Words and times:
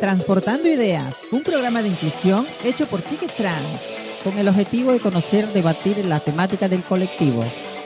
Transportando 0.00 0.66
Ideas, 0.66 1.14
un 1.30 1.42
programa 1.42 1.82
de 1.82 1.88
inclusión 1.88 2.46
hecho 2.64 2.86
por 2.86 3.04
chiques 3.04 3.34
trans, 3.36 3.78
con 4.24 4.38
el 4.38 4.48
objetivo 4.48 4.92
de 4.92 4.98
conocer, 4.98 5.52
debatir 5.52 6.06
la 6.06 6.20
temática 6.20 6.68
del 6.68 6.82
colectivo. 6.82 7.44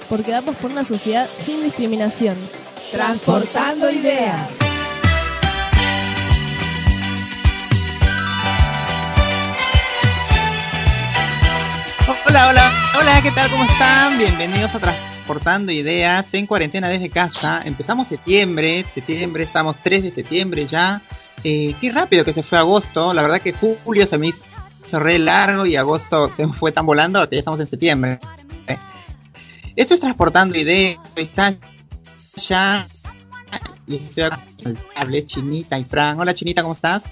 Porque 0.08 0.30
vamos 0.30 0.54
por 0.54 0.70
una 0.70 0.84
sociedad 0.84 1.28
sin 1.44 1.64
discriminación. 1.64 2.36
Transportando 2.92 3.90
Ideas. 3.90 4.48
Hola, 12.28 12.48
hola, 12.48 12.72
hola, 13.00 13.22
¿qué 13.22 13.32
tal? 13.32 13.50
¿Cómo 13.50 13.64
están? 13.64 14.18
Bienvenidos 14.18 14.72
a 14.76 14.78
Transportando 14.78 15.72
Ideas 15.72 16.32
en 16.34 16.46
cuarentena 16.46 16.88
desde 16.88 17.10
casa. 17.10 17.62
Empezamos 17.64 18.06
septiembre, 18.06 18.84
septiembre, 18.94 19.42
estamos 19.42 19.78
3 19.82 20.04
de 20.04 20.10
septiembre 20.12 20.64
ya. 20.66 21.02
Eh, 21.42 21.74
qué 21.80 21.90
rápido 21.90 22.24
que 22.24 22.32
se 22.32 22.42
fue 22.42 22.58
agosto. 22.58 23.12
La 23.12 23.22
verdad 23.22 23.40
que 23.40 23.52
julio 23.52 24.06
se 24.06 24.18
me 24.18 24.28
hizo 24.28 24.44
re 24.92 25.18
largo 25.18 25.66
y 25.66 25.76
agosto 25.76 26.30
se 26.30 26.46
fue 26.48 26.72
tan 26.72 26.86
volando 26.86 27.28
que 27.28 27.36
ya 27.36 27.40
estamos 27.40 27.60
en 27.60 27.66
septiembre. 27.66 28.18
Esto 29.76 29.94
es 29.94 30.00
Transportando 30.00 30.56
Ideas. 30.56 31.00
Soy 31.14 31.28
Sasha 31.28 32.86
y 33.86 33.96
estoy 33.96 34.30
con 34.62 35.26
Chinita 35.26 35.78
y 35.78 35.84
Fran. 35.84 36.20
Hola 36.20 36.34
Chinita, 36.34 36.62
¿cómo 36.62 36.74
estás? 36.74 37.02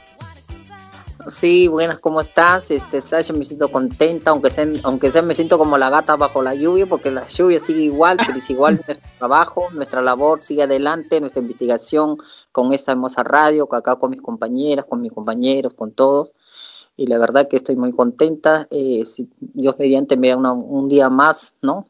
Sí, 1.31 1.69
buenas, 1.69 2.01
¿cómo 2.01 2.21
estás? 2.21 2.69
Este, 2.71 3.01
Sasha, 3.01 3.33
me 3.33 3.45
siento 3.45 3.71
contenta, 3.71 4.31
aunque 4.31 4.51
sea, 4.51 4.67
aunque 4.83 5.13
sea 5.13 5.23
me 5.23 5.37
siento 5.37 5.57
como 5.57 5.79
la 5.79 5.89
gata 5.89 6.17
bajo 6.17 6.43
la 6.43 6.55
lluvia, 6.55 6.87
porque 6.87 7.13
la 7.13 7.27
lluvia 7.29 7.61
sigue 7.61 7.83
igual, 7.83 8.17
pero 8.17 8.39
es 8.39 8.51
igual 8.51 8.75
nuestro 8.87 8.97
trabajo, 9.19 9.69
nuestra 9.73 10.03
labor 10.03 10.43
sigue 10.43 10.65
adelante, 10.65 11.21
nuestra 11.21 11.41
investigación 11.41 12.19
con 12.53 12.73
esta 12.73 12.93
hermosa 12.93 13.23
radio, 13.23 13.69
acá 13.73 13.97
con 13.97 14.11
mis 14.11 14.21
compañeras, 14.21 14.87
con 14.87 15.01
mis 15.01 15.13
compañeros, 15.13 15.75
con 15.75 15.93
todos. 15.93 16.33
Y 16.97 17.07
la 17.07 17.19
verdad 17.19 17.49
que 17.49 17.57
estoy 17.57 17.77
muy 17.77 17.93
contenta. 17.93 18.69
Eh, 18.71 19.05
si 19.07 19.29
Dios 19.41 19.77
mediante 19.79 20.17
me 20.17 20.29
da 20.29 20.37
un 20.37 20.89
día 20.89 21.09
más, 21.09 21.55
¿no? 21.63 21.89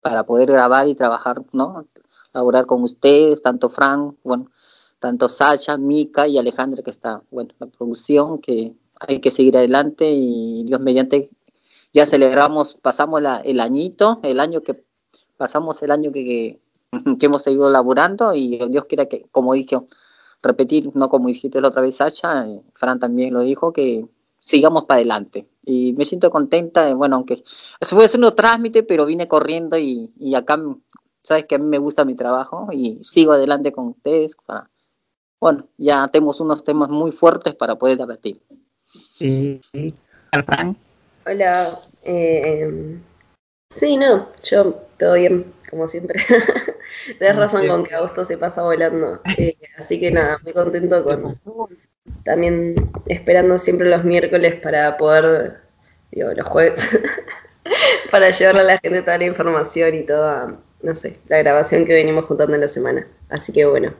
Para 0.00 0.24
poder 0.24 0.50
grabar 0.50 0.88
y 0.88 0.94
trabajar, 0.94 1.42
¿no? 1.52 1.86
Laborar 2.32 2.66
con 2.66 2.82
ustedes, 2.82 3.42
tanto 3.42 3.68
Frank, 3.68 4.16
bueno, 4.24 4.50
tanto 4.98 5.28
Sacha, 5.28 5.76
Mika 5.76 6.26
y 6.26 6.38
Alejandra 6.38 6.82
que 6.82 6.90
está, 6.90 7.22
bueno, 7.30 7.50
la 7.58 7.66
producción, 7.66 8.40
que 8.40 8.74
hay 8.98 9.20
que 9.20 9.30
seguir 9.30 9.56
adelante 9.56 10.10
y 10.10 10.64
Dios 10.64 10.80
mediante 10.80 11.30
ya 11.92 12.06
celebramos, 12.06 12.76
pasamos 12.82 13.22
el 13.44 13.60
añito, 13.60 14.18
el 14.24 14.40
año 14.40 14.62
que 14.62 14.82
pasamos 15.36 15.82
el 15.82 15.92
año 15.92 16.10
que, 16.10 16.60
hemos 17.20 17.42
seguido 17.42 17.70
laborando 17.70 18.34
y 18.34 18.58
Dios 18.68 18.84
quiera 18.86 19.06
que, 19.06 19.26
como 19.30 19.54
dije, 19.54 19.78
repetir, 20.42 20.90
no 20.94 21.08
como 21.08 21.28
dijiste 21.28 21.60
la 21.60 21.68
otra 21.68 21.82
vez 21.82 21.96
Sacha, 21.96 22.46
eh, 22.46 22.60
Fran 22.74 22.98
también 22.98 23.32
lo 23.34 23.40
dijo, 23.40 23.72
que 23.72 24.06
sigamos 24.40 24.84
para 24.84 24.96
adelante. 24.98 25.48
Y 25.64 25.94
me 25.94 26.04
siento 26.04 26.30
contenta, 26.30 26.88
eh, 26.88 26.94
bueno, 26.94 27.16
aunque 27.16 27.42
eso 27.80 27.96
fue 27.96 28.04
haciendo 28.04 28.34
trámite, 28.34 28.82
pero 28.82 29.06
vine 29.06 29.28
corriendo 29.28 29.78
y, 29.78 30.12
y 30.18 30.34
acá, 30.34 30.60
sabes 31.22 31.46
que 31.46 31.54
a 31.54 31.58
mí 31.58 31.64
me 31.64 31.78
gusta 31.78 32.04
mi 32.04 32.14
trabajo 32.14 32.68
y 32.72 32.98
sigo 33.02 33.32
adelante 33.32 33.72
con 33.72 33.88
ustedes 33.88 34.36
para 34.44 34.68
bueno, 35.44 35.68
ya 35.76 36.08
tenemos 36.08 36.40
unos 36.40 36.64
temas 36.64 36.88
muy 36.88 37.12
fuertes 37.12 37.54
para 37.54 37.74
poder 37.76 37.98
debatir. 37.98 38.40
Sí, 39.18 39.60
Hola. 41.26 41.82
Eh, 42.02 42.98
sí, 43.68 43.98
no, 43.98 44.28
yo 44.42 44.74
todo 44.98 45.12
bien, 45.12 45.52
como 45.74 45.88
siempre. 45.88 46.20
Tienes 47.18 47.36
razón 47.36 47.66
con 47.66 47.84
que 47.84 47.94
agosto 47.94 48.24
se 48.24 48.38
pasa 48.38 48.62
volando. 48.62 49.20
Eh, 49.36 49.56
así 49.76 49.98
que 49.98 50.12
nada, 50.12 50.38
muy 50.44 50.52
contento 50.52 51.02
con 51.02 51.32
también 52.24 52.90
esperando 53.06 53.58
siempre 53.58 53.88
los 53.88 54.04
miércoles 54.04 54.54
para 54.56 54.96
poder, 54.96 55.58
digo, 56.12 56.32
los 56.32 56.46
jueves, 56.46 56.96
para 58.10 58.30
llevarle 58.30 58.60
a 58.60 58.64
la 58.64 58.78
gente 58.78 59.02
toda 59.02 59.18
la 59.18 59.24
información 59.24 59.94
y 59.94 60.02
toda, 60.02 60.56
no 60.82 60.94
sé, 60.94 61.18
la 61.28 61.38
grabación 61.38 61.84
que 61.84 61.94
venimos 61.94 62.26
juntando 62.26 62.54
en 62.54 62.60
la 62.60 62.68
semana. 62.68 63.06
Así 63.30 63.52
que 63.52 63.64
bueno, 63.64 63.94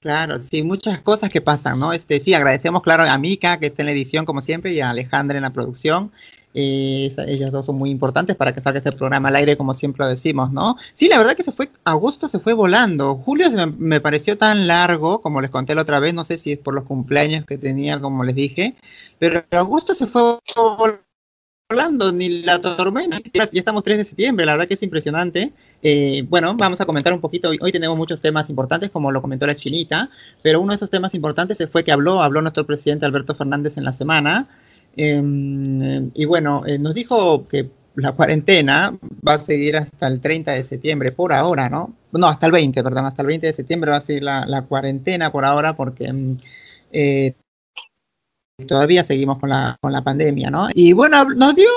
Claro, 0.00 0.40
sí, 0.40 0.62
muchas 0.62 1.02
cosas 1.02 1.28
que 1.28 1.40
pasan, 1.40 1.80
¿no? 1.80 1.92
Este, 1.92 2.20
sí, 2.20 2.32
agradecemos, 2.32 2.82
claro, 2.82 3.02
a 3.02 3.18
Mika, 3.18 3.58
que 3.58 3.66
está 3.66 3.82
en 3.82 3.86
la 3.86 3.92
edición, 3.92 4.24
como 4.24 4.40
siempre, 4.40 4.72
y 4.72 4.80
a 4.80 4.90
Alejandra 4.90 5.38
en 5.38 5.42
la 5.42 5.52
producción. 5.52 6.12
Eh, 6.54 7.14
ellas 7.26 7.52
dos 7.52 7.66
son 7.66 7.76
muy 7.76 7.90
importantes 7.90 8.34
para 8.34 8.52
que 8.52 8.60
salga 8.60 8.78
este 8.78 8.92
programa 8.92 9.28
al 9.28 9.36
aire, 9.36 9.56
como 9.56 9.74
siempre 9.74 10.04
lo 10.04 10.08
decimos, 10.08 10.50
¿no? 10.52 10.76
Sí, 10.94 11.08
la 11.08 11.18
verdad 11.18 11.36
que 11.36 11.42
se 11.42 11.52
fue, 11.52 11.70
agosto 11.84 12.28
se 12.28 12.38
fue 12.40 12.52
volando. 12.54 13.16
Julio 13.16 13.50
me, 13.50 13.66
me, 13.66 14.00
pareció 14.00 14.38
tan 14.38 14.66
largo, 14.66 15.20
como 15.20 15.40
les 15.40 15.50
conté 15.50 15.74
la 15.74 15.82
otra 15.82 16.00
vez, 16.00 16.14
no 16.14 16.24
sé 16.24 16.38
si 16.38 16.52
es 16.52 16.58
por 16.58 16.74
los 16.74 16.84
cumpleaños 16.84 17.44
que 17.44 17.58
tenía, 17.58 18.00
como 18.00 18.24
les 18.24 18.34
dije, 18.34 18.74
pero 19.18 19.44
agosto 19.50 19.94
se 19.94 20.06
fue 20.06 20.38
volando 21.70 22.12
ni 22.12 22.42
la 22.42 22.58
tormenta. 22.60 23.18
Ya 23.34 23.46
estamos 23.52 23.84
3 23.84 23.98
de 23.98 24.04
septiembre, 24.06 24.46
la 24.46 24.52
verdad 24.52 24.66
que 24.66 24.74
es 24.74 24.82
impresionante. 24.82 25.52
Eh, 25.82 26.24
bueno, 26.26 26.54
vamos 26.56 26.80
a 26.80 26.86
comentar 26.86 27.12
un 27.12 27.20
poquito. 27.20 27.50
Hoy, 27.60 27.72
tenemos 27.72 27.96
muchos 27.96 28.22
temas 28.22 28.48
importantes, 28.48 28.88
como 28.88 29.12
lo 29.12 29.20
comentó 29.20 29.46
la 29.46 29.54
chinita, 29.54 30.08
pero 30.42 30.62
uno 30.62 30.70
de 30.70 30.76
esos 30.76 30.88
temas 30.88 31.14
importantes 31.14 31.58
fue 31.70 31.84
que 31.84 31.92
habló, 31.92 32.22
habló 32.22 32.40
nuestro 32.40 32.64
presidente 32.64 33.04
Alberto 33.04 33.34
Fernández 33.34 33.76
en 33.76 33.84
la 33.84 33.92
semana. 33.92 34.48
Em, 35.00 36.10
y 36.12 36.24
bueno, 36.24 36.66
eh, 36.66 36.76
nos 36.76 36.92
dijo 36.92 37.46
que 37.46 37.70
la 37.94 38.12
cuarentena 38.12 38.98
va 39.26 39.34
a 39.34 39.38
seguir 39.38 39.76
hasta 39.76 40.08
el 40.08 40.20
30 40.20 40.52
de 40.52 40.64
septiembre, 40.64 41.12
por 41.12 41.32
ahora, 41.32 41.68
¿no? 41.70 41.94
No, 42.10 42.26
hasta 42.26 42.46
el 42.46 42.52
20, 42.52 42.82
perdón, 42.82 43.06
hasta 43.06 43.22
el 43.22 43.28
20 43.28 43.46
de 43.46 43.52
septiembre 43.52 43.92
va 43.92 43.98
a 43.98 44.00
seguir 44.00 44.24
la, 44.24 44.64
cuarentena 44.68 45.30
por 45.30 45.44
ahora 45.44 45.76
porque 45.76 46.06
em, 46.06 46.36
eh, 46.90 47.34
todavía 48.66 49.04
seguimos 49.04 49.38
con 49.38 49.50
la, 49.50 49.76
con 49.80 49.92
la 49.92 50.02
pandemia, 50.02 50.50
¿no? 50.50 50.66
Y 50.74 50.92
bueno, 50.94 51.24
nos 51.26 51.54
dio, 51.54 51.68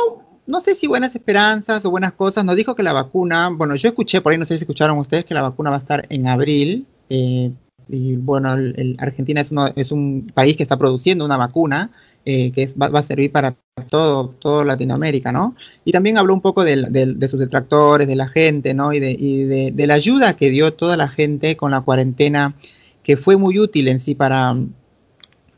no 0.48 0.60
sé 0.60 0.74
si 0.74 0.88
buenas 0.88 1.14
esperanzas 1.14 1.86
o 1.86 1.92
buenas 1.92 2.14
cosas, 2.14 2.44
nos 2.44 2.56
dijo 2.56 2.74
que 2.74 2.82
la 2.82 2.94
vacuna, 2.94 3.50
bueno, 3.50 3.76
yo 3.76 3.90
escuché 3.90 4.22
por 4.22 4.32
ahí, 4.32 4.40
no 4.40 4.48
sé 4.48 4.58
si 4.58 4.64
escucharon 4.64 4.98
ustedes, 4.98 5.26
que 5.26 5.36
la 5.36 5.44
vacuna 5.44 5.70
va 5.70 5.76
a 5.76 5.80
estar 5.80 6.08
en 6.10 6.28
abril. 6.28 6.88
Eh, 7.10 7.52
y 7.88 8.16
bueno, 8.16 8.54
el, 8.54 8.96
Argentina 9.00 9.42
es, 9.42 9.52
uno, 9.52 9.68
es 9.76 9.92
un 9.92 10.32
país 10.34 10.56
que 10.56 10.64
está 10.64 10.78
produciendo 10.78 11.26
una 11.26 11.38
vacuna 11.38 11.92
eh, 12.26 12.52
que 12.52 12.72
va, 12.80 12.88
a 12.88 13.04
servir 13.04 13.32
para 13.32 13.56
todo, 13.90 14.30
todo 14.30 14.64
Latinoamérica, 14.64 15.32
¿no? 15.32 15.56
Y 15.86 15.92
también 15.92 16.20
habló 16.20 16.36
un 16.36 16.42
poco 16.42 16.64
de, 16.64 16.76
de, 16.78 17.28
sus 17.28 17.40
detractores, 17.40 18.08
de 18.08 18.16
la 18.16 18.28
gente, 18.28 18.76
¿no? 18.76 18.94
Y, 18.94 19.00
de, 19.00 19.16
y 19.18 19.44
de, 19.44 19.88
la 19.88 19.96
ayuda 19.96 20.36
que 20.36 20.52
dio 20.52 20.74
toda 20.74 20.98
la 20.98 21.08
gente 21.08 21.58
con 21.58 21.72
la 21.72 21.82
cuarentena, 21.82 22.56
que 23.02 23.18
fue 23.18 23.38
muy 23.38 23.58
útil 23.58 23.88
en 23.88 24.00
sí 24.00 24.14
para, 24.14 24.56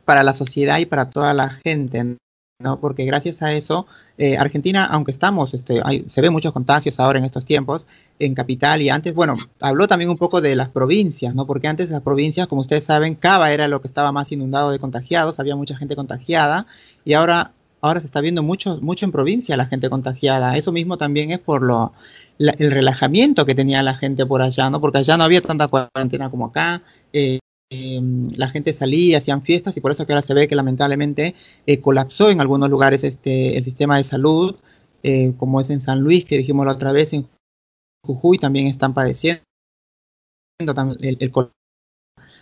para 0.05 0.23
la 0.23 0.33
sociedad 0.33 0.79
y 0.79 0.85
para 0.85 1.09
toda 1.09 1.33
la 1.33 1.49
gente, 1.49 2.15
¿no? 2.59 2.79
Porque 2.79 3.03
gracias 3.03 3.41
a 3.41 3.53
eso, 3.53 3.85
eh, 4.17 4.37
Argentina, 4.37 4.85
aunque 4.85 5.11
estamos, 5.11 5.53
este, 5.53 5.81
hay, 5.83 6.05
se 6.09 6.21
ven 6.21 6.31
muchos 6.31 6.53
contagios 6.53 6.99
ahora 6.99 7.17
en 7.17 7.25
estos 7.25 7.45
tiempos, 7.45 7.87
en 8.19 8.35
capital 8.35 8.81
y 8.81 8.89
antes, 8.89 9.13
bueno, 9.15 9.37
habló 9.59 9.87
también 9.87 10.09
un 10.11 10.17
poco 10.17 10.39
de 10.39 10.55
las 10.55 10.69
provincias, 10.69 11.33
¿no? 11.33 11.47
Porque 11.47 11.67
antes 11.67 11.89
las 11.89 12.01
provincias, 12.01 12.47
como 12.47 12.61
ustedes 12.61 12.83
saben, 12.83 13.15
Cava 13.15 13.51
era 13.51 13.67
lo 13.67 13.81
que 13.81 13.87
estaba 13.87 14.11
más 14.11 14.31
inundado 14.31 14.69
de 14.71 14.77
contagiados, 14.77 15.39
había 15.39 15.55
mucha 15.55 15.75
gente 15.75 15.95
contagiada 15.95 16.67
y 17.03 17.13
ahora, 17.13 17.53
ahora 17.81 18.01
se 18.01 18.05
está 18.05 18.21
viendo 18.21 18.43
mucho, 18.43 18.79
mucho 18.81 19.05
en 19.05 19.11
provincia 19.11 19.57
la 19.57 19.65
gente 19.65 19.89
contagiada. 19.89 20.57
Eso 20.57 20.71
mismo 20.71 20.97
también 20.97 21.31
es 21.31 21.39
por 21.39 21.63
lo, 21.63 21.93
el 22.37 22.71
relajamiento 22.71 23.45
que 23.45 23.55
tenía 23.55 23.81
la 23.83 23.95
gente 23.95 24.25
por 24.25 24.41
allá, 24.41 24.69
¿no? 24.69 24.79
Porque 24.79 24.99
allá 24.99 25.17
no 25.17 25.23
había 25.23 25.41
tanta 25.41 25.67
cuarentena 25.67 26.29
como 26.29 26.47
acá. 26.47 26.81
Eh, 27.11 27.39
Em, 27.75 28.27
la 28.37 28.49
gente 28.49 28.71
salía, 28.71 29.17
hacían 29.17 29.41
fiestas 29.41 29.75
y 29.75 29.81
por 29.81 29.91
eso 29.91 30.05
que 30.05 30.13
ahora 30.13 30.21
se 30.21 30.35
ve 30.35 30.47
que 30.47 30.55
lamentablemente 30.55 31.33
eh, 31.65 31.79
colapsó 31.79 32.29
en 32.29 32.39
algunos 32.39 32.69
lugares 32.69 33.03
este, 33.03 33.57
el 33.57 33.63
sistema 33.63 33.97
de 33.97 34.03
salud, 34.03 34.57
eh, 35.01 35.33
como 35.37 35.59
es 35.59 35.71
en 35.71 35.81
San 35.81 36.01
Luis, 36.01 36.23
que 36.23 36.37
dijimos 36.37 36.67
la 36.67 36.73
otra 36.73 36.91
vez, 36.91 37.13
en 37.13 37.27
Jujuy 38.05 38.37
también 38.37 38.67
están 38.67 38.93
padeciendo 38.93 39.41
el, 40.99 41.17
el 41.19 41.31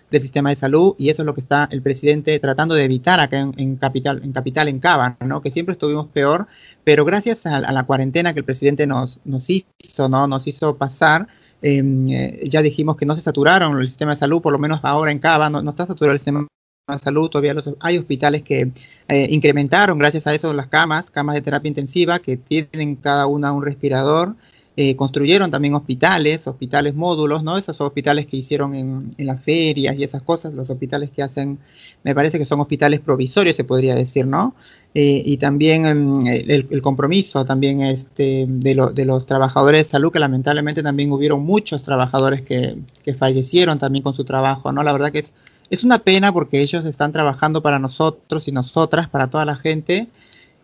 del 0.10 0.22
sistema 0.22 0.50
de 0.50 0.58
salud 0.58 0.96
y 0.98 1.10
eso 1.10 1.22
es 1.22 1.26
lo 1.26 1.34
que 1.34 1.40
está 1.40 1.70
el 1.72 1.82
presidente 1.82 2.38
tratando 2.42 2.76
de 2.76 2.84
evitar 2.84 3.22
acá 3.22 3.40
en, 3.40 3.78
capital 3.78 4.22
en 4.26 4.34
capital 4.34 4.68
en 4.68 4.80
Cava, 4.82 5.16
¿no? 5.22 5.42
que 5.42 5.50
siempre 5.50 5.72
estuvimos 5.72 6.08
peor 6.08 6.48
pero 6.84 7.06
gracias 7.06 7.46
a, 7.46 7.56
a, 7.56 7.72
la 7.72 7.84
cuarentena 7.84 8.34
que 8.34 8.40
el 8.40 8.46
presidente 8.46 8.86
nos, 8.86 9.22
nos 9.24 9.50
hizo 9.50 10.10
no 10.10 10.28
nos 10.28 10.46
hizo 10.48 10.76
pasar 10.76 11.30
eh, 11.62 12.42
ya 12.46 12.62
dijimos 12.62 12.98
que 12.98 13.06
no 13.06 13.16
se 13.16 13.22
saturaron 13.22 13.80
el 13.80 13.88
sistema 13.88 14.12
de 14.12 14.20
salud, 14.20 14.42
por 14.42 14.54
lo 14.54 14.60
menos 14.60 14.80
ahora 14.84 15.12
en 15.12 15.20
Cava 15.20 15.50
no, 15.50 15.70
está 15.70 15.86
saturado 15.86 16.14
el 16.14 16.20
sistema 16.20 16.48
de 16.88 17.00
salud, 17.00 17.30
todavía 17.30 17.56
hay 17.80 17.98
hospitales 17.98 18.42
que 18.42 18.72
eh, 19.08 19.28
incrementaron 19.30 19.98
gracias 19.98 20.28
a 20.28 20.34
eso 20.34 20.54
las 20.54 20.68
camas, 20.68 21.12
camas 21.12 21.36
de 21.36 21.42
terapia 21.42 21.70
intensiva 21.70 22.20
que 22.20 22.38
tienen 22.38 22.96
cada 22.96 23.28
una 23.28 23.52
un 23.54 23.64
respirador. 23.64 24.36
Eh, 24.84 24.96
construyeron 24.96 25.52
también 25.52 25.76
hospitales, 25.76 26.48
hospitales 26.48 26.96
módulos, 26.96 27.44
¿no? 27.44 27.56
Esos 27.56 27.80
hospitales 27.80 28.26
que 28.26 28.38
hicieron 28.38 28.74
en, 28.74 29.14
en, 29.16 29.28
las 29.28 29.40
ferias 29.44 29.96
y 29.96 30.04
esas 30.04 30.24
cosas, 30.24 30.56
los 30.56 30.72
hospitales 30.72 31.12
que 31.12 31.22
hacen, 31.22 31.60
me 32.02 32.16
parece 32.16 32.40
que 32.40 32.46
son 32.46 32.60
hospitales 32.62 33.00
provisorios, 33.00 33.56
se 33.56 33.64
podría 33.64 33.94
decir, 33.94 34.26
¿no? 34.26 34.56
Eh, 34.96 35.22
y 35.24 35.38
también 35.38 35.86
em, 35.86 36.26
el, 36.26 36.82
compromiso 36.82 37.46
también 37.46 37.84
este, 37.84 38.48
de, 38.48 38.90
de, 38.92 39.06
los 39.06 39.28
trabajadores 39.28 39.86
de 39.86 39.92
salud, 39.92 40.12
que 40.12 40.18
lamentablemente 40.18 40.82
también 40.82 41.12
hubieron 41.12 41.44
muchos 41.44 41.84
trabajadores 41.84 42.42
que, 42.42 42.76
que, 43.04 43.14
fallecieron 43.14 43.78
también 43.78 44.02
con 44.02 44.16
su 44.16 44.26
trabajo, 44.26 44.72
¿no? 44.72 44.82
La 44.82 44.94
verdad 44.94 45.12
que 45.12 45.20
es, 45.20 45.36
es 45.70 45.84
una 45.84 46.00
pena 46.00 46.34
porque 46.34 46.60
ellos 46.60 46.86
están 46.86 47.12
trabajando 47.12 47.62
para 47.62 47.78
nosotros 47.78 48.48
y 48.48 48.52
nosotras, 48.52 49.08
para 49.10 49.28
toda 49.28 49.46
la 49.46 49.56
gente. 49.56 50.08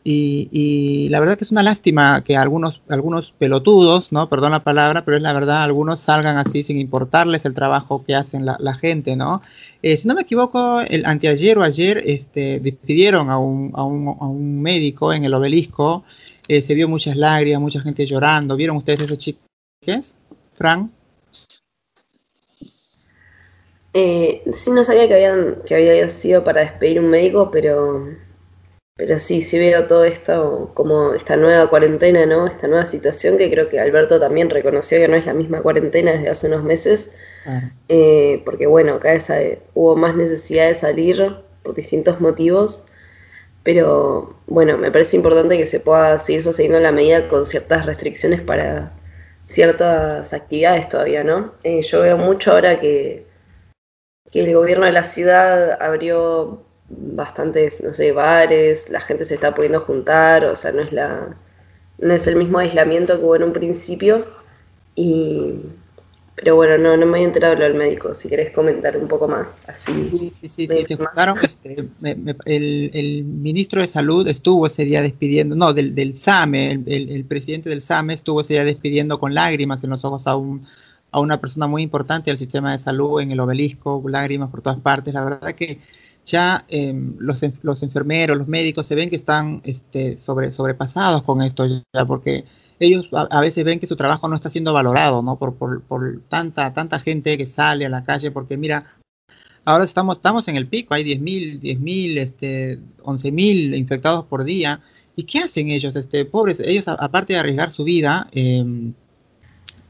Y, 0.10 1.10
la 1.10 1.20
verdad 1.20 1.38
que 1.38 1.44
es 1.44 1.52
una 1.52 1.64
lástima 1.64 2.24
que 2.24 2.38
algunos, 2.38 2.82
algunos 2.88 3.34
pelotudos, 3.38 4.14
¿no? 4.14 4.30
Perdón 4.30 4.52
la 4.52 4.64
palabra, 4.64 5.04
pero 5.04 5.18
es 5.18 5.24
la 5.24 5.34
verdad, 5.34 5.64
algunos 5.64 6.00
salgan 6.00 6.38
así 6.38 6.64
sin 6.64 6.80
importarles 6.80 7.44
el 7.44 7.54
trabajo 7.54 8.06
que 8.06 8.16
hacen 8.16 8.46
la, 8.46 8.74
gente, 8.76 9.18
¿no? 9.18 9.42
Eh, 9.82 9.98
si 9.98 10.08
no 10.08 10.16
me 10.16 10.22
equivoco, 10.22 10.80
el 10.80 11.06
anteayer 11.06 11.58
o 11.58 11.64
ayer 11.64 12.02
este, 12.06 12.62
despidieron 12.62 13.30
a 13.30 13.38
un, 13.38 13.72
a 13.76 13.84
un, 13.84 14.08
a 14.08 14.26
un 14.28 14.62
médico 14.62 15.12
en 15.12 15.26
el 15.26 15.34
obelisco. 15.34 16.06
Eh, 16.48 16.62
se 16.62 16.74
vio 16.74 16.88
muchas 16.88 17.18
lágrimas, 17.18 17.62
mucha 17.62 17.82
gente 17.82 18.06
llorando. 18.06 18.56
¿Vieron 18.56 18.78
ustedes 18.78 19.02
ese 19.02 19.18
chico? 19.18 19.42
¿Qué 19.82 19.96
es? 19.96 20.16
Fran. 20.56 20.90
Eh, 23.94 24.44
sí, 24.54 24.72
no 24.72 24.86
sabía 24.86 25.08
que, 25.10 25.16
habían, 25.16 25.58
que 25.66 25.76
había 25.76 26.10
sido 26.10 26.46
para 26.46 26.62
despedir 26.62 27.02
un 27.02 27.10
médico, 27.10 27.52
pero, 27.52 28.08
pero 28.98 29.20
sí, 29.20 29.42
sí 29.42 29.60
veo 29.60 29.86
todo 29.86 30.04
esto 30.06 30.72
como 30.74 31.14
esta 31.14 31.38
nueva 31.38 31.70
cuarentena, 31.70 32.26
¿no? 32.26 32.48
Esta 32.48 32.68
nueva 32.68 32.86
situación 32.86 33.38
que 33.38 33.50
creo 33.52 33.70
que 33.70 33.80
Alberto 33.80 34.20
también 34.20 34.50
reconoció 34.50 34.98
que 34.98 35.08
no 35.08 35.16
es 35.16 35.26
la 35.28 35.34
misma 35.34 35.62
cuarentena 35.62 36.12
desde 36.14 36.30
hace 36.30 36.48
unos 36.48 36.64
meses, 36.64 37.12
eh, 37.90 38.42
porque 38.44 38.66
bueno, 38.66 39.00
cada 39.00 39.14
vez 39.14 39.60
hubo 39.76 39.96
más 39.96 40.16
necesidad 40.16 40.68
de 40.68 40.76
salir 40.76 41.38
por 41.62 41.76
distintos 41.76 42.20
motivos, 42.20 42.88
pero 43.64 44.36
bueno, 44.48 44.78
me 44.80 44.92
parece 44.92 45.16
importante 45.16 45.58
que 45.58 45.68
se 45.68 45.80
pueda 45.80 46.18
seguir 46.18 46.42
sosteniendo 46.42 46.80
la 46.80 46.92
medida 46.92 47.28
con 47.28 47.46
ciertas 47.46 47.86
restricciones 47.86 48.42
para 48.42 48.94
ciertas 49.46 50.34
actividades 50.34 50.90
todavía, 50.90 51.24
¿no? 51.24 51.54
Eh, 51.64 51.84
yo 51.84 52.02
veo 52.02 52.18
mucho 52.18 52.52
ahora 52.52 52.80
que 52.80 53.28
que 54.32 54.44
el 54.44 54.54
gobierno 54.54 54.86
de 54.86 54.92
la 54.92 55.04
ciudad 55.04 55.82
abrió 55.82 56.67
bastantes, 56.90 57.84
no 57.84 57.94
sé, 57.94 58.12
bares, 58.12 58.90
la 58.90 59.00
gente 59.00 59.26
se 59.26 59.36
está 59.36 59.54
pudiendo 59.54 59.82
juntar, 59.82 60.46
o 60.46 60.56
sea, 60.56 60.72
no 60.72 60.82
es 60.82 60.92
la 60.92 61.36
no 62.00 62.14
es 62.14 62.28
el 62.28 62.36
mismo 62.36 62.60
aislamiento 62.60 63.18
que 63.18 63.26
hubo 63.26 63.36
en 63.36 63.44
un 63.44 63.54
principio 63.54 64.28
y 64.96 65.56
pero 66.36 66.56
bueno, 66.56 66.78
no, 66.78 66.96
no 66.96 67.08
me 67.08 67.14
había 67.14 67.28
enterado 67.28 67.56
lo 67.56 67.64
del 67.64 67.74
médico, 67.74 68.14
si 68.14 68.30
querés 68.30 68.52
comentar 68.52 68.96
un 68.96 69.08
poco 69.08 69.28
más. 69.28 69.58
Así 69.66 69.92
sí, 69.92 70.30
sí, 70.30 70.50
sí, 70.50 70.68
sí 70.68 70.84
se 70.84 70.96
juntaron, 70.96 71.36
este, 71.42 71.90
el, 72.46 72.92
el, 72.94 73.24
ministro 73.24 73.82
de 73.82 73.88
Salud 73.88 74.28
estuvo 74.28 74.68
ese 74.68 74.86
día 74.86 75.02
despidiendo, 75.02 75.56
no, 75.56 75.74
del, 75.74 75.96
del 75.96 76.16
SAME, 76.16 76.74
el, 76.74 77.10
el, 77.10 77.26
presidente 77.26 77.72
del 77.72 77.82
SAME 77.82 78.14
estuvo 78.14 78.42
ese 78.42 78.54
día 78.54 78.66
despidiendo 78.66 79.20
con 79.20 79.34
lágrimas 79.34 79.84
en 79.84 79.90
los 79.90 80.06
ojos 80.06 80.28
a 80.28 80.36
un, 80.36 80.68
a 81.12 81.20
una 81.20 81.42
persona 81.42 81.66
muy 81.66 81.82
importante 81.82 82.30
del 82.30 82.38
sistema 82.38 82.72
de 82.72 82.78
salud 82.78 83.20
en 83.20 83.32
el 83.32 83.40
obelisco, 83.40 84.04
lágrimas 84.08 84.52
por 84.52 84.62
todas 84.62 84.80
partes. 84.80 85.16
La 85.16 85.24
verdad 85.24 85.56
que 85.56 85.80
ya 86.28 86.66
em, 86.68 87.16
los, 87.20 87.42
los, 87.64 87.84
enfermeros, 87.84 88.38
los 88.38 88.48
médicos 88.48 88.86
se 88.86 88.96
ven 88.96 89.10
que 89.10 89.16
están 89.16 89.62
este, 89.64 90.18
sobre, 90.18 90.52
sobrepasados 90.52 91.24
con 91.24 91.42
esto 91.42 91.66
ya, 91.66 92.06
porque 92.06 92.46
ellos 92.80 93.08
a, 93.14 93.42
veces 93.42 93.64
ven 93.64 93.80
que 93.80 93.88
su 93.88 93.96
trabajo 93.96 94.28
no 94.28 94.36
está 94.36 94.50
siendo 94.50 94.74
valorado, 94.74 95.24
¿no? 95.24 95.40
Por, 95.40 95.56
por, 95.56 95.82
por, 95.84 96.22
tanta, 96.30 96.74
tanta 96.74 97.00
gente 97.00 97.38
que 97.38 97.46
sale 97.48 97.86
a 97.86 97.90
la 97.90 98.04
calle, 98.04 98.30
porque 98.30 98.58
mira, 98.58 98.94
ahora 99.66 99.86
estamos, 99.86 100.18
estamos 100.18 100.48
en 100.48 100.58
el 100.58 100.68
pico, 100.68 100.94
hay 100.94 101.04
10.000, 101.04 101.62
10.000, 101.62 102.18
este, 102.20 102.80
11.000 103.04 103.76
infectados 103.78 104.26
por 104.26 104.44
día. 104.44 104.82
¿Y 105.16 105.24
qué 105.24 105.40
hacen 105.40 105.72
ellos, 105.72 105.96
este, 105.96 106.26
pobres? 106.26 106.60
Ellos, 106.60 106.88
aparte 106.88 107.34
de 107.34 107.40
arriesgar 107.40 107.72
su 107.72 107.84
vida, 107.84 108.30
eh, 108.34 108.64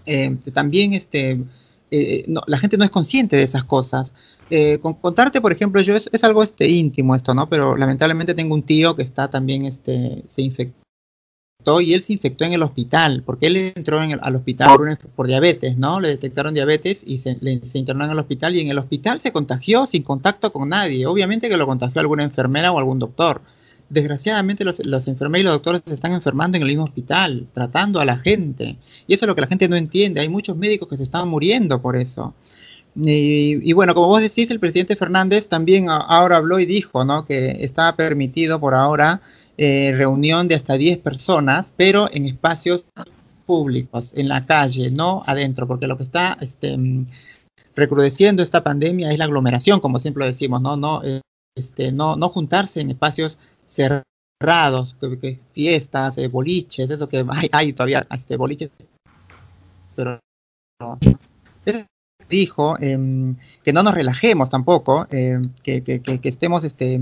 eh, 0.05 0.37
también 0.53 0.93
este, 0.93 1.43
eh, 1.91 2.25
la 2.47 2.57
gente 2.57 2.77
no 2.77 2.85
es 2.85 2.91
consciente 2.91 3.35
de 3.35 3.43
esas 3.43 3.65
cosas. 3.65 4.13
Eh, 4.49 4.79
con, 4.81 4.93
contarte, 4.95 5.41
por 5.41 5.51
ejemplo, 5.51 5.81
yo 5.81 5.95
es, 5.95 6.23
algo 6.23 6.43
este, 6.43 6.69
íntimo 6.69 7.15
esto, 7.15 7.33
¿no? 7.33 7.49
Pero 7.49 7.75
lamentablemente 7.75 8.33
tengo 8.33 8.53
un 8.53 8.63
tío 8.63 8.95
que 8.95 9.01
está 9.01 9.29
también, 9.29 9.65
este, 9.65 10.23
se 10.25 10.41
infectó 10.41 11.81
y 11.81 11.93
él 11.93 12.01
se 12.01 12.13
infectó 12.13 12.45
en 12.45 12.53
el 12.53 12.63
hospital, 12.63 13.23
porque 13.25 13.47
él 13.47 13.73
entró 13.75 14.01
en 14.01 14.17
al 14.21 14.35
hospital 14.35 14.97
por, 15.15 15.27
diabetes, 15.27 15.77
¿no? 15.77 15.99
Le 15.99 16.07
detectaron 16.09 16.53
diabetes 16.53 17.03
y 17.05 17.17
se, 17.17 17.37
se, 17.39 17.77
internó 17.77 18.05
en 18.05 18.11
el 18.11 18.19
hospital 18.19 18.55
y 18.55 18.61
en 18.61 18.69
el 18.69 18.77
hospital 18.77 19.19
se 19.19 19.33
contagió 19.33 19.85
sin 19.85 20.03
contacto 20.03 20.53
con 20.53 20.69
nadie. 20.69 21.05
Obviamente 21.07 21.49
que 21.49 21.57
lo 21.57 21.67
contagió 21.67 21.99
alguna 21.99 22.23
enfermera 22.23 22.71
o 22.71 22.77
algún 22.77 22.99
doctor 22.99 23.41
desgraciadamente 23.89 24.65
los, 24.65 24.85
los, 24.85 25.07
enfermeros 25.07 25.41
y 25.41 25.45
los 25.45 25.53
doctores 25.53 25.81
se 25.85 25.93
están 25.93 26.13
enfermando 26.13 26.57
en 26.57 26.63
el 26.63 26.69
mismo 26.69 26.83
hospital, 26.83 27.47
tratando 27.53 27.99
a 27.99 28.05
la 28.05 28.17
gente. 28.17 28.77
Y 29.07 29.13
eso 29.13 29.25
es 29.25 29.27
lo 29.27 29.35
que 29.35 29.41
la 29.41 29.47
gente 29.47 29.69
no 29.69 29.75
entiende. 29.75 30.19
Hay 30.19 30.29
muchos 30.29 30.57
médicos 30.57 30.87
que 30.87 30.97
se 30.97 31.03
están 31.03 31.29
muriendo 31.29 31.81
por 31.81 31.95
eso. 31.95 32.33
Y, 32.99 33.73
bueno, 33.73 33.93
como 33.93 34.07
vos 34.07 34.21
decís, 34.21 34.49
el 34.49 34.59
presidente 34.59 34.95
Fernández 34.95 35.47
también 35.47 35.87
ahora 35.89 36.37
habló 36.37 36.59
y 36.59 36.65
dijo 36.65 37.05
¿no? 37.05 37.25
que 37.25 37.63
está 37.63 37.95
permitido 37.95 38.59
por 38.59 38.73
ahora 38.73 39.21
eh, 39.57 39.93
reunión 39.95 40.47
de 40.47 40.55
hasta 40.55 40.77
10 40.77 40.97
personas, 40.99 41.73
pero 41.77 42.09
en 42.11 42.25
espacios 42.25 42.85
públicos, 43.45 44.13
en 44.15 44.27
la 44.27 44.45
calle, 44.47 44.89
no 44.89 45.23
adentro, 45.27 45.67
porque 45.67 45.85
lo 45.85 45.95
que 45.95 46.03
está 46.03 46.37
este, 46.41 46.75
recrudeciendo 47.75 48.41
esta 48.41 48.63
pandemia 48.63 49.11
es 49.11 49.17
la 49.19 49.25
aglomeración, 49.25 49.79
como 49.79 49.99
siempre 49.99 50.25
decimos, 50.25 50.61
no, 50.61 50.75
no, 50.75 51.03
eh, 51.03 51.21
este, 51.55 51.91
no, 51.91 52.15
no 52.15 52.29
juntarse 52.29 52.81
en 52.81 52.89
espacios 52.89 53.37
cerrados, 53.67 54.95
que, 54.99 55.39
fiestas, 55.53 56.17
eh, 56.17 56.27
boliches, 56.27 56.89
eso 56.89 57.07
que 57.07 57.23
hay, 57.29 57.49
hay 57.51 57.73
todavía 57.73 58.07
este, 58.09 58.37
boliches, 58.37 58.71
pero. 59.95 60.19
Dijo 62.29 62.77
em, 62.79 63.35
que 63.63 63.73
no 63.73 63.83
nos 63.83 63.93
relajemos 63.93 64.49
tampoco, 64.49 65.07
em, 65.11 65.49
que, 65.63 65.81
que, 65.83 66.01
que, 66.01 66.29
estemos 66.29 66.63
este, 66.63 66.99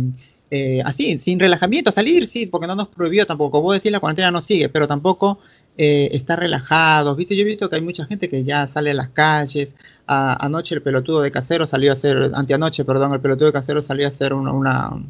eh, 0.51 0.81
así, 0.86 1.19
sin 1.19 1.39
relajamiento, 1.39 1.92
salir, 1.92 2.27
sí, 2.27 2.45
porque 2.45 2.68
no 2.68 2.75
nos 2.75 2.89
prohibió 2.89 3.25
tampoco. 3.25 3.62
Vos 3.62 3.75
decís 3.75 3.92
la 3.92 4.00
cuarentena 4.00 4.31
no 4.31 4.42
sigue, 4.42 4.69
pero 4.69 4.88
tampoco 4.88 5.39
eh, 5.77 6.10
está 6.12 6.36
relajado. 6.36 7.16
¿Viste? 7.16 7.36
Yo 7.36 7.42
he 7.42 7.45
visto 7.45 7.69
que 7.69 7.75
hay 7.75 7.81
mucha 7.81 8.06
gente 8.06 8.30
que 8.30 8.44
ya 8.44 8.68
sale 8.68 8.92
a 8.92 8.94
las 8.94 9.10
calles. 9.10 9.75
anoche 10.07 10.75
el 10.75 10.81
pelotudo 10.81 11.22
de 11.22 11.31
casero 11.31 11.68
salió 11.68 11.92
a 11.92 11.95
hacer, 11.95 12.31
anteanoche, 12.33 12.86
perdón, 12.86 13.13
el 13.13 13.22
pelotudo 13.22 13.48
de 13.48 13.54
casero 13.54 13.81
salió 13.81 14.06
a 14.06 14.10
hacer 14.10 14.33
una, 14.33 14.51
una 14.54 15.04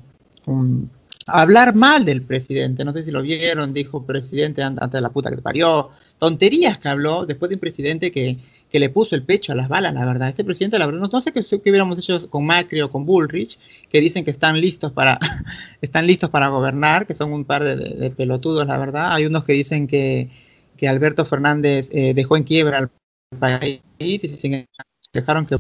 un, 0.45 0.89
hablar 1.27 1.75
mal 1.75 2.05
del 2.05 2.21
presidente. 2.21 2.85
No 2.85 2.93
sé 2.93 3.03
si 3.03 3.11
lo 3.11 3.21
vieron, 3.21 3.73
dijo 3.73 4.05
presidente 4.05 4.61
antes 4.61 4.91
de 4.91 5.01
la 5.01 5.09
puta 5.09 5.29
que 5.29 5.37
te 5.37 5.41
parió. 5.41 5.89
Tonterías 6.19 6.77
que 6.77 6.87
habló 6.87 7.25
después 7.25 7.49
de 7.49 7.55
un 7.55 7.59
presidente 7.59 8.11
que, 8.11 8.37
que 8.69 8.79
le 8.79 8.89
puso 8.89 9.15
el 9.15 9.23
pecho 9.23 9.51
a 9.51 9.55
las 9.55 9.67
balas, 9.67 9.93
la 9.93 10.05
verdad. 10.05 10.29
Este 10.29 10.43
presidente, 10.43 10.79
la 10.79 10.85
verdad, 10.85 11.09
no, 11.11 11.21
sé 11.21 11.31
qué, 11.31 11.41
hubiéramos 11.41 11.97
hecho 11.97 12.29
con 12.29 12.45
Macri 12.45 12.81
o 12.81 12.91
con 12.91 13.05
Bullrich, 13.05 13.59
que 13.89 13.99
dicen 13.99 14.23
que 14.23 14.31
están 14.31 14.59
listos 14.59 14.91
para, 14.91 15.19
están 15.81 16.07
listos 16.07 16.29
para 16.29 16.47
gobernar, 16.49 17.07
que 17.07 17.15
son 17.15 17.33
un 17.33 17.45
par 17.45 17.63
de, 17.63 18.09
pelotudos, 18.11 18.65
la 18.67 18.77
verdad. 18.77 19.13
Hay 19.13 19.25
unos 19.25 19.43
que 19.43 19.53
dicen 19.53 19.87
que, 19.87 20.29
que 20.77 20.87
Alberto 20.87 21.25
Fernández 21.25 21.89
eh, 21.91 22.13
dejó 22.13 22.37
en 22.37 22.43
quiebra 22.43 22.77
al 22.77 22.91
país 23.39 23.81
y 23.99 24.19
se 24.19 24.67
dejaron 25.11 25.45
que 25.45 25.57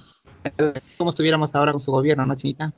como 0.97 1.09
estuviéramos 1.09 1.53
ahora 1.55 1.71
con 1.71 1.81
su 1.81 1.91
gobierno, 1.91 2.25
¿no, 2.25 2.35
Chinita? 2.35 2.71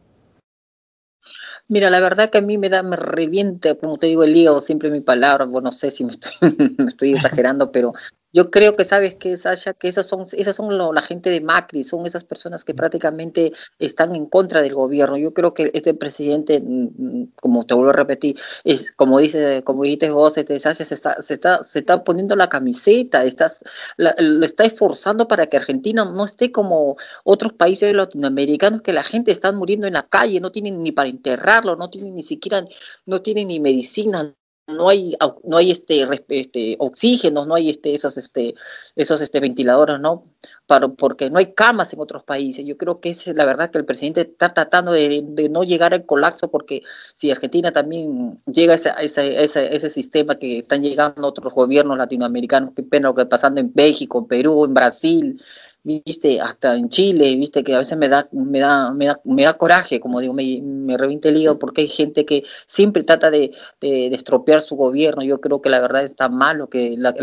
Mira, 1.70 1.90
la 1.90 2.00
verdad 2.00 2.30
que 2.30 2.38
a 2.38 2.42
mí 2.42 2.58
me 2.58 2.70
da, 2.70 2.82
me 2.82 2.96
revienta, 2.96 3.76
como 3.76 3.98
te 3.98 4.08
digo, 4.08 4.24
el 4.24 4.36
hígado, 4.36 4.62
siempre 4.62 4.90
mi 4.90 5.02
palabra, 5.02 5.46
bueno, 5.46 5.68
no 5.68 5.72
sé 5.74 5.92
si 5.92 6.06
me 6.06 6.14
estoy, 6.14 6.32
me 6.78 6.90
estoy 6.90 7.14
exagerando, 7.14 7.72
pero 7.74 7.94
yo 8.34 8.52
creo 8.52 8.76
que 8.76 8.86
sabes 8.86 9.16
que 9.16 9.38
Sasha, 9.38 9.74
que 9.74 9.88
esas 9.88 10.08
son, 10.08 10.26
esas 10.34 10.56
son 10.56 10.78
la 10.78 11.02
gente 11.02 11.30
de 11.30 11.42
Macri, 11.42 11.84
son 11.84 12.06
esas 12.06 12.24
personas 12.24 12.64
que 12.64 12.74
prácticamente 12.74 13.54
están 13.80 14.14
en 14.16 14.26
contra 14.28 14.62
del 14.62 14.74
gobierno. 14.76 15.18
Yo 15.18 15.34
creo 15.34 15.54
que 15.54 15.72
este 15.74 15.94
presidente, 15.94 16.60
mm, 16.62 16.90
mm, 16.98 17.32
como 17.36 17.66
te 17.66 17.74
vuelvo 17.74 17.92
a 17.92 17.94
repetir, 17.94 18.38
es 18.64 18.92
como 18.92 19.20
dice, 19.20 19.64
como 19.64 19.84
dijiste 19.84 20.10
vos, 20.10 20.38
este 20.38 20.60
Sasha 20.60 20.86
se 20.86 20.96
está, 20.96 21.22
se 21.24 21.36
está, 21.36 21.64
se 21.66 21.80
está 21.80 22.04
poniendo 22.04 22.36
la 22.36 22.50
camiseta, 22.50 23.24
está, 23.24 23.54
lo 23.98 24.46
está 24.46 24.66
esforzando 24.66 25.28
para 25.28 25.48
que 25.48 25.58
Argentina 25.58 26.06
no 26.06 26.26
esté 26.26 26.52
como 26.52 26.98
otros 27.24 27.54
países 27.54 27.94
latinoamericanos 27.94 28.82
que 28.82 28.94
la 28.94 29.04
gente 29.04 29.32
está 29.32 29.52
muriendo 29.52 29.88
en 29.88 29.94
la 29.94 30.08
calle, 30.08 30.40
no 30.40 30.52
tienen 30.52 30.82
ni 30.84 30.92
para 30.92 31.10
enterrarlo, 31.10 31.76
no 31.76 31.90
tienen 31.90 32.16
ni 32.16 32.24
siquiera, 32.24 32.66
no 33.06 33.22
tienen 33.22 33.48
ni 33.50 33.60
medicina, 33.60 34.34
no 34.68 34.90
hay 34.90 35.16
no 35.44 35.58
hay 35.58 35.72
este, 35.72 36.08
este 36.30 36.76
oxígeno, 36.80 37.46
no 37.46 37.56
hay 37.56 37.70
este 37.70 37.96
esos 37.96 38.18
este 38.18 38.54
esos 38.96 39.22
este 39.22 39.40
ventiladores, 39.40 40.00
¿no? 40.00 40.26
Para, 40.66 40.90
porque 40.90 41.30
no 41.30 41.40
hay 41.40 41.54
camas 41.54 41.94
en 41.94 42.02
otros 42.02 42.24
países. 42.24 42.66
Yo 42.66 42.78
creo 42.78 43.00
que 43.00 43.12
es 43.12 43.26
la 43.28 43.46
verdad 43.46 43.72
que 43.72 43.78
el 43.78 43.86
presidente 43.86 44.22
está 44.22 44.54
tratando 44.54 44.92
de, 44.92 45.24
no 45.50 45.64
llegar 45.64 45.94
al 45.94 46.06
colapso 46.06 46.52
porque 46.52 46.84
si 47.16 47.32
Argentina 47.32 47.72
también 47.72 48.42
llega 48.46 48.74
a 48.74 48.76
ese, 48.76 49.44
ese, 49.44 49.76
ese, 49.76 49.90
sistema 49.90 50.36
que 50.36 50.60
están 50.60 50.84
llegando 50.84 51.26
otros 51.26 51.54
gobiernos 51.54 51.98
latinoamericanos, 51.98 52.74
qué 52.76 52.84
pena 52.84 53.08
lo 53.08 53.16
que 53.16 53.22
está 53.22 53.38
pasando 53.38 53.62
en 53.62 53.72
México, 53.74 54.20
en 54.20 54.28
Perú, 54.28 54.66
en 54.66 54.74
Brasil, 54.74 55.42
viste, 55.88 56.42
hasta 56.42 56.76
en 56.76 56.90
Chile, 56.90 57.36
viste, 57.38 57.64
que 57.64 57.74
a 57.74 57.80
veces 57.80 57.98
me 57.98 58.10
da, 58.10 58.28
me 58.32 58.60
da, 58.60 58.92
me 58.92 59.06
da, 59.06 59.22
me 59.24 59.44
da 59.44 59.54
coraje, 59.58 60.00
como 60.02 60.20
digo, 60.20 60.34
me, 60.34 60.60
me 60.62 60.98
reviente 60.98 61.30
el 61.30 61.38
hígado 61.38 61.58
porque 61.60 61.82
hay 61.84 61.88
gente 61.88 62.26
que 62.26 62.44
siempre 62.68 63.04
trata 63.04 63.32
de, 63.32 63.52
de, 63.80 64.08
estropear 64.08 64.62
su 64.62 64.76
gobierno. 64.76 65.24
Yo 65.24 65.40
creo 65.40 65.62
que 65.62 65.70
la 65.70 65.80
verdad 65.80 66.04
está 66.04 66.28
malo 66.30 66.68
que 66.70 66.96
las 66.98 67.16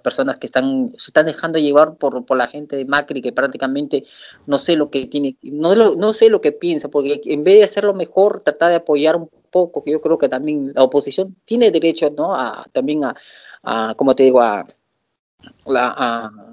personas 0.00 0.38
que 0.38 0.46
están, 0.46 0.92
se 0.96 1.10
están 1.10 1.26
dejando 1.26 1.58
llevar 1.58 1.96
por, 1.96 2.26
por 2.26 2.36
la 2.36 2.46
gente 2.48 2.76
de 2.76 2.84
Macri, 2.84 3.22
que 3.22 3.32
prácticamente 3.32 4.04
no 4.46 4.58
sé 4.58 4.76
lo 4.76 4.90
que 4.90 5.06
tiene, 5.06 5.36
no, 5.42 5.74
no 5.74 6.14
sé 6.14 6.28
lo 6.28 6.40
que 6.42 6.52
piensa, 6.52 6.88
porque 6.88 7.22
en 7.24 7.42
vez 7.42 7.54
de 7.56 7.64
hacerlo 7.64 7.94
mejor, 7.94 8.42
tratar 8.44 8.70
de 8.70 8.76
apoyar 8.76 9.16
un 9.16 9.30
poco, 9.50 9.82
que 9.82 9.92
yo 9.92 10.00
creo 10.00 10.18
que 10.18 10.28
también 10.28 10.72
la 10.74 10.82
oposición 10.84 11.36
tiene 11.46 11.70
derecho, 11.70 12.10
¿no? 12.10 12.34
A, 12.34 12.66
también 12.72 13.04
a, 13.04 13.14
a 13.62 13.94
como 13.96 14.14
te 14.14 14.24
digo, 14.24 14.40
a, 14.42 14.66
la, 15.66 15.94
a 15.96 16.49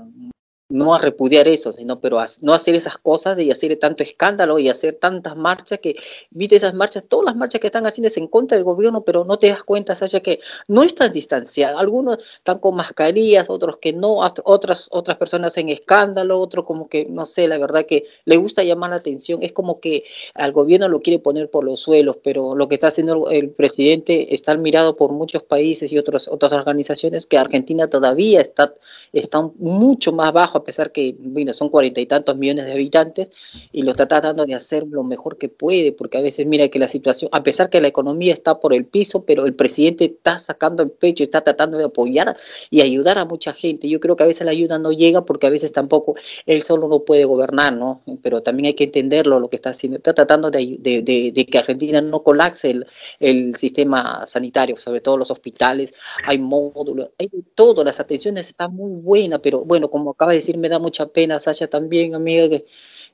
no 0.70 0.94
a 0.94 1.00
repudiar 1.00 1.48
eso, 1.48 1.72
sino 1.72 2.02
pero 2.02 2.20
a 2.20 2.26
no 2.42 2.54
hacer 2.54 2.76
esas 2.76 2.98
cosas 2.98 3.40
y 3.40 3.52
hacer 3.52 3.78
tanto 3.78 4.04
escándalo 4.04 4.60
y 4.60 4.70
hacer 4.70 4.98
tantas 5.00 5.36
marchas 5.38 5.80
que, 5.80 5.96
viste 6.30 6.58
esas 6.58 6.74
marchas, 6.74 7.06
todas 7.08 7.26
las 7.26 7.36
marchas 7.38 7.62
que 7.62 7.68
están 7.68 7.88
haciendo 7.88 8.08
es 8.08 8.18
en 8.18 8.28
contra 8.28 8.58
del 8.58 8.66
gobierno, 8.66 9.02
pero 9.04 9.24
no 9.24 9.40
te 9.40 9.48
das 9.48 9.64
cuenta, 9.64 9.96
Sasha, 9.96 10.20
que 10.20 10.40
no 10.68 10.84
están 10.84 11.14
distanciados. 11.14 11.80
Algunos 11.80 12.18
están 12.36 12.60
con 12.60 12.76
mascarillas, 12.76 13.50
otros 13.50 13.78
que 13.78 13.94
no, 13.94 14.18
otras, 14.44 14.88
otras 14.92 15.18
personas 15.18 15.56
en 15.58 15.70
escándalo, 15.70 16.40
otros 16.40 16.66
como 16.66 16.90
que, 16.90 17.06
no 17.06 17.26
sé, 17.26 17.48
la 17.48 17.58
verdad 17.58 17.86
que 17.86 18.06
le 18.26 18.36
gusta 18.36 18.64
llamar 18.64 18.90
la 18.90 18.98
atención. 18.98 19.42
Es 19.44 19.54
como 19.54 19.80
que 19.80 20.04
al 20.34 20.52
gobierno 20.52 20.90
lo 20.90 21.00
quiere 21.00 21.20
poner 21.20 21.50
por 21.50 21.64
los 21.64 21.80
suelos, 21.80 22.18
pero 22.22 22.56
lo 22.56 22.68
que 22.68 22.76
está 22.76 22.88
haciendo 22.88 23.30
el 23.30 23.52
presidente 23.52 24.34
está 24.36 24.56
mirado 24.58 24.98
por 24.98 25.12
muchos 25.12 25.44
países 25.44 25.94
y 25.94 25.98
otros, 25.98 26.28
otras 26.28 26.52
organizaciones 26.52 27.26
que 27.26 27.38
Argentina 27.38 27.88
todavía 27.88 28.42
está, 28.42 28.74
está 29.14 29.42
mucho 29.60 30.12
más 30.12 30.34
bajo 30.34 30.57
a 30.58 30.64
pesar 30.64 30.92
que 30.92 31.16
bueno, 31.20 31.54
son 31.54 31.70
cuarenta 31.70 32.02
y 32.02 32.06
tantos 32.06 32.38
millones 32.38 32.66
de 32.66 32.74
habitantes, 32.74 33.30
y 33.72 33.84
lo 33.84 33.92
está 33.92 34.08
tratando 34.08 34.46
de 34.46 34.56
hacer 34.56 34.86
lo 34.88 35.04
mejor 35.04 35.38
que 35.38 35.50
puede, 35.50 35.92
porque 35.92 36.18
a 36.18 36.22
veces 36.22 36.46
mira 36.46 36.68
que 36.70 36.80
la 36.80 36.88
situación, 36.88 37.30
a 37.34 37.44
pesar 37.44 37.70
que 37.70 37.82
la 37.82 37.88
economía 37.88 38.34
está 38.34 38.60
por 38.60 38.74
el 38.74 38.86
piso, 38.86 39.24
pero 39.24 39.46
el 39.46 39.54
presidente 39.54 40.06
está 40.06 40.40
sacando 40.40 40.84
el 40.84 40.92
pecho, 40.92 41.24
está 41.24 41.42
tratando 41.42 41.78
de 41.78 41.86
apoyar 41.86 42.38
y 42.70 42.82
ayudar 42.82 43.18
a 43.18 43.26
mucha 43.26 43.54
gente. 43.54 43.88
Yo 43.88 44.00
creo 44.00 44.16
que 44.16 44.24
a 44.24 44.28
veces 44.28 44.46
la 44.46 44.52
ayuda 44.52 44.80
no 44.80 44.92
llega 44.92 45.26
porque 45.26 45.48
a 45.48 45.50
veces 45.50 45.72
tampoco 45.72 46.16
él 46.46 46.64
solo 46.64 46.88
no 46.88 47.02
puede 47.02 47.26
gobernar, 47.26 47.74
¿no? 47.74 48.02
Pero 48.22 48.42
también 48.42 48.68
hay 48.68 48.74
que 48.74 48.86
entenderlo 48.86 49.40
lo 49.40 49.50
que 49.50 49.58
está 49.58 49.72
haciendo. 49.72 49.98
Está 49.98 50.14
tratando 50.14 50.52
de, 50.52 51.48
que 51.50 51.58
Argentina 51.58 52.02
no 52.02 52.24
colapse 52.24 52.72
el, 52.72 52.86
el 53.20 53.56
sistema 53.56 54.26
sanitario, 54.28 54.78
sobre 54.78 55.02
todo 55.02 55.18
los 55.18 55.32
hospitales, 55.32 55.94
hay 56.24 56.38
módulos, 56.38 57.10
hay 57.18 57.30
todo, 57.56 57.84
las 57.84 58.00
atenciones 58.00 58.48
están 58.50 58.74
muy 58.74 59.02
buenas, 59.02 59.40
pero 59.42 59.64
bueno, 59.64 59.90
como 59.90 60.12
acaba 60.12 60.32
de 60.32 60.40
decir, 60.40 60.47
me 60.56 60.70
da 60.70 60.80
mucha 60.80 61.08
pena, 61.08 61.39
Sasha, 61.39 61.68
también, 61.68 62.16
amiga, 62.16 62.60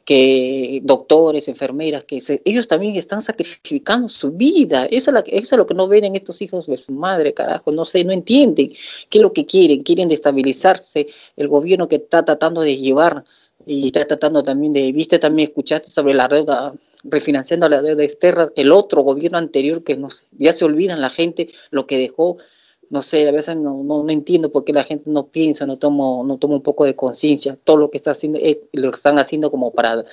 que, 0.06 0.82
doctores, 0.84 1.48
enfermeras, 1.48 2.04
que 2.04 2.22
ellos 2.46 2.68
también 2.68 2.96
están 2.96 3.22
sacrificando 3.22 4.08
su 4.08 4.32
vida. 4.32 4.86
Eso 4.92 5.12
es, 5.26 5.52
lo 5.54 5.66
que 5.66 5.74
no 5.74 5.88
ven 5.88 6.04
en 6.06 6.16
estos 6.16 6.42
hijos 6.42 6.68
de 6.68 6.78
su 6.78 6.92
madre, 6.92 7.34
carajo. 7.34 7.72
No 7.72 7.86
sé, 7.86 8.04
no 8.04 8.12
entienden 8.12 8.74
qué 9.10 9.18
es 9.20 9.22
lo 9.22 9.34
que 9.34 9.46
quieren. 9.46 9.84
Quieren 9.84 10.10
destabilizarse 10.10 11.08
el 11.38 11.48
gobierno 11.48 11.88
que 11.88 11.96
está 11.98 12.26
tratando 12.26 12.62
de 12.62 12.78
llevar 12.78 13.24
y 13.66 13.88
está 13.88 14.06
tratando 14.06 14.44
también 14.44 14.74
de, 14.74 14.92
viste, 14.92 15.20
también 15.20 15.48
escuchaste 15.50 15.90
sobre 15.90 16.14
la 16.14 16.28
deuda 16.28 16.74
refinanciando 17.06 17.68
la 17.68 17.82
deuda 17.82 18.04
externa, 18.04 18.50
el 18.56 18.72
otro 18.72 19.02
gobierno 19.02 19.38
anterior 19.38 19.84
que 19.84 19.98
no 19.98 20.08
ya 20.32 20.54
se 20.54 20.64
olvidan 20.64 21.02
la 21.02 21.10
gente 21.10 21.50
lo 21.70 21.86
que 21.86 21.98
dejó 21.98 22.38
no 22.94 23.02
sé, 23.02 23.28
a 23.28 23.32
veces 23.32 23.56
no, 23.56 23.84
no, 23.84 24.08
entiendo 24.12 24.52
por 24.52 24.64
qué 24.64 24.72
la 24.72 24.84
gente 24.84 25.10
no 25.10 25.26
piensa, 25.26 25.66
no 25.66 25.80
toma, 25.80 26.24
no 26.24 26.38
toma 26.38 26.54
un 26.58 26.62
poco 26.62 26.86
de 26.86 26.96
conciencia. 26.96 27.58
Todo 27.64 27.78
lo 27.78 27.90
que 27.90 27.98
está 27.98 28.12
haciendo, 28.12 28.40
lo 28.74 28.92
están 28.92 29.18
haciendo 29.18 29.50
como 29.50 29.72
para 29.72 30.06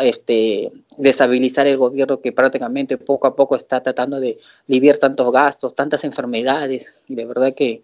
este, 0.00 0.72
destabilizar 0.96 1.66
el 1.66 1.76
gobierno 1.76 2.22
que 2.22 2.32
prácticamente 2.32 2.96
poco 2.96 3.26
a 3.26 3.36
poco 3.36 3.54
está 3.54 3.82
tratando 3.82 4.18
de 4.18 4.38
aliviar 4.66 4.96
tantos 4.96 5.30
gastos, 5.30 5.74
tantas 5.74 6.04
enfermedades. 6.04 6.86
Y 7.06 7.16
de 7.16 7.26
verdad 7.26 7.52
que 7.54 7.82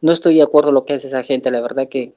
no 0.00 0.10
estoy 0.10 0.34
de 0.38 0.42
acuerdo 0.42 0.70
con 0.70 0.74
lo 0.74 0.84
que 0.84 0.94
hace 0.94 1.06
esa 1.06 1.22
gente, 1.22 1.52
la 1.52 1.60
verdad 1.60 1.86
que 1.88 2.14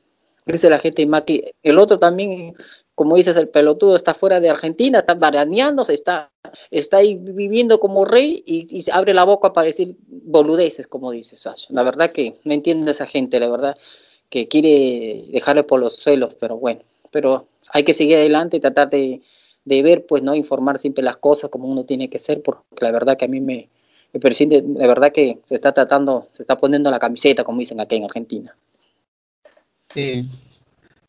dice 0.47 0.71
la 0.71 0.79
gente 0.79 1.05
más 1.05 1.23
que 1.23 1.53
el 1.61 1.77
otro 1.77 1.99
también 1.99 2.55
como 2.97 3.15
dices, 3.15 3.37
el 3.37 3.49
pelotudo 3.49 3.95
está 3.95 4.15
fuera 4.15 4.39
de 4.39 4.49
Argentina, 4.49 4.97
está 4.97 5.13
baraneándose, 5.13 5.93
está, 5.93 6.31
está 6.71 6.97
ahí 6.97 7.15
viviendo 7.15 7.79
como 7.79 8.05
rey 8.05 8.43
y, 8.45 8.81
se 8.81 8.91
abre 8.91 9.13
la 9.13 9.25
boca 9.25 9.53
para 9.53 9.67
decir 9.67 9.95
boludeces, 10.07 10.87
como 10.87 11.11
dices, 11.11 11.41
Sasha. 11.41 11.67
La 11.69 11.83
verdad 11.83 12.11
que 12.11 12.35
no 12.43 12.53
entiendo 12.53 12.89
a 12.89 12.91
esa 12.91 13.05
gente, 13.05 13.39
la 13.39 13.49
verdad, 13.49 13.77
que 14.29 14.47
quiere 14.47 15.25
dejarle 15.31 15.63
por 15.63 15.79
los 15.79 15.95
suelos, 15.95 16.35
pero 16.39 16.57
bueno, 16.57 16.81
pero 17.11 17.47
hay 17.73 17.83
que 17.83 17.93
seguir 17.93 18.17
adelante 18.17 18.57
y 18.57 18.59
tratar 18.59 18.89
de, 18.89 19.21
de 19.65 19.83
ver, 19.83 20.05
pues, 20.05 20.23
¿no? 20.23 20.35
Informar 20.35 20.77
siempre 20.77 21.03
las 21.03 21.17
cosas 21.17 21.49
como 21.49 21.67
uno 21.67 21.85
tiene 21.85 22.09
que 22.09 22.19
ser, 22.19 22.41
porque 22.41 22.63
la 22.79 22.91
verdad 22.91 23.17
que 23.17 23.25
a 23.25 23.29
mí 23.29 23.41
me, 23.41 23.69
me 24.13 24.19
presidente, 24.19 24.63
la 24.79 24.87
verdad 24.87 25.11
que 25.11 25.39
se 25.45 25.55
está 25.55 25.73
tratando, 25.73 26.27
se 26.31 26.43
está 26.43 26.57
poniendo 26.57 26.89
la 26.91 26.99
camiseta, 26.99 27.43
como 27.43 27.59
dicen 27.59 27.79
aquí 27.79 27.95
en 27.95 28.05
Argentina. 28.05 28.55
Sí, 29.93 30.25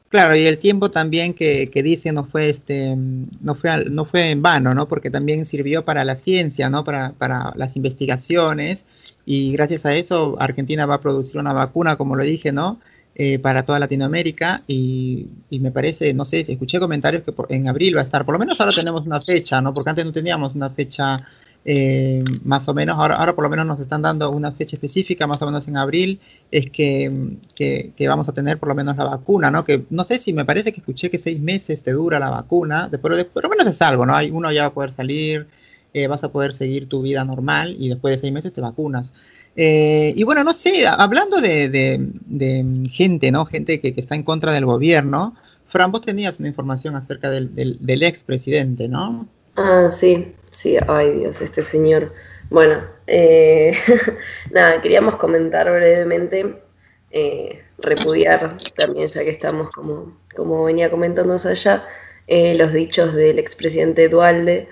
Claro, 0.08 0.34
y 0.34 0.46
el 0.46 0.56
tiempo 0.58 0.90
también 0.90 1.34
que, 1.34 1.68
que 1.70 1.82
dice 1.82 2.12
no 2.12 2.24
fue 2.24 2.48
este 2.48 2.96
no 2.96 3.54
fue 3.54 3.84
no 3.90 4.06
fue 4.06 4.30
en 4.30 4.40
vano, 4.40 4.74
¿no? 4.74 4.88
Porque 4.88 5.10
también 5.10 5.44
sirvió 5.44 5.84
para 5.84 6.02
la 6.04 6.16
ciencia, 6.16 6.70
¿no? 6.70 6.82
Para, 6.82 7.12
para 7.12 7.52
las 7.56 7.76
investigaciones 7.76 8.86
y 9.26 9.52
gracias 9.52 9.84
a 9.84 9.94
eso 9.94 10.36
Argentina 10.40 10.86
va 10.86 10.94
a 10.94 11.00
producir 11.02 11.38
una 11.38 11.52
vacuna, 11.52 11.96
como 11.96 12.16
lo 12.16 12.22
dije, 12.24 12.52
¿no? 12.52 12.80
Eh, 13.14 13.38
para 13.38 13.64
toda 13.64 13.80
Latinoamérica 13.80 14.62
y, 14.68 15.26
y, 15.50 15.58
me 15.58 15.72
parece, 15.72 16.14
no 16.14 16.24
sé, 16.24 16.40
escuché 16.40 16.78
comentarios 16.78 17.24
que 17.24 17.34
en 17.48 17.68
abril 17.68 17.96
va 17.96 18.02
a 18.02 18.04
estar, 18.04 18.24
por 18.24 18.34
lo 18.34 18.38
menos 18.38 18.60
ahora 18.60 18.72
tenemos 18.72 19.04
una 19.06 19.20
fecha, 19.20 19.60
¿no? 19.60 19.74
Porque 19.74 19.90
antes 19.90 20.04
no 20.04 20.12
teníamos 20.12 20.54
una 20.54 20.70
fecha 20.70 21.18
eh, 21.64 22.24
más 22.44 22.66
o 22.68 22.74
menos, 22.74 22.96
ahora, 22.96 23.16
ahora 23.16 23.34
por 23.34 23.44
lo 23.44 23.50
menos 23.50 23.66
nos 23.66 23.80
están 23.80 24.02
dando 24.02 24.30
una 24.30 24.52
fecha 24.52 24.76
específica, 24.76 25.26
más 25.26 25.42
o 25.42 25.46
menos 25.46 25.68
en 25.68 25.76
abril, 25.76 26.20
es 26.50 26.70
que, 26.70 27.36
que, 27.54 28.08
vamos 28.08 28.28
a 28.28 28.32
tener 28.32 28.58
por 28.58 28.70
lo 28.70 28.74
menos 28.74 28.96
la 28.96 29.04
vacuna, 29.04 29.50
¿no? 29.50 29.64
Que 29.64 29.84
no 29.90 30.04
sé 30.04 30.18
si 30.18 30.32
me 30.32 30.44
parece 30.44 30.72
que 30.72 30.80
escuché 30.80 31.10
que 31.10 31.18
seis 31.18 31.40
meses 31.40 31.82
te 31.82 31.92
dura 31.92 32.18
la 32.18 32.30
vacuna, 32.30 32.88
después, 32.88 33.16
de, 33.16 33.24
por 33.24 33.42
lo 33.42 33.50
menos 33.50 33.66
es 33.66 33.82
algo, 33.82 34.06
¿no? 34.06 34.14
Hay, 34.14 34.30
uno 34.30 34.50
ya 34.52 34.62
va 34.62 34.68
a 34.68 34.74
poder 34.74 34.92
salir, 34.92 35.46
eh, 35.92 36.06
vas 36.06 36.24
a 36.24 36.32
poder 36.32 36.54
seguir 36.54 36.88
tu 36.88 37.02
vida 37.02 37.24
normal 37.24 37.76
y 37.78 37.88
después 37.88 38.14
de 38.14 38.18
seis 38.18 38.32
meses 38.32 38.52
te 38.52 38.60
vacunas. 38.60 39.12
Eh, 39.56 40.12
y 40.14 40.22
bueno, 40.22 40.44
no 40.44 40.52
sé, 40.52 40.86
hablando 40.86 41.40
de, 41.40 41.68
de, 41.68 42.88
gente, 42.90 43.30
¿no? 43.30 43.44
Gente 43.44 43.80
que, 43.80 43.92
que, 43.92 44.00
está 44.00 44.14
en 44.14 44.22
contra 44.22 44.52
del 44.52 44.64
gobierno, 44.64 45.34
Fran, 45.66 45.92
vos 45.92 46.00
tenías 46.00 46.38
una 46.38 46.48
información 46.48 46.96
acerca 46.96 47.30
del, 47.30 47.54
del, 47.54 47.76
del 47.80 48.02
expresidente, 48.04 48.88
¿no? 48.88 49.26
Ah, 49.56 49.88
sí, 49.90 50.32
sí, 50.50 50.76
ay 50.86 51.12
Dios, 51.12 51.40
este 51.40 51.62
señor. 51.62 52.12
Bueno, 52.50 52.82
eh, 53.06 53.72
nada, 54.50 54.80
queríamos 54.80 55.16
comentar 55.16 55.70
brevemente, 55.70 56.62
eh, 57.10 57.62
repudiar 57.78 58.56
también, 58.76 59.08
ya 59.08 59.24
que 59.24 59.30
estamos, 59.30 59.70
como, 59.70 60.18
como 60.34 60.64
venía 60.64 60.90
comentándose 60.90 61.50
allá, 61.50 61.86
eh, 62.26 62.54
los 62.54 62.72
dichos 62.72 63.14
del 63.14 63.38
expresidente 63.38 64.08
Dualde, 64.08 64.68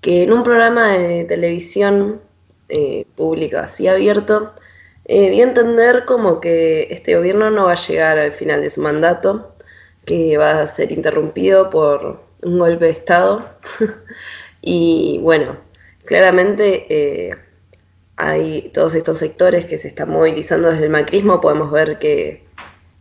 que 0.00 0.22
en 0.22 0.32
un 0.32 0.42
programa 0.42 0.92
de 0.92 1.24
televisión 1.24 2.22
pública 3.16 3.64
así 3.64 3.88
abierto, 3.88 4.52
dio 5.06 5.44
a 5.44 5.48
entender 5.48 6.04
como 6.04 6.38
que 6.40 6.88
este 6.90 7.16
gobierno 7.16 7.50
no 7.50 7.64
va 7.64 7.72
a 7.72 7.76
llegar 7.76 8.18
al 8.18 8.32
final 8.32 8.60
de 8.60 8.70
su 8.70 8.82
mandato, 8.82 9.54
que 10.04 10.36
va 10.36 10.60
a 10.60 10.66
ser 10.66 10.92
interrumpido 10.92 11.70
por 11.70 12.20
un 12.42 12.58
golpe 12.58 12.86
de 12.86 12.90
Estado. 12.92 13.48
y 14.62 15.18
bueno, 15.22 15.56
claramente 16.04 16.86
eh, 16.88 17.36
hay 18.16 18.70
todos 18.74 18.94
estos 18.94 19.18
sectores 19.18 19.64
que 19.66 19.78
se 19.78 19.88
están 19.88 20.10
movilizando 20.10 20.70
desde 20.70 20.84
el 20.84 20.90
macrismo, 20.90 21.40
podemos 21.40 21.70
ver 21.70 21.98
que, 21.98 22.44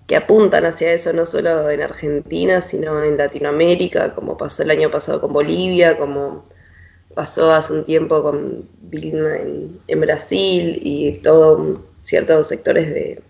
que 0.08 0.16
apuntan 0.16 0.66
hacia 0.66 0.94
eso 0.94 1.14
no 1.14 1.26
solo 1.26 1.70
en 1.70 1.82
Argentina, 1.82 2.62
sino 2.62 3.04
en 3.04 3.18
Latinoamérica, 3.18 4.14
como 4.16 4.38
pasó 4.38 4.64
el 4.64 4.72
año 4.72 4.92
pasado 4.92 5.22
con 5.22 5.34
Bolivia, 5.34 5.98
como 5.98 6.46
pasó 7.16 7.52
hace 7.52 7.74
un 7.74 7.84
tiempo 7.86 8.22
con 8.24 8.70
Vilma 8.82 9.38
en, 9.38 9.80
en 9.88 10.02
Brasil 10.02 10.80
y 10.84 11.14
todos 11.24 11.80
ciertos 12.04 12.48
sectores 12.48 12.88
de, 12.94 13.22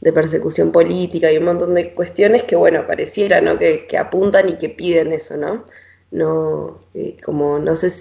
de 0.00 0.12
persecución 0.12 0.72
política 0.72 1.30
y 1.32 1.38
un 1.38 1.44
montón 1.44 1.74
de 1.74 1.94
cuestiones 1.94 2.42
que, 2.42 2.56
bueno, 2.56 2.86
pareciera, 2.86 3.40
¿no? 3.40 3.58
Que, 3.58 3.86
que 3.86 3.98
apuntan 3.98 4.48
y 4.48 4.58
que 4.58 4.68
piden 4.68 5.12
eso, 5.12 5.36
¿no? 5.36 5.64
No, 6.10 6.80
eh, 6.94 7.16
como, 7.22 7.58
no 7.58 7.76
sé, 7.76 7.92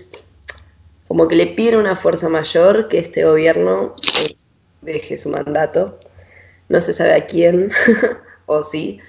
como 1.08 1.28
que 1.28 1.36
le 1.36 1.48
piden 1.48 1.80
una 1.80 1.96
fuerza 1.96 2.30
mayor 2.30 2.88
que 2.88 3.00
este 3.00 3.26
gobierno 3.26 3.94
eh, 4.22 4.36
deje 4.82 5.18
su 5.18 5.30
mandato. 5.30 6.00
No 6.70 6.82
se 6.82 6.94
sabe 6.94 7.14
a 7.14 7.26
quién, 7.26 7.72
o 8.46 8.64
sí, 8.64 9.00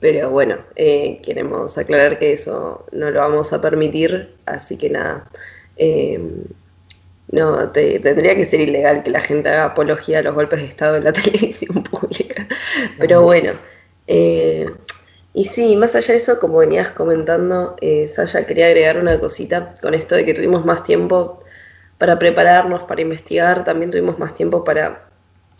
pero 0.00 0.30
bueno, 0.30 0.58
eh, 0.76 1.20
queremos 1.24 1.78
aclarar 1.78 2.18
que 2.18 2.32
eso 2.32 2.86
no 2.92 3.10
lo 3.10 3.20
vamos 3.20 3.52
a 3.52 3.60
permitir, 3.60 4.34
así 4.46 4.76
que 4.76 4.90
nada. 4.90 5.30
No, 7.32 7.70
tendría 7.70 8.34
que 8.34 8.44
ser 8.44 8.60
ilegal 8.60 9.04
que 9.04 9.10
la 9.10 9.20
gente 9.20 9.48
haga 9.48 9.66
apología 9.66 10.18
a 10.18 10.22
los 10.22 10.34
golpes 10.34 10.60
de 10.60 10.66
Estado 10.66 10.96
en 10.96 11.04
la 11.04 11.12
televisión 11.14 11.82
pública. 11.84 12.48
Pero 12.98 13.22
bueno, 13.22 13.52
Y 15.32 15.44
sí, 15.44 15.76
más 15.76 15.94
allá 15.94 16.14
de 16.14 16.16
eso, 16.16 16.40
como 16.40 16.58
venías 16.58 16.90
comentando, 16.90 17.76
eh, 17.80 18.08
Saya, 18.08 18.46
quería 18.46 18.66
agregar 18.66 18.98
una 18.98 19.18
cosita 19.20 19.74
con 19.80 19.94
esto 19.94 20.16
de 20.16 20.24
que 20.24 20.34
tuvimos 20.34 20.64
más 20.64 20.82
tiempo 20.82 21.40
para 21.98 22.18
prepararnos, 22.18 22.82
para 22.84 23.02
investigar, 23.02 23.64
también 23.64 23.90
tuvimos 23.90 24.18
más 24.18 24.34
tiempo 24.34 24.64
para 24.64 25.08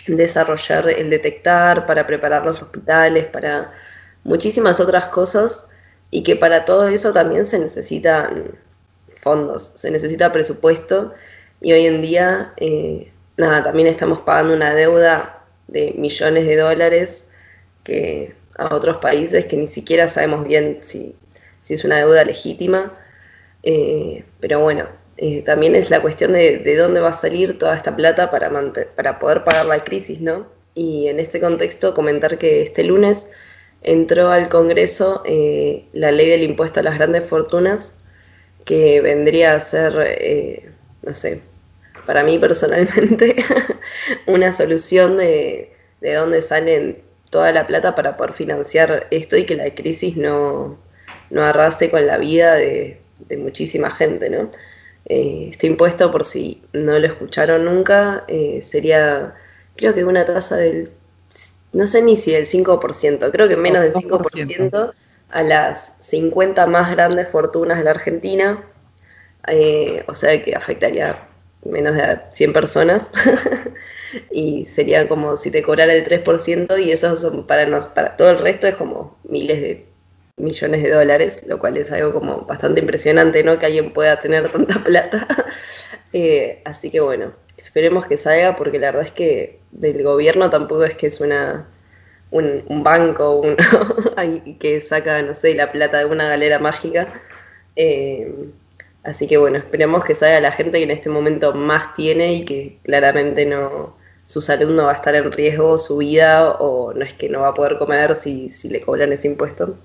desarrollar 0.06 0.88
el 0.90 1.10
detectar, 1.10 1.86
para 1.86 2.06
preparar 2.06 2.44
los 2.44 2.62
hospitales, 2.62 3.26
para 3.26 3.72
muchísimas 4.24 4.80
otras 4.80 5.08
cosas 5.08 5.68
y 6.10 6.22
que 6.22 6.36
para 6.36 6.64
todo 6.64 6.88
eso 6.88 7.12
también 7.12 7.46
se 7.46 7.58
necesitan 7.58 8.58
fondos, 9.20 9.72
se 9.76 9.90
necesita 9.90 10.32
presupuesto 10.32 11.12
y 11.60 11.72
hoy 11.72 11.86
en 11.86 12.02
día, 12.02 12.54
eh, 12.56 13.12
nada, 13.36 13.62
también 13.62 13.86
estamos 13.88 14.20
pagando 14.20 14.54
una 14.54 14.74
deuda 14.74 15.44
de 15.68 15.94
millones 15.96 16.46
de 16.46 16.56
dólares 16.56 17.28
que 17.84 18.34
a 18.60 18.74
otros 18.74 18.98
países 18.98 19.46
que 19.46 19.56
ni 19.56 19.66
siquiera 19.66 20.06
sabemos 20.06 20.46
bien 20.46 20.78
si, 20.82 21.16
es 21.68 21.84
una 21.84 21.96
deuda 21.96 22.24
legítima. 22.24 22.92
Eh, 23.62 24.24
pero 24.40 24.60
bueno, 24.60 24.86
eh, 25.16 25.42
también 25.42 25.74
es 25.74 25.90
la 25.90 26.00
cuestión 26.02 26.32
de, 26.32 26.58
de, 26.58 26.76
dónde 26.76 27.00
va 27.00 27.08
a 27.10 27.12
salir 27.12 27.58
toda 27.58 27.76
esta 27.76 27.96
plata 27.96 28.30
para, 28.30 28.50
para 28.94 29.18
poder 29.18 29.44
pagar 29.44 29.66
la 29.66 29.82
crisis, 29.84 30.20
¿no? 30.20 30.46
Y 30.74 31.08
en 31.08 31.20
este 31.20 31.40
contexto 31.40 31.94
comentar 31.94 32.38
que 32.38 32.62
este 32.62 32.84
lunes 32.84 33.30
entró 33.82 34.30
al 34.30 34.48
Congreso 34.48 35.22
eh, 35.24 35.86
la 35.92 36.12
ley 36.12 36.28
del 36.28 36.42
impuesto 36.42 36.80
a 36.80 36.82
las 36.82 36.96
grandes 36.96 37.24
fortunas, 37.24 37.96
que 38.64 39.00
vendría 39.00 39.54
a 39.54 39.60
ser, 39.60 40.68
no 41.02 41.14
sé, 41.14 41.40
para 42.06 42.24
mí 42.24 42.38
personalmente, 42.38 43.36
una 44.26 44.52
solución 44.52 45.16
de, 45.16 45.72
de 46.00 46.14
dónde 46.14 46.42
salen 46.42 47.09
toda 47.30 47.52
la 47.52 47.66
plata 47.66 47.94
para 47.94 48.16
poder 48.16 48.32
financiar 48.32 49.06
esto 49.10 49.37
y 49.37 49.46
que 49.46 49.54
la 49.56 49.72
crisis 49.75 50.16
no, 50.16 50.78
no 51.30 51.42
arrase 51.42 51.90
con 51.90 52.06
la 52.06 52.18
vida 52.18 52.54
de, 52.54 53.00
muchísima 53.38 53.90
gente, 53.90 54.28
¿no? 54.28 54.50
Eh, 55.06 55.49
este 55.50 55.66
impuesto, 55.66 56.10
por 56.10 56.25
si 56.25 56.62
no 56.72 56.99
lo 56.99 57.06
escucharon 57.06 57.64
nunca, 57.64 58.25
eh, 58.28 58.60
sería, 58.62 59.34
creo 59.76 59.94
que 59.94 60.04
una 60.04 60.25
tasa 60.26 60.56
del, 60.56 60.90
no 61.72 61.87
sé 61.87 62.02
ni 62.02 62.16
si 62.16 62.32
del 62.32 62.46
5%, 62.46 63.30
creo 63.30 63.49
que 63.49 63.56
menos 63.56 63.82
del 63.82 63.92
5% 63.92 64.92
a 65.30 65.42
las 65.42 65.96
50 66.00 66.66
más 66.66 66.90
grandes 66.90 67.28
fortunas 67.28 67.78
de 67.78 67.84
la 67.84 67.90
Argentina, 67.90 68.64
eh, 69.46 70.04
o 70.06 70.14
sea 70.14 70.42
que 70.42 70.54
afectaría 70.54 71.28
menos 71.64 71.94
de 71.94 72.18
100 72.32 72.52
personas. 72.52 73.10
y 74.30 74.64
sería 74.64 75.08
como 75.08 75.36
si 75.36 75.50
te 75.50 75.62
cobrara 75.62 75.92
el 75.92 76.04
3% 76.04 76.82
y 76.82 76.92
eso 76.92 77.16
son 77.16 77.46
para, 77.46 77.66
nos, 77.66 77.86
para 77.86 78.16
todo 78.16 78.30
el 78.30 78.38
resto 78.38 78.66
es 78.66 78.74
como 78.74 79.18
miles 79.24 79.60
de 79.60 79.86
millones 80.36 80.82
de 80.82 80.90
dólares, 80.90 81.44
lo 81.46 81.58
cual 81.58 81.76
es 81.76 81.92
algo 81.92 82.12
como 82.12 82.42
bastante 82.42 82.80
impresionante, 82.80 83.42
¿no? 83.44 83.58
Que 83.58 83.66
alguien 83.66 83.92
pueda 83.92 84.20
tener 84.20 84.50
tanta 84.50 84.82
plata. 84.84 85.26
Eh, 86.12 86.62
así 86.64 86.90
que 86.90 87.00
bueno, 87.00 87.32
esperemos 87.56 88.06
que 88.06 88.16
salga 88.16 88.56
porque 88.56 88.78
la 88.78 88.88
verdad 88.88 89.04
es 89.04 89.12
que 89.12 89.60
del 89.70 90.02
gobierno 90.02 90.50
tampoco 90.50 90.84
es 90.84 90.96
que 90.96 91.06
es 91.06 91.20
una 91.20 91.68
un, 92.30 92.82
banco 92.82 93.40
un, 93.40 93.56
que 94.60 94.80
saca, 94.80 95.22
no 95.22 95.34
sé, 95.34 95.54
la 95.54 95.72
plata 95.72 95.98
de 95.98 96.06
una 96.06 96.28
galera 96.28 96.58
mágica. 96.58 97.12
Eh, 97.76 98.32
así 99.04 99.26
que 99.26 99.36
bueno, 99.38 99.58
esperemos 99.58 100.04
que 100.04 100.14
salga 100.14 100.40
la 100.40 100.52
gente 100.52 100.78
que 100.78 100.84
en 100.84 100.90
este 100.90 101.10
momento 101.10 101.54
más 101.54 101.94
tiene 101.94 102.34
y 102.34 102.44
que 102.44 102.78
claramente 102.84 103.46
no, 103.46 103.96
su 104.30 104.40
salud 104.40 104.72
no 104.72 104.84
va 104.84 104.92
a 104.92 104.94
estar 104.94 105.12
en 105.16 105.32
riesgo, 105.32 105.76
su 105.76 105.96
vida, 105.96 106.52
o 106.52 106.92
no 106.94 107.04
es 107.04 107.12
que 107.14 107.28
no 107.28 107.40
va 107.40 107.49
a 107.49 107.54
poder 107.54 107.78
comer 107.78 108.14
si, 108.14 108.49
si 108.49 108.68
le 108.68 108.80
cobran 108.80 109.12
ese 109.12 109.26
impuesto, 109.26 109.76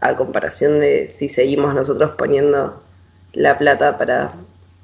a 0.00 0.16
comparación 0.16 0.80
de 0.80 1.08
si 1.08 1.28
seguimos 1.28 1.74
nosotros 1.74 2.12
poniendo 2.16 2.82
la 3.34 3.58
plata 3.58 3.98
para 3.98 4.32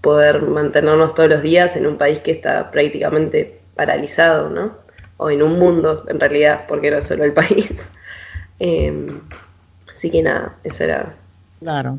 poder 0.02 0.42
mantenernos 0.42 1.14
todos 1.14 1.30
los 1.30 1.40
días 1.40 1.76
en 1.76 1.86
un 1.86 1.96
país 1.96 2.18
que 2.18 2.30
está 2.30 2.70
prácticamente 2.70 3.62
paralizado, 3.74 4.50
¿no? 4.50 4.72
O 5.16 5.30
en 5.30 5.42
un 5.42 5.58
mundo, 5.58 6.04
en 6.08 6.20
realidad, 6.20 6.66
porque 6.68 6.90
no 6.90 6.98
es 6.98 7.04
solo 7.04 7.24
el 7.24 7.32
país. 7.42 7.72
Em, 8.58 9.22
así 9.96 10.10
que 10.10 10.22
nada, 10.22 10.58
eso 10.62 10.84
era. 10.84 11.14
Claro. 11.60 11.98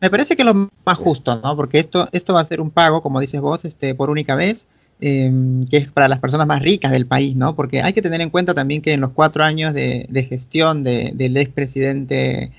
Me 0.00 0.10
parece 0.10 0.34
que 0.34 0.42
es 0.42 0.46
lo 0.52 0.68
más 0.84 0.98
justo, 0.98 1.40
¿no? 1.40 1.54
Porque 1.54 1.78
esto, 1.78 2.08
esto 2.10 2.34
va 2.34 2.40
a 2.40 2.44
ser 2.44 2.60
un 2.60 2.72
pago, 2.72 3.02
como 3.02 3.20
dices 3.20 3.40
vos, 3.40 3.64
este, 3.64 3.94
por 3.94 4.10
única 4.10 4.34
vez 4.34 4.66
Em, 5.00 5.66
que 5.66 5.76
es 5.78 5.90
para 5.90 6.08
las 6.08 6.20
personas 6.20 6.46
más 6.46 6.62
ricas 6.62 6.92
del 6.92 7.06
país, 7.06 7.34
¿no? 7.34 7.56
Porque 7.56 7.82
hay 7.82 7.92
que 7.92 8.00
tener 8.00 8.20
en 8.20 8.30
cuenta 8.30 8.54
también 8.54 8.80
que 8.80 8.92
en 8.92 9.00
los 9.00 9.10
cuatro 9.10 9.42
años 9.42 9.74
de, 9.74 10.26
gestión 10.28 10.84
del 10.84 11.36
expresidente 11.36 12.52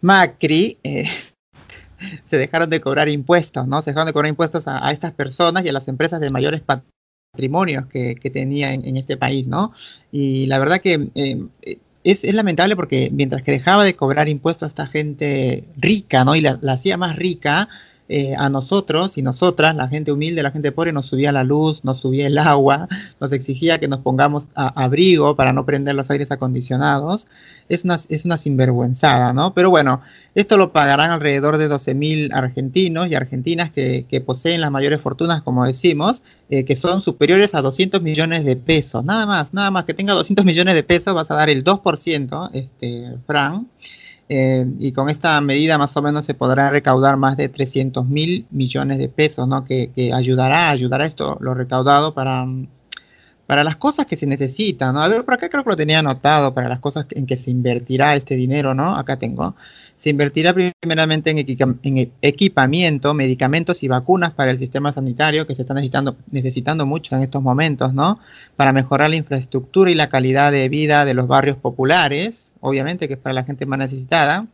Macri, 0.00 0.78
eh, 0.82 1.06
se 2.26 2.38
dejaron 2.38 2.70
de 2.70 2.80
cobrar 2.80 3.08
impuestos, 3.08 3.68
¿no? 3.68 3.80
Se 3.82 3.90
dejaron 3.90 4.06
de 4.06 4.12
cobrar 4.12 4.28
impuestos 4.28 4.64
a, 4.66 4.90
estas 4.90 5.12
personas 5.12 5.64
y 5.64 5.68
a 5.68 5.72
las 5.72 5.86
empresas 5.86 6.20
de 6.20 6.30
mayores 6.30 6.60
patrimonios 6.60 7.86
que, 7.86 8.16
tenía 8.32 8.74
en, 8.74 8.96
este 8.96 9.16
país, 9.16 9.46
¿no? 9.46 9.72
Y 10.10 10.46
la 10.46 10.58
verdad 10.58 10.80
que 10.80 11.08
em, 11.14 11.48
es, 12.02 12.24
lamentable 12.34 12.74
porque 12.74 13.10
mientras 13.12 13.42
que 13.42 13.52
dejaba 13.52 13.84
de 13.84 13.94
cobrar 13.94 14.28
impuestos 14.28 14.66
a 14.66 14.70
esta 14.70 14.86
gente 14.86 15.64
rica, 15.76 16.24
¿no? 16.24 16.34
Y 16.34 16.40
la 16.40 16.58
hacía 16.68 16.96
más 16.96 17.14
rica, 17.16 17.68
eh, 18.06 18.34
a 18.36 18.50
nosotros 18.50 19.16
y 19.16 19.22
nosotras, 19.22 19.74
la 19.74 19.88
gente 19.88 20.12
humilde, 20.12 20.42
la 20.42 20.50
gente 20.50 20.72
pobre, 20.72 20.92
nos 20.92 21.06
subía 21.06 21.32
la 21.32 21.42
luz, 21.42 21.82
nos 21.84 22.02
subía 22.02 22.26
el 22.26 22.36
agua, 22.38 22.86
nos 23.18 23.32
exigía 23.32 23.80
que 23.80 23.88
nos 23.88 24.00
pongamos 24.00 24.46
abrigo 24.54 25.36
para 25.36 25.54
no 25.54 25.64
prender 25.64 25.94
los 25.94 26.10
aires 26.10 26.30
acondicionados. 26.30 27.26
Es 27.70 27.84
una, 27.84 27.94
es 27.94 28.26
una 28.26 28.36
sinvergüenzada, 28.36 29.32
¿no? 29.32 29.54
Pero 29.54 29.70
bueno, 29.70 30.02
esto 30.34 30.58
lo 30.58 30.70
pagarán 30.70 31.12
alrededor 31.12 31.56
de 31.56 31.70
12.000 31.70 32.34
argentinos 32.34 33.08
y 33.08 33.14
argentinas 33.14 33.70
que, 33.70 34.22
poseen 34.26 34.60
las 34.60 34.70
mayores 34.70 35.00
fortunas, 35.00 35.42
como 35.42 35.64
decimos, 35.64 36.22
eh, 36.50 36.64
que 36.66 36.76
son 36.76 37.00
superiores 37.00 37.54
a 37.54 37.62
200 37.62 38.02
millones 38.02 38.44
de 38.44 38.56
pesos. 38.56 39.02
Nada 39.02 39.24
más, 39.24 39.54
nada 39.54 39.70
más 39.70 39.86
que 39.86 39.94
tenga 39.94 40.12
200 40.12 40.44
millones 40.44 40.74
de 40.74 40.82
pesos, 40.82 41.14
vas 41.14 41.30
a 41.30 41.34
dar 41.34 41.48
el 41.48 41.64
2%, 41.64 42.50
este, 42.52 43.16
Fran. 43.26 43.66
Eh, 44.28 44.66
y 44.78 44.92
con 44.92 45.10
esta 45.10 45.38
medida 45.42 45.76
más 45.76 45.96
o 45.96 46.02
menos 46.02 46.24
se 46.24 46.32
podrá 46.34 46.70
recaudar 46.70 47.16
más 47.18 47.36
de 47.36 47.48
300 47.48 48.06
mil 48.08 48.46
millones 48.50 48.98
de 48.98 49.08
pesos, 49.08 49.46
¿no? 49.46 49.64
Que, 49.64 49.90
ayudará, 50.14 50.70
ayudará 50.70 51.04
esto, 51.04 51.36
lo 51.40 51.54
recaudado 51.54 52.14
para, 52.14 52.46
para 53.46 53.64
las 53.64 53.76
cosas 53.76 54.06
que 54.06 54.16
se 54.16 54.26
necesitan, 54.26 54.94
¿no? 54.94 55.02
A 55.02 55.08
ver, 55.08 55.24
por 55.24 55.34
acá 55.34 55.48
creo 55.50 55.64
que 55.64 55.70
lo 55.70 55.76
tenía 55.76 55.98
anotado, 55.98 56.54
para 56.54 56.68
las 56.68 56.80
cosas 56.80 57.06
en 57.10 57.26
que 57.26 57.36
se 57.36 57.50
invertirá 57.50 58.16
este 58.16 58.36
dinero, 58.36 58.74
¿no? 58.74 58.96
Acá 58.96 59.18
tengo. 59.18 59.56
Se 59.96 60.10
invertirá 60.10 60.54
primeramente 60.54 61.30
en, 61.30 61.38
equipamiento, 62.20 63.14
medicamentos 63.14 63.82
y 63.82 63.88
vacunas 63.88 64.32
para 64.32 64.50
el 64.50 64.58
sistema 64.58 64.92
sanitario 64.92 65.46
que 65.46 65.54
se 65.54 65.62
están 65.62 65.76
necesitando, 65.76 66.16
necesitando 66.30 66.86
mucho 66.86 67.16
en 67.16 67.22
estos 67.22 67.42
momentos, 67.42 67.94
¿no? 67.94 68.18
Para 68.56 68.72
mejorar 68.72 69.10
la 69.10 69.16
infraestructura 69.16 69.90
y 69.90 69.94
la 69.94 70.08
calidad 70.08 70.52
de 70.52 70.68
vida 70.68 71.04
de 71.04 71.14
los 71.14 71.26
barrios 71.26 71.56
populares, 71.56 72.54
obviamente 72.60 73.08
que 73.08 73.14
es 73.14 73.20
para 73.20 73.34
la 73.34 73.44
gente 73.44 73.66
más 73.66 73.78
necesitada 73.78 74.46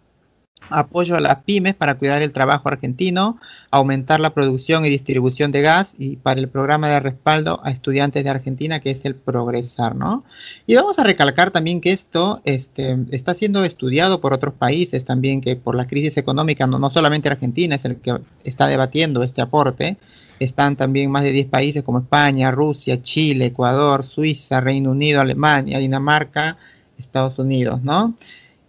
apoyo 0.69 1.17
a 1.17 1.21
las 1.21 1.43
pymes 1.43 1.75
para 1.75 1.97
cuidar 1.97 2.23
el 2.23 2.33
trabajo 2.33 2.69
argentino, 2.69 3.39
aumentar 3.71 4.21
la 4.21 4.31
producción 4.31 4.85
y 4.85 4.89
distribución 4.89 5.53
de 5.53 5.63
gas 5.63 5.95
y 5.99 6.17
para 6.17 6.41
el 6.41 6.49
programa 6.49 6.89
de 6.89 7.01
respaldo 7.01 7.61
a 7.65 7.71
estudiantes 7.71 8.25
de 8.25 8.31
Argentina 8.31 8.81
que 8.81 8.91
es 8.91 9.05
el 9.05 9.15
Progresar, 9.15 9.97
¿no? 9.97 10.25
Y 10.67 10.75
vamos 10.75 10.99
a 10.99 11.05
recalcar 11.05 11.51
también 11.51 11.81
que 11.81 11.93
esto 11.93 12.41
este, 12.45 12.97
está 13.11 13.35
siendo 13.35 13.65
estudiado 13.65 14.21
por 14.21 14.33
otros 14.33 14.55
países 14.55 15.05
también, 15.05 15.41
que 15.41 15.57
por 15.57 15.75
la 15.75 15.87
crisis 15.87 16.17
económica, 16.17 16.67
no, 16.67 16.79
no 16.79 16.91
solamente 16.91 17.29
Argentina 17.29 17.75
es 17.75 17.85
el 17.85 17.97
que 17.97 18.19
está 18.45 18.67
debatiendo 18.67 19.23
este 19.23 19.41
aporte, 19.41 19.97
están 20.41 20.75
también 20.75 21.11
más 21.11 21.23
de 21.23 21.33
10 21.33 21.49
países 21.49 21.83
como 21.83 21.99
España, 21.99 22.51
Rusia, 22.51 23.03
Chile, 23.03 23.47
Ecuador, 23.47 24.05
Suiza, 24.05 24.61
Reino 24.61 24.91
Unido, 24.91 25.21
Alemania, 25.21 25.79
Dinamarca, 25.79 26.57
Estados 26.99 27.39
Unidos, 27.39 27.83
¿no? 27.83 28.15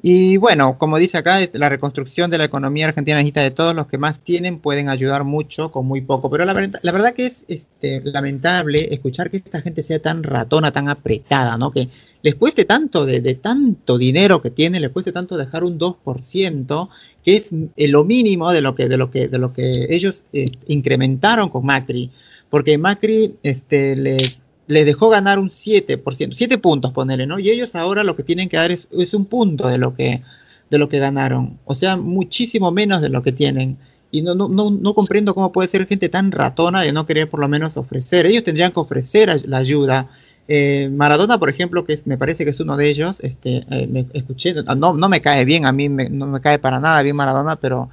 Y 0.04 0.38
bueno, 0.38 0.80
como 0.80 0.98
dice 0.98 1.20
acá, 1.20 1.38
la 1.54 1.70
reconstrucción 1.70 2.32
de 2.32 2.40
la 2.40 2.46
economía 2.46 2.88
argentina 2.88 3.18
necesita 3.18 3.42
de 3.42 3.52
todos 3.52 3.76
los 3.76 3.86
que 3.86 4.00
más 4.00 4.20
tienen, 4.20 4.58
pueden 4.58 4.90
ayudar 4.90 5.24
mucho 5.24 5.72
con 5.72 5.86
muy 5.86 6.02
poco. 6.02 6.28
Pero 6.32 6.44
la, 6.44 6.54
la 6.54 6.92
verdad 6.92 7.14
que 7.14 7.28
es 7.28 7.46
este, 7.48 8.02
lamentable 8.04 8.92
escuchar 8.92 9.30
que 9.30 9.38
esta 9.38 9.62
gente 9.62 9.84
sea 9.84 10.00
tan 10.00 10.24
ratona, 10.24 10.72
tan 10.72 10.90
apretada, 10.90 11.56
¿no? 11.56 11.70
Que 11.70 11.90
les 12.24 12.34
cueste 12.34 12.66
tanto 12.66 13.06
de, 13.06 13.22
tanto 13.36 14.00
dinero 14.00 14.42
que 14.42 14.50
tienen, 14.50 14.82
les 14.82 14.90
cueste 14.90 15.12
tanto 15.12 15.38
dejar 15.38 15.64
un 15.64 15.78
2%, 15.78 16.90
que 17.24 17.36
es 17.36 17.52
eh, 17.76 17.88
lo 17.88 18.04
mínimo 18.04 18.52
de 18.52 18.62
lo 18.62 18.74
que, 18.74 18.88
de 18.88 18.98
lo 18.98 19.12
que, 19.12 19.28
de 19.28 19.38
lo 19.38 19.54
que 19.54 19.86
ellos 19.90 20.24
eh, 20.34 20.46
incrementaron 20.66 21.50
con 21.50 21.64
Macri. 21.64 22.10
Porque 22.50 22.78
Macri 22.80 23.36
este, 23.44 23.96
les, 23.96 24.42
les 24.72 24.86
dejó 24.86 25.10
ganar 25.10 25.40
un 25.40 25.50
7%, 25.50 26.34
7 26.36 26.58
puntos, 26.58 26.92
ponele, 26.92 27.28
¿no? 27.28 27.40
Y 27.40 27.50
ellos 27.50 27.76
ahora 27.76 28.04
lo 28.04 28.16
que 28.16 28.24
tienen 28.24 28.50
que 28.50 28.58
dar 28.58 28.72
es, 28.72 28.88
un 29.14 29.26
punto 29.26 29.68
de 29.68 29.78
lo 29.78 29.96
que 29.96 30.22
de 30.70 30.78
lo 30.78 30.88
que 30.88 31.00
ganaron, 31.00 31.60
o 31.66 31.76
sea, 31.76 31.98
muchísimo 31.98 32.72
menos 32.72 33.02
de 33.02 33.10
lo 33.10 33.22
que 33.22 33.34
tienen. 33.34 33.78
Y 34.10 34.22
no, 34.22 34.36
no, 34.36 34.48
no, 34.48 34.72
no 34.72 34.94
comprendo 34.94 35.34
cómo 35.36 35.52
puede 35.52 35.68
ser 35.68 35.86
gente 35.88 36.08
tan 36.10 36.32
ratona 36.32 36.82
de 36.82 36.94
no 36.94 37.06
querer 37.06 37.30
por 37.30 37.42
lo 37.42 37.50
menos 37.50 37.78
ofrecer. 37.78 38.26
Ellos 38.26 38.44
tendrían 38.44 38.72
que 38.72 38.80
ofrecer 38.80 39.30
la 39.48 39.58
ayuda 39.58 40.10
Eh, 40.48 40.90
Maradona, 40.92 41.40
por 41.40 41.50
ejemplo, 41.50 41.86
que 41.86 42.00
me 42.06 42.18
parece 42.18 42.44
que 42.44 42.52
es 42.52 42.60
uno 42.60 42.76
de 42.76 42.90
ellos, 42.90 43.18
este, 43.22 43.66
eh, 43.70 43.88
me 43.88 44.06
escuché, 44.14 44.54
no, 44.54 44.94
no 44.94 45.10
me 45.10 45.22
cae 45.22 45.46
bien, 45.46 45.66
a 45.66 45.72
mí 45.72 45.88
no 45.88 46.28
me 46.28 46.42
cae 46.42 46.60
para 46.60 46.80
nada 46.80 47.02
bien 47.04 47.16
Maradona, 47.16 47.56
pero 47.56 47.90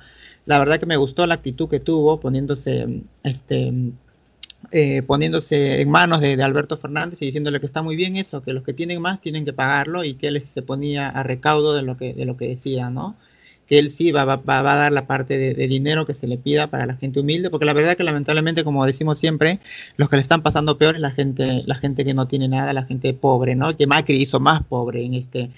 la 0.46 0.58
verdad 0.58 0.80
que 0.80 0.86
me 0.86 0.96
gustó 0.96 1.26
la 1.26 1.34
actitud 1.34 1.68
que 1.68 1.78
tuvo 1.78 2.18
poniéndose, 2.20 3.02
este, 3.22 3.72
eh, 4.70 5.02
poniéndose 5.02 5.80
en 5.80 5.90
manos 5.90 6.20
de, 6.20 6.42
Alberto 6.42 6.76
Fernández 6.76 7.22
y 7.22 7.26
diciéndole 7.26 7.60
que 7.60 7.66
está 7.66 7.82
muy 7.82 7.96
bien 7.96 8.16
eso, 8.16 8.42
que 8.42 8.52
los 8.52 8.64
que 8.64 8.74
tienen 8.74 9.00
más 9.00 9.20
tienen 9.20 9.44
que 9.44 9.52
pagarlo 9.52 10.04
y 10.04 10.14
que 10.14 10.28
él 10.28 10.42
se 10.42 10.62
ponía 10.62 11.08
a 11.08 11.22
recaudo 11.22 11.74
de 11.74 11.82
lo 11.82 11.96
que, 11.96 12.14
de 12.14 12.24
lo 12.24 12.36
que 12.36 12.48
decía, 12.48 12.90
¿no? 12.90 13.16
que 13.68 13.78
él 13.78 13.90
sí 13.90 14.12
va, 14.12 14.24
va, 14.24 14.36
va, 14.36 14.58
a 14.58 14.76
dar 14.76 14.92
la 14.92 15.06
parte 15.06 15.36
de, 15.36 15.68
dinero 15.68 16.06
que 16.06 16.14
se 16.14 16.26
le 16.26 16.38
pida 16.38 16.68
para 16.68 16.86
la 16.86 16.96
gente 16.96 17.20
humilde, 17.20 17.50
porque 17.50 17.66
la 17.66 17.74
verdad 17.74 17.96
que 17.96 18.02
lamentablemente, 18.02 18.64
como 18.64 18.84
decimos 18.86 19.18
siempre, 19.18 19.60
los 19.96 20.08
que 20.08 20.16
le 20.16 20.22
están 20.22 20.42
pasando 20.42 20.78
peor 20.78 20.94
es 20.94 21.02
la 21.02 21.10
gente, 21.10 21.62
la 21.66 21.74
gente 21.74 22.04
que 22.04 22.14
no 22.14 22.26
tiene 22.26 22.48
nada, 22.48 22.72
la 22.72 22.84
gente 22.84 23.12
pobre, 23.12 23.54
¿no? 23.54 23.76
Que 23.76 23.86
Macri 23.86 24.16
hizo 24.22 24.40
más 24.40 24.62
pobre 24.64 25.04
en 25.04 25.14
este 25.14 25.50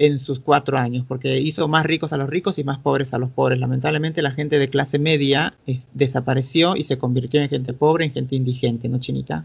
en 0.00 0.18
sus 0.18 0.40
cuatro 0.40 0.78
años, 0.78 1.04
porque 1.06 1.38
hizo 1.40 1.68
más 1.68 1.84
ricos 1.84 2.14
a 2.14 2.16
los 2.16 2.30
ricos 2.30 2.58
y 2.58 2.64
más 2.64 2.78
pobres 2.78 3.12
a 3.12 3.18
los 3.18 3.30
pobres. 3.30 3.60
Lamentablemente 3.60 4.22
la 4.22 4.30
gente 4.30 4.58
de 4.58 4.70
clase 4.70 4.98
media 4.98 5.54
desapareció 5.92 6.74
y 6.74 6.84
se 6.84 6.96
convirtió 6.96 7.40
en 7.42 7.50
gente 7.50 7.74
pobre, 7.74 8.06
en 8.06 8.12
gente 8.12 8.34
indigente, 8.34 8.88
¿no, 8.88 8.98
Chinita? 8.98 9.44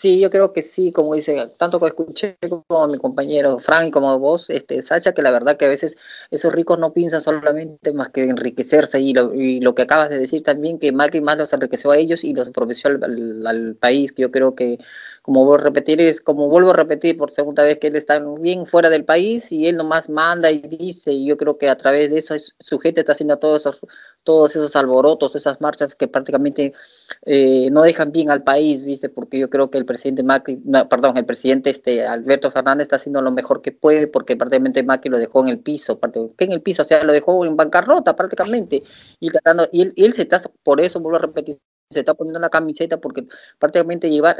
Sí, 0.00 0.20
yo 0.20 0.30
creo 0.30 0.52
que 0.52 0.62
sí, 0.62 0.92
como 0.92 1.16
dice, 1.16 1.50
tanto 1.58 1.80
que 1.80 1.86
escuché 1.86 2.38
como 2.48 2.86
mi 2.86 2.98
compañero 2.98 3.58
Frank 3.58 3.92
como 3.92 4.16
vos, 4.20 4.48
este, 4.48 4.80
Sacha, 4.84 5.12
que 5.12 5.22
la 5.22 5.32
verdad 5.32 5.56
que 5.56 5.64
a 5.64 5.68
veces 5.68 5.96
esos 6.30 6.52
ricos 6.52 6.78
no 6.78 6.92
piensan 6.92 7.20
solamente 7.20 7.92
más 7.92 8.10
que 8.10 8.22
enriquecerse 8.22 9.00
y 9.00 9.12
lo, 9.12 9.34
y 9.34 9.58
lo 9.58 9.74
que 9.74 9.82
acabas 9.82 10.10
de 10.10 10.18
decir 10.18 10.44
también, 10.44 10.78
que 10.78 10.92
Macri 10.92 11.20
más 11.20 11.36
los 11.36 11.52
enriqueció 11.52 11.90
a 11.90 11.96
ellos 11.96 12.22
y 12.22 12.32
los 12.32 12.46
aprovechó 12.46 12.86
al, 12.86 13.76
país, 13.80 14.12
que 14.12 14.22
yo 14.22 14.30
creo 14.30 14.54
que, 14.54 14.78
como 15.22 15.44
vuelvo 15.44 15.62
a 15.62 15.64
repetir, 15.64 16.00
es 16.00 16.20
como 16.20 16.48
vuelvo 16.48 16.70
a 16.70 16.74
repetir 16.74 17.18
por 17.18 17.32
segunda 17.32 17.64
vez 17.64 17.80
que 17.80 17.88
él 17.88 17.96
está 17.96 18.20
bien 18.20 18.66
fuera 18.66 18.90
del 18.90 19.04
país 19.04 19.50
y 19.50 19.66
él 19.66 19.76
nomás 19.76 20.08
manda 20.08 20.48
y 20.52 20.60
dice, 20.60 21.10
y 21.10 21.26
yo 21.26 21.36
creo 21.36 21.58
que 21.58 21.68
a 21.68 21.76
través 21.76 22.08
de 22.10 22.18
eso 22.20 22.34
es, 22.34 22.54
su 22.60 22.78
gente 22.78 23.00
está 23.00 23.14
haciendo 23.14 23.36
todos 23.38 23.62
esos, 23.62 23.80
todos 24.28 24.50
esos 24.50 24.76
alborotos, 24.76 25.34
esas 25.36 25.58
marchas 25.62 25.94
que 25.94 26.06
prácticamente 26.06 26.74
eh, 27.24 27.70
no 27.70 27.80
dejan 27.80 28.12
bien 28.12 28.30
al 28.30 28.42
país, 28.42 28.84
¿viste? 28.84 29.08
Porque 29.08 29.38
yo 29.38 29.48
creo 29.48 29.70
que 29.70 29.78
el 29.78 29.86
presidente 29.86 30.22
Macri, 30.22 30.60
perdón, 30.90 31.16
el 31.16 31.24
presidente 31.24 31.70
este 31.70 32.06
Alberto 32.06 32.50
Fernández 32.50 32.84
está 32.84 32.96
haciendo 32.96 33.22
lo 33.22 33.30
mejor 33.30 33.62
que 33.62 33.72
puede 33.72 34.06
porque 34.06 34.36
prácticamente 34.36 34.82
Macri 34.82 35.10
lo 35.10 35.16
dejó 35.16 35.40
en 35.40 35.48
el 35.48 35.60
piso, 35.60 35.98
que 36.36 36.44
en 36.44 36.52
el 36.52 36.60
piso, 36.60 36.82
o 36.82 36.84
sea, 36.84 37.02
lo 37.04 37.14
dejó 37.14 37.46
en 37.46 37.56
bancarrota 37.56 38.14
prácticamente 38.14 38.82
y 39.18 39.30
tratando 39.30 39.66
y 39.72 39.80
él, 39.80 39.94
él 39.96 40.12
se 40.12 40.22
está 40.22 40.42
por 40.62 40.78
eso 40.82 41.00
vuelvo 41.00 41.16
a 41.16 41.22
repetir 41.22 41.58
se 41.90 42.00
está 42.00 42.12
poniendo 42.12 42.38
la 42.38 42.50
camiseta 42.50 42.98
porque 42.98 43.24
prácticamente 43.58 44.10
llevar, 44.10 44.36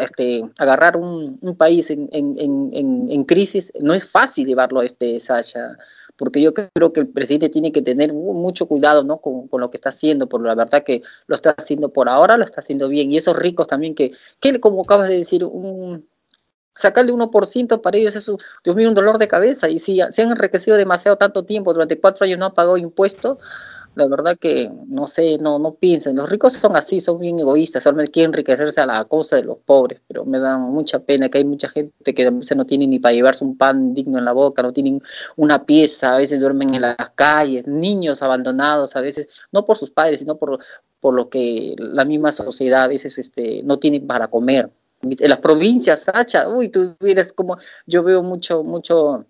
este, 0.00 0.48
agarrar 0.56 0.96
un, 0.96 1.40
país 1.58 1.90
en, 1.90 2.08
en, 2.12 2.36
en, 2.38 3.08
en, 3.10 3.24
crisis 3.24 3.72
no 3.80 3.92
es 3.92 4.06
fácil 4.08 4.46
llevarlo, 4.46 4.82
este, 4.82 5.18
Sasha 5.18 5.76
porque 6.16 6.40
yo 6.40 6.54
creo 6.54 6.92
que 6.92 7.00
el 7.00 7.08
presidente 7.08 7.48
tiene 7.48 7.72
que 7.72 7.82
tener 7.82 8.12
mucho 8.12 8.66
cuidado 8.66 9.04
¿no? 9.04 9.18
con, 9.18 9.48
lo 9.52 9.70
que 9.70 9.76
está 9.76 9.90
haciendo, 9.90 10.28
por 10.28 10.44
la 10.44 10.54
verdad 10.54 10.82
que 10.84 11.02
lo 11.26 11.36
está 11.36 11.50
haciendo 11.50 11.92
por 11.92 12.08
ahora, 12.08 12.36
lo 12.36 12.44
está 12.44 12.60
haciendo 12.60 12.88
bien, 12.88 13.10
y 13.12 13.18
esos 13.18 13.36
ricos 13.36 13.66
también 13.66 13.94
que, 13.94 14.12
que 14.40 14.60
como 14.60 14.82
acabas 14.82 15.08
de 15.08 15.18
decir, 15.18 15.44
un, 15.44 16.08
sacarle 16.76 17.12
1% 17.12 17.80
para 17.80 17.96
ellos 17.96 18.14
es, 18.14 18.30
Dios 18.64 18.76
mío, 18.76 18.88
un 18.88 18.94
dolor 18.94 19.18
de 19.18 19.28
cabeza, 19.28 19.68
y 19.68 19.78
si 19.78 20.00
se 20.10 20.22
han 20.22 20.30
enriquecido 20.30 20.76
demasiado 20.76 21.16
tanto 21.16 21.44
tiempo, 21.44 21.72
durante 21.72 21.98
cuatro 21.98 22.24
años 22.24 22.38
no 22.38 22.46
han 22.46 22.54
pagado 22.54 22.76
impuestos, 22.76 23.38
la 23.96 24.06
verdad 24.06 24.36
que 24.38 24.70
no 24.88 25.06
sé, 25.06 25.38
no, 25.38 25.58
no 25.58 25.74
piensen. 25.74 26.16
Los 26.16 26.28
ricos 26.28 26.52
son 26.52 26.76
así, 26.76 27.00
son 27.00 27.18
bien 27.18 27.40
egoístas, 27.40 27.82
solamente 27.82 28.12
quieren 28.12 28.30
enriquecerse 28.30 28.78
a 28.82 28.86
la 28.86 29.02
cosa 29.06 29.36
de 29.36 29.44
los 29.44 29.56
pobres, 29.58 30.02
pero 30.06 30.26
me 30.26 30.38
da 30.38 30.58
mucha 30.58 30.98
pena 30.98 31.30
que 31.30 31.38
hay 31.38 31.44
mucha 31.44 31.68
gente 31.70 32.14
que 32.14 32.26
a 32.26 32.30
veces 32.30 32.56
no 32.58 32.66
tiene 32.66 32.86
ni 32.86 32.98
para 32.98 33.14
llevarse 33.14 33.42
un 33.42 33.56
pan 33.56 33.94
digno 33.94 34.18
en 34.18 34.26
la 34.26 34.32
boca, 34.32 34.62
no 34.62 34.74
tienen 34.74 35.00
una 35.36 35.64
pieza, 35.64 36.14
a 36.14 36.18
veces 36.18 36.38
duermen 36.38 36.74
en 36.74 36.82
las 36.82 36.96
calles, 37.14 37.66
niños 37.66 38.20
abandonados, 38.20 38.94
a 38.96 39.00
veces, 39.00 39.28
no 39.50 39.64
por 39.64 39.78
sus 39.78 39.90
padres, 39.90 40.18
sino 40.18 40.36
por, 40.36 40.58
por 41.00 41.14
lo 41.14 41.30
que 41.30 41.74
la 41.78 42.04
misma 42.04 42.34
sociedad 42.34 42.82
a 42.82 42.88
veces 42.88 43.16
este, 43.16 43.62
no 43.62 43.78
tiene 43.78 44.02
para 44.02 44.28
comer. 44.28 44.70
En 45.00 45.28
las 45.30 45.38
provincias, 45.38 46.02
Sacha, 46.02 46.48
uy, 46.50 46.68
tú 46.68 46.96
eres 47.00 47.32
como, 47.32 47.56
yo 47.86 48.02
veo 48.02 48.22
mucho, 48.22 48.62
mucho 48.62 49.24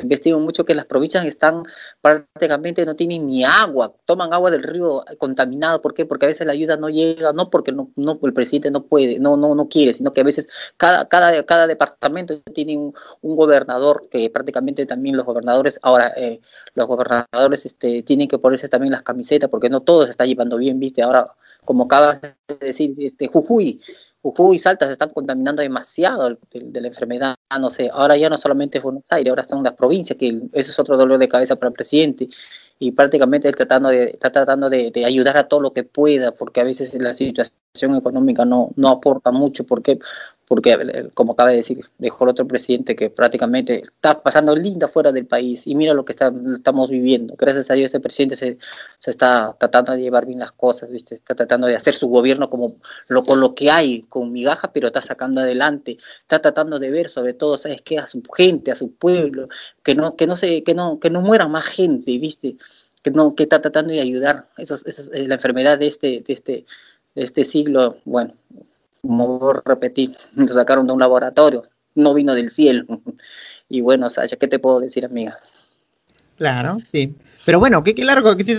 investigo 0.00 0.38
mucho 0.40 0.64
que 0.64 0.74
las 0.74 0.86
provincias 0.86 1.24
están 1.24 1.64
prácticamente 2.00 2.84
no 2.84 2.96
tienen 2.96 3.26
ni 3.26 3.44
agua, 3.44 3.94
toman 4.04 4.32
agua 4.32 4.50
del 4.50 4.62
río 4.62 5.04
contaminado, 5.18 5.80
¿por 5.80 5.94
qué? 5.94 6.06
Porque 6.06 6.26
a 6.26 6.28
veces 6.28 6.46
la 6.46 6.52
ayuda 6.52 6.76
no 6.76 6.88
llega, 6.88 7.32
no 7.32 7.50
porque 7.50 7.72
no, 7.72 7.90
no 7.96 8.18
el 8.22 8.32
presidente 8.32 8.70
no 8.70 8.84
puede, 8.84 9.18
no, 9.18 9.36
no, 9.36 9.54
no 9.54 9.68
quiere, 9.68 9.94
sino 9.94 10.12
que 10.12 10.20
a 10.20 10.24
veces 10.24 10.48
cada, 10.76 11.08
cada, 11.08 11.42
cada 11.44 11.66
departamento 11.66 12.40
tiene 12.54 12.76
un, 12.76 12.92
gobernador 13.22 14.08
que 14.10 14.30
prácticamente 14.30 14.84
también 14.86 15.16
los 15.16 15.24
gobernadores, 15.24 15.78
ahora 15.82 16.12
eh, 16.16 16.40
los 16.74 16.86
gobernadores 16.86 17.66
este, 17.66 18.02
tienen 18.02 18.26
que 18.26 18.38
ponerse 18.38 18.68
también 18.68 18.92
las 18.92 19.02
camisetas 19.02 19.48
porque 19.48 19.70
no 19.70 19.80
todo 19.82 20.04
se 20.04 20.10
está 20.10 20.24
llevando 20.24 20.56
bien, 20.56 20.80
viste, 20.80 21.02
ahora 21.02 21.32
como 21.64 21.84
acabas 21.84 22.22
de 22.22 22.32
decir, 22.60 22.94
este 22.98 23.26
Jujuy, 23.28 23.82
Jujuy 24.22 24.56
y 24.56 24.58
Salta 24.58 24.86
se 24.86 24.92
están 24.92 25.10
contaminando 25.10 25.62
demasiado 25.62 26.38
de, 26.50 26.80
la 26.80 26.88
enfermedad, 26.88 27.36
no 27.60 27.70
sé, 27.70 27.88
ahora 27.92 28.16
ya 28.16 28.28
no 28.28 28.36
solamente 28.36 28.78
es 28.78 28.84
Buenos 28.84 29.04
Aires, 29.10 29.30
ahora 29.30 29.42
están 29.42 29.62
las 29.62 29.74
provincias, 29.74 30.18
que 30.18 30.40
ese 30.52 30.70
es 30.70 30.78
otro 30.78 30.96
dolor 30.96 31.18
de 31.18 31.28
cabeza 31.28 31.56
para 31.56 31.68
el 31.68 31.74
presidente, 31.74 32.28
y 32.78 32.92
prácticamente 32.92 33.48
él 33.48 33.56
tratando 33.56 33.88
de, 33.88 34.10
está 34.10 34.30
tratando 34.30 34.70
de, 34.70 34.92
ayudar 35.04 35.36
a 35.36 35.48
todo 35.48 35.60
lo 35.60 35.72
que 35.72 35.84
pueda, 35.84 36.32
porque 36.32 36.60
a 36.60 36.64
veces 36.64 36.94
la 36.94 37.14
situación 37.14 37.96
económica 37.96 38.44
no, 38.44 38.72
aporta 38.86 39.30
mucho, 39.30 39.64
porque 39.64 39.98
porque 40.46 41.10
como 41.12 41.34
acaba 41.34 41.50
de 41.50 41.58
decir, 41.58 41.84
dejó 41.98 42.24
el 42.24 42.30
otro 42.30 42.48
presidente 42.48 42.96
que 42.96 43.10
prácticamente 43.10 43.82
está 43.82 44.22
pasando 44.22 44.56
linda 44.56 44.88
fuera 44.88 45.12
del 45.12 45.26
país 45.26 45.60
y 45.66 45.74
mira 45.74 45.92
lo 45.92 46.06
que 46.06 46.14
estamos 46.14 46.88
viviendo. 46.88 47.34
Gracias 47.36 47.70
a 47.70 47.74
Dios 47.74 47.86
este 47.86 48.00
presidente 48.00 48.34
se, 48.34 48.56
se, 48.98 49.10
está 49.10 49.54
tratando 49.58 49.92
de 49.92 50.00
llevar 50.00 50.24
bien 50.24 50.38
las 50.38 50.52
cosas, 50.52 50.90
¿viste? 50.90 51.16
está 51.16 51.34
tratando 51.34 51.66
de 51.66 51.76
hacer 51.76 51.92
su 51.92 52.08
gobierno 52.08 52.48
como 52.48 52.76
lo, 53.08 53.24
con 53.24 53.40
lo 53.40 53.54
que 53.54 53.70
hay, 53.70 54.00
con 54.04 54.32
migajas, 54.32 54.70
pero 54.72 54.86
está 54.86 55.02
sacando 55.02 55.42
adelante, 55.42 55.98
está 56.22 56.40
tratando 56.40 56.78
de 56.78 56.90
ver 56.90 57.10
sobre 57.10 57.34
todo, 57.34 57.58
¿sabes 57.58 57.82
qué? 57.82 57.98
A 57.98 58.06
su 58.06 58.22
gente, 58.34 58.70
a 58.70 58.74
su 58.74 58.94
pueblo, 58.94 59.48
que 59.82 59.94
no, 59.94 60.16
que 60.16 60.26
no, 60.26 60.34
se, 60.36 60.62
que 60.62 60.72
no, 60.72 60.98
que 60.98 61.10
no 61.10 61.20
muera 61.20 61.46
más 61.46 61.66
gente, 61.66 62.16
¿viste? 62.16 62.56
No, 63.10 63.34
que 63.34 63.44
está 63.44 63.60
tratando 63.60 63.92
de 63.92 64.00
ayudar. 64.00 64.48
Eso, 64.56 64.76
es 64.84 65.10
la 65.12 65.34
enfermedad 65.34 65.78
de 65.78 65.86
este, 65.86 66.24
de 66.26 66.32
este, 66.32 66.66
de 67.14 67.24
este 67.24 67.44
siglo, 67.44 67.98
bueno, 68.04 68.34
como 69.02 69.52
repetir, 69.64 70.16
lo 70.34 70.52
sacaron 70.52 70.86
de 70.86 70.92
un 70.92 71.00
laboratorio, 71.00 71.64
no 71.94 72.14
vino 72.14 72.34
del 72.34 72.50
cielo. 72.50 72.84
Y 73.70 73.82
bueno, 73.82 74.08
Sasha, 74.08 74.36
¿qué 74.36 74.48
te 74.48 74.58
puedo 74.58 74.80
decir, 74.80 75.04
amiga? 75.04 75.38
Claro, 76.38 76.78
sí. 76.90 77.14
Pero 77.44 77.60
bueno, 77.60 77.82
qué, 77.82 77.94
largo 78.04 78.36
que 78.36 78.44
se 78.44 78.52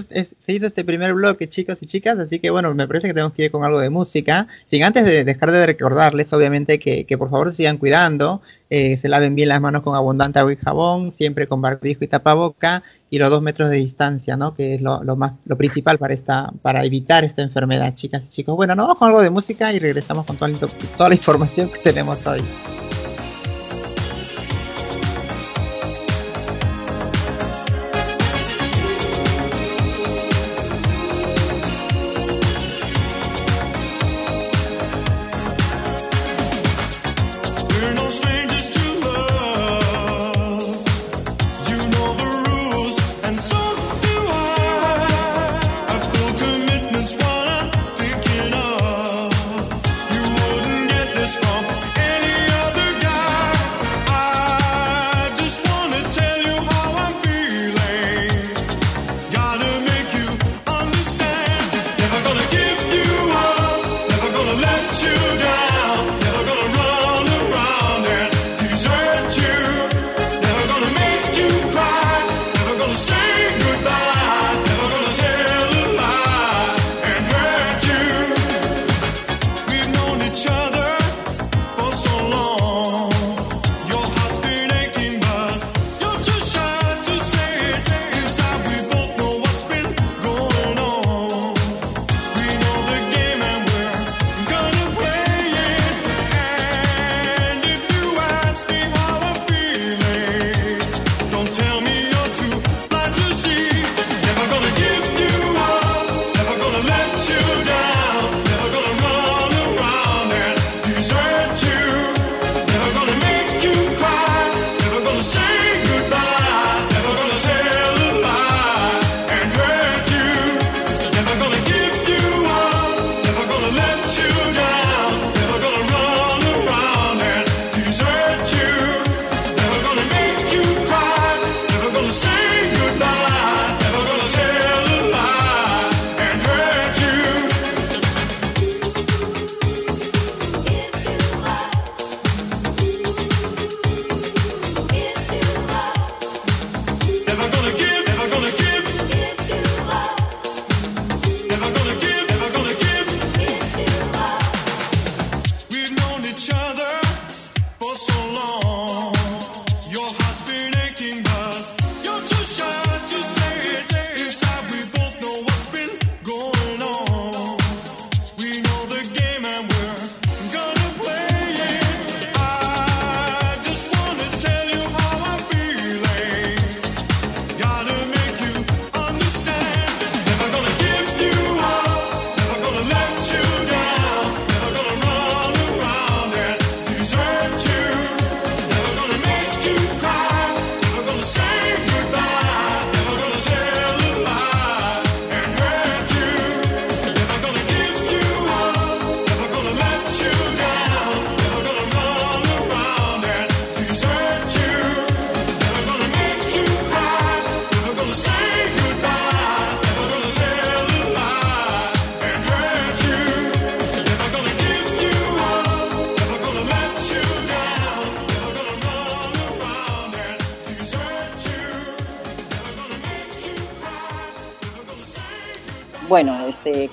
hizo, 0.47 0.65
este 0.65 0.83
primer 0.83 1.13
bloque, 1.13 1.47
chicos 1.47 1.77
y 1.81 1.85
chicas, 1.85 2.17
así 2.17 2.39
que 2.39 2.49
bueno, 2.49 2.73
me 2.73 2.87
parece 2.87 3.07
que 3.07 3.13
tenemos 3.13 3.33
que 3.33 3.45
ir 3.45 3.51
con 3.51 3.63
algo 3.63 3.79
de 3.79 3.91
música. 3.91 4.47
Sin 4.65 4.83
antes 4.83 5.05
de 5.05 5.23
dejar 5.23 5.51
de 5.51 5.63
recordarles, 5.65 6.33
obviamente, 6.33 6.79
que, 6.79 7.05
por 7.17 7.29
favor 7.29 7.51
se 7.51 7.57
sigan 7.57 7.77
cuidando, 7.77 8.41
eh, 8.71 8.97
se 8.97 9.07
laven 9.07 9.35
bien 9.35 9.47
las 9.47 9.61
manos 9.61 9.83
con 9.83 9.95
abundante 9.95 10.39
agua 10.39 10.53
y 10.53 10.55
jabón, 10.55 11.13
siempre 11.13 11.45
con 11.47 11.61
barbijo 11.61 12.03
y 12.03 12.07
tapaboca, 12.07 12.81
y 13.11 13.19
los 13.19 13.29
dos 13.29 13.43
metros 13.43 13.69
de 13.69 13.77
distancia, 13.77 14.35
¿no? 14.37 14.55
Que 14.55 14.73
es 14.73 14.81
lo, 14.81 14.99
más, 15.15 15.33
lo 15.45 15.55
principal 15.55 15.99
para, 15.99 16.15
esta, 16.15 16.51
para 16.63 16.83
evitar 16.83 17.23
esta 17.23 17.43
enfermedad, 17.43 17.93
chicas 17.93 18.23
y 18.25 18.29
chicos. 18.29 18.55
Bueno, 18.55 18.75
nos 18.75 18.87
vamos 18.87 18.97
con 18.97 19.09
algo 19.09 19.21
de 19.21 19.29
música 19.29 19.71
y 19.71 19.77
regresamos 19.77 20.25
con 20.25 20.35
toda 20.35 21.09
la 21.09 21.15
información 21.15 21.69
que 21.69 21.79
tenemos 21.79 22.25
hoy. 22.25 22.41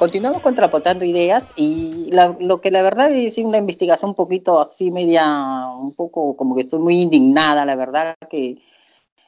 Continuamos 0.07 0.40
contrapotando 0.40 1.05
ideas 1.05 1.51
y 1.57 2.12
lo 2.38 2.61
que 2.61 2.71
la 2.71 2.81
verdad 2.83 3.11
es 3.11 3.38
una 3.38 3.59
investigación 3.59 4.11
un 4.11 4.14
poquito 4.14 4.61
así 4.61 4.92
media, 4.92 5.66
un 5.77 5.95
poco 5.95 6.37
como 6.37 6.55
que 6.55 6.61
estoy 6.61 6.79
muy 6.79 7.01
indignada, 7.01 7.64
la 7.64 7.75
verdad 7.75 8.14
que 8.31 8.62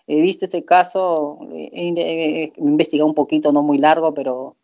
he 0.06 0.20
visto 0.20 0.44
este 0.44 0.64
caso, 0.64 1.40
he, 1.52 2.52
investigado 2.58 3.08
un 3.08 3.14
poquito, 3.14 3.50
no 3.50 3.64
muy 3.64 3.78
largo, 3.78 4.14
pero 4.14 4.54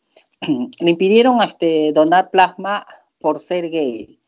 le 0.40 0.90
impidieron 0.90 1.42
este, 1.42 1.90
donar 1.92 2.30
plasma 2.30 2.86
por 3.18 3.40
ser 3.40 3.68
gay. 3.68 4.20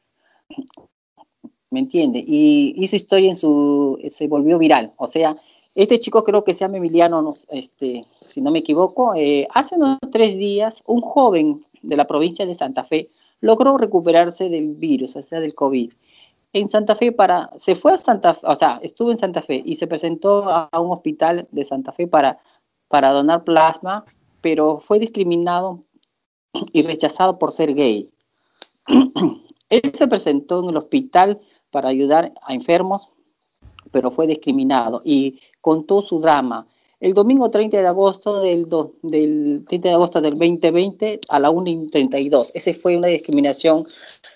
¿Me 1.70 1.78
entiende? 1.78 2.18
Y 2.26 2.74
hizo 2.82 2.96
historia 2.96 3.30
en 3.30 3.36
su, 3.36 3.96
se 4.10 4.26
volvió 4.26 4.58
viral. 4.58 4.92
O 4.96 5.06
sea, 5.06 5.36
este 5.76 6.00
chico 6.00 6.24
creo 6.24 6.42
que 6.42 6.54
se 6.54 6.60
llama 6.60 6.78
Emiliano, 6.78 7.34
este, 7.50 8.06
si 8.24 8.40
no 8.40 8.50
me 8.50 8.60
equivoco, 8.60 9.14
eh, 9.14 9.46
hace 9.52 9.74
unos 9.74 9.98
tres 10.10 10.38
días 10.38 10.82
un 10.86 11.02
joven 11.02 11.65
de 11.86 11.96
la 11.96 12.06
provincia 12.06 12.46
de 12.46 12.54
Santa 12.54 12.84
Fe 12.84 13.10
logró 13.40 13.76
recuperarse 13.78 14.48
del 14.48 14.74
virus, 14.74 15.16
o 15.16 15.22
sea, 15.22 15.40
del 15.40 15.54
COVID. 15.54 15.92
En 16.52 16.70
Santa 16.70 16.96
Fe 16.96 17.12
para, 17.12 17.50
se 17.58 17.76
fue 17.76 17.92
a 17.92 17.98
Santa 17.98 18.34
Fe, 18.34 18.40
o 18.44 18.56
sea, 18.56 18.78
estuvo 18.82 19.10
en 19.10 19.18
Santa 19.18 19.42
Fe 19.42 19.62
y 19.64 19.76
se 19.76 19.86
presentó 19.86 20.44
a, 20.48 20.68
un 20.80 20.92
hospital 20.92 21.46
de 21.50 21.64
Santa 21.64 21.92
Fe 21.92 22.06
para, 22.06 22.38
para 22.88 23.10
donar 23.10 23.44
plasma, 23.44 24.04
pero 24.40 24.80
fue 24.80 24.98
discriminado 24.98 25.84
y 26.72 26.82
rechazado 26.82 27.38
por 27.38 27.52
ser 27.52 27.74
gay. 27.74 28.08
Él 29.68 29.92
se 29.94 30.06
presentó 30.08 30.62
en 30.62 30.70
el 30.70 30.76
hospital 30.76 31.40
para 31.70 31.88
ayudar 31.88 32.32
a 32.42 32.54
enfermos 32.54 33.16
pero 33.90 34.10
fue 34.10 34.26
discriminado 34.26 35.02
y 35.04 35.40
contó 35.60 36.02
su 36.02 36.20
drama. 36.20 36.66
El 37.06 37.14
domingo 37.14 37.48
30 37.48 37.82
de 37.82 37.86
agosto 37.86 38.40
del, 38.40 38.66
del 39.02 39.64
30 39.68 39.90
de 39.90 39.94
agosto 39.94 40.20
del 40.20 40.36
2020 40.36 41.20
a 41.28 41.38
la 41.38 41.52
1.32. 41.52 42.50
Esa 42.52 42.74
fue 42.74 42.96
una 42.96 43.06
discriminación. 43.06 43.86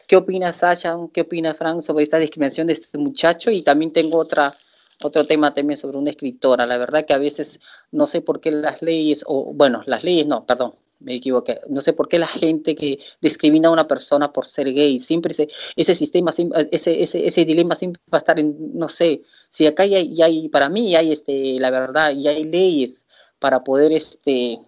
¿Qué 0.06 0.14
opina 0.14 0.52
Sasha? 0.52 0.96
¿Qué 1.12 1.22
opina 1.22 1.52
Frank 1.54 1.80
sobre 1.80 2.04
esta 2.04 2.18
discriminación 2.18 2.68
de 2.68 2.74
este 2.74 2.96
muchacho? 2.96 3.50
Y 3.50 3.62
también 3.62 3.92
tengo 3.92 4.18
otra 4.18 4.54
otro 5.02 5.26
tema 5.26 5.52
también 5.52 5.80
sobre 5.80 5.98
una 5.98 6.10
escritora. 6.10 6.64
La 6.64 6.78
verdad 6.78 7.04
que 7.04 7.12
a 7.12 7.18
veces 7.18 7.58
no 7.90 8.06
sé 8.06 8.20
por 8.20 8.40
qué 8.40 8.52
las 8.52 8.80
leyes, 8.82 9.24
o 9.26 9.52
bueno, 9.52 9.82
las 9.86 10.04
leyes 10.04 10.28
no, 10.28 10.46
perdón, 10.46 10.74
me 11.00 11.14
equivoqué. 11.14 11.60
No 11.68 11.80
sé 11.80 11.92
por 11.92 12.08
qué 12.08 12.18
la 12.18 12.26
gente 12.26 12.74
que 12.74 12.98
discrimina 13.20 13.68
a 13.68 13.72
una 13.72 13.88
persona 13.88 14.32
por 14.32 14.46
ser 14.46 14.72
gay, 14.72 15.00
siempre 15.00 15.32
ese, 15.32 15.48
ese 15.76 15.94
sistema, 15.94 16.32
ese, 16.70 17.02
ese, 17.02 17.26
ese 17.26 17.44
dilema 17.44 17.76
siempre 17.76 18.02
va 18.12 18.18
a 18.18 18.20
estar 18.20 18.38
en, 18.38 18.78
no 18.78 18.88
sé, 18.88 19.22
si 19.50 19.66
acá 19.66 19.84
ya 19.86 20.24
hay, 20.26 20.48
para 20.48 20.68
mí 20.68 20.94
hay, 20.94 21.12
este, 21.12 21.58
la 21.58 21.70
verdad, 21.70 22.14
y 22.14 22.28
hay 22.28 22.44
leyes 22.44 23.04
para 23.38 23.64
poder, 23.64 23.92
este, 23.92 24.58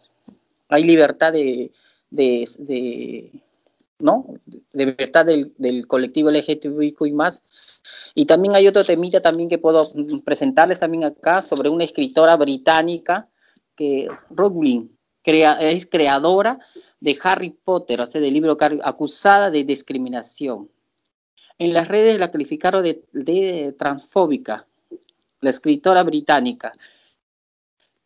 hay 0.69 0.85
libertad 0.85 1.33
de, 1.33 1.71
de, 2.11 2.49
de 2.59 3.43
¿no? 3.99 4.27
De 4.47 4.87
libertad 4.87 5.25
del, 5.25 5.53
del 5.59 5.87
colectivo 5.87 6.31
LGTBIQ 6.31 7.07
y 7.07 7.13
más. 7.13 7.43
Y 8.15 8.27
también 8.27 8.55
hay 8.55 8.67
otro 8.67 8.85
temita 8.85 9.21
también 9.21 9.49
que 9.49 9.59
puedo 9.59 9.93
presentarles 10.25 10.79
también 10.79 11.05
acá 11.05 11.43
sobre 11.43 11.69
una 11.69 11.85
escritora 11.85 12.37
británica 12.37 13.29
que 13.77 14.09
Rowling, 14.31 14.89
es 15.25 15.87
creadora 15.87 16.59
de 17.01 17.19
Harry 17.23 17.51
Potter, 17.51 18.01
o 18.01 18.07
sea, 18.07 18.21
del 18.21 18.33
libro 18.33 18.57
acusada 18.83 19.51
de 19.51 19.65
discriminación. 19.65 20.71
En 21.59 21.73
las 21.73 21.89
redes 21.89 22.19
la 22.19 22.31
calificaron 22.31 22.83
de, 22.83 23.75
transfóbica, 23.79 24.67
la 25.41 25.51
escritora 25.51 26.03
británica, 26.03 26.73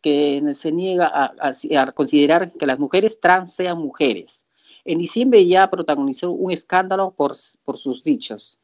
que 0.01 0.43
se 0.55 0.71
niega 0.71 1.11
a, 1.13 1.91
considerar 1.91 2.53
que 2.53 2.65
las 2.65 2.79
mujeres 2.79 3.19
trans 3.19 3.53
sean 3.53 3.79
mujeres. 3.79 4.43
En 4.85 4.99
diciembre 4.99 5.45
ya 5.45 5.69
protagonizó 5.69 6.31
un 6.31 6.51
escándalo 6.51 7.11
por, 7.11 7.35
sus 7.35 8.03
dichos. 8.03 8.59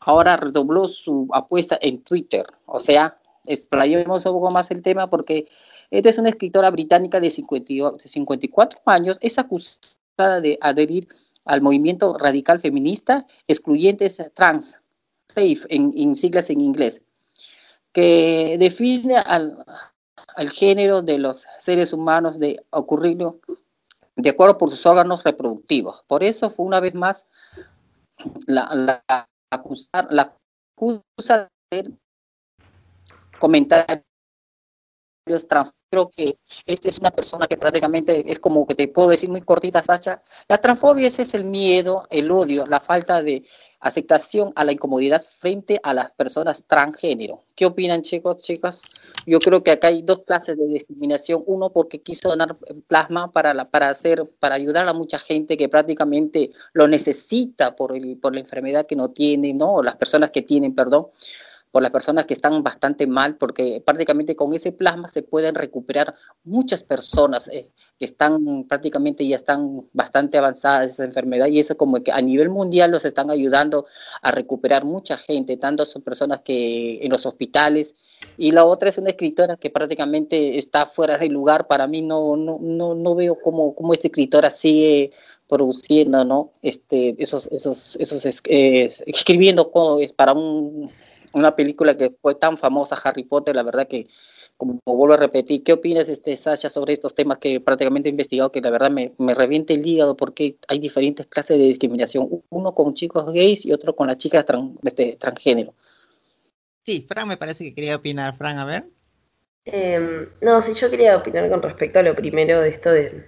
Ahora 0.00 0.36
redobló 0.36 0.88
su 0.88 1.28
apuesta 1.32 1.78
en 1.80 2.02
Twitter. 2.02 2.46
O 2.66 2.80
sea, 2.80 3.18
explayemos 3.46 4.24
un 4.26 4.32
poco 4.32 4.50
más 4.50 4.70
el 4.70 4.82
tema 4.82 5.08
porque 5.08 5.46
esta 5.92 6.08
es 6.08 6.16
una 6.16 6.30
escritora 6.30 6.70
británica 6.70 7.20
de 7.20 7.30
54 7.30 8.80
años, 8.86 9.18
es 9.20 9.38
acusada 9.38 10.40
de 10.40 10.58
adherir 10.62 11.06
al 11.44 11.60
movimiento 11.60 12.16
radical 12.16 12.60
feminista 12.60 13.26
excluyentes 13.46 14.16
trans, 14.32 14.78
en, 15.36 16.16
siglas 16.16 16.48
en 16.48 16.62
inglés, 16.62 17.02
que 17.92 18.56
define 18.58 19.16
al, 19.18 19.66
género 20.52 21.02
de 21.02 21.18
los 21.18 21.46
seres 21.58 21.92
humanos 21.92 22.38
de 22.38 22.64
ocurrirlo 22.70 23.40
de 24.16 24.30
acuerdo 24.30 24.56
por 24.56 24.70
sus 24.70 24.86
órganos 24.86 25.22
reproductivos. 25.24 26.02
Por 26.06 26.24
eso 26.24 26.48
fue 26.48 26.64
una 26.64 26.80
vez 26.80 26.94
más 26.94 27.26
la, 28.46 28.70
la, 28.74 29.28
acusar, 29.50 30.08
la 30.10 30.34
acusa 30.74 31.50
de 31.70 31.92
comentarios 33.38 34.06
creo 35.24 36.10
que 36.10 36.38
esta 36.66 36.88
es 36.88 36.98
una 36.98 37.10
persona 37.10 37.46
que 37.46 37.56
prácticamente 37.56 38.24
es 38.30 38.38
como 38.38 38.66
que 38.66 38.74
te 38.74 38.88
puedo 38.88 39.10
decir 39.10 39.28
muy 39.28 39.42
cortita, 39.42 39.82
Sacha. 39.84 40.22
La 40.48 40.58
transfobia 40.58 41.08
ese 41.08 41.22
es 41.22 41.34
el 41.34 41.44
miedo, 41.44 42.06
el 42.10 42.30
odio, 42.30 42.66
la 42.66 42.80
falta 42.80 43.22
de 43.22 43.44
aceptación 43.80 44.52
a 44.54 44.64
la 44.64 44.72
incomodidad 44.72 45.22
frente 45.40 45.78
a 45.82 45.92
las 45.92 46.10
personas 46.12 46.64
transgénero. 46.66 47.42
¿Qué 47.54 47.66
opinan, 47.66 48.02
chicos, 48.02 48.42
chicas? 48.42 48.80
Yo 49.26 49.38
creo 49.38 49.62
que 49.62 49.72
acá 49.72 49.88
hay 49.88 50.02
dos 50.02 50.22
clases 50.24 50.56
de 50.56 50.66
discriminación. 50.66 51.42
Uno 51.46 51.70
porque 51.70 52.00
quiso 52.00 52.28
donar 52.28 52.56
plasma 52.86 53.30
para 53.32 53.52
la, 53.54 53.70
para 53.70 53.90
hacer, 53.90 54.28
para 54.40 54.54
ayudar 54.54 54.88
a 54.88 54.92
mucha 54.92 55.18
gente 55.18 55.56
que 55.56 55.68
prácticamente 55.68 56.50
lo 56.72 56.88
necesita 56.88 57.76
por 57.76 57.94
el, 57.94 58.18
por 58.18 58.34
la 58.34 58.40
enfermedad 58.40 58.86
que 58.86 58.96
no 58.96 59.10
tiene, 59.10 59.52
¿no? 59.52 59.82
Las 59.82 59.96
personas 59.96 60.30
que 60.30 60.42
tienen, 60.42 60.74
perdón 60.74 61.08
por 61.72 61.82
las 61.82 61.90
personas 61.90 62.26
que 62.26 62.34
están 62.34 62.62
bastante 62.62 63.06
mal, 63.06 63.36
porque 63.36 63.82
prácticamente 63.84 64.36
con 64.36 64.52
ese 64.52 64.72
plasma 64.72 65.08
se 65.08 65.22
pueden 65.22 65.54
recuperar 65.54 66.14
muchas 66.44 66.82
personas 66.82 67.48
eh, 67.48 67.70
que 67.98 68.04
están 68.04 68.64
prácticamente 68.68 69.26
ya 69.26 69.36
están 69.36 69.86
bastante 69.94 70.36
avanzadas 70.36 70.88
esa 70.88 71.04
enfermedad 71.04 71.46
y 71.46 71.58
eso 71.58 71.76
como 71.76 72.02
que 72.02 72.12
a 72.12 72.20
nivel 72.20 72.50
mundial 72.50 72.90
los 72.90 73.06
están 73.06 73.30
ayudando 73.30 73.86
a 74.20 74.30
recuperar 74.30 74.84
mucha 74.84 75.16
gente, 75.16 75.56
tanto 75.56 75.86
son 75.86 76.02
personas 76.02 76.42
que 76.44 77.00
en 77.02 77.10
los 77.10 77.24
hospitales 77.24 77.94
y 78.36 78.52
la 78.52 78.66
otra 78.66 78.90
es 78.90 78.98
una 78.98 79.10
escritora 79.10 79.56
que 79.56 79.70
prácticamente 79.70 80.58
está 80.58 80.86
fuera 80.86 81.16
de 81.16 81.28
lugar, 81.28 81.66
para 81.68 81.86
mí 81.86 82.02
no 82.02 82.36
no 82.36 82.58
no, 82.60 82.94
no 82.94 83.14
veo 83.14 83.38
cómo, 83.42 83.74
cómo 83.74 83.94
esta 83.94 84.08
escritora 84.08 84.50
sigue 84.50 85.10
produciendo, 85.48 86.24
¿no? 86.24 86.52
Este, 86.62 87.14
esos, 87.18 87.46
esos, 87.52 87.96
esos, 87.96 88.24
eh, 88.44 88.90
escribiendo 89.06 89.70
para 90.16 90.32
un 90.32 90.90
una 91.32 91.56
película 91.56 91.96
que 91.96 92.10
fue 92.20 92.34
tan 92.34 92.58
famosa, 92.58 92.96
Harry 93.02 93.24
Potter, 93.24 93.54
la 93.54 93.62
verdad 93.62 93.88
que, 93.88 94.08
como 94.56 94.78
vuelvo 94.84 95.14
a 95.14 95.16
repetir, 95.16 95.62
¿qué 95.62 95.72
opinas, 95.72 96.08
este, 96.08 96.36
Sasha, 96.36 96.70
sobre 96.70 96.94
estos 96.94 97.14
temas 97.14 97.38
que 97.38 97.60
prácticamente 97.60 98.08
he 98.08 98.10
investigado, 98.10 98.52
que 98.52 98.60
la 98.60 98.70
verdad 98.70 98.90
me, 98.90 99.12
me 99.18 99.34
revienta 99.34 99.72
el 99.72 99.86
hígado 99.86 100.16
porque 100.16 100.56
hay 100.68 100.78
diferentes 100.78 101.26
clases 101.26 101.58
de 101.58 101.64
discriminación, 101.64 102.28
uno 102.50 102.74
con 102.74 102.94
chicos 102.94 103.32
gays 103.32 103.64
y 103.66 103.72
otro 103.72 103.94
con 103.94 104.08
las 104.08 104.18
chicas 104.18 104.44
este, 104.84 105.16
transgénero? 105.18 105.74
Sí, 106.84 107.06
Fran 107.08 107.28
me 107.28 107.36
parece 107.36 107.64
que 107.64 107.74
quería 107.74 107.96
opinar, 107.96 108.36
Fran, 108.36 108.58
a 108.58 108.64
ver. 108.64 108.84
Em, 109.64 110.28
no, 110.40 110.60
sí, 110.60 110.74
yo 110.74 110.90
quería 110.90 111.16
opinar 111.16 111.48
con 111.48 111.62
respecto 111.62 112.00
a 112.00 112.02
lo 112.02 112.16
primero 112.16 112.60
de 112.60 112.68
esto 112.68 112.90
de, 112.90 113.24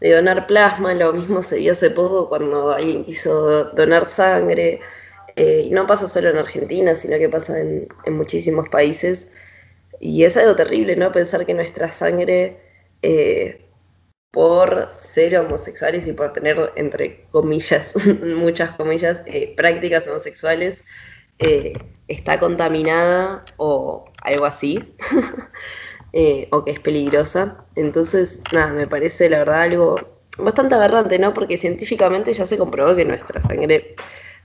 de 0.00 0.12
donar 0.12 0.46
plasma, 0.46 0.94
lo 0.94 1.12
mismo 1.12 1.42
se 1.42 1.58
vio 1.58 1.72
hace 1.72 1.90
poco 1.90 2.28
cuando 2.28 2.72
alguien 2.72 3.04
quiso 3.04 3.64
donar 3.74 4.06
sangre, 4.06 4.80
eh, 5.40 5.62
y 5.62 5.70
no 5.70 5.86
pasa 5.86 6.06
solo 6.06 6.28
en 6.28 6.36
Argentina, 6.36 6.94
sino 6.94 7.16
que 7.18 7.30
pasa 7.30 7.58
en, 7.58 7.88
muchísimos 8.10 8.68
países. 8.68 9.32
Y 9.98 10.24
es 10.24 10.36
algo 10.36 10.54
terrible, 10.54 10.96
¿no? 10.96 11.12
Pensar 11.12 11.46
que 11.46 11.54
nuestra 11.54 11.88
sangre, 11.88 12.58
eh, 13.00 13.66
por 14.30 14.90
ser 14.92 15.38
homosexuales 15.38 16.06
y 16.08 16.12
por 16.12 16.34
tener, 16.34 16.72
entre 16.76 17.24
comillas, 17.30 17.94
muchas 18.36 18.72
comillas, 18.72 19.22
eh, 19.24 19.54
prácticas 19.56 20.06
homosexuales, 20.08 20.84
está 22.08 22.38
contaminada 22.38 23.46
o 23.56 24.04
algo 24.22 24.44
así, 24.44 24.94
o 26.50 26.64
que 26.64 26.70
es 26.70 26.80
peligrosa. 26.80 27.64
Entonces, 27.76 28.42
nada, 28.52 28.74
me 28.74 28.86
parece 28.86 29.30
la 29.30 29.38
verdad 29.38 29.62
algo 29.62 29.96
bastante 30.36 30.74
aberrante, 30.74 31.18
¿no? 31.18 31.32
Porque 31.32 31.56
científicamente 31.56 32.34
ya 32.34 32.44
se 32.44 32.58
comprobó 32.58 32.94
que 32.94 33.06
nuestra 33.06 33.40
sangre 33.40 33.96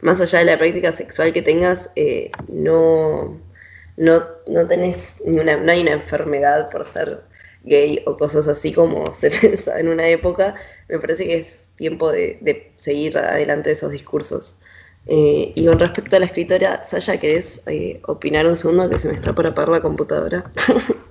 más 0.01 0.21
allá 0.21 0.39
de 0.39 0.45
la 0.45 0.58
práctica 0.58 0.91
sexual 0.91 1.34
que 1.34 1.41
tengas, 1.41 1.91
eh, 1.95 2.31
no, 2.47 3.39
no, 3.97 4.23
no 4.47 4.67
tenés 4.67 5.21
ni 5.25 5.39
una, 5.39 5.58
no 5.58 5.71
hay 5.71 5.81
una 5.81 5.93
enfermedad 5.93 6.69
por 6.69 6.86
ser 6.86 7.21
gay 7.63 8.03
o 8.05 8.17
cosas 8.17 8.47
así 8.47 8.71
como 8.73 9.13
se 9.13 9.31
pensaba 9.31 9.79
en 9.79 9.89
una 9.89 10.08
época, 10.08 10.55
me 10.88 10.99
parece 10.99 11.25
que 11.25 11.38
es 11.38 11.69
tiempo 11.75 12.12
de, 12.12 12.71
seguir 12.75 13.17
adelante 13.17 13.71
esos 13.71 13.91
discursos. 13.91 14.60
Eh, 15.08 15.51
y 15.53 15.65
con 15.67 15.79
respecto 15.79 16.15
a 16.15 16.19
la 16.19 16.25
escritora, 16.25 16.84
Sasha, 16.84 17.19
¿querés 17.19 17.62
eh, 17.67 18.01
opinar 18.08 18.47
un 18.47 18.55
segundo 18.55 18.89
que 18.89 18.97
se 18.97 19.08
me 19.08 19.13
está 19.13 19.34
por 19.36 19.45
apagar 19.45 19.69
la 19.69 19.81
computadora? 19.81 20.51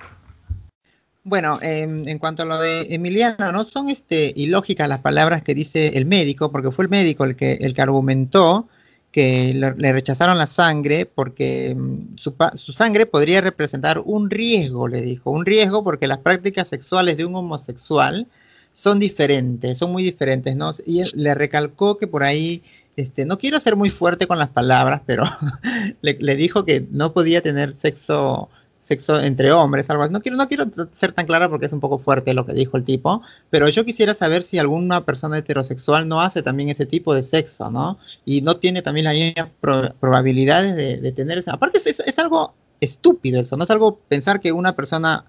Bueno, 1.27 1.59
em, 1.63 2.07
en 2.07 2.19
cuanto 2.19 2.43
a 2.43 2.47
lo 2.47 2.59
de 2.59 2.95
Emiliano, 2.95 3.51
no 3.51 3.65
son 3.65 3.89
este 3.89 4.33
ilógicas 4.37 4.87
las 4.89 5.01
palabras 5.01 5.43
que 5.43 5.55
dice 5.55 5.97
el 5.97 6.05
médico, 6.05 6.53
porque 6.53 6.71
fue 6.71 6.85
el 6.85 6.91
médico 6.91 7.25
el 7.25 7.35
que 7.35 7.55
el 7.55 7.73
que 7.73 7.81
argumentó 7.83 8.69
que 9.11 9.55
le, 9.55 9.93
rechazaron 9.93 10.37
la 10.37 10.47
sangre 10.47 11.07
porque 11.07 11.71
em, 11.71 12.15
su, 12.17 12.35
su, 12.57 12.73
sangre 12.73 13.07
podría 13.07 13.41
representar 13.41 14.01
un 14.05 14.29
riesgo, 14.29 14.87
le 14.89 15.01
dijo, 15.01 15.31
un 15.31 15.47
riesgo 15.47 15.83
porque 15.83 16.07
las 16.09 16.19
prácticas 16.19 16.69
sexuales 16.69 17.17
de 17.17 17.25
un 17.25 17.37
homosexual 17.37 18.27
son 18.75 18.99
diferentes, 18.99 19.79
son 19.79 19.93
muy 19.93 20.03
diferentes, 20.03 20.57
¿no? 20.57 20.73
Y 20.85 21.05
le 21.17 21.35
recalcó 21.35 21.97
que 21.97 22.07
por 22.07 22.25
ahí, 22.25 22.63
este, 22.97 23.25
no 23.25 23.39
quiero 23.39 23.61
ser 23.61 23.77
muy 23.77 23.89
fuerte 23.89 24.27
con 24.27 24.39
las 24.39 24.49
palabras, 24.51 25.01
pero 25.07 25.25
le, 26.03 26.19
le 26.21 26.37
dijo 26.37 26.65
que 26.67 26.87
no 26.91 27.13
podía 27.15 27.41
tener 27.41 27.77
sexo 27.77 28.51
sexo 28.85 29.21
entre 29.21 29.51
hombres, 29.51 29.91
algo 29.91 30.05
así. 30.05 30.13
No 30.13 30.21
quiero, 30.21 30.37
no 30.37 30.47
quiero 30.47 30.67
ser 31.01 31.13
tan 31.13 31.27
clara 31.27 31.49
porque 31.49 31.67
es 31.67 31.73
un 31.73 31.81
poco 31.81 31.99
fuerte 31.99 32.35
lo 32.35 32.47
que 32.47 32.53
dijo 32.53 32.77
el 32.77 32.85
tipo, 32.85 33.23
pero 33.51 33.69
yo 33.69 33.85
quisiera 33.85 34.15
saber 34.15 34.45
si 34.45 34.59
alguna 34.59 35.05
persona 35.05 35.39
heterosexual 35.39 36.07
no 36.07 36.21
hace 36.21 36.43
también 36.43 36.69
ese 36.69 36.87
tipo 36.87 37.15
de 37.15 37.25
sexo, 37.25 37.71
¿no? 37.71 37.99
Y 38.25 38.43
no 38.43 38.59
tiene 38.59 38.83
también 38.83 39.05
las 39.05 39.15
mismas 39.15 39.95
probabilidades 39.99 40.77
de, 40.77 41.13
tener 41.13 41.39
esa. 41.39 41.55
Aparte, 41.55 41.79
es, 41.85 42.01
es, 42.01 42.19
algo 42.19 42.55
estúpido 42.81 43.41
eso, 43.41 43.57
no 43.57 43.65
es 43.65 43.71
algo 43.71 43.99
pensar 44.09 44.41
que 44.41 44.53
una 44.53 44.77
persona 44.77 45.25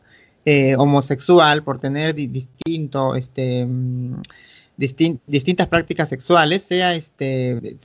eh, 0.46 0.76
homosexual, 0.76 1.64
por 1.64 1.80
tener 1.80 2.14
distinto, 2.14 3.16
este. 3.16 3.66
Mm, 3.66 4.22
distintas 4.78 5.68
prácticas 5.68 6.10
sexuales, 6.10 6.64
sea 6.64 6.96
este, 6.96 7.78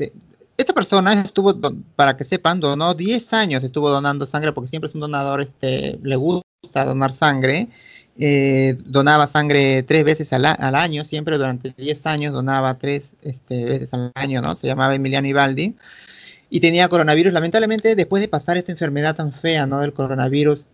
esta 0.60 0.72
persona 0.72 1.12
estuvo, 1.22 1.54
para 1.96 2.16
que 2.16 2.24
sepan, 2.24 2.60
donó 2.60 2.94
10 2.94 3.32
años, 3.32 3.64
estuvo 3.64 3.90
donando 3.90 4.26
sangre 4.26 4.52
porque 4.52 4.68
siempre 4.68 4.88
es 4.88 4.94
un 4.94 5.00
donador, 5.00 5.40
este, 5.40 5.98
le 6.02 6.16
gusta 6.16 6.84
donar 6.84 7.12
sangre. 7.12 7.68
Eh, 8.22 8.76
donaba 8.84 9.26
sangre 9.26 9.82
tres 9.82 10.04
veces 10.04 10.32
al, 10.34 10.44
año, 10.44 11.04
siempre 11.06 11.38
durante 11.38 11.72
10 11.76 12.06
años 12.06 12.32
donaba 12.34 12.76
tres 12.76 13.12
este, 13.22 13.64
veces 13.64 13.94
al 13.94 14.12
año, 14.14 14.42
¿no? 14.42 14.56
Se 14.56 14.66
llamaba 14.66 14.94
Emiliano 14.94 15.26
Ibaldi. 15.26 15.76
Y 16.50 16.60
tenía 16.60 16.88
coronavirus. 16.88 17.32
Lamentablemente, 17.32 17.94
después 17.94 18.20
de 18.20 18.28
pasar 18.28 18.58
esta 18.58 18.72
enfermedad 18.72 19.16
tan 19.16 19.32
fea, 19.32 19.66
¿no? 19.66 19.80
Del 19.80 19.92
coronavirus, 19.94 20.66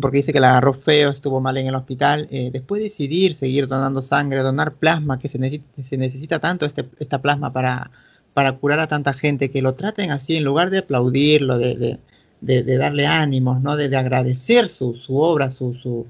porque 0.00 0.18
dice 0.18 0.32
que 0.32 0.40
la 0.40 0.50
agarró 0.50 0.74
feo, 0.74 1.10
estuvo 1.10 1.40
mal 1.40 1.56
en 1.58 1.66
el 1.66 1.74
hospital, 1.74 2.26
eh, 2.30 2.50
después 2.52 2.80
de 2.80 2.84
decidir 2.88 3.34
seguir 3.34 3.68
donando 3.68 4.02
sangre, 4.02 4.42
donar 4.42 4.74
plasma, 4.74 5.18
que 5.18 5.28
se 5.28 5.38
necesita, 5.38 5.82
se 5.82 5.96
necesita 5.96 6.38
tanto 6.38 6.66
este, 6.66 6.88
esta 6.98 7.20
plasma 7.20 7.52
para 7.52 7.90
para 8.34 8.52
curar 8.52 8.80
a 8.80 8.86
tanta 8.86 9.12
gente, 9.12 9.50
que 9.50 9.62
lo 9.62 9.74
traten 9.74 10.10
así, 10.10 10.36
en 10.36 10.44
lugar 10.44 10.70
de 10.70 10.78
aplaudirlo, 10.78 11.58
de, 11.58 11.98
de, 12.40 12.76
darle 12.78 13.06
ánimos, 13.06 13.60
¿no? 13.62 13.76
de, 13.76 13.94
agradecer 13.96 14.68
su, 14.68 14.94
su 14.96 15.18
obra, 15.18 15.50
su, 15.50 15.74
su, 15.74 16.06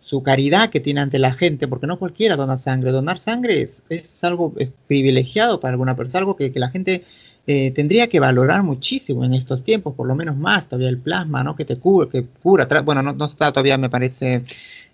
su, 0.00 0.22
caridad 0.22 0.70
que 0.70 0.80
tiene 0.80 1.00
ante 1.00 1.18
la 1.18 1.32
gente, 1.32 1.68
porque 1.68 1.86
no 1.86 1.98
cualquiera 1.98 2.36
dona 2.36 2.58
sangre. 2.58 2.92
Donar 2.92 3.18
sangre 3.18 3.62
es, 3.62 3.82
es 3.88 4.22
algo 4.24 4.54
privilegiado 4.86 5.60
para 5.60 5.72
alguna 5.72 5.96
persona, 5.96 6.20
algo 6.20 6.36
que, 6.36 6.52
que 6.52 6.60
la 6.60 6.70
gente 6.70 7.04
eh, 7.46 7.72
tendría 7.72 8.08
que 8.08 8.20
valorar 8.20 8.62
muchísimo 8.62 9.24
en 9.24 9.34
estos 9.34 9.64
tiempos, 9.64 9.94
por 9.94 10.06
lo 10.06 10.14
menos 10.14 10.36
más, 10.36 10.68
todavía 10.68 10.88
el 10.88 10.98
plasma, 10.98 11.42
¿no? 11.42 11.56
Que 11.56 11.64
te 11.64 11.76
cura, 11.76 12.08
que 12.08 12.24
cura, 12.24 12.68
bueno, 12.84 13.02
no, 13.02 13.12
no 13.14 13.24
está 13.24 13.50
todavía, 13.50 13.78
me 13.78 13.90
parece, 13.90 14.44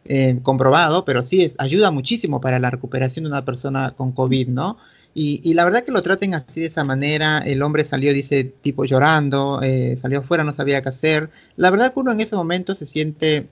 eh, 0.07 0.39
comprobado, 0.43 1.05
pero 1.05 1.23
sí 1.23 1.53
ayuda 1.59 1.91
muchísimo 1.91 2.41
para 2.41 2.59
la 2.59 2.71
recuperación 2.71 3.25
de 3.25 3.31
una 3.31 3.45
persona 3.45 3.93
con 3.95 4.13
COVID, 4.13 4.49
¿no? 4.49 4.79
Y, 5.21 5.55
la 5.55 5.65
verdad 5.65 5.83
que 5.85 5.91
lo 5.91 6.01
traten 6.01 6.35
así 6.35 6.61
de 6.61 6.67
esa 6.67 6.85
manera, 6.85 7.39
el 7.39 7.61
hombre 7.63 7.83
salió, 7.83 8.15
dice, 8.15 8.45
tipo 8.45 8.85
llorando, 8.85 9.61
eh, 9.65 9.97
salió 10.01 10.21
afuera, 10.21 10.45
no 10.45 10.53
sabía 10.53 10.81
qué 10.81 10.91
hacer. 10.91 11.31
La 11.57 11.71
verdad 11.71 11.93
que 11.93 11.99
uno 11.99 12.13
en 12.13 12.21
ese 12.21 12.37
momento 12.37 12.77
se 12.77 12.87
siente 12.87 13.49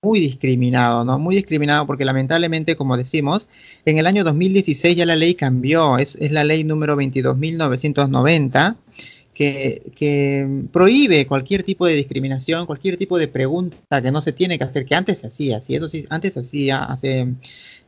muy, 0.00 0.20
discriminado, 0.20 1.04
¿no? 1.04 1.18
Muy 1.18 1.34
discriminado 1.34 1.88
porque 1.88 2.04
lamentablemente, 2.04 2.76
como 2.76 2.96
decimos, 2.96 3.48
en 3.84 3.98
el 3.98 4.06
año 4.06 4.22
2016 4.22 4.96
ya 4.96 5.04
la 5.04 5.16
ley 5.16 5.34
cambió, 5.34 5.98
es, 5.98 6.14
es 6.20 6.30
la 6.30 6.44
ley 6.44 6.62
número 6.62 6.94
22.990. 6.96 8.76
Que, 9.34 9.90
que, 9.96 10.46
prohíbe 10.72 11.26
cualquier 11.26 11.62
tipo 11.62 11.86
de 11.86 11.94
discriminación, 11.94 12.66
cualquier 12.66 12.98
tipo 12.98 13.18
de 13.18 13.28
pregunta 13.28 14.02
que 14.02 14.12
no 14.12 14.20
se 14.20 14.32
tiene 14.32 14.58
que 14.58 14.64
hacer, 14.64 14.84
que 14.84 14.94
antes 14.94 15.18
se 15.18 15.28
hacía, 15.28 15.60
sí, 15.62 15.74
eso 15.74 15.88
sí, 15.88 16.06
antes 16.10 16.34
se 16.34 16.40
hacía, 16.40 16.84
hace 16.84 17.28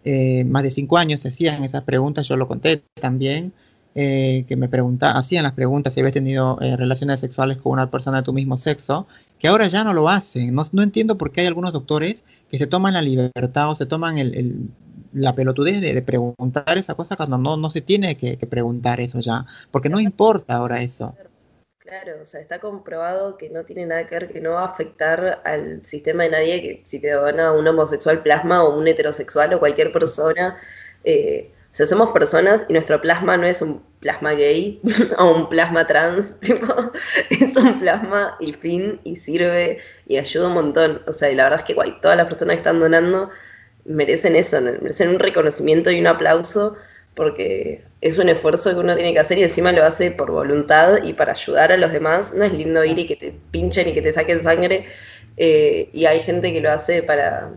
eh, 0.05 0.45
más 0.45 0.62
de 0.62 0.71
cinco 0.71 0.97
años 0.99 1.23
se 1.23 1.29
hacían 1.29 1.62
esas 1.64 1.83
preguntas, 1.85 2.29
yo 2.29 2.37
lo 2.37 2.49
conté 2.49 2.83
también, 3.01 3.53
eh, 3.97 4.45
que 4.49 4.57
me 4.57 4.69
preguntaban, 4.69 5.16
hacían 5.16 5.45
las 5.45 5.53
preguntas 5.53 5.95
si 5.95 6.01
habías 6.01 6.12
tenido 6.12 6.59
eh, 6.61 6.77
relaciones 6.77 7.21
sexuales 7.21 7.59
con 7.59 7.73
una 7.73 7.91
persona 7.91 8.19
de 8.19 8.23
tu 8.25 8.33
mismo 8.33 8.57
sexo, 8.57 9.07
que 9.39 9.47
ahora 9.49 9.69
ya 9.69 9.85
no 9.85 9.93
lo 9.95 10.09
hacen. 10.09 10.55
No, 10.55 10.83
entiendo 10.83 11.16
por 11.16 11.31
qué 11.31 11.43
hay 11.43 11.47
algunos 11.47 11.73
doctores 11.73 12.25
que 12.51 12.59
se 12.59 12.66
toman 12.66 12.95
la 12.95 13.03
libertad 13.03 13.71
o 13.71 13.77
se 13.77 13.87
toman 13.87 14.19
el, 14.19 14.69
la 15.12 15.35
pelotudez 15.37 15.81
de, 15.81 16.03
preguntar 16.03 16.77
esa 16.77 16.95
cosa 16.97 17.16
cuando 17.16 17.39
no, 17.39 17.57
no 17.57 17.71
se 17.71 17.83
tiene 17.83 18.16
que 18.16 18.37
preguntar 18.49 19.01
eso 19.01 19.21
ya, 19.21 19.47
porque 19.71 19.89
no 19.89 20.01
importa 20.01 20.57
ahora 20.57 20.83
eso. 20.83 21.14
Claro, 21.85 22.22
o 22.22 22.24
sea, 22.26 22.41
está 22.41 22.61
comprobado 22.61 23.37
que 23.37 23.51
no 23.51 23.64
tiene 23.66 23.85
nada 23.85 24.07
que 24.07 24.14
ver, 24.14 24.32
que 24.32 24.41
no 24.41 24.53
va 24.53 24.62
a 24.62 24.64
afectar 24.66 25.43
al 25.45 25.85
sistema 25.85 26.22
de 26.22 26.30
nadie, 26.30 26.62
que 26.62 26.82
si 26.82 26.99
te 26.99 27.11
dona 27.11 27.53
un 27.53 27.68
homosexual 27.68 28.22
plasma 28.22 28.64
o 28.64 28.78
un 28.78 28.89
heterosexual 28.89 29.53
o 29.53 29.59
cualquier 29.59 29.93
persona, 29.93 30.59
eh, 31.05 31.53
o 31.70 31.74
sea, 31.74 31.87
somos 31.87 32.11
personas 32.12 32.64
y 32.70 32.72
nuestro 32.72 33.03
plasma 33.03 33.37
no 33.37 33.47
es 33.47 33.61
un 33.61 33.85
plasma 34.01 34.32
gay 34.32 34.80
o 35.18 35.30
un 35.35 35.49
plasma 35.51 35.87
trans, 35.87 36.41
tipo, 36.41 36.66
es 37.28 37.55
un 37.55 37.78
plasma 37.80 38.37
y 38.41 38.55
fin 38.55 38.99
y 39.05 39.16
sirve 39.16 39.78
y 40.07 40.16
ayuda 40.16 40.49
un 40.49 40.55
montón. 40.55 41.03
O 41.07 41.12
sea, 41.12 41.30
y 41.30 41.35
la 41.35 41.45
verdad 41.45 41.59
es 41.61 41.64
que 41.66 41.74
todas 42.01 42.16
las 42.16 42.28
personas 42.28 42.55
que 42.55 42.61
están 42.61 42.80
donando 42.80 43.28
merecen 43.85 44.37
eso, 44.37 44.59
merecen 44.62 45.11
un 45.11 45.18
reconocimiento 45.18 45.91
y 45.91 46.01
un 46.01 46.07
aplauso 46.07 46.76
porque 47.15 47.85
es 48.01 48.19
un 48.19 48.29
esfuerzo 48.29 48.71
que 48.71 48.81
uno 48.81 48.95
tiene 48.95 49.12
que 49.12 49.21
hacer 49.21 49.39
y 49.39 49.43
encima 49.45 49.73
lo 49.73 49.85
hace 49.85 50.11
por 50.11 50.31
voluntad 50.31 51.03
y 51.03 51.12
para 51.12 51.33
ayudar 51.33 51.73
a 51.73 51.77
los 51.77 51.93
demás. 51.93 52.35
No 52.35 52.45
es 52.45 52.53
lindo 52.53 52.85
ir 52.85 52.99
y 52.99 53.07
que 53.07 53.17
te 53.17 53.35
pinchen 53.51 53.89
y 53.89 53.95
que 53.95 54.03
te 54.03 54.12
saquen 54.12 54.43
sangre. 54.43 54.87
Eh, 55.37 55.89
y 55.93 56.07
hay 56.07 56.21
gente 56.21 56.53
que 56.53 56.61
lo 56.61 56.71
hace 56.71 57.03
para... 57.03 57.51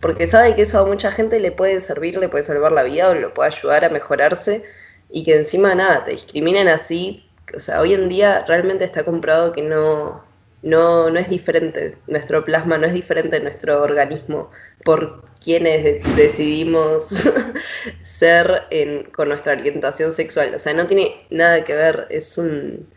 porque 0.00 0.26
sabe 0.26 0.54
que 0.56 0.62
eso 0.62 0.80
a 0.80 0.86
mucha 0.86 1.12
gente 1.12 1.40
le 1.40 1.52
puede 1.52 1.80
servir, 1.80 2.18
le 2.18 2.28
puede 2.28 2.44
salvar 2.44 2.72
la 2.72 2.82
vida 2.82 3.10
o 3.10 3.14
le 3.14 3.28
puede 3.28 3.48
ayudar 3.48 3.84
a 3.84 3.88
mejorarse 3.88 4.64
y 5.10 5.24
que 5.24 5.36
encima 5.36 5.74
nada, 5.74 6.04
te 6.04 6.12
discriminen 6.12 6.68
así. 6.68 7.28
O 7.56 7.60
sea, 7.60 7.80
hoy 7.80 7.94
en 7.94 8.08
día 8.08 8.44
realmente 8.48 8.84
está 8.84 9.04
comprobado 9.04 9.52
que 9.52 9.62
no, 9.62 10.24
no, 10.62 11.10
no 11.10 11.18
es 11.18 11.28
diferente, 11.28 11.96
nuestro 12.06 12.44
plasma 12.44 12.78
no 12.78 12.86
es 12.86 12.94
diferente 12.94 13.40
nuestro 13.40 13.82
organismo 13.82 14.50
por 14.84 15.22
quienes 15.42 16.02
decidimos 16.16 17.24
ser 18.02 18.66
con 19.12 19.28
nuestra 19.28 19.54
orientación 19.54 20.12
sexual. 20.12 20.54
O 20.54 20.58
sea, 20.58 20.74
no 20.74 20.86
tiene 20.86 21.26
nada 21.30 21.64
que 21.64 21.74
ver, 21.74 22.06
es 22.10 22.38
un, 22.38 22.88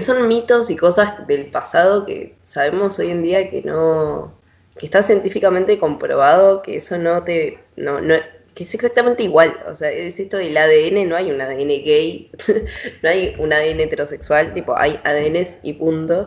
son 0.00 0.28
mitos 0.28 0.70
y 0.70 0.76
cosas 0.76 1.26
del 1.26 1.50
pasado 1.50 2.06
que 2.06 2.36
sabemos 2.44 2.98
hoy 2.98 3.10
en 3.10 3.22
día 3.22 3.50
que 3.50 3.62
no, 3.62 4.34
que 4.78 4.86
está 4.86 5.02
científicamente 5.02 5.78
comprobado 5.78 6.62
que 6.62 6.76
eso 6.76 6.98
no 6.98 7.22
te, 7.22 7.58
no, 7.76 8.00
no, 8.00 8.14
que 8.54 8.64
es 8.64 8.74
exactamente 8.74 9.22
igual. 9.22 9.56
O 9.68 9.74
sea, 9.74 9.90
es 9.90 10.18
esto 10.18 10.38
del 10.38 10.56
ADN, 10.56 11.08
no 11.08 11.16
hay 11.16 11.30
un 11.30 11.40
ADN 11.40 11.68
gay, 11.68 12.30
no 13.02 13.08
hay 13.08 13.34
un 13.38 13.52
ADN 13.52 13.80
heterosexual, 13.80 14.54
tipo, 14.54 14.76
hay 14.76 15.00
ADNs 15.04 15.58
y 15.62 15.74
punto. 15.74 16.26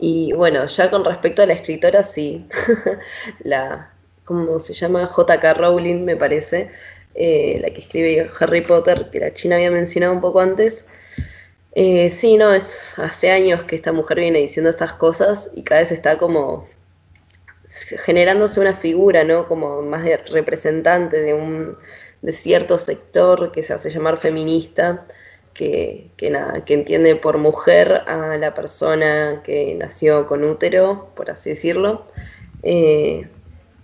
Y 0.00 0.32
bueno, 0.32 0.66
ya 0.66 0.90
con 0.90 1.04
respecto 1.04 1.42
a 1.42 1.46
la 1.46 1.54
escritora, 1.54 2.02
sí, 2.04 2.46
la, 3.40 3.93
¿cómo 4.24 4.60
se 4.60 4.72
llama? 4.72 5.06
J.K. 5.06 5.54
Rowling, 5.54 6.04
me 6.04 6.16
parece, 6.16 6.70
eh, 7.14 7.58
la 7.62 7.70
que 7.70 7.80
escribe 7.80 8.28
Harry 8.40 8.60
Potter, 8.62 9.10
que 9.10 9.20
la 9.20 9.32
China 9.34 9.56
había 9.56 9.70
mencionado 9.70 10.12
un 10.12 10.20
poco 10.20 10.40
antes. 10.40 10.86
Eh, 11.72 12.08
sí, 12.10 12.36
no, 12.36 12.52
es 12.52 12.98
hace 12.98 13.30
años 13.30 13.64
que 13.64 13.76
esta 13.76 13.92
mujer 13.92 14.20
viene 14.20 14.38
diciendo 14.38 14.70
estas 14.70 14.94
cosas 14.94 15.50
y 15.54 15.62
cada 15.62 15.80
vez 15.80 15.92
está 15.92 16.18
como 16.18 16.68
generándose 18.04 18.60
una 18.60 18.74
figura, 18.74 19.24
¿no? 19.24 19.48
Como 19.48 19.82
más 19.82 20.04
representante 20.30 21.20
de 21.20 21.34
un 21.34 21.76
de 22.22 22.32
cierto 22.32 22.78
sector 22.78 23.52
que 23.52 23.62
se 23.62 23.74
hace 23.74 23.90
llamar 23.90 24.16
feminista, 24.16 25.06
que, 25.52 26.10
que, 26.16 26.30
nada, 26.30 26.64
que 26.64 26.74
entiende 26.74 27.16
por 27.16 27.38
mujer 27.38 28.02
a 28.06 28.36
la 28.38 28.54
persona 28.54 29.42
que 29.44 29.74
nació 29.74 30.26
con 30.26 30.42
útero, 30.44 31.10
por 31.16 31.30
así 31.30 31.50
decirlo. 31.50 32.06
Eh, 32.62 33.28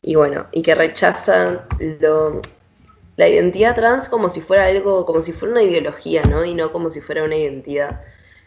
y 0.02 0.14
bueno, 0.14 0.46
y 0.52 0.62
que 0.62 0.74
rechazan 0.74 1.60
lo, 2.00 2.40
la 3.16 3.28
identidad 3.28 3.74
trans 3.74 4.08
como 4.08 4.28
si 4.30 4.40
fuera 4.40 4.66
algo, 4.66 5.04
como 5.04 5.20
si 5.20 5.32
fuera 5.32 5.52
una 5.52 5.62
ideología, 5.62 6.22
¿no? 6.24 6.44
Y 6.44 6.54
no 6.54 6.72
como 6.72 6.90
si 6.90 7.00
fuera 7.00 7.22
una 7.22 7.36
identidad. 7.36 8.00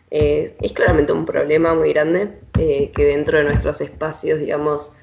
es 0.10 0.74
claramente 0.74 1.14
un 1.14 1.26
problema 1.26 1.76
muy 1.76 1.94
grande 1.94 2.30
eh, 2.60 2.92
que 2.96 3.06
dentro 3.06 3.38
de 3.38 3.44
nuestros 3.46 3.82
espacios, 3.82 4.40
digamos, 4.40 4.94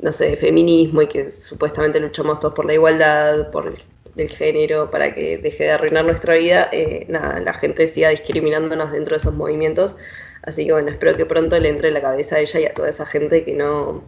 no 0.00 0.12
sé, 0.12 0.30
de 0.30 0.36
feminismo 0.36 1.02
y 1.02 1.06
que 1.08 1.30
supuestamente 1.30 2.00
luchamos 2.00 2.40
todos 2.40 2.54
por 2.54 2.64
la 2.66 2.74
igualdad, 2.74 3.50
por 3.52 3.72
el, 4.16 4.28
género, 4.30 4.90
para 4.90 5.14
que 5.14 5.38
deje 5.38 5.64
de 5.64 5.70
arruinar 5.72 6.04
nuestra 6.04 6.34
vida, 6.36 6.68
eh, 6.72 7.06
nada, 7.08 7.40
la 7.40 7.54
gente 7.54 7.88
siga 7.88 8.10
discriminándonos 8.10 8.92
dentro 8.92 9.14
de 9.14 9.18
esos 9.18 9.34
movimientos. 9.34 9.96
Así 10.42 10.66
que 10.66 10.72
bueno, 10.72 10.90
espero 10.90 11.16
que 11.16 11.26
pronto 11.26 11.58
le 11.60 11.68
entre 11.68 11.88
en 11.88 11.94
la 11.94 12.00
cabeza 12.02 12.36
a 12.36 12.40
ella 12.40 12.60
y 12.60 12.66
a 12.66 12.74
toda 12.74 12.88
esa 12.90 13.06
gente 13.06 13.44
que 13.44 13.54
no, 13.54 14.02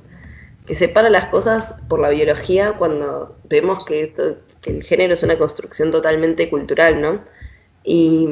que 0.66 0.74
separa 0.74 1.10
las 1.10 1.26
cosas 1.26 1.80
por 1.88 2.00
la 2.00 2.10
biología 2.10 2.72
cuando 2.72 3.36
vemos 3.44 3.84
que, 3.84 4.02
esto, 4.02 4.38
que 4.62 4.70
el 4.70 4.82
género 4.82 5.12
es 5.14 5.22
una 5.22 5.36
construcción 5.36 5.90
totalmente 5.90 6.48
cultural, 6.48 7.00
¿no? 7.00 7.22
Y 7.82 8.28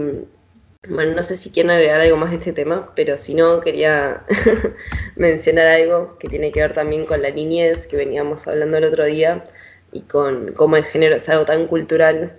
bueno, 0.89 1.15
no 1.15 1.23
sé 1.23 1.37
si 1.37 1.51
quieren 1.51 1.71
agregar 1.71 2.01
algo 2.01 2.17
más 2.17 2.31
de 2.31 2.39
este 2.39 2.53
tema, 2.53 2.91
pero 2.97 3.17
si 3.17 3.35
no, 3.35 3.61
quería 3.61 4.25
mencionar 5.17 5.67
algo 5.69 6.19
que 6.19 6.29
tiene 6.29 6.51
que 6.51 6.61
ver 6.61 6.73
también 6.73 7.07
con 7.07 7.23
la 7.23 7.31
niñez 7.31 7.87
que 7.87 7.97
veníamos 7.97 8.49
hablando 8.49 8.79
el 8.79 8.85
otro 8.85 9.05
día 9.05 9.45
y 9.93 10.03
con 10.03 10.53
cómo 10.55 10.77
el 10.77 10.85
género 10.85 11.17
es 11.17 11.29
algo 11.29 11.45
tan 11.45 11.67
cultural. 11.69 12.37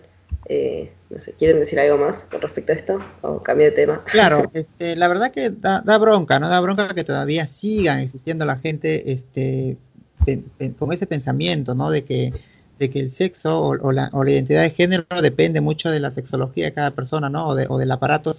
Eh, 0.49 0.91
no 1.13 1.19
sé, 1.19 1.33
¿quieren 1.37 1.59
decir 1.59 1.79
algo 1.79 1.97
más 1.97 2.23
con 2.23 2.41
respecto 2.41 2.71
a 2.71 2.75
esto? 2.75 2.99
¿O 3.21 3.41
cambio 3.41 3.67
de 3.67 3.71
tema? 3.71 4.03
Claro, 4.05 4.49
este, 4.53 4.95
la 4.95 5.07
verdad 5.07 5.31
que 5.31 5.51
da, 5.51 5.81
bronca, 5.97 6.39
¿no? 6.39 6.49
Da 6.49 6.59
bronca 6.59 6.87
que 6.89 7.03
todavía 7.03 7.47
sigan 7.47 7.99
existiendo 7.99 8.45
la 8.45 8.57
gente 8.57 9.11
este, 9.11 9.77
con 10.77 10.91
ese 10.91 11.05
pensamiento, 11.05 11.75
¿no? 11.75 11.91
De 11.91 12.03
que 12.03 12.33
de 12.79 12.89
que 12.89 12.99
el 12.99 13.11
sexo 13.11 13.61
o, 13.61 13.91
la, 13.91 14.09
o, 14.13 14.23
la, 14.23 14.31
identidad 14.31 14.63
de 14.63 14.71
género 14.71 15.05
depende 15.21 15.61
mucho 15.61 15.91
de 15.91 15.99
la 15.99 16.09
sexología 16.09 16.65
de 16.65 16.73
cada 16.73 16.91
persona, 16.91 17.29
¿no? 17.29 17.49
O, 17.49 17.55
de, 17.55 17.67
o 17.69 17.77
del 17.77 17.91
aparato 17.91 18.33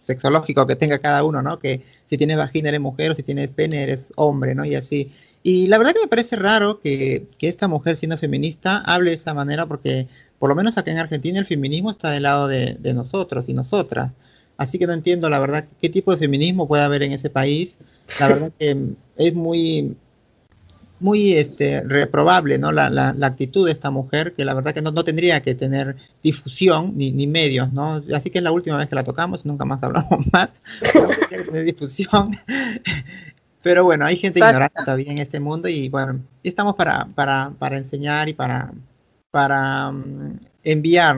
sexológico 0.00 0.66
que 0.66 0.74
tenga 0.74 0.98
cada 0.98 1.22
uno, 1.22 1.42
¿no? 1.42 1.58
Que 1.58 1.82
si 2.06 2.16
tienes 2.16 2.38
vagina 2.38 2.70
eres 2.70 2.80
mujer 2.80 3.10
o 3.10 3.14
si 3.14 3.22
tienes 3.22 3.50
pene 3.50 3.82
eres 3.82 4.08
hombre, 4.16 4.54
¿no? 4.54 4.64
Y 4.64 4.74
así. 4.74 5.12
Y 5.42 5.66
la 5.66 5.76
verdad 5.76 5.92
que 5.92 6.00
me 6.00 6.08
parece 6.08 6.36
raro 6.36 6.80
que, 6.80 7.26
que 7.38 7.48
esta 7.48 7.68
mujer 7.68 7.96
siendo 7.98 8.16
feminista 8.16 8.78
hable 8.78 9.10
de 9.10 9.16
esa 9.16 9.34
manera 9.34 9.66
porque 9.66 10.08
por 10.42 10.48
lo 10.48 10.56
menos 10.56 10.76
acá 10.76 10.90
en 10.90 10.98
Argentina 10.98 11.38
el 11.38 11.46
feminismo 11.46 11.92
está 11.92 12.10
del 12.10 12.24
lado 12.24 12.48
de, 12.48 12.76
de 12.80 12.94
nosotros 12.94 13.48
y 13.48 13.54
nosotras. 13.54 14.16
Así 14.56 14.76
que 14.76 14.88
no 14.88 14.92
entiendo 14.92 15.30
la 15.30 15.38
verdad 15.38 15.68
qué 15.80 15.88
tipo 15.88 16.10
de 16.10 16.18
feminismo 16.18 16.66
puede 16.66 16.82
haber 16.82 17.04
en 17.04 17.12
ese 17.12 17.30
país. 17.30 17.78
La 18.18 18.26
verdad 18.26 18.50
que 18.58 18.76
es 19.18 19.34
muy 19.34 19.94
muy 20.98 21.34
este, 21.34 21.82
reprobable 21.82 22.58
¿no? 22.58 22.72
La, 22.72 22.90
la, 22.90 23.14
actitud 23.24 23.66
de 23.66 23.70
esta 23.70 23.92
mujer, 23.92 24.32
que 24.32 24.44
la 24.44 24.54
verdad 24.54 24.74
que 24.74 24.82
no, 24.82 24.90
no 24.90 25.04
tendría 25.04 25.40
que 25.42 25.54
tener 25.54 25.94
difusión 26.24 26.94
ni, 26.96 27.12
ni, 27.12 27.28
medios, 27.28 27.72
¿no? 27.72 28.02
Así 28.12 28.28
que 28.30 28.38
es 28.38 28.44
la 28.44 28.50
última 28.50 28.78
vez 28.78 28.88
que 28.88 28.96
la 28.96 29.04
tocamos, 29.04 29.46
nunca 29.46 29.64
más 29.64 29.80
hablamos 29.84 30.26
más, 30.32 30.48
no 30.92 31.46
tener 31.46 31.66
difusión. 31.66 32.36
Pero 33.62 33.84
bueno, 33.84 34.06
hay 34.06 34.16
gente 34.16 34.40
ignorante 34.40 34.82
todavía 34.84 35.12
en 35.12 35.18
este 35.18 35.38
mundo 35.38 35.68
y 35.68 35.88
bueno, 35.88 36.18
estamos 36.42 36.74
para, 36.74 37.06
para, 37.14 37.52
para 37.60 37.76
enseñar 37.76 38.28
y 38.28 38.34
para, 38.34 38.72
para 39.32 39.88
um, 39.88 40.38
enviar, 40.62 41.16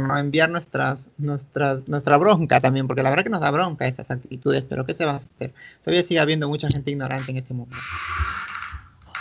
nuestras, 0.48 1.10
nuestras, 1.18 1.86
nuestra 1.88 2.16
bronca 2.16 2.60
también, 2.60 2.86
porque 2.86 3.02
la 3.02 3.10
verdad 3.10 3.24
que 3.24 3.30
nos 3.30 3.40
da 3.40 3.50
bronca 3.50 3.88
esas 3.88 4.08
actitudes, 4.08 4.62
pero 4.66 4.86
¿qué 4.86 4.94
se 4.94 5.04
va 5.04 5.12
a 5.12 5.16
hacer? 5.16 5.52
Todavía 5.82 6.04
sigue 6.04 6.20
habiendo 6.20 6.48
mucha 6.48 6.68
gente 6.68 6.92
ignorante 6.92 7.32
en 7.32 7.38
este 7.38 7.52
mundo. 7.52 7.76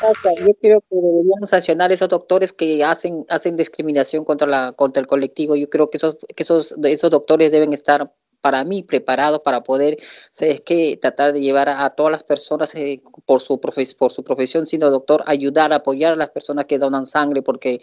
Yo 0.01 0.53
creo 0.61 0.81
que 0.81 0.95
deberían 0.95 1.47
sancionar 1.47 1.89
a 1.89 1.93
esos 1.95 2.09
doctores 2.09 2.53
que 2.53 2.83
hacen 2.83 3.25
hacen 3.29 3.57
discriminación 3.57 4.25
contra 4.25 4.47
la 4.47 4.73
contra 4.73 5.01
el 5.01 5.07
colectivo. 5.07 5.55
Yo 5.55 5.69
creo 5.69 5.89
que 5.89 5.97
esos 5.97 6.17
que 6.35 6.43
esos 6.43 6.75
esos 6.83 7.09
doctores 7.09 7.51
deben 7.51 7.73
estar 7.73 8.11
para 8.41 8.65
mí 8.65 8.83
preparados 8.83 9.39
para 9.39 9.63
poder 9.63 9.97
es 10.37 10.61
que 10.61 10.97
tratar 11.01 11.31
de 11.31 11.39
llevar 11.39 11.69
a, 11.69 11.89
todas 11.91 12.11
las 12.11 12.23
personas 12.23 12.75
eh, 12.75 13.01
por 13.25 13.39
su 13.39 13.61
por 13.61 14.11
su 14.11 14.23
profesión 14.23 14.67
siendo 14.67 14.91
doctor 14.91 15.23
ayudar 15.25 15.71
apoyar 15.71 16.11
a 16.11 16.17
las 16.17 16.31
personas 16.31 16.65
que 16.65 16.77
donan 16.77 17.07
sangre 17.07 17.41
porque 17.41 17.79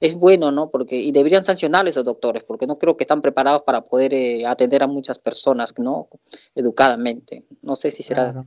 es 0.00 0.14
bueno, 0.14 0.50
¿no? 0.50 0.70
Porque 0.70 0.96
y 0.96 1.12
deberían 1.12 1.44
sancionar 1.44 1.86
a 1.86 1.90
esos 1.90 2.04
doctores 2.04 2.44
porque 2.44 2.66
no 2.66 2.78
creo 2.78 2.96
que 2.96 3.04
están 3.04 3.22
preparados 3.22 3.62
para 3.62 3.80
poder 3.80 4.12
eh, 4.14 4.46
atender 4.46 4.82
a 4.82 4.86
muchas 4.86 5.18
personas, 5.18 5.72
¿no? 5.78 6.08
Educadamente. 6.54 7.44
No 7.62 7.76
sé 7.76 7.90
si 7.90 8.02
será 8.02 8.44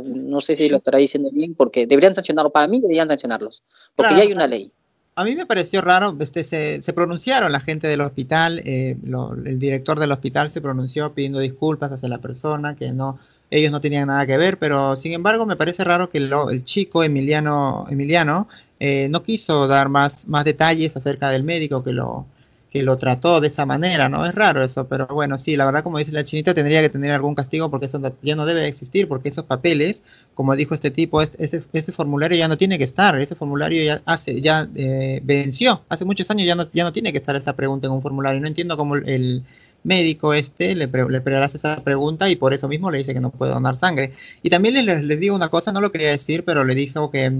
no 0.00 0.40
sé 0.40 0.56
si 0.56 0.68
lo 0.68 0.78
estará 0.78 0.98
diciendo 0.98 1.30
bien, 1.32 1.54
porque 1.54 1.86
deberían 1.86 2.14
sancionarlo. 2.14 2.50
Para 2.50 2.66
mí 2.66 2.80
deberían 2.80 3.08
sancionarlos, 3.08 3.62
porque 3.94 4.14
ya 4.14 4.22
hay 4.22 4.32
una 4.32 4.46
ley. 4.46 4.70
A 5.14 5.24
mí 5.24 5.36
me 5.36 5.44
pareció 5.44 5.82
raro, 5.82 6.16
este, 6.20 6.42
se, 6.42 6.80
se 6.80 6.92
pronunciaron 6.94 7.52
la 7.52 7.60
gente 7.60 7.86
del 7.86 8.00
hospital, 8.00 8.62
eh, 8.64 8.96
el 9.44 9.58
director 9.58 10.00
del 10.00 10.10
hospital 10.10 10.48
se 10.48 10.62
pronunció 10.62 11.12
pidiendo 11.12 11.38
disculpas 11.38 11.92
hacia 11.92 12.08
la 12.08 12.16
persona, 12.16 12.76
que 12.76 12.92
no, 12.92 13.18
ellos 13.50 13.70
no 13.70 13.82
tenían 13.82 14.06
nada 14.06 14.26
que 14.26 14.38
ver, 14.38 14.58
pero 14.58 14.96
sin 14.96 15.12
embargo 15.12 15.44
me 15.44 15.56
parece 15.56 15.84
raro 15.84 16.08
que 16.08 16.16
el 16.16 16.64
chico 16.64 17.04
Emiliano, 17.04 17.84
Emiliano 17.90 18.48
eh, 18.84 19.06
no 19.08 19.22
quiso 19.22 19.68
dar 19.68 19.88
más, 19.88 20.26
más 20.26 20.44
detalles 20.44 20.96
acerca 20.96 21.30
del 21.30 21.44
médico 21.44 21.84
que 21.84 21.92
lo, 21.92 22.26
que 22.68 22.82
lo 22.82 22.96
trató 22.96 23.40
de 23.40 23.46
esa 23.46 23.64
manera, 23.64 24.08
¿no? 24.08 24.26
Es 24.26 24.34
raro 24.34 24.60
eso, 24.60 24.88
pero 24.88 25.06
bueno, 25.06 25.38
sí, 25.38 25.54
la 25.54 25.66
verdad, 25.66 25.84
como 25.84 25.98
dice 25.98 26.10
la 26.10 26.24
chinita, 26.24 26.52
tendría 26.52 26.80
que 26.80 26.88
tener 26.88 27.12
algún 27.12 27.36
castigo 27.36 27.70
porque 27.70 27.86
eso 27.86 28.00
ya 28.22 28.34
no 28.34 28.44
debe 28.44 28.66
existir, 28.66 29.06
porque 29.06 29.28
esos 29.28 29.44
papeles, 29.44 30.02
como 30.34 30.56
dijo 30.56 30.74
este 30.74 30.90
tipo, 30.90 31.22
este, 31.22 31.62
este, 31.72 31.92
formulario 31.92 32.36
ya 32.36 32.48
no 32.48 32.56
tiene 32.56 32.76
que 32.76 32.82
estar, 32.82 33.16
ese 33.20 33.36
formulario 33.36 33.84
ya 33.84 34.02
hace, 34.04 34.40
ya 34.40 34.68
eh, 34.74 35.20
venció, 35.22 35.84
hace 35.88 36.04
muchos 36.04 36.28
años 36.32 36.44
ya 36.44 36.56
no, 36.56 36.66
ya 36.72 36.82
no 36.82 36.92
tiene 36.92 37.12
que 37.12 37.18
estar 37.18 37.36
esa 37.36 37.54
pregunta 37.54 37.86
en 37.86 37.92
un 37.92 38.02
formulario, 38.02 38.40
no 38.40 38.48
entiendo 38.48 38.76
cómo 38.76 38.96
el 38.96 39.44
médico 39.84 40.34
este 40.34 40.74
le, 40.74 40.88
pre, 40.88 41.04
le 41.08 41.36
hace 41.36 41.56
esa 41.56 41.84
pregunta 41.84 42.28
y 42.28 42.34
por 42.34 42.52
eso 42.52 42.66
mismo 42.66 42.90
le 42.90 42.98
dice 42.98 43.14
que 43.14 43.20
no 43.20 43.30
puede 43.30 43.52
donar 43.52 43.76
sangre. 43.76 44.12
Y 44.42 44.50
también 44.50 44.74
les, 44.84 45.04
les 45.04 45.20
digo 45.20 45.36
una 45.36 45.50
cosa, 45.50 45.70
no 45.70 45.80
lo 45.80 45.92
quería 45.92 46.10
decir, 46.10 46.44
pero 46.44 46.64
le 46.64 46.74
dijo 46.74 47.12
que 47.12 47.30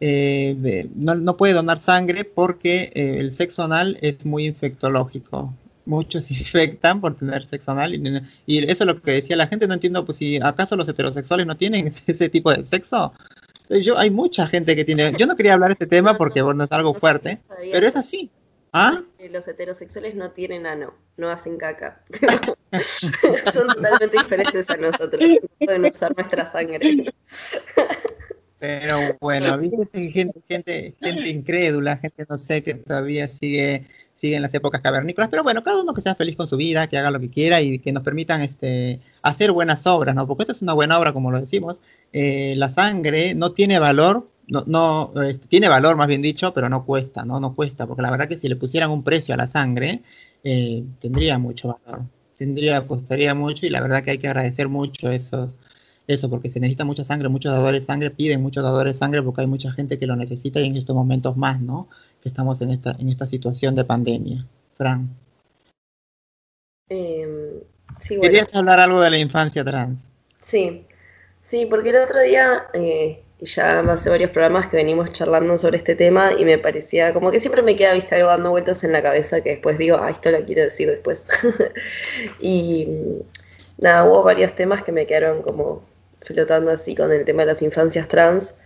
eh, 0.00 0.88
no, 0.94 1.36
puede 1.36 1.54
donar 1.54 1.78
sangre 1.78 2.24
porque 2.24 2.92
eh, 2.94 3.16
el 3.18 3.32
sexo 3.32 3.62
anal 3.62 3.98
es 4.00 4.24
muy 4.24 4.46
infectológico. 4.46 5.54
Muchos 5.86 6.26
se 6.26 6.34
infectan 6.38 7.00
por 7.00 7.16
tener 7.16 7.46
sexo 7.46 7.72
anal 7.72 7.94
y, 8.46 8.64
eso 8.64 8.84
es 8.84 8.86
lo 8.86 9.00
que 9.00 9.12
decía 9.12 9.36
la 9.36 9.46
gente. 9.46 9.66
No 9.66 9.74
entiendo, 9.74 10.04
pues 10.04 10.18
si 10.18 10.38
acaso 10.42 10.76
los 10.76 10.88
heterosexuales 10.88 11.46
no 11.46 11.56
tienen 11.56 11.92
ese 12.06 12.28
tipo 12.28 12.52
de 12.52 12.64
sexo. 12.64 13.12
Yo, 13.70 13.96
hay 13.96 14.10
mucha 14.10 14.46
gente 14.46 14.76
que 14.76 14.84
tiene. 14.84 15.12
Yo 15.16 15.26
no 15.26 15.36
quería 15.36 15.54
hablar 15.54 15.70
de 15.70 15.74
este 15.74 15.86
tema 15.86 16.18
porque 16.18 16.42
bueno, 16.42 16.64
es 16.64 16.72
algo 16.72 16.92
fuerte, 16.92 17.40
pero 17.72 17.88
es 17.88 17.96
así. 17.96 18.30
¿Ah? 18.76 19.02
Los 19.30 19.46
heterosexuales 19.46 20.16
no 20.16 20.32
tienen 20.32 20.66
ano, 20.66 20.92
no 21.16 21.30
hacen 21.30 21.56
caca. 21.56 22.02
Son 23.52 23.68
totalmente 23.68 24.18
diferentes 24.18 24.68
a 24.68 24.76
nosotros. 24.76 25.22
pueden 25.60 25.84
usar 25.84 26.12
nuestra 26.16 26.44
sangre. 26.44 27.14
Pero 28.64 29.16
bueno. 29.20 29.58
Gente, 29.92 30.10
gente, 30.46 30.94
gente 30.98 31.28
incrédula, 31.28 31.98
gente 31.98 32.24
no 32.28 32.38
sé 32.38 32.62
que 32.62 32.74
todavía 32.74 33.28
sigue, 33.28 33.86
sigue 34.14 34.36
en 34.36 34.42
las 34.42 34.54
épocas 34.54 34.80
cavernícolas, 34.80 35.28
pero 35.28 35.42
bueno, 35.42 35.62
cada 35.62 35.82
uno 35.82 35.92
que 35.92 36.00
sea 36.00 36.14
feliz 36.14 36.34
con 36.34 36.48
su 36.48 36.56
vida, 36.56 36.86
que 36.86 36.96
haga 36.96 37.10
lo 37.10 37.20
que 37.20 37.28
quiera 37.28 37.60
y 37.60 37.78
que 37.78 37.92
nos 37.92 38.02
permitan 38.02 38.40
este, 38.40 39.00
hacer 39.20 39.52
buenas 39.52 39.86
obras, 39.86 40.14
¿no? 40.14 40.26
Porque 40.26 40.44
esto 40.44 40.52
es 40.52 40.62
una 40.62 40.72
buena 40.72 40.98
obra, 40.98 41.12
como 41.12 41.30
lo 41.30 41.40
decimos. 41.40 41.78
Eh, 42.12 42.54
la 42.56 42.70
sangre 42.70 43.34
no 43.34 43.52
tiene 43.52 43.78
valor, 43.78 44.30
no, 44.46 44.64
no 44.66 45.12
este, 45.22 45.46
tiene 45.46 45.68
valor 45.68 45.96
más 45.96 46.08
bien 46.08 46.22
dicho, 46.22 46.54
pero 46.54 46.70
no 46.70 46.84
cuesta, 46.86 47.24
¿no? 47.26 47.40
No 47.40 47.54
cuesta, 47.54 47.86
porque 47.86 48.02
la 48.02 48.10
verdad 48.10 48.28
que 48.28 48.38
si 48.38 48.48
le 48.48 48.56
pusieran 48.56 48.90
un 48.90 49.02
precio 49.02 49.34
a 49.34 49.36
la 49.36 49.46
sangre, 49.46 50.00
eh, 50.42 50.84
tendría 51.00 51.36
mucho 51.38 51.78
valor, 51.84 52.06
tendría, 52.36 52.86
costaría 52.86 53.34
mucho 53.34 53.66
y 53.66 53.70
la 53.70 53.82
verdad 53.82 54.02
que 54.02 54.12
hay 54.12 54.18
que 54.18 54.28
agradecer 54.28 54.68
mucho 54.68 55.10
esos 55.10 55.50
eso, 56.06 56.28
porque 56.28 56.50
se 56.50 56.60
necesita 56.60 56.84
mucha 56.84 57.04
sangre, 57.04 57.28
muchos 57.28 57.52
dadores 57.52 57.82
de 57.82 57.86
sangre 57.86 58.10
piden 58.10 58.42
muchos 58.42 58.62
dadores 58.62 58.94
de 58.94 58.98
sangre 58.98 59.22
porque 59.22 59.40
hay 59.40 59.46
mucha 59.46 59.72
gente 59.72 59.98
que 59.98 60.06
lo 60.06 60.16
necesita 60.16 60.60
y 60.60 60.66
en 60.66 60.76
estos 60.76 60.94
momentos 60.94 61.36
más, 61.36 61.60
¿no? 61.60 61.88
Que 62.22 62.28
estamos 62.28 62.60
en 62.60 62.70
esta, 62.70 62.96
en 62.98 63.08
esta 63.08 63.26
situación 63.26 63.74
de 63.74 63.84
pandemia. 63.84 64.46
Fran. 64.76 65.08
Eh, 66.90 67.62
sí, 67.98 68.20
¿Querías 68.20 68.54
hablar 68.54 68.80
algo 68.80 69.00
de 69.00 69.10
la 69.10 69.18
infancia 69.18 69.64
trans? 69.64 69.98
Sí, 70.42 70.86
sí, 71.42 71.66
porque 71.66 71.90
el 71.90 71.96
otro 71.96 72.20
día, 72.20 72.64
eh, 72.74 73.22
ya 73.40 73.80
hace 73.80 74.10
varios 74.10 74.30
programas 74.30 74.68
que 74.68 74.76
venimos 74.76 75.12
charlando 75.12 75.56
sobre 75.58 75.78
este 75.78 75.94
tema 75.94 76.32
y 76.38 76.44
me 76.44 76.58
parecía 76.58 77.12
como 77.12 77.30
que 77.30 77.40
siempre 77.40 77.62
me 77.62 77.76
queda 77.76 77.94
vista 77.94 78.18
dando 78.18 78.50
vueltas 78.50 78.84
en 78.84 78.92
la 78.92 79.02
cabeza 79.02 79.42
que 79.42 79.50
después 79.50 79.78
digo, 79.78 79.98
ah, 79.98 80.10
esto 80.10 80.30
lo 80.30 80.44
quiero 80.44 80.62
decir 80.62 80.88
después. 80.88 81.26
y 82.40 82.88
nada, 83.78 84.04
hubo 84.04 84.22
varios 84.22 84.54
temas 84.54 84.82
que 84.82 84.92
me 84.92 85.06
quedaron 85.06 85.42
como 85.42 85.82
flotando 86.24 86.70
así 86.70 86.94
con 86.94 87.12
el 87.12 87.24
tema 87.24 87.42
de 87.42 87.46
las 87.46 87.62
infancias 87.62 88.08
trans, 88.08 88.56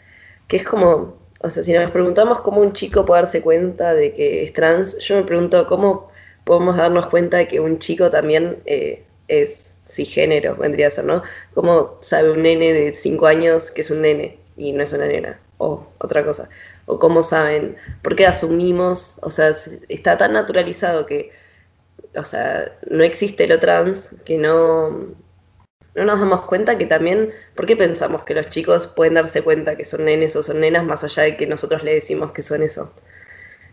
que 0.49 0.57
es 0.57 0.65
como, 0.65 1.19
o 1.41 1.51
sea, 1.51 1.63
si 1.63 1.73
nos 1.73 1.91
preguntamos 1.91 2.41
cómo 2.41 2.61
un 2.61 2.73
chico 2.73 3.05
puede 3.05 3.23
darse 3.23 3.43
cuenta 3.43 3.95
de 3.95 4.15
que 4.15 4.45
es 4.45 4.53
trans, 4.53 4.99
yo 4.99 5.17
me 5.17 5.25
pregunto 5.25 5.67
cómo 5.67 6.11
podemos 6.45 6.77
darnos 6.77 7.09
cuenta 7.09 7.37
de 7.37 7.49
que 7.49 7.61
un 7.61 7.79
chico 7.79 8.11
también 8.11 8.59
eh, 8.65 9.05
es 9.29 9.75
cisgénero, 9.87 10.57
vendría 10.57 10.89
a 10.89 10.91
ser, 10.91 11.05
¿no? 11.05 11.23
¿Cómo 11.55 11.99
sabe 12.01 12.31
un 12.31 12.43
nene 12.43 12.73
de 12.73 12.93
5 12.93 13.27
años 13.27 13.71
que 13.71 13.83
es 13.83 13.91
un 13.91 14.03
nene 14.03 14.39
y 14.57 14.73
no 14.73 14.83
es 14.83 14.93
una 14.93 15.07
nena? 15.07 15.41
O 15.59 15.87
otra 15.99 16.25
cosa. 16.25 16.49
O 16.87 16.99
cómo 16.99 17.23
saben, 17.23 17.77
por 18.03 18.17
qué 18.17 18.27
asumimos, 18.27 19.19
o 19.23 19.31
sea, 19.31 19.53
está 19.89 20.17
tan 20.17 20.33
naturalizado 20.33 21.07
que, 21.07 21.31
o 22.17 22.25
sea, 22.25 22.73
no 22.91 23.05
existe 23.05 23.47
lo 23.47 23.59
trans, 23.59 24.17
que 24.25 24.39
no, 24.39 25.15
no 25.99 26.05
nos 26.05 26.21
damos 26.21 26.43
cuenta 26.43 26.79
que 26.79 26.87
también, 26.87 27.33
¿por 27.55 27.67
qué 27.67 27.77
pensamos 27.77 28.25
que 28.25 28.35
los 28.35 28.49
chicos 28.51 28.87
pueden 28.87 29.15
darse 29.15 29.43
cuenta 29.43 29.77
que 29.77 29.85
son 29.85 30.05
nenes 30.05 30.37
o 30.37 30.43
son 30.43 30.61
nenas 30.61 30.85
más 30.85 31.05
allá 31.05 31.25
de 31.25 31.37
que 31.37 31.47
nosotros 31.47 31.83
le 31.85 31.95
decimos 31.95 32.33
que 32.33 32.43
son 32.43 32.63
eso? 32.63 32.93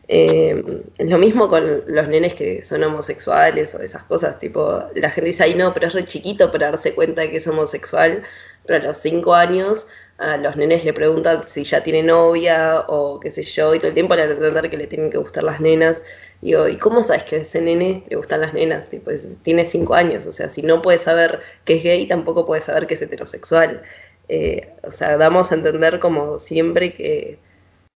Eh, 0.08 0.64
es 0.98 1.10
lo 1.10 1.18
mismo 1.18 1.50
con 1.50 1.84
los 1.88 2.08
nenes 2.08 2.36
que 2.36 2.64
son 2.64 2.84
homosexuales 2.84 3.74
o 3.74 3.82
esas 3.82 4.04
cosas, 4.04 4.40
tipo, 4.40 4.84
la 4.96 5.10
gente 5.10 5.30
dice, 5.30 5.44
ay 5.44 5.56
no, 5.56 5.74
pero 5.74 5.88
es 5.88 5.94
re 5.94 6.06
chiquito 6.06 6.52
para 6.52 6.72
darse 6.72 6.94
cuenta 6.94 7.22
de 7.22 7.32
que 7.32 7.38
es 7.38 7.48
homosexual, 7.48 8.24
pero 8.66 8.84
a 8.84 8.88
los 8.88 8.98
cinco 8.98 9.34
años 9.34 9.88
a 10.18 10.38
los 10.38 10.56
nenes 10.56 10.86
le 10.86 10.94
preguntan 10.94 11.44
si 11.44 11.64
ya 11.64 11.84
tiene 11.84 12.02
novia 12.04 12.86
o 12.88 13.20
qué 13.20 13.32
sé 13.32 13.44
yo, 13.44 13.76
y 13.76 13.80
todo 13.80 13.90
el 13.90 13.94
tiempo 13.94 14.16
le 14.16 14.24
entender 14.24 14.70
que 14.70 14.78
le 14.78 14.88
tienen 14.88 15.10
que 15.10 15.18
gustar 15.18 15.44
las 15.44 15.60
nenas. 15.60 16.04
Digo, 16.42 16.68
¿y 16.68 16.78
cómo 16.78 17.02
sabes 17.04 17.24
que 17.24 17.38
ese 17.38 17.62
nene 17.62 18.04
le 18.10 18.16
gustan 18.16 18.42
las 18.42 18.54
nenas? 18.54 18.88
Tipo, 18.90 19.12
tiene 19.44 19.66
cinco 19.66 19.96
años, 19.96 20.26
o 20.28 20.32
sea, 20.32 20.50
si 20.50 20.62
no 20.62 20.82
puede 20.82 20.98
saber 20.98 21.40
que 21.66 21.78
es 21.78 21.84
gay, 21.84 22.08
tampoco 22.08 22.46
puede 22.46 22.62
saber 22.62 22.88
que 22.88 22.94
es 22.96 23.02
heterosexual. 23.02 23.82
Eh, 24.30 24.70
o 24.84 24.92
sea, 24.92 25.18
damos 25.18 25.52
a 25.52 25.56
entender 25.56 26.00
como 26.00 26.40
siempre 26.40 26.94
que, 26.94 27.40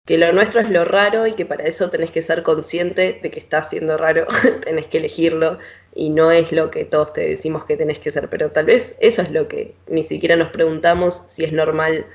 que 0.06 0.18
lo 0.18 0.32
nuestro 0.32 0.60
es 0.60 0.70
lo 0.70 0.84
raro 0.84 1.26
y 1.26 1.34
que 1.34 1.46
para 1.46 1.64
eso 1.64 1.90
tenés 1.90 2.10
que 2.10 2.22
ser 2.22 2.42
consciente 2.42 3.20
de 3.22 3.30
que 3.30 3.38
está 3.38 3.62
siendo 3.62 3.96
raro, 3.96 4.26
tenés 4.64 4.88
que 4.88 4.98
elegirlo 4.98 5.58
y 5.94 6.10
no 6.10 6.30
es 6.30 6.52
lo 6.52 6.70
que 6.70 6.84
todos 6.84 7.12
te 7.12 7.22
decimos 7.28 7.64
que 7.64 7.76
tenés 7.76 7.98
que 7.98 8.10
ser, 8.10 8.28
pero 8.28 8.50
tal 8.50 8.66
vez 8.66 8.96
eso 9.00 9.22
es 9.22 9.30
lo 9.30 9.48
que 9.48 9.74
ni 9.88 10.02
siquiera 10.04 10.36
nos 10.36 10.50
preguntamos 10.50 11.14
si 11.28 11.44
es 11.44 11.52
normal 11.52 12.06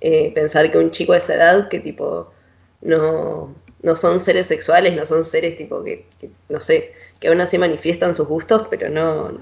eh, 0.00 0.32
pensar 0.34 0.70
que 0.70 0.78
un 0.78 0.90
chico 0.90 1.12
de 1.12 1.18
esa 1.18 1.34
edad 1.34 1.68
que 1.68 1.80
tipo 1.80 2.32
no, 2.80 3.54
no 3.82 3.96
son 3.96 4.20
seres 4.20 4.46
sexuales, 4.46 4.94
no 4.94 5.06
son 5.06 5.24
seres 5.24 5.56
tipo 5.56 5.84
que, 5.84 6.06
no 6.48 6.60
sé, 6.60 6.92
que 7.20 7.28
aún 7.28 7.40
así 7.40 7.58
manifiestan 7.58 8.14
sus 8.14 8.26
gustos, 8.26 8.66
pero 8.70 8.88
no, 8.88 9.32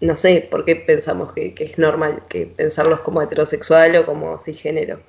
no 0.00 0.16
sé 0.16 0.48
por 0.50 0.64
qué 0.64 0.76
pensamos 0.76 1.32
que, 1.32 1.54
es 1.58 1.78
normal 1.78 2.22
que 2.28 2.46
pensarlos 2.46 3.00
como 3.00 3.22
heterosexual 3.22 3.96
o 3.96 4.06
como 4.06 4.38
cisgénero. 4.38 5.00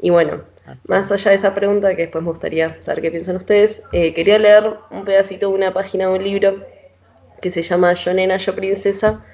Y 0.00 0.10
bueno, 0.10 0.42
más 0.86 1.10
allá 1.10 1.30
de 1.30 1.36
esa 1.36 1.54
pregunta, 1.54 1.94
que 1.94 2.02
después 2.02 2.22
me 2.22 2.30
gustaría 2.30 2.80
saber 2.82 3.02
qué 3.02 3.10
piensan 3.10 3.36
ustedes, 3.36 3.82
eh, 3.92 4.12
quería 4.12 4.38
leer 4.38 4.74
un 4.90 5.04
pedacito 5.04 5.48
de 5.48 5.54
una 5.54 5.72
página 5.72 6.08
de 6.08 6.12
un 6.12 6.24
libro 6.24 6.66
que 7.40 7.50
se 7.50 7.62
llama 7.62 7.92
Yo 7.94 8.12
Nena, 8.12 8.36
Yo 8.36 8.54
Princesa, 8.54 9.24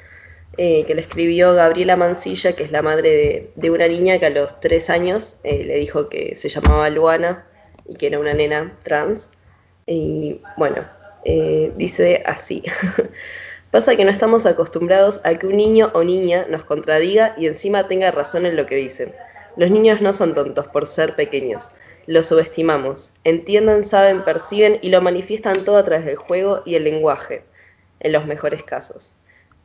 eh, 0.59 0.84
que 0.84 0.95
lo 0.95 1.01
escribió 1.01 1.55
Gabriela 1.55 1.97
Mancilla, 1.97 2.55
que 2.55 2.62
es 2.62 2.70
la 2.70 2.82
madre 2.82 3.51
de, 3.57 3.70
una 3.70 3.88
niña 3.88 4.18
que 4.18 4.26
a 4.26 4.30
los 4.30 4.61
tres 4.61 4.90
años 4.90 5.40
eh, 5.45 5.64
le 5.64 5.76
dijo 5.76 6.11
que 6.11 6.36
se 6.36 6.51
llamaba 6.51 6.90
Luana 6.90 7.47
y 7.93 7.95
que 7.95 8.07
era 8.07 8.18
una 8.18 8.32
nena 8.32 8.72
trans. 8.82 9.30
Y 9.86 10.40
bueno, 10.57 10.84
eh, 11.24 11.72
dice 11.76 12.22
así. 12.26 12.62
Pasa 13.70 13.97
que 13.97 14.05
no 14.05 14.11
estamos 14.11 14.45
acostumbrados 14.47 15.20
a 15.24 15.34
que 15.34 15.47
un 15.47 15.57
niño 15.57 15.90
o 15.95 16.05
niña 16.05 16.47
nos 16.49 16.64
contradiga 16.64 17.34
y 17.38 17.47
encima 17.47 17.88
tenga 17.88 18.11
razón 18.11 18.47
en 18.47 18.57
lo 18.57 18.66
que 18.66 18.76
dicen. 18.76 19.14
Los 19.57 19.70
niños 19.70 20.01
no 20.01 20.12
son 20.12 20.34
tontos 20.34 20.66
por 20.68 20.86
ser 20.86 21.14
pequeños. 21.16 21.70
Los 22.07 22.26
subestimamos. 22.26 23.12
Entienden, 23.24 23.84
saben, 23.84 24.24
perciben 24.24 24.78
y 24.82 24.88
lo 24.88 25.01
manifiestan 25.01 25.64
todo 25.64 25.76
a 25.76 25.84
través 25.84 26.07
del 26.07 26.16
juego 26.16 26.62
y 26.64 26.74
el 26.74 26.84
lenguaje 26.84 27.45
en 28.01 28.12
los 28.12 28.26
mejores 28.26 28.62
casos. 28.62 29.16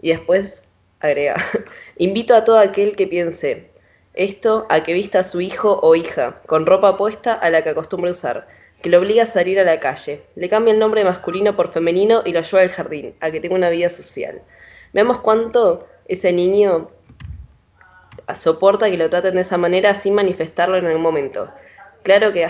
Y 0.02 0.10
después 0.10 0.68
agrega, 1.00 1.36
invito 1.98 2.36
a 2.36 2.44
todo 2.44 2.60
aquel 2.60 2.96
que 2.96 3.08
piense 3.08 3.70
esto 4.18 4.66
a 4.70 4.84
que 4.84 4.94
vista 4.94 5.20
a 5.20 5.24
su 5.24 5.42
hijo 5.42 5.80
o 5.82 5.96
hija 5.96 6.42
con 6.46 6.66
ropa 6.66 6.98
puesta 6.98 7.34
a 7.34 7.50
la 7.50 7.64
que 7.64 7.70
acostumbra 7.70 8.12
usar, 8.12 8.48
que 8.82 8.90
lo 8.90 9.00
obliga 9.00 9.24
a 9.24 9.28
salir 9.28 9.60
a 9.60 9.64
la 9.64 9.80
calle, 9.80 10.22
le 10.36 10.50
cambia 10.50 10.74
el 10.74 10.80
nombre 10.80 11.04
masculino 11.04 11.56
por 11.56 11.72
femenino 11.72 12.22
y 12.26 12.32
lo 12.32 12.42
lleva 12.42 12.62
al 12.62 12.70
jardín, 12.70 13.16
a 13.22 13.32
que 13.32 13.40
tenga 13.40 13.56
una 13.56 13.70
vida 13.70 13.90
social. 13.90 14.42
Veamos 14.94 15.20
cuánto 15.20 15.88
ese 16.08 16.34
niño 16.34 16.90
soporta 18.34 18.90
que 18.90 18.98
lo 18.98 19.10
traten 19.10 19.36
de 19.36 19.42
esa 19.42 19.58
manera 19.58 19.94
sin 19.94 20.14
manifestarlo 20.14 20.78
en 20.78 20.88
algún 20.88 21.02
momento. 21.02 21.50
Claro 22.04 22.34
que 22.34 22.48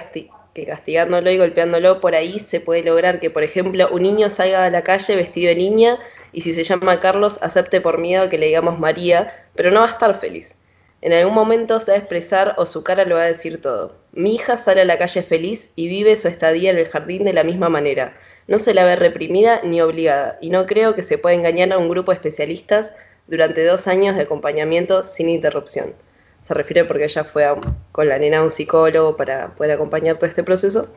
que 0.54 0.66
castigándolo 0.66 1.30
y 1.30 1.38
golpeándolo 1.38 2.02
por 2.02 2.16
ahí 2.16 2.40
se 2.40 2.60
puede 2.60 2.82
lograr 2.82 3.20
que, 3.20 3.30
por 3.30 3.44
ejemplo, 3.44 3.88
un 3.92 4.02
niño 4.02 4.30
salga 4.32 4.66
a 4.66 4.70
la 4.72 4.84
calle 4.84 5.16
vestido 5.16 5.50
de 5.50 5.56
niña 5.56 6.00
y 6.34 6.42
si 6.42 6.52
se 6.52 6.64
llama 6.64 7.00
Carlos 7.00 7.38
acepte 7.44 7.80
por 7.80 8.00
miedo 8.00 8.28
que 8.28 8.40
le 8.40 8.48
digamos 8.48 8.80
María, 8.80 9.34
pero 9.56 9.70
no 9.70 9.82
va 9.82 9.86
a 9.86 9.92
estar 9.92 10.20
feliz. 10.20 10.56
En 11.08 11.14
algún 11.14 11.36
momento 11.36 11.80
se 11.80 11.92
va 11.92 11.96
a 11.96 12.00
expresar 12.02 12.54
o 12.58 12.66
su 12.66 12.84
cara 12.84 13.06
lo 13.06 13.16
va 13.16 13.22
a 13.22 13.28
decir 13.28 13.62
todo. 13.62 13.96
Mi 14.12 14.36
hija 14.36 14.58
sale 14.58 14.82
a 14.82 14.86
la 14.86 14.98
calle 14.98 15.24
feliz 15.24 15.72
y 15.78 15.88
vive 15.88 16.18
su 16.18 16.28
estadía 16.28 16.70
en 16.70 16.78
el 16.78 16.90
jardín 16.90 17.24
de 17.24 17.32
la 17.32 17.46
misma 17.46 17.70
manera. 17.70 18.14
No 18.50 18.58
se 18.58 18.74
la 18.74 18.84
ve 18.84 18.98
reprimida 18.98 19.62
ni 19.64 19.80
obligada, 19.80 20.38
y 20.42 20.50
no 20.50 20.66
creo 20.66 20.96
que 20.96 21.04
se 21.04 21.18
pueda 21.18 21.34
engañar 21.34 21.72
a 21.72 21.78
un 21.78 21.88
grupo 21.88 22.12
de 22.12 22.18
especialistas 22.18 22.92
durante 23.28 23.64
dos 23.64 23.88
años 23.88 24.18
de 24.18 24.24
acompañamiento 24.24 25.06
sin 25.06 25.30
interrupción 25.30 25.94
se 26.44 26.54
refiere 26.54 26.84
porque 26.84 27.06
ella 27.06 27.24
fue 27.24 27.46
con 27.94 28.10
la 28.10 28.20
nena 28.20 28.40
a 28.40 28.44
un 28.44 28.52
psicólogo 28.52 29.16
para 29.16 29.56
poder 29.56 29.72
acompañar 29.72 30.18
todo 30.18 30.28
este 30.28 30.44
proceso. 30.44 30.90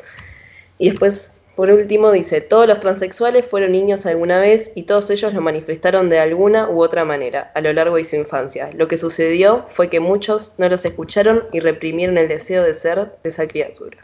Y 0.78 0.90
después, 0.90 1.34
por 1.60 1.70
último, 1.70 2.10
dice, 2.10 2.40
todos 2.40 2.66
los 2.66 2.80
transexuales 2.80 3.44
fueron 3.44 3.72
niños 3.72 4.06
alguna 4.06 4.40
vez 4.40 4.72
y 4.74 4.84
todos 4.84 5.10
ellos 5.10 5.34
lo 5.34 5.42
manifestaron 5.42 6.08
de 6.08 6.18
alguna 6.18 6.70
u 6.70 6.82
otra 6.82 7.04
manera 7.04 7.52
a 7.54 7.60
lo 7.60 7.70
largo 7.74 7.96
de 7.96 8.04
su 8.04 8.16
infancia. 8.16 8.70
Lo 8.72 8.88
que 8.88 8.96
sucedió 8.96 9.66
fue 9.74 9.90
que 9.90 10.00
muchos 10.00 10.54
no 10.56 10.70
los 10.70 10.86
escucharon 10.86 11.44
y 11.52 11.60
reprimieron 11.60 12.16
el 12.16 12.28
deseo 12.28 12.62
de 12.62 12.72
ser 12.72 13.12
de 13.22 13.28
esa 13.28 13.46
criatura. 13.46 13.98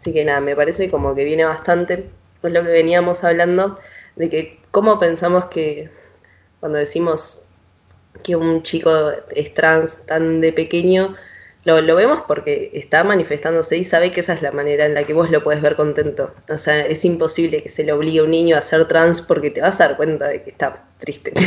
Así 0.00 0.12
que 0.12 0.24
nada, 0.24 0.40
me 0.40 0.56
parece 0.56 0.90
como 0.90 1.14
que 1.14 1.22
viene 1.22 1.44
bastante, 1.44 2.06
pues 2.40 2.52
lo 2.52 2.64
que 2.64 2.72
veníamos 2.72 3.22
hablando, 3.22 3.78
de 4.16 4.28
que 4.28 4.58
cómo 4.72 4.98
pensamos 4.98 5.44
que 5.44 5.90
cuando 6.58 6.78
decimos 6.78 7.44
que 8.24 8.34
un 8.34 8.64
chico 8.64 9.12
es 9.30 9.54
trans 9.54 10.04
tan 10.06 10.40
de 10.40 10.52
pequeño, 10.52 11.14
lo, 11.64 11.80
lo, 11.80 11.94
vemos 11.96 12.22
porque 12.26 12.70
está 12.74 13.04
manifestándose 13.04 13.76
y 13.76 13.84
sabe 13.84 14.12
que 14.12 14.20
esa 14.20 14.34
es 14.34 14.42
la 14.42 14.52
manera 14.52 14.86
en 14.86 14.94
la 14.94 15.04
que 15.04 15.14
vos 15.14 15.30
lo 15.30 15.42
puedes 15.42 15.62
ver 15.62 15.76
contento. 15.76 16.34
O 16.48 16.58
sea, 16.58 16.80
es 16.80 17.04
imposible 17.04 17.62
que 17.62 17.68
se 17.68 17.84
le 17.84 17.92
obligue 17.92 18.20
a 18.20 18.24
un 18.24 18.30
niño 18.30 18.56
a 18.56 18.62
ser 18.62 18.86
trans 18.86 19.22
porque 19.22 19.50
te 19.50 19.60
vas 19.60 19.80
a 19.80 19.88
dar 19.88 19.96
cuenta 19.96 20.28
de 20.28 20.42
que 20.42 20.50
está 20.50 20.84
triste. 20.98 21.32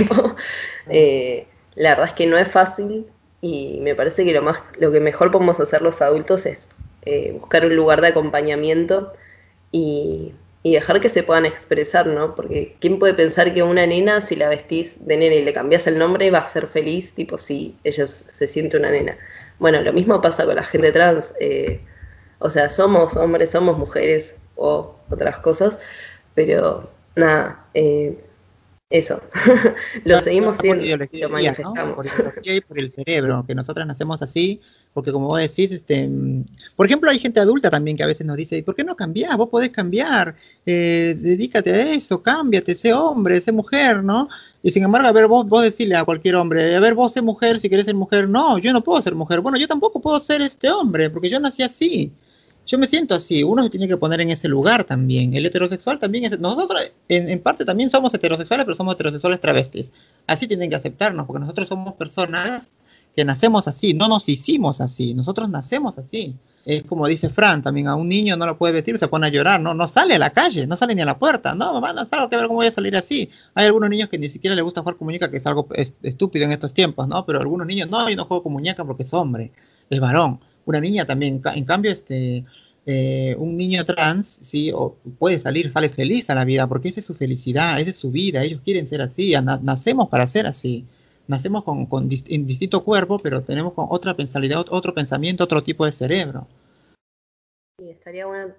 Eh, 0.90 1.46
la 1.76 1.90
verdad 1.92 2.08
es 2.08 2.14
que 2.14 2.28
no 2.28 2.38
es 2.38 2.48
fácil 2.48 3.08
y 3.42 3.80
me 3.82 3.94
parece 3.94 4.24
que 4.24 4.34
lo, 4.34 4.42
más, 4.42 4.64
lo 4.80 4.90
que 4.92 5.02
mejor 5.02 5.32
podemos 5.32 5.60
hacer 5.60 5.82
los 5.82 6.02
adultos 6.02 6.46
es 6.46 6.70
eh, 7.06 7.34
buscar 7.34 7.66
un 7.66 7.76
lugar 7.76 8.00
de 8.00 8.08
acompañamiento 8.08 9.12
y 9.72 10.34
y 10.68 10.74
dejar 10.74 11.00
que 11.00 11.08
se 11.08 11.24
puedan 11.24 11.46
expresar, 11.46 12.08
¿no? 12.08 12.36
Porque 12.36 12.76
¿quién 12.82 13.00
puede 13.00 13.14
pensar 13.14 13.54
que 13.54 13.64
una 13.64 13.88
nena, 13.88 14.20
si 14.20 14.36
la 14.36 14.50
vestís 14.50 15.06
de 15.06 15.16
nena 15.16 15.36
y 15.36 15.44
le 15.44 15.54
cambias 15.54 15.88
el 15.88 15.98
nombre, 15.98 16.30
va 16.30 16.40
a 16.40 16.46
ser 16.46 16.68
feliz, 16.68 17.14
tipo, 17.14 17.38
si 17.38 17.78
ella 17.86 18.06
se 18.06 18.48
siente 18.50 18.76
una 18.76 18.92
nena? 18.92 19.18
Bueno, 19.60 19.82
lo 19.82 19.94
mismo 19.94 20.22
pasa 20.22 20.46
con 20.46 20.56
la 20.56 20.64
gente 20.64 20.92
trans. 20.92 21.34
Eh, 21.40 21.82
o 22.40 22.50
sea, 22.50 22.70
somos 22.70 23.16
hombres, 23.16 23.52
somos 23.52 23.78
mujeres 23.78 24.40
o 24.56 24.96
otras 25.10 25.38
cosas, 25.38 25.80
pero 26.36 26.92
nada, 27.16 27.66
eh, 27.74 28.24
eso, 28.90 29.22
lo 30.06 30.22
seguimos 30.22 30.58
siendo 30.60 30.86
y 30.86 31.20
lo 31.20 31.30
manifestamos. 31.30 32.08
Por 32.08 32.34
y 32.42 32.62
por 32.62 32.80
el 32.80 32.94
cerebro, 32.94 33.44
que 33.46 33.54
nosotras 33.54 33.86
nacemos 33.86 34.22
así, 34.22 34.62
porque 34.94 35.12
como 35.12 35.28
vos 35.28 35.42
decís, 35.42 35.74
este, 35.74 36.10
por 36.76 36.86
ejemplo, 36.86 37.10
hay 37.10 37.20
gente 37.20 37.42
adulta 37.42 37.70
también 37.70 37.98
que 37.98 38.04
a 38.04 38.08
veces 38.08 38.26
nos 38.26 38.38
dice, 38.38 38.64
¿por 38.64 38.76
qué 38.76 38.86
no 38.86 38.96
cambiás? 38.96 39.36
Vos 39.36 39.50
podés 39.50 39.72
cambiar, 39.72 40.36
eh, 40.66 41.18
dedícate 41.20 41.74
a 41.74 41.92
eso, 41.92 42.24
cámbiate, 42.24 42.76
sé 42.76 42.94
hombre, 42.94 43.42
sé 43.42 43.52
mujer, 43.52 44.04
¿no? 44.04 44.30
Y 44.68 44.72
sin 44.72 44.84
embargo, 44.84 45.08
a 45.08 45.14
ver, 45.14 45.28
vos, 45.28 45.48
vos 45.48 45.64
decirle 45.64 45.96
a 45.96 46.04
cualquier 46.04 46.36
hombre, 46.36 46.76
a 46.76 46.80
ver, 46.82 46.94
vos 46.94 47.14
sé 47.14 47.22
mujer, 47.22 47.62
si 47.62 47.70
querés 47.70 47.86
ser 47.86 47.96
mujer, 47.96 48.28
no, 48.28 48.58
yo 48.58 48.74
no 48.74 48.84
puedo 48.84 49.02
ser 49.02 49.16
mujer, 49.16 49.40
bueno, 49.40 49.58
yo 49.58 49.66
tampoco 49.66 50.02
puedo 50.02 50.20
ser 50.20 50.42
este 50.42 50.70
hombre, 50.70 51.10
porque 51.10 51.30
yo 51.30 51.40
nací 51.40 51.64
así 51.64 52.12
yo 52.68 52.78
me 52.78 52.86
siento 52.86 53.16
así, 53.16 53.44
uno 53.44 53.64
se 53.64 53.70
tiene 53.70 53.88
que 53.88 53.96
poner 53.96 54.20
en 54.20 54.30
ese 54.30 54.50
lugar 54.50 54.84
también. 54.84 55.34
El 55.34 55.46
heterosexual 55.46 56.00
también 56.00 56.26
es, 56.26 56.38
nosotros 56.38 56.92
en, 57.08 57.42
parte 57.42 57.64
también 57.64 57.90
somos 57.90 58.14
heterosexuales, 58.14 58.66
pero 58.66 58.76
somos 58.76 58.96
heterosexuales 58.96 59.40
travestis. 59.40 59.92
Así 60.28 60.48
tienen 60.48 60.70
que 60.70 60.76
aceptarnos, 60.76 61.26
porque 61.26 61.40
nosotros 61.40 61.70
somos 61.70 61.94
personas 61.94 62.78
que 63.16 63.24
nacemos 63.24 63.70
así, 63.70 63.94
no 63.94 64.10
nos 64.10 64.28
hicimos 64.28 64.82
así, 64.82 65.14
nosotros 65.14 65.50
nacemos 65.50 65.98
así. 65.98 66.36
Es 66.68 66.84
como 66.84 67.08
dice 67.08 67.30
Fran, 67.30 67.62
también 67.62 67.88
a 67.88 67.96
un 67.96 68.10
niño 68.10 68.36
no 68.36 68.46
lo 68.46 68.58
puede 68.58 68.74
vestir, 68.74 68.98
se 69.00 69.08
pone 69.08 69.28
a 69.28 69.30
llorar, 69.30 69.62
no, 69.62 69.74
no 69.74 69.88
sale 69.88 70.16
a 70.16 70.20
la 70.20 70.32
calle, 70.32 70.68
no 70.68 70.76
sale 70.76 70.96
ni 70.96 71.02
a 71.02 71.06
la 71.06 71.18
puerta, 71.18 71.56
no, 71.56 71.72
mamá, 71.72 71.94
no 71.94 72.06
salgo 72.06 72.30
que 72.30 72.36
ver 72.36 72.48
cómo 72.48 72.58
voy 72.58 72.68
a 72.68 72.72
salir 72.72 72.94
así. 72.98 73.30
Hay 73.54 73.68
algunos 73.68 73.90
niños 73.90 74.10
que 74.10 74.18
ni 74.18 74.28
siquiera 74.28 74.54
les 74.54 74.66
gusta 74.66 74.82
jugar 74.82 74.98
con 74.98 75.06
muñeca, 75.06 75.32
que 75.32 75.38
es 75.38 75.46
algo 75.48 75.66
estúpido 76.04 76.44
en 76.44 76.52
estos 76.52 76.74
tiempos, 76.74 77.08
¿no? 77.08 77.26
Pero 77.26 77.40
algunos 77.40 77.66
niños, 77.66 77.90
no, 77.90 78.10
yo 78.10 78.18
no 78.18 78.26
juego 78.26 78.44
con 78.44 78.52
muñeca 78.52 78.84
porque 78.84 79.04
es 79.04 79.14
hombre, 79.14 79.54
es 79.90 80.00
varón. 80.02 80.42
Una 80.66 80.82
niña 80.82 81.06
también, 81.06 81.42
en 81.56 81.64
cambio, 81.64 81.90
este, 81.90 82.44
eh, 82.86 83.34
un 83.40 83.56
niño 83.56 83.86
trans, 83.86 84.28
sí, 84.28 84.70
o 84.74 84.98
puede 85.20 85.40
salir, 85.40 85.72
sale 85.72 85.88
feliz 85.88 86.30
a 86.30 86.36
la 86.36 86.44
vida, 86.44 86.68
porque 86.68 86.90
esa 86.90 87.00
es 87.00 87.06
su 87.06 87.16
felicidad, 87.16 87.80
esa 87.80 87.92
es 87.92 87.96
su 87.96 88.12
vida, 88.12 88.44
ellos 88.44 88.60
quieren 88.62 88.88
ser 88.88 89.02
así, 89.02 89.34
nacemos 89.62 90.10
para 90.10 90.28
ser 90.28 90.48
así, 90.48 90.86
nacemos 91.28 91.64
con, 91.64 91.86
con 91.86 92.10
distinto 92.10 92.84
cuerpo, 92.84 93.20
pero 93.20 93.44
tenemos 93.44 93.72
con 93.72 93.88
otra 93.90 94.16
pensabilidad, 94.16 94.66
otro 94.70 94.94
pensamiento, 94.94 95.46
otro 95.46 95.64
tipo 95.64 95.86
de 95.86 95.94
cerebro. 95.94 96.46
Y 97.80 97.92
estaría 97.92 98.26
bueno 98.26 98.54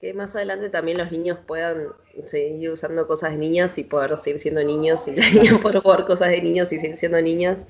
que 0.00 0.12
más 0.12 0.36
adelante 0.36 0.68
también 0.68 0.98
los 0.98 1.10
niños 1.10 1.38
puedan 1.46 1.88
seguir 2.24 2.70
usando 2.70 3.06
cosas 3.06 3.32
de 3.32 3.38
niñas 3.38 3.78
y 3.78 3.84
poder 3.84 4.16
seguir 4.16 4.38
siendo 4.38 4.62
niños, 4.62 5.08
y 5.08 5.16
las 5.16 5.32
niñas 5.34 5.60
por 5.60 5.80
jugar 5.80 6.04
cosas 6.04 6.28
de 6.28 6.42
niños 6.42 6.72
y 6.72 6.80
seguir 6.80 6.96
siendo 6.96 7.20
niñas 7.20 7.66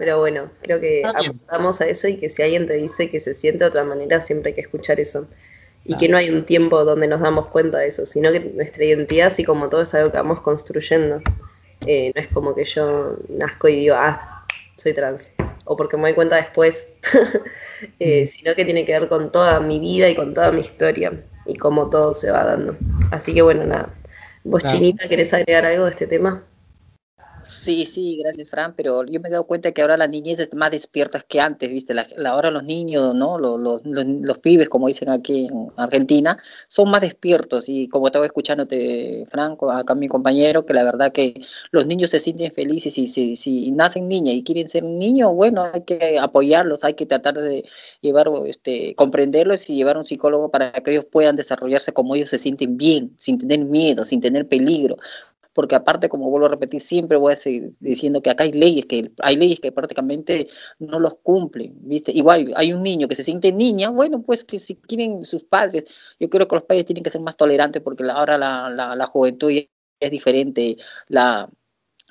pero 0.00 0.18
bueno, 0.18 0.50
creo 0.62 0.80
que 0.80 1.02
apuntamos 1.04 1.82
a 1.82 1.86
eso 1.86 2.08
y 2.08 2.16
que 2.16 2.30
si 2.30 2.42
alguien 2.42 2.66
te 2.66 2.72
dice 2.72 3.10
que 3.10 3.20
se 3.20 3.34
siente 3.34 3.64
de 3.64 3.68
otra 3.68 3.84
manera, 3.84 4.18
siempre 4.18 4.48
hay 4.48 4.54
que 4.54 4.62
escuchar 4.62 4.98
eso. 4.98 5.28
Y 5.84 5.98
que 5.98 6.08
no 6.08 6.16
hay 6.16 6.30
un 6.30 6.46
tiempo 6.46 6.86
donde 6.86 7.06
nos 7.06 7.20
damos 7.20 7.48
cuenta 7.48 7.76
de 7.76 7.88
eso, 7.88 8.06
sino 8.06 8.32
que 8.32 8.40
nuestra 8.40 8.82
identidad, 8.82 9.26
así 9.26 9.44
como 9.44 9.68
todo, 9.68 9.82
es 9.82 9.92
algo 9.92 10.10
que 10.10 10.16
vamos 10.16 10.40
construyendo. 10.40 11.20
Eh, 11.86 12.12
no 12.14 12.22
es 12.22 12.28
como 12.28 12.54
que 12.54 12.64
yo 12.64 13.18
nazco 13.28 13.68
y 13.68 13.76
digo, 13.76 13.94
ah, 13.98 14.46
soy 14.76 14.94
trans. 14.94 15.34
O 15.70 15.76
porque 15.76 15.96
me 15.96 16.02
doy 16.02 16.14
cuenta 16.14 16.34
después, 16.34 16.92
eh, 18.00 18.26
sino 18.26 18.56
que 18.56 18.64
tiene 18.64 18.84
que 18.84 18.98
ver 18.98 19.08
con 19.08 19.30
toda 19.30 19.60
mi 19.60 19.78
vida 19.78 20.08
y 20.08 20.16
con 20.16 20.34
toda 20.34 20.50
mi 20.50 20.62
historia 20.62 21.12
y 21.46 21.54
cómo 21.54 21.88
todo 21.88 22.12
se 22.12 22.32
va 22.32 22.42
dando. 22.42 22.76
Así 23.12 23.32
que 23.32 23.42
bueno, 23.42 23.64
nada. 23.64 23.94
¿Vos, 24.42 24.64
Chinita, 24.64 25.08
querés 25.08 25.32
agregar 25.32 25.64
algo 25.66 25.84
de 25.84 25.90
este 25.90 26.08
tema? 26.08 26.42
Sí, 27.64 27.84
sí, 27.84 28.16
gracias, 28.16 28.48
Fran, 28.48 28.74
pero 28.74 29.04
yo 29.04 29.20
me 29.20 29.28
he 29.28 29.32
dado 29.32 29.44
cuenta 29.46 29.72
que 29.72 29.82
ahora 29.82 29.98
la 29.98 30.06
niñez 30.06 30.38
es 30.38 30.54
más 30.54 30.70
despierta 30.70 31.20
que 31.20 31.40
antes, 31.42 31.68
¿viste? 31.68 31.92
La, 31.92 32.08
ahora 32.30 32.50
los 32.50 32.64
niños, 32.64 33.14
¿no? 33.14 33.38
Los, 33.38 33.60
los, 33.60 33.82
los, 33.84 34.38
pibes, 34.38 34.70
como 34.70 34.88
dicen 34.88 35.10
aquí 35.10 35.46
en 35.46 35.68
Argentina, 35.76 36.38
son 36.68 36.90
más 36.90 37.02
despiertos 37.02 37.64
y 37.68 37.88
como 37.88 38.06
estaba 38.06 38.24
escuchándote, 38.24 39.26
Franco, 39.30 39.70
acá 39.70 39.94
mi 39.94 40.08
compañero, 40.08 40.64
que 40.64 40.72
la 40.72 40.84
verdad 40.84 41.12
que 41.12 41.34
los 41.70 41.86
niños 41.86 42.10
se 42.10 42.20
sienten 42.20 42.50
felices 42.50 42.96
y 42.96 43.08
si, 43.08 43.36
si 43.36 43.70
nacen 43.72 44.08
niñas 44.08 44.36
y 44.36 44.42
quieren 44.42 44.70
ser 44.70 44.82
niños, 44.84 45.34
bueno, 45.34 45.62
hay 45.70 45.82
que 45.82 46.18
apoyarlos, 46.18 46.82
hay 46.82 46.94
que 46.94 47.04
tratar 47.04 47.34
de 47.34 47.66
llevar, 48.00 48.30
este, 48.46 48.94
comprenderlos 48.94 49.68
y 49.68 49.76
llevar 49.76 49.96
a 49.96 50.00
un 50.00 50.06
psicólogo 50.06 50.50
para 50.50 50.72
que 50.72 50.92
ellos 50.92 51.04
puedan 51.04 51.36
desarrollarse 51.36 51.92
como 51.92 52.14
ellos 52.14 52.30
se 52.30 52.38
sienten 52.38 52.78
bien, 52.78 53.14
sin 53.18 53.38
tener 53.38 53.58
miedo, 53.58 54.06
sin 54.06 54.22
tener 54.22 54.48
peligro 54.48 54.96
porque 55.52 55.74
aparte, 55.74 56.08
como 56.08 56.30
vuelvo 56.30 56.46
a 56.46 56.50
repetir, 56.50 56.82
siempre 56.82 57.16
voy 57.16 57.32
a 57.32 57.36
seguir 57.36 57.72
diciendo 57.80 58.22
que 58.22 58.30
acá 58.30 58.44
hay 58.44 58.52
leyes, 58.52 58.86
que 58.86 59.10
hay 59.20 59.36
leyes 59.36 59.60
que 59.60 59.72
prácticamente 59.72 60.48
no 60.78 61.00
los 61.00 61.14
cumplen, 61.22 61.74
¿viste? 61.82 62.12
Igual 62.12 62.52
hay 62.56 62.72
un 62.72 62.82
niño 62.82 63.08
que 63.08 63.16
se 63.16 63.24
siente 63.24 63.52
niña, 63.52 63.90
bueno, 63.90 64.22
pues 64.22 64.44
que 64.44 64.58
si 64.58 64.76
quieren 64.76 65.24
sus 65.24 65.44
padres, 65.44 65.84
yo 66.18 66.30
creo 66.30 66.46
que 66.48 66.56
los 66.56 66.64
padres 66.64 66.86
tienen 66.86 67.04
que 67.04 67.10
ser 67.10 67.20
más 67.20 67.36
tolerantes 67.36 67.82
porque 67.82 68.04
ahora 68.10 68.38
la, 68.38 68.70
la, 68.70 68.94
la 68.96 69.06
juventud 69.06 69.50
es 69.50 70.10
diferente, 70.10 70.76
la, 71.08 71.50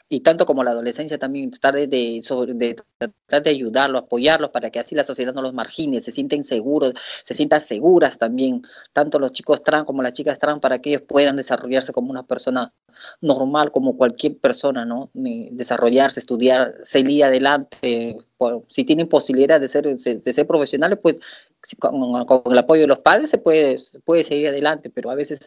y 0.10 0.22
tanto 0.22 0.47
como 0.47 0.64
la 0.64 0.72
adolescencia 0.72 1.20
también 1.20 1.51
tratar 1.51 1.76
de, 1.88 2.22
sobre, 2.24 2.55
tratar 2.55 3.43
de 3.43 3.49
ayudarlos, 3.51 4.01
apoyarlos 4.01 4.49
para 4.49 4.72
que 4.72 4.80
así 4.80 4.95
la 4.95 5.03
sociedad 5.03 5.36
no 5.36 5.43
los 5.43 5.53
margine, 5.53 6.01
se 6.01 6.12
sienten 6.12 6.43
seguros, 6.43 6.93
se 7.24 7.36
sientan 7.36 7.62
seguras 7.62 8.18
también, 8.18 8.64
tanto 8.91 9.20
los 9.20 9.32
chicos 9.32 9.64
trans 9.64 9.86
como 9.86 10.01
las 10.01 10.14
chicas 10.14 10.39
trans, 10.39 10.60
para 10.60 10.80
que 10.80 10.89
ellos 10.89 11.03
puedan 11.03 11.36
desarrollarse 11.36 11.93
como 11.93 12.10
una 12.10 12.24
persona 12.24 12.74
normal, 13.22 13.72
como 13.72 13.97
cualquier 13.97 14.38
persona, 14.39 14.84
¿no? 14.84 15.12
Desarrollarse, 15.14 16.20
estudiar, 16.20 16.74
salir 16.84 17.24
adelante, 17.24 18.18
si 18.70 18.84
tienen 18.86 19.07
posibilidad 19.07 19.62
de 19.62 19.68
ser, 19.68 19.86
de 19.86 20.34
ser 20.34 20.47
profesionales, 20.47 20.97
pues 21.01 21.18
con, 21.78 22.26
con, 22.26 22.41
el 22.51 22.57
apoyo 22.57 22.82
de 22.82 22.88
los 22.88 22.99
padres 22.99 23.30
se 23.30 23.38
puede, 23.38 23.78
puede 24.05 24.24
seguir 24.24 24.47
adelante, 24.47 24.89
pero 24.89 25.12
a 25.12 25.16
veces 25.16 25.39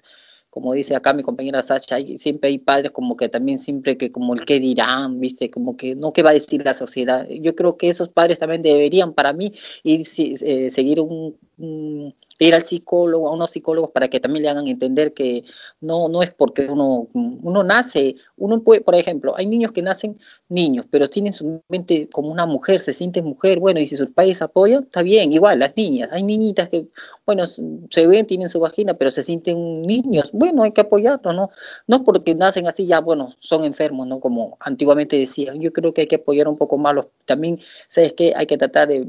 como 0.53 0.75
dice 0.75 0.95
acá 0.95 1.15
mi 1.15 1.23
compañera 1.23 1.63
Sacha, 1.63 1.95
hay, 1.95 2.19
siempre 2.19 2.51
hay 2.51 2.59
padres 2.59 2.91
como 2.91 3.17
que 3.17 3.31
también 3.31 3.59
siempre 3.59 3.97
que 3.97 4.13
como 4.13 4.35
el 4.35 4.45
que 4.45 4.61
dirán, 4.61 5.19
viste, 5.19 5.51
como 5.51 5.79
que 5.79 5.95
no 5.95 6.13
qué 6.13 6.23
va 6.23 6.29
a 6.29 6.35
decir 6.35 6.63
la 6.63 6.75
sociedad. 6.75 7.27
Yo 7.27 7.57
creo 7.57 7.79
que 7.79 7.89
esos 7.89 8.11
padres 8.11 8.39
también 8.39 8.61
deberían 8.61 9.15
para 9.15 9.33
mí 9.33 9.55
ir 9.83 10.07
eh, 10.19 10.71
seguir 10.71 11.01
un, 11.01 11.39
ir 11.59 12.55
al 12.55 12.65
psicólogo, 12.65 13.29
a 13.29 13.33
unos 13.33 13.51
psicólogos 13.51 13.91
para 13.91 14.09
que 14.09 14.21
también 14.21 14.43
le 14.43 14.49
hagan 14.49 14.67
entender 14.67 15.15
que 15.15 15.45
no, 15.81 16.09
no 16.09 16.23
es 16.23 16.33
porque 16.33 16.67
uno, 16.67 17.09
uno 17.13 17.63
nace, 17.63 18.17
uno 18.37 18.63
puede, 18.63 18.81
por 18.81 18.95
ejemplo, 18.95 19.35
hay 19.37 19.47
niños 19.47 19.73
que 19.73 19.83
nacen 19.83 20.19
niños, 20.49 20.87
pero 20.91 21.09
tienen 21.09 21.33
su 21.33 21.63
mente 21.69 22.09
como 22.11 22.31
una 22.31 22.47
mujer, 22.47 22.83
se 22.83 22.93
sienten 22.93 23.25
mujer, 23.25 23.59
bueno, 23.59 23.81
y 23.81 23.87
si 23.87 23.97
sus 23.97 24.11
padres 24.11 24.43
apoyan, 24.43 24.85
está 24.85 25.03
bien, 25.03 25.33
igual, 25.33 25.59
las 25.61 25.77
niñas, 25.77 26.09
hay 26.13 26.23
niñitas 26.23 26.69
que, 26.69 26.89
bueno, 27.27 27.45
se 27.91 28.07
ven, 28.07 28.27
tienen 28.27 28.49
su 28.49 28.61
vagina, 28.61 28.95
pero 28.95 29.13
se 29.13 29.23
sienten 29.23 29.83
niños, 29.83 30.31
bueno, 30.33 30.63
hay 30.65 30.73
que 30.73 30.81
apoyarlos, 30.81 31.35
¿no? 31.35 31.51
No 31.87 32.05
porque 32.05 32.35
nacen 32.35 32.67
así 32.67 32.87
ya, 32.87 33.01
bueno, 33.01 33.35
son 33.41 33.65
enfermos, 33.65 34.07
¿no? 34.07 34.21
Como 34.21 34.57
antiguamente 34.61 35.17
decían, 35.17 35.61
yo 35.61 35.73
creo 35.73 35.95
que 35.95 36.03
hay 36.03 36.07
que 36.07 36.17
apoyar 36.17 36.49
un 36.49 36.57
poco 36.57 36.79
más 36.79 36.95
los, 36.95 37.07
también, 37.25 37.61
¿sabes 37.89 38.15
qué? 38.15 38.33
Hay 38.37 38.47
que 38.47 38.59
tratar 38.59 38.89
de 38.89 39.07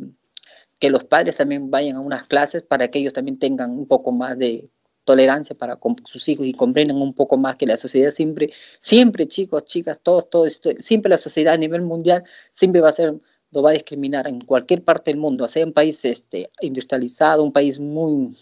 que 0.84 0.90
los 0.90 1.06
padres 1.06 1.38
también 1.38 1.72
vayan 1.72 1.96
a 1.96 2.02
unas 2.02 2.26
clases 2.26 2.62
para 2.62 2.90
que 2.90 3.00
ellos 3.00 3.14
también 3.14 3.40
tengan 3.40 3.72
un 3.72 3.88
poco 3.88 4.12
más 4.12 4.38
de 4.38 4.70
tolerancia 5.06 5.56
para 5.56 5.78
con 5.78 5.96
sus 6.04 6.28
hijos 6.28 6.46
y 6.46 6.52
comprendan 6.52 7.02
un 7.02 7.14
poco 7.14 7.38
más 7.38 7.56
que 7.56 7.66
la 7.66 7.78
sociedad 7.78 8.12
siempre, 8.12 8.52
siempre 8.82 9.26
chicos, 9.26 9.64
chicas, 9.64 9.98
todos, 10.04 10.30
todos, 10.30 10.60
siempre 10.80 11.10
la 11.10 11.18
sociedad 11.18 11.54
a 11.54 11.58
nivel 11.58 11.84
mundial 11.84 12.26
siempre 12.52 12.82
va 12.82 12.90
a 12.90 12.92
ser, 12.92 13.16
lo 13.52 13.62
va 13.62 13.70
a 13.70 13.74
discriminar 13.76 14.28
en 14.28 14.42
cualquier 14.42 14.84
parte 14.84 15.12
del 15.12 15.22
mundo, 15.22 15.48
sea 15.48 15.66
un 15.66 15.72
país 15.72 16.04
este, 16.04 16.50
industrializado, 16.60 17.46
un 17.46 17.54
país 17.54 17.80
muy, 17.80 18.36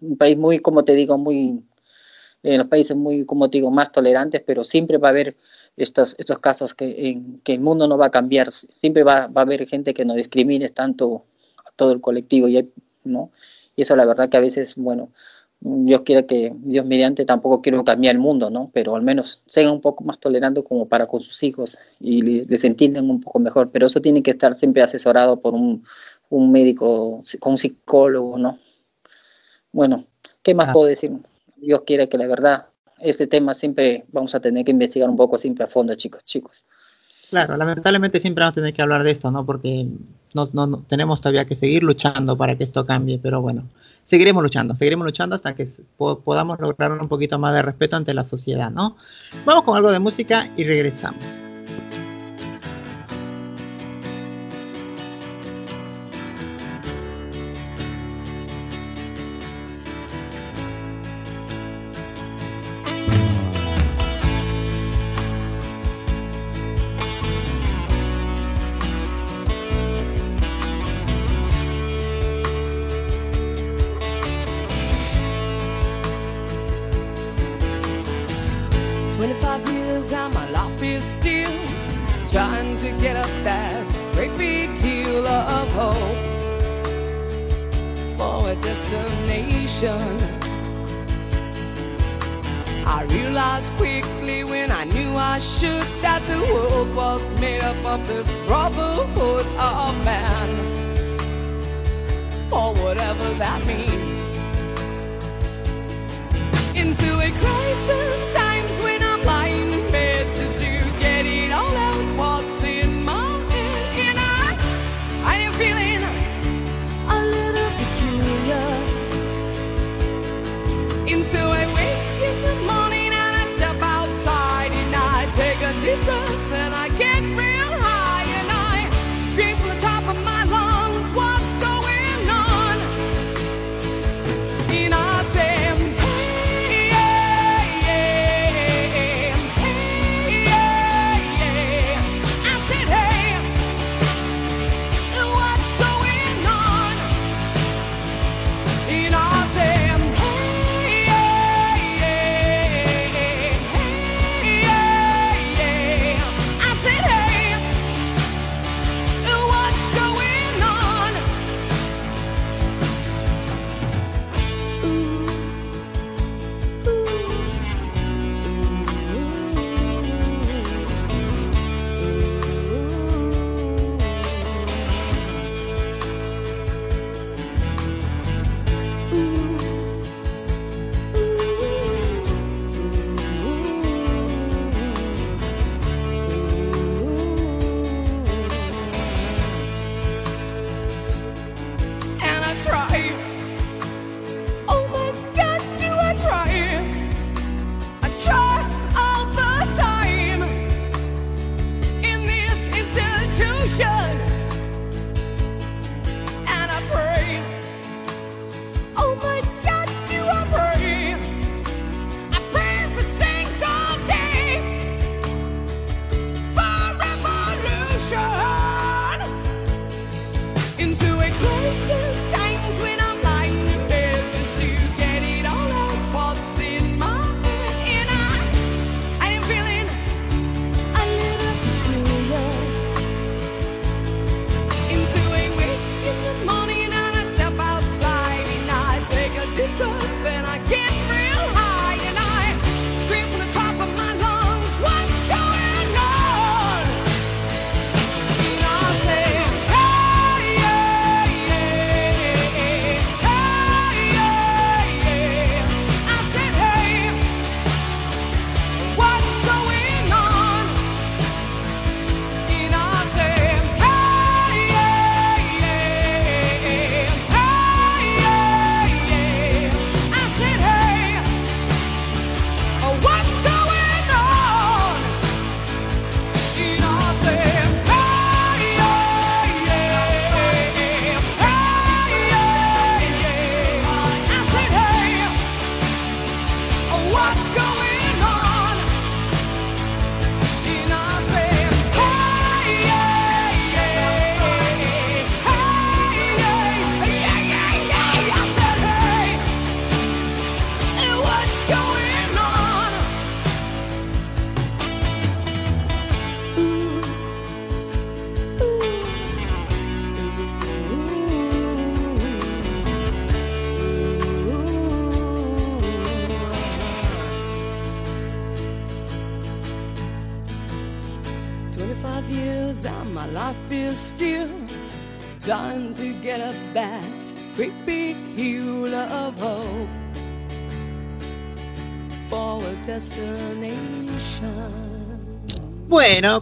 un 0.00 0.16
país 0.16 0.38
muy, 0.38 0.60
como 0.60 0.84
te 0.84 0.94
digo, 0.94 1.18
muy, 1.18 1.64
en 2.44 2.58
los 2.58 2.68
países 2.68 2.96
muy, 2.96 3.24
como 3.24 3.50
te 3.50 3.58
digo, 3.58 3.72
más 3.72 3.90
tolerantes, 3.90 4.40
pero 4.46 4.62
siempre 4.62 4.98
va 4.98 5.08
a 5.08 5.10
haber 5.10 5.36
estos, 5.76 6.14
estos 6.16 6.38
casos 6.38 6.74
que, 6.74 7.08
en, 7.08 7.40
que 7.40 7.54
el 7.54 7.60
mundo 7.60 7.88
no 7.88 7.98
va 7.98 8.06
a 8.06 8.10
cambiar, 8.12 8.52
siempre 8.52 9.02
va, 9.02 9.26
va 9.26 9.40
a 9.40 9.44
haber 9.44 9.66
gente 9.66 9.94
que 9.94 10.04
no 10.04 10.14
discrimine 10.14 10.68
tanto 10.68 11.24
todo 11.78 11.92
el 11.92 12.02
colectivo, 12.02 12.48
y, 12.48 12.68
¿no? 13.04 13.30
Y 13.76 13.82
eso 13.82 13.96
la 13.96 14.04
verdad 14.04 14.28
que 14.28 14.36
a 14.36 14.40
veces, 14.40 14.74
bueno, 14.76 15.10
Dios 15.60 16.02
quiere 16.02 16.26
que, 16.26 16.52
Dios 16.54 16.84
mediante, 16.84 17.24
tampoco 17.24 17.62
quiero 17.62 17.84
cambiar 17.84 18.14
el 18.14 18.20
mundo, 18.20 18.50
¿no? 18.50 18.70
Pero 18.74 18.94
al 18.96 19.02
menos 19.02 19.42
sean 19.46 19.72
un 19.72 19.80
poco 19.80 20.04
más 20.04 20.18
tolerantes 20.18 20.64
como 20.68 20.86
para 20.86 21.06
con 21.06 21.22
sus 21.22 21.42
hijos 21.42 21.78
y 21.98 22.22
les 22.22 22.64
entiendan 22.64 23.08
un 23.08 23.20
poco 23.20 23.38
mejor. 23.38 23.70
Pero 23.70 23.86
eso 23.86 24.00
tiene 24.00 24.22
que 24.22 24.32
estar 24.32 24.54
siempre 24.54 24.82
asesorado 24.82 25.40
por 25.40 25.54
un, 25.54 25.84
un 26.30 26.52
médico, 26.52 27.24
con 27.40 27.52
un 27.52 27.58
psicólogo, 27.58 28.38
¿no? 28.38 28.58
Bueno, 29.72 30.06
¿qué 30.42 30.54
más 30.54 30.68
ah. 30.68 30.72
puedo 30.72 30.86
decir? 30.86 31.12
Dios 31.56 31.82
quiere 31.84 32.08
que 32.08 32.18
la 32.18 32.26
verdad, 32.26 32.66
este 33.00 33.26
tema 33.26 33.54
siempre 33.54 34.04
vamos 34.12 34.34
a 34.34 34.40
tener 34.40 34.64
que 34.64 34.72
investigar 34.72 35.08
un 35.10 35.16
poco 35.16 35.38
siempre 35.38 35.64
a 35.64 35.68
fondo, 35.68 35.94
chicos, 35.96 36.24
chicos. 36.24 36.64
Claro, 37.30 37.56
lamentablemente 37.56 38.20
siempre 38.20 38.42
vamos 38.42 38.52
a 38.52 38.60
tener 38.60 38.74
que 38.74 38.82
hablar 38.82 39.02
de 39.02 39.10
esto, 39.10 39.30
¿no? 39.30 39.44
Porque 39.44 39.86
no, 40.34 40.48
no, 40.52 40.84
tenemos 40.86 41.20
todavía 41.20 41.46
que 41.46 41.56
seguir 41.56 41.82
luchando 41.82 42.36
para 42.36 42.56
que 42.56 42.64
esto 42.64 42.84
cambie, 42.84 43.18
pero 43.18 43.40
bueno, 43.40 43.64
seguiremos 44.04 44.42
luchando, 44.42 44.74
seguiremos 44.74 45.04
luchando 45.04 45.36
hasta 45.36 45.54
que 45.54 45.68
podamos 45.96 46.58
lograr 46.60 46.92
un 46.92 47.08
poquito 47.08 47.38
más 47.38 47.54
de 47.54 47.62
respeto 47.62 47.96
ante 47.96 48.14
la 48.14 48.24
sociedad, 48.24 48.70
¿no? 48.70 48.96
Vamos 49.44 49.64
con 49.64 49.76
algo 49.76 49.90
de 49.90 49.98
música 49.98 50.48
y 50.56 50.64
regresamos. 50.64 51.47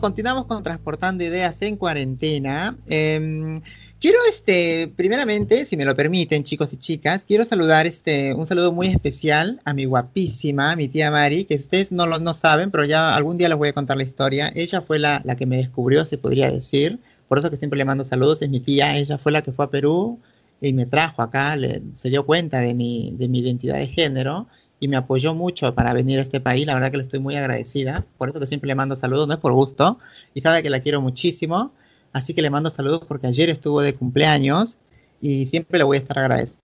Continuamos 0.01 0.47
con 0.47 0.63
Transportando 0.63 1.25
Ideas 1.25 1.61
en 1.63 1.77
Cuarentena. 1.77 2.77
Eh, 2.87 3.61
quiero, 3.99 4.19
este, 4.29 4.93
primeramente, 4.95 5.65
si 5.65 5.77
me 5.77 5.85
lo 5.85 5.97
permiten, 5.97 6.45
chicos 6.45 6.73
y 6.73 6.77
chicas, 6.77 7.25
quiero 7.25 7.45
saludar 7.45 7.87
este, 7.87 8.35
un 8.35 8.47
saludo 8.47 8.73
muy 8.73 8.89
especial 8.89 9.61
a 9.65 9.73
mi 9.73 9.87
guapísima, 9.87 10.77
mi 10.77 10.89
tía 10.89 11.11
Mari, 11.11 11.45
que 11.45 11.55
ustedes 11.55 11.93
no 11.93 12.07
lo 12.07 12.19
no 12.19 12.35
saben, 12.35 12.71
pero 12.71 12.85
ya 12.85 13.15
algún 13.15 13.39
día 13.39 13.49
les 13.49 13.57
voy 13.57 13.69
a 13.69 13.73
contar 13.73 13.97
la 13.97 14.03
historia. 14.03 14.53
Ella 14.55 14.83
fue 14.83 14.99
la, 14.99 15.23
la 15.25 15.37
que 15.37 15.47
me 15.47 15.57
descubrió, 15.57 16.05
se 16.05 16.19
podría 16.19 16.51
decir. 16.51 16.99
Por 17.29 17.39
eso 17.39 17.51
que 17.51 17.57
siempre 17.57 17.79
le 17.79 17.85
mando 17.85 18.05
saludos, 18.05 18.43
es 18.43 18.51
mi 18.51 18.61
tía. 18.61 18.97
Ella 18.97 19.19
fue 19.19 19.33
la 19.33 19.43
que 19.43 19.53
fue 19.53 19.65
a 19.65 19.71
Perú 19.71 20.21
y 20.61 20.73
me 20.73 20.87
trajo 20.87 21.23
acá, 21.23 21.57
se 21.95 22.11
dio 22.11 22.25
cuenta 22.27 22.61
de 22.61 22.75
mi, 22.75 23.15
de 23.17 23.29
mi 23.29 23.41
identidad 23.41 23.77
de 23.77 23.89
género 23.89 24.49
y 24.79 24.89
me 24.89 24.97
apoyó 24.97 25.35
mucho 25.35 25.75
para 25.75 25.93
venir 25.93 26.19
a 26.19 26.23
este 26.23 26.41
país. 26.41 26.67
La 26.67 26.75
verdad 26.75 26.91
que 26.91 26.99
le 26.99 27.05
estoy 27.05 27.21
muy 27.21 27.37
agradecida. 27.37 28.05
Por 28.19 28.29
eso 28.29 28.41
que 28.41 28.47
siempre 28.47 28.69
le 28.69 28.75
mando 28.75 28.97
saludos, 28.97 29.27
no 29.27 29.35
es 29.35 29.41
por 29.41 29.53
gusto. 29.53 29.99
Y 30.35 30.41
sabe 30.41 30.63
que 30.63 30.71
la 30.71 30.81
quiero 30.81 31.01
muchísimo. 31.01 31.73
Así 32.13 32.35
que 32.35 32.43
le 32.43 32.51
mando 32.51 32.71
saludos 32.71 33.03
porque 33.07 33.27
ayer 33.27 33.51
estuvo 33.51 33.81
de 33.81 33.95
cumpleaños 33.95 34.79
y 35.21 35.47
siempre 35.47 35.79
le 35.79 35.85
voy 35.85 35.97
a 35.97 36.01
estar 36.01 36.19
agradecida. 36.19 36.61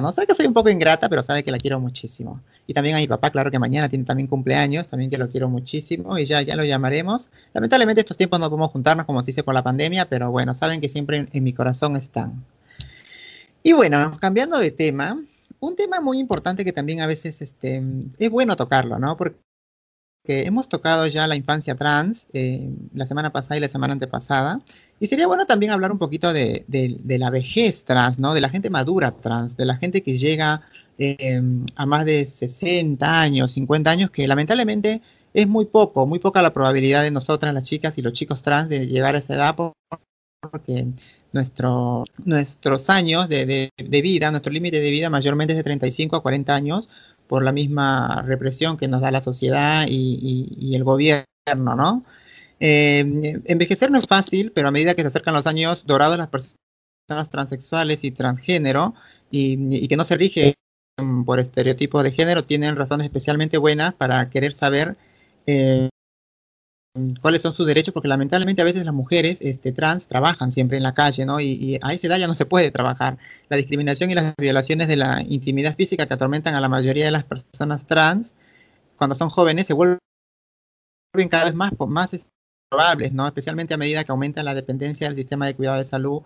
No 0.00 0.12
sabe 0.12 0.26
que 0.26 0.34
soy 0.34 0.46
un 0.46 0.52
poco 0.52 0.70
ingrata, 0.70 1.08
pero 1.08 1.22
sabe 1.22 1.42
que 1.42 1.50
la 1.50 1.58
quiero 1.58 1.80
muchísimo. 1.80 2.40
Y 2.66 2.74
también 2.74 2.96
a 2.96 2.98
mi 2.98 3.08
papá, 3.08 3.30
claro 3.30 3.50
que 3.50 3.58
mañana 3.58 3.88
tiene 3.88 4.04
también 4.04 4.28
cumpleaños, 4.28 4.88
también 4.88 5.10
que 5.10 5.18
lo 5.18 5.28
quiero 5.28 5.48
muchísimo 5.48 6.16
y 6.18 6.24
ya, 6.24 6.42
ya 6.42 6.54
lo 6.56 6.64
llamaremos. 6.64 7.30
Lamentablemente 7.52 8.00
estos 8.00 8.16
tiempos 8.16 8.40
no 8.40 8.48
podemos 8.48 8.70
juntarnos 8.70 9.04
como 9.04 9.22
se 9.22 9.26
dice 9.28 9.42
por 9.42 9.54
la 9.54 9.62
pandemia, 9.62 10.08
pero 10.08 10.30
bueno, 10.30 10.54
saben 10.54 10.80
que 10.80 10.88
siempre 10.88 11.18
en, 11.18 11.28
en 11.32 11.44
mi 11.44 11.52
corazón 11.52 11.96
están. 11.96 12.44
Y 13.62 13.72
bueno, 13.72 14.16
cambiando 14.20 14.58
de 14.58 14.70
tema, 14.70 15.18
un 15.66 15.76
tema 15.76 16.00
muy 16.00 16.18
importante 16.18 16.64
que 16.64 16.72
también 16.72 17.00
a 17.00 17.06
veces 17.06 17.42
este, 17.42 17.82
es 18.18 18.30
bueno 18.30 18.56
tocarlo, 18.56 18.98
¿no? 18.98 19.16
Porque 19.16 19.36
hemos 20.26 20.68
tocado 20.68 21.06
ya 21.06 21.26
la 21.26 21.36
infancia 21.36 21.74
trans 21.74 22.26
eh, 22.32 22.70
la 22.94 23.06
semana 23.06 23.32
pasada 23.32 23.56
y 23.56 23.60
la 23.60 23.68
semana 23.68 23.92
antepasada. 23.92 24.60
Y 25.00 25.06
sería 25.06 25.26
bueno 25.26 25.46
también 25.46 25.72
hablar 25.72 25.92
un 25.92 25.98
poquito 25.98 26.32
de, 26.32 26.64
de, 26.66 27.18
la 27.18 27.30
vejez 27.30 27.84
trans, 27.84 28.18
¿no? 28.18 28.34
De 28.34 28.40
la 28.40 28.48
gente 28.48 28.70
madura 28.70 29.10
trans, 29.10 29.56
de 29.56 29.66
la 29.66 29.76
gente 29.76 30.02
que 30.02 30.16
llega 30.16 30.62
eh, 30.98 31.42
a 31.74 31.86
más 31.86 32.04
de 32.04 32.26
60 32.26 33.20
años, 33.20 33.52
50 33.52 33.90
años, 33.90 34.10
que 34.10 34.26
lamentablemente 34.28 35.02
es 35.34 35.48
muy 35.48 35.64
poco, 35.66 36.06
muy 36.06 36.20
poca 36.20 36.42
la 36.42 36.52
probabilidad 36.52 37.02
de 37.02 37.10
nosotras, 37.10 37.52
las 37.52 37.64
chicas 37.64 37.98
y 37.98 38.02
los 38.02 38.12
chicos 38.12 38.42
trans, 38.42 38.68
de 38.68 38.86
llegar 38.86 39.16
a 39.16 39.18
esa 39.18 39.34
edad 39.34 39.56
porque 40.50 40.86
nuestro, 41.34 42.04
nuestros 42.24 42.88
años 42.88 43.28
de, 43.28 43.70
de, 43.76 44.02
vida, 44.02 44.30
nuestro 44.30 44.52
límite 44.52 44.80
de 44.80 44.90
vida 44.90 45.10
mayormente 45.10 45.52
es 45.52 45.58
de 45.58 45.64
35 45.64 46.16
a 46.16 46.22
40 46.22 46.54
años 46.54 46.88
por 47.26 47.42
la 47.44 47.52
misma 47.52 48.22
represión 48.22 48.76
que 48.76 48.88
nos 48.88 49.02
da 49.02 49.10
la 49.10 49.22
sociedad 49.22 49.86
y, 49.88 50.18
y, 50.22 50.70
y 50.70 50.74
el 50.76 50.84
gobierno, 50.84 51.26
¿no? 51.76 52.02
Eh, 52.60 53.40
envejecer 53.44 53.90
no 53.90 53.98
es 53.98 54.06
fácil, 54.06 54.52
pero 54.52 54.68
a 54.68 54.70
medida 54.70 54.94
que 54.94 55.02
se 55.02 55.08
acercan 55.08 55.34
los 55.34 55.46
años 55.46 55.84
dorados, 55.86 56.16
las 56.16 56.28
personas 56.28 57.28
transexuales 57.30 58.04
y 58.04 58.12
transgénero, 58.12 58.94
y, 59.30 59.58
y 59.76 59.88
que 59.88 59.96
no 59.96 60.04
se 60.04 60.16
rige 60.16 60.54
por 61.26 61.40
estereotipos 61.40 62.04
de 62.04 62.12
género, 62.12 62.44
tienen 62.44 62.76
razones 62.76 63.06
especialmente 63.06 63.58
buenas 63.58 63.94
para 63.94 64.30
querer 64.30 64.54
saber 64.54 64.96
eh, 65.46 65.88
cuáles 67.20 67.42
son 67.42 67.52
sus 67.52 67.66
derechos, 67.66 67.92
porque 67.92 68.08
lamentablemente 68.08 68.62
a 68.62 68.64
veces 68.64 68.84
las 68.84 68.94
mujeres 68.94 69.40
este, 69.40 69.72
trans 69.72 70.06
trabajan 70.06 70.52
siempre 70.52 70.76
en 70.76 70.82
la 70.82 70.94
calle, 70.94 71.26
¿no? 71.26 71.40
Y, 71.40 71.52
y, 71.52 71.78
a 71.82 71.92
esa 71.92 72.06
edad 72.06 72.18
ya 72.18 72.26
no 72.26 72.34
se 72.34 72.46
puede 72.46 72.70
trabajar. 72.70 73.18
La 73.48 73.56
discriminación 73.56 74.10
y 74.10 74.14
las 74.14 74.34
violaciones 74.36 74.88
de 74.88 74.96
la 74.96 75.22
intimidad 75.22 75.76
física 75.76 76.06
que 76.06 76.14
atormentan 76.14 76.54
a 76.54 76.60
la 76.60 76.68
mayoría 76.68 77.04
de 77.04 77.10
las 77.10 77.24
personas 77.24 77.86
trans 77.86 78.34
cuando 78.96 79.16
son 79.16 79.28
jóvenes 79.30 79.66
se 79.66 79.72
vuelven 79.72 79.98
cada 81.28 81.44
vez 81.44 81.54
más, 81.54 81.72
más 81.88 82.30
probables, 82.70 83.12
¿no? 83.12 83.26
Especialmente 83.26 83.74
a 83.74 83.76
medida 83.76 84.04
que 84.04 84.12
aumenta 84.12 84.42
la 84.42 84.54
dependencia 84.54 85.08
del 85.08 85.16
sistema 85.16 85.46
de 85.46 85.54
cuidado 85.54 85.78
de 85.78 85.84
salud 85.84 86.22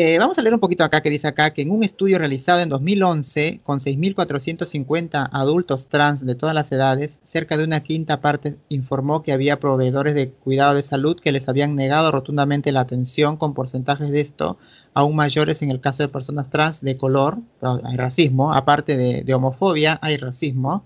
eh, 0.00 0.16
vamos 0.16 0.38
a 0.38 0.42
leer 0.42 0.54
un 0.54 0.60
poquito 0.60 0.84
acá 0.84 1.00
que 1.00 1.10
dice 1.10 1.26
acá 1.26 1.50
que 1.50 1.62
en 1.62 1.72
un 1.72 1.82
estudio 1.82 2.18
realizado 2.18 2.60
en 2.60 2.68
2011 2.68 3.62
con 3.64 3.80
6.450 3.80 5.28
adultos 5.32 5.88
trans 5.88 6.24
de 6.24 6.36
todas 6.36 6.54
las 6.54 6.70
edades, 6.70 7.18
cerca 7.24 7.56
de 7.56 7.64
una 7.64 7.82
quinta 7.82 8.20
parte 8.20 8.56
informó 8.68 9.24
que 9.24 9.32
había 9.32 9.58
proveedores 9.58 10.14
de 10.14 10.30
cuidado 10.30 10.76
de 10.76 10.84
salud 10.84 11.18
que 11.18 11.32
les 11.32 11.48
habían 11.48 11.74
negado 11.74 12.12
rotundamente 12.12 12.70
la 12.70 12.82
atención 12.82 13.36
con 13.36 13.54
porcentajes 13.54 14.10
de 14.10 14.20
esto 14.20 14.56
aún 14.94 15.16
mayores 15.16 15.62
en 15.62 15.70
el 15.70 15.80
caso 15.80 16.04
de 16.04 16.08
personas 16.08 16.48
trans 16.48 16.80
de 16.80 16.96
color, 16.96 17.38
hay 17.60 17.96
racismo, 17.96 18.52
aparte 18.52 18.96
de, 18.96 19.24
de 19.24 19.34
homofobia, 19.34 19.98
hay 20.00 20.16
racismo. 20.16 20.84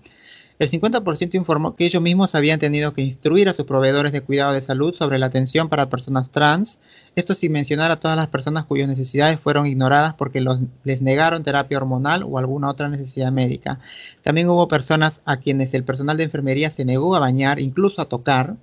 El 0.63 0.69
50% 0.69 1.35
informó 1.35 1.75
que 1.75 1.85
ellos 1.85 2.01
mismos 2.01 2.35
habían 2.35 2.57
tenido 2.57 2.93
que 2.93 3.01
instruir 3.01 3.49
a 3.49 3.53
sus 3.53 3.65
proveedores 3.65 4.13
de 4.13 4.21
cuidado 4.21 4.53
de 4.53 4.61
salud 4.61 4.95
sobre 4.95 5.19
la 5.19 5.25
atención 5.25 5.67
para 5.67 5.89
personas 5.89 6.29
trans, 6.29 6.79
esto 7.17 7.35
sin 7.35 7.51
mencionar 7.51 7.91
a 7.91 7.97
todas 7.97 8.15
las 8.15 8.29
personas 8.29 8.63
cuyas 8.63 8.87
necesidades 8.87 9.41
fueron 9.41 9.65
ignoradas 9.65 10.13
porque 10.13 10.39
les 10.85 11.01
negaron 11.01 11.43
terapia 11.43 11.75
hormonal 11.75 12.23
o 12.23 12.37
alguna 12.37 12.69
otra 12.69 12.87
necesidad 12.87 13.29
médica. 13.29 13.81
También 14.21 14.47
hubo 14.47 14.69
personas 14.69 15.19
a 15.25 15.35
quienes 15.35 15.73
el 15.73 15.83
personal 15.83 16.15
de 16.15 16.23
enfermería 16.23 16.69
se 16.69 16.85
negó 16.85 17.13
a 17.17 17.19
bañar, 17.19 17.59
incluso 17.59 18.01
a 18.01 18.05
tocar, 18.05 18.55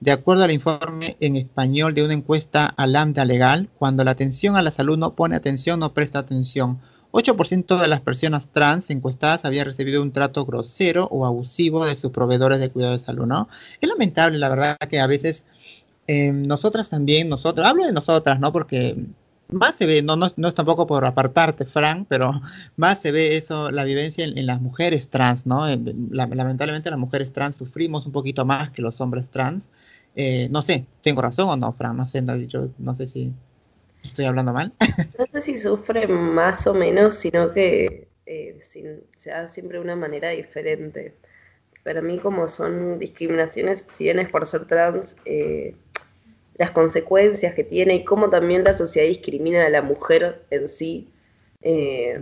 de 0.00 0.12
acuerdo 0.12 0.44
al 0.44 0.50
informe 0.50 1.18
en 1.20 1.36
español 1.36 1.92
de 1.92 2.04
una 2.04 2.14
encuesta 2.14 2.72
a 2.74 2.86
Lambda 2.86 3.26
Legal, 3.26 3.68
cuando 3.78 4.02
la 4.02 4.12
atención 4.12 4.56
a 4.56 4.62
la 4.62 4.70
salud 4.70 4.96
no 4.96 5.14
pone 5.14 5.36
atención, 5.36 5.78
no 5.78 5.92
presta 5.92 6.20
atención. 6.20 6.78
8% 7.14 7.80
de 7.80 7.86
las 7.86 8.00
personas 8.00 8.48
trans 8.48 8.90
encuestadas 8.90 9.44
había 9.44 9.62
recibido 9.62 10.02
un 10.02 10.10
trato 10.10 10.44
grosero 10.44 11.06
o 11.12 11.24
abusivo 11.24 11.86
de 11.86 11.94
sus 11.94 12.10
proveedores 12.10 12.58
de 12.58 12.70
cuidado 12.70 12.92
de 12.92 12.98
salud, 12.98 13.24
¿no? 13.24 13.48
Es 13.80 13.88
lamentable, 13.88 14.36
la 14.38 14.48
verdad, 14.48 14.76
que 14.90 14.98
a 14.98 15.06
veces 15.06 15.44
eh, 16.08 16.32
nosotras 16.32 16.90
también, 16.90 17.28
nosotros, 17.28 17.64
hablo 17.64 17.86
de 17.86 17.92
nosotras, 17.92 18.40
¿no? 18.40 18.52
Porque 18.52 18.96
más 19.48 19.76
se 19.76 19.86
ve, 19.86 20.02
no, 20.02 20.16
no, 20.16 20.32
no, 20.36 20.48
es 20.48 20.54
tampoco 20.54 20.88
por 20.88 21.04
apartarte, 21.04 21.66
Frank, 21.66 22.06
pero 22.08 22.40
más 22.76 23.00
se 23.00 23.12
ve 23.12 23.36
eso, 23.36 23.70
la 23.70 23.84
vivencia 23.84 24.24
en, 24.24 24.46
las 24.46 24.60
mujeres 24.60 25.08
trans, 25.08 25.46
¿no? 25.46 25.68
La, 26.10 26.26
lamentablemente 26.26 26.90
las 26.90 26.98
mujeres 26.98 27.32
trans 27.32 27.54
sufrimos 27.54 28.06
un 28.06 28.12
poquito 28.12 28.44
más 28.44 28.72
que 28.72 28.82
los 28.82 29.00
hombres 29.00 29.30
trans. 29.30 29.68
Eh, 30.16 30.48
no 30.50 30.62
sé, 30.62 30.86
¿tengo 31.02 31.22
razón 31.22 31.48
o 31.48 31.56
no, 31.56 31.72
Frank? 31.72 31.94
No 31.96 32.06
sé, 32.08 32.24
yo 32.48 32.70
no 32.78 32.96
sé 32.96 33.06
si 33.06 33.32
estoy 34.04 34.24
hablando 34.26 34.52
mal. 34.52 34.72
No 35.18 35.26
sé 35.26 35.42
si 35.42 35.58
sufre 35.58 36.06
más 36.06 36.66
o 36.66 36.74
menos, 36.74 37.16
sino 37.16 37.52
que 37.52 38.08
eh, 38.26 38.58
sin, 38.60 39.02
se 39.16 39.30
da 39.30 39.46
siempre 39.46 39.78
de 39.78 39.84
una 39.84 39.96
manera 39.96 40.30
diferente. 40.30 41.14
Para 41.82 42.00
mí, 42.00 42.18
como 42.18 42.48
son 42.48 42.98
discriminaciones, 42.98 43.86
si 43.88 44.04
bien 44.04 44.18
es 44.18 44.28
por 44.28 44.46
ser 44.46 44.66
trans, 44.66 45.16
eh, 45.24 45.74
las 46.56 46.70
consecuencias 46.70 47.54
que 47.54 47.64
tiene 47.64 47.96
y 47.96 48.04
cómo 48.04 48.30
también 48.30 48.64
la 48.64 48.72
sociedad 48.72 49.08
discrimina 49.08 49.66
a 49.66 49.70
la 49.70 49.82
mujer 49.82 50.42
en 50.50 50.68
sí, 50.68 51.08
eh, 51.62 52.20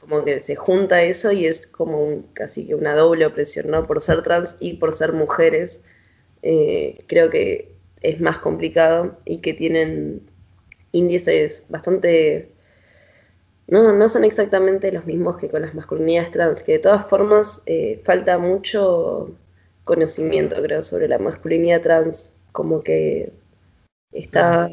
como 0.00 0.24
que 0.24 0.40
se 0.40 0.54
junta 0.54 1.02
eso 1.02 1.32
y 1.32 1.46
es 1.46 1.66
como 1.66 2.02
un, 2.02 2.22
casi 2.32 2.66
que 2.66 2.74
una 2.74 2.94
doble 2.94 3.26
opresión, 3.26 3.70
¿no? 3.70 3.86
Por 3.86 4.00
ser 4.02 4.22
trans 4.22 4.56
y 4.60 4.74
por 4.74 4.92
ser 4.92 5.12
mujeres, 5.12 5.82
eh, 6.42 7.04
creo 7.08 7.28
que 7.28 7.74
es 8.02 8.20
más 8.20 8.38
complicado 8.38 9.18
y 9.24 9.38
que 9.38 9.52
tienen 9.52 10.22
índices 10.96 11.66
bastante... 11.68 12.50
No, 13.68 13.92
no 13.92 14.08
son 14.08 14.24
exactamente 14.24 14.92
los 14.92 15.06
mismos 15.06 15.36
que 15.36 15.50
con 15.50 15.62
las 15.62 15.74
masculinidades 15.74 16.30
trans, 16.30 16.62
que 16.62 16.72
de 16.72 16.78
todas 16.78 17.04
formas 17.06 17.62
eh, 17.66 18.00
falta 18.04 18.38
mucho 18.38 19.30
conocimiento, 19.84 20.62
creo, 20.62 20.82
sobre 20.84 21.08
la 21.08 21.18
masculinidad 21.18 21.82
trans, 21.82 22.32
como 22.52 22.82
que 22.82 23.32
está 24.12 24.70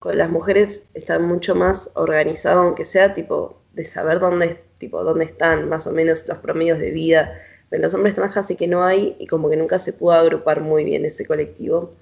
con 0.00 0.16
las 0.16 0.30
mujeres 0.30 0.88
está 0.94 1.18
mucho 1.18 1.54
más 1.54 1.90
organizado, 1.94 2.62
aunque 2.62 2.86
sea 2.86 3.12
tipo 3.12 3.60
de 3.74 3.84
saber 3.84 4.18
dónde, 4.18 4.58
tipo, 4.78 5.04
dónde 5.04 5.26
están 5.26 5.68
más 5.68 5.86
o 5.86 5.92
menos 5.92 6.26
los 6.26 6.38
promedios 6.38 6.78
de 6.78 6.90
vida 6.90 7.34
de 7.70 7.78
los 7.78 7.94
hombres 7.94 8.14
trans, 8.14 8.36
así 8.36 8.56
que 8.56 8.66
no 8.66 8.82
hay, 8.82 9.14
y 9.18 9.26
como 9.26 9.50
que 9.50 9.56
nunca 9.56 9.78
se 9.78 9.92
pudo 9.92 10.12
agrupar 10.12 10.62
muy 10.62 10.84
bien 10.84 11.04
ese 11.04 11.26
colectivo, 11.26 11.92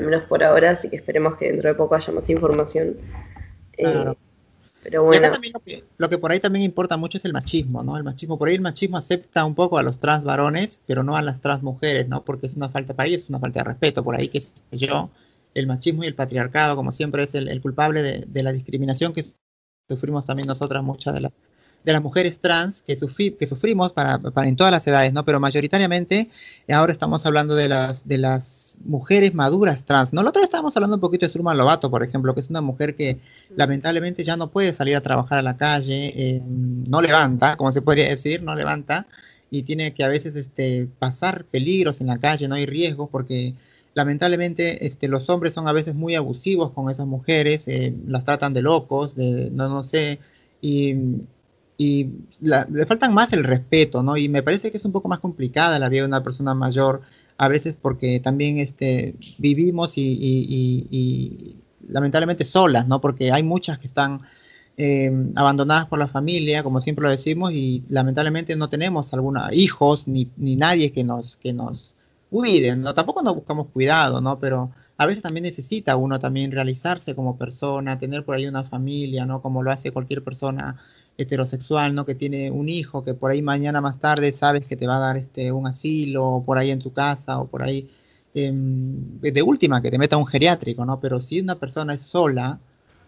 al 0.00 0.06
menos 0.06 0.24
por 0.24 0.42
ahora, 0.42 0.70
así 0.70 0.88
que 0.88 0.96
esperemos 0.96 1.36
que 1.36 1.46
dentro 1.46 1.68
de 1.68 1.74
poco 1.74 1.94
haya 1.94 2.12
más 2.12 2.28
información. 2.30 2.96
Claro. 3.72 4.12
Eh, 4.12 4.16
pero 4.82 5.04
bueno. 5.04 5.22
Y 5.22 5.24
acá 5.24 5.32
también 5.32 5.52
lo 5.52 5.60
que, 5.60 5.84
lo 5.98 6.08
que 6.08 6.16
por 6.16 6.32
ahí 6.32 6.40
también 6.40 6.64
importa 6.64 6.96
mucho 6.96 7.18
es 7.18 7.24
el 7.26 7.34
machismo, 7.34 7.82
¿no? 7.82 7.98
El 7.98 8.02
machismo, 8.02 8.38
por 8.38 8.48
ahí 8.48 8.54
el 8.54 8.62
machismo 8.62 8.96
acepta 8.96 9.44
un 9.44 9.54
poco 9.54 9.76
a 9.76 9.82
los 9.82 10.00
trans 10.00 10.24
varones, 10.24 10.80
pero 10.86 11.02
no 11.02 11.16
a 11.16 11.22
las 11.22 11.40
trans 11.40 11.62
mujeres, 11.62 12.08
¿no? 12.08 12.24
Porque 12.24 12.46
es 12.46 12.56
una 12.56 12.70
falta 12.70 12.94
para 12.94 13.08
ellos, 13.08 13.24
es 13.24 13.28
una 13.28 13.38
falta 13.38 13.60
de 13.60 13.64
respeto, 13.64 14.02
por 14.02 14.16
ahí 14.16 14.28
que 14.28 14.42
yo 14.72 15.10
el 15.52 15.66
machismo 15.66 16.04
y 16.04 16.06
el 16.06 16.14
patriarcado, 16.14 16.76
como 16.76 16.92
siempre, 16.92 17.24
es 17.24 17.34
el, 17.34 17.48
el 17.48 17.60
culpable 17.60 18.02
de, 18.02 18.24
de, 18.26 18.42
la 18.42 18.52
discriminación 18.52 19.12
que 19.12 19.24
sufrimos 19.88 20.24
también 20.24 20.46
nosotras 20.46 20.82
muchas 20.82 21.12
de, 21.12 21.20
la, 21.20 21.32
de 21.84 21.92
las 21.92 22.02
mujeres 22.02 22.40
trans 22.40 22.82
que, 22.82 22.96
sufrimos 22.96 23.92
para, 23.92 24.20
en 24.44 24.56
todas 24.56 24.72
las 24.72 24.86
edades, 24.86 25.12
¿no? 25.12 25.24
Pero 25.24 25.40
mayoritariamente 25.40 26.28
ahora 26.68 26.92
estamos 26.92 27.24
hablando 27.24 27.54
de 27.54 27.68
las, 27.68 28.06
de 28.06 28.18
las 28.18 28.76
mujeres 28.84 29.34
maduras 29.34 29.84
trans, 29.84 30.12
¿no? 30.12 30.22
La 30.22 30.30
otra 30.30 30.40
vez 30.40 30.48
estábamos 30.48 30.76
hablando 30.76 30.96
un 30.96 31.00
poquito 31.00 31.26
de 31.26 31.32
Surma 31.32 31.54
Lobato, 31.54 31.90
por 31.90 32.02
ejemplo, 32.02 32.34
que 32.34 32.40
es 32.40 32.50
una 32.50 32.60
mujer 32.60 32.94
que 32.96 33.18
lamentablemente 33.56 34.24
ya 34.24 34.36
no 34.36 34.50
puede 34.50 34.72
salir 34.72 34.96
a 34.96 35.00
trabajar 35.00 35.38
a 35.38 35.42
la 35.42 35.56
calle, 35.56 36.12
eh, 36.14 36.42
no 36.44 37.00
levanta, 37.00 37.56
como 37.56 37.72
se 37.72 37.82
podría 37.82 38.08
decir, 38.08 38.42
no 38.42 38.54
levanta, 38.54 39.06
y 39.50 39.62
tiene 39.62 39.94
que 39.94 40.04
a 40.04 40.08
veces 40.08 40.36
este, 40.36 40.88
pasar 40.98 41.44
peligros 41.44 42.00
en 42.00 42.06
la 42.08 42.18
calle, 42.18 42.46
no 42.46 42.54
hay 42.54 42.66
riesgos 42.66 43.08
porque 43.10 43.54
lamentablemente 43.94 44.86
este, 44.86 45.08
los 45.08 45.28
hombres 45.28 45.54
son 45.54 45.66
a 45.66 45.72
veces 45.72 45.94
muy 45.94 46.14
abusivos 46.14 46.72
con 46.72 46.90
esas 46.90 47.06
mujeres, 47.06 47.66
eh, 47.68 47.94
las 48.06 48.24
tratan 48.24 48.54
de 48.54 48.62
locos, 48.62 49.16
de 49.16 49.50
no, 49.50 49.68
no 49.68 49.82
sé, 49.82 50.20
y, 50.60 50.94
y 51.82 52.10
le 52.42 52.84
faltan 52.84 53.14
más 53.14 53.32
el 53.32 53.42
respeto, 53.42 54.02
¿no? 54.02 54.18
Y 54.18 54.28
me 54.28 54.42
parece 54.42 54.70
que 54.70 54.76
es 54.76 54.84
un 54.84 54.92
poco 54.92 55.08
más 55.08 55.18
complicada 55.18 55.78
la 55.78 55.88
vida 55.88 56.02
de 56.02 56.08
una 56.08 56.22
persona 56.22 56.52
mayor, 56.52 57.00
a 57.38 57.48
veces 57.48 57.74
porque 57.80 58.20
también 58.20 58.58
este, 58.58 59.14
vivimos 59.38 59.96
y, 59.96 60.02
y, 60.02 60.86
y 60.90 61.56
lamentablemente 61.88 62.44
solas, 62.44 62.86
¿no? 62.86 63.00
Porque 63.00 63.32
hay 63.32 63.42
muchas 63.42 63.78
que 63.78 63.86
están 63.86 64.20
eh, 64.76 65.10
abandonadas 65.36 65.86
por 65.86 65.98
la 65.98 66.08
familia, 66.08 66.62
como 66.62 66.82
siempre 66.82 67.04
lo 67.04 67.10
decimos, 67.10 67.52
y 67.54 67.82
lamentablemente 67.88 68.56
no 68.56 68.68
tenemos 68.68 69.14
alguna, 69.14 69.48
hijos 69.54 70.06
ni, 70.06 70.30
ni 70.36 70.56
nadie 70.56 70.92
que 70.92 71.02
nos, 71.02 71.36
que 71.36 71.54
nos 71.54 71.94
cuide, 72.28 72.76
¿no? 72.76 72.92
Tampoco 72.92 73.22
nos 73.22 73.36
buscamos 73.36 73.68
cuidado, 73.68 74.20
¿no? 74.20 74.38
Pero 74.38 74.70
a 74.98 75.06
veces 75.06 75.22
también 75.22 75.44
necesita 75.44 75.96
uno 75.96 76.18
también 76.18 76.52
realizarse 76.52 77.14
como 77.14 77.38
persona, 77.38 77.98
tener 77.98 78.22
por 78.22 78.36
ahí 78.36 78.46
una 78.46 78.64
familia, 78.64 79.24
¿no? 79.24 79.40
Como 79.40 79.62
lo 79.62 79.70
hace 79.70 79.92
cualquier 79.92 80.22
persona 80.22 80.76
heterosexual, 81.22 81.94
¿no? 81.94 82.04
Que 82.04 82.14
tiene 82.14 82.50
un 82.50 82.68
hijo, 82.68 83.04
que 83.04 83.14
por 83.14 83.30
ahí 83.30 83.42
mañana 83.42 83.80
más 83.80 83.98
tarde 84.00 84.32
sabes 84.32 84.66
que 84.66 84.76
te 84.76 84.86
va 84.86 84.96
a 84.96 85.00
dar 85.00 85.16
este 85.16 85.52
un 85.52 85.66
asilo, 85.66 86.42
por 86.46 86.58
ahí 86.58 86.70
en 86.70 86.78
tu 86.80 86.92
casa, 86.92 87.38
o 87.38 87.46
por 87.48 87.62
ahí, 87.62 87.88
em, 88.34 89.20
de 89.20 89.42
última, 89.42 89.82
que 89.82 89.90
te 89.90 89.98
meta 89.98 90.16
un 90.16 90.26
geriátrico, 90.26 90.84
¿no? 90.84 91.00
Pero 91.00 91.20
si 91.20 91.40
una 91.40 91.56
persona 91.58 91.94
es 91.94 92.02
sola, 92.02 92.60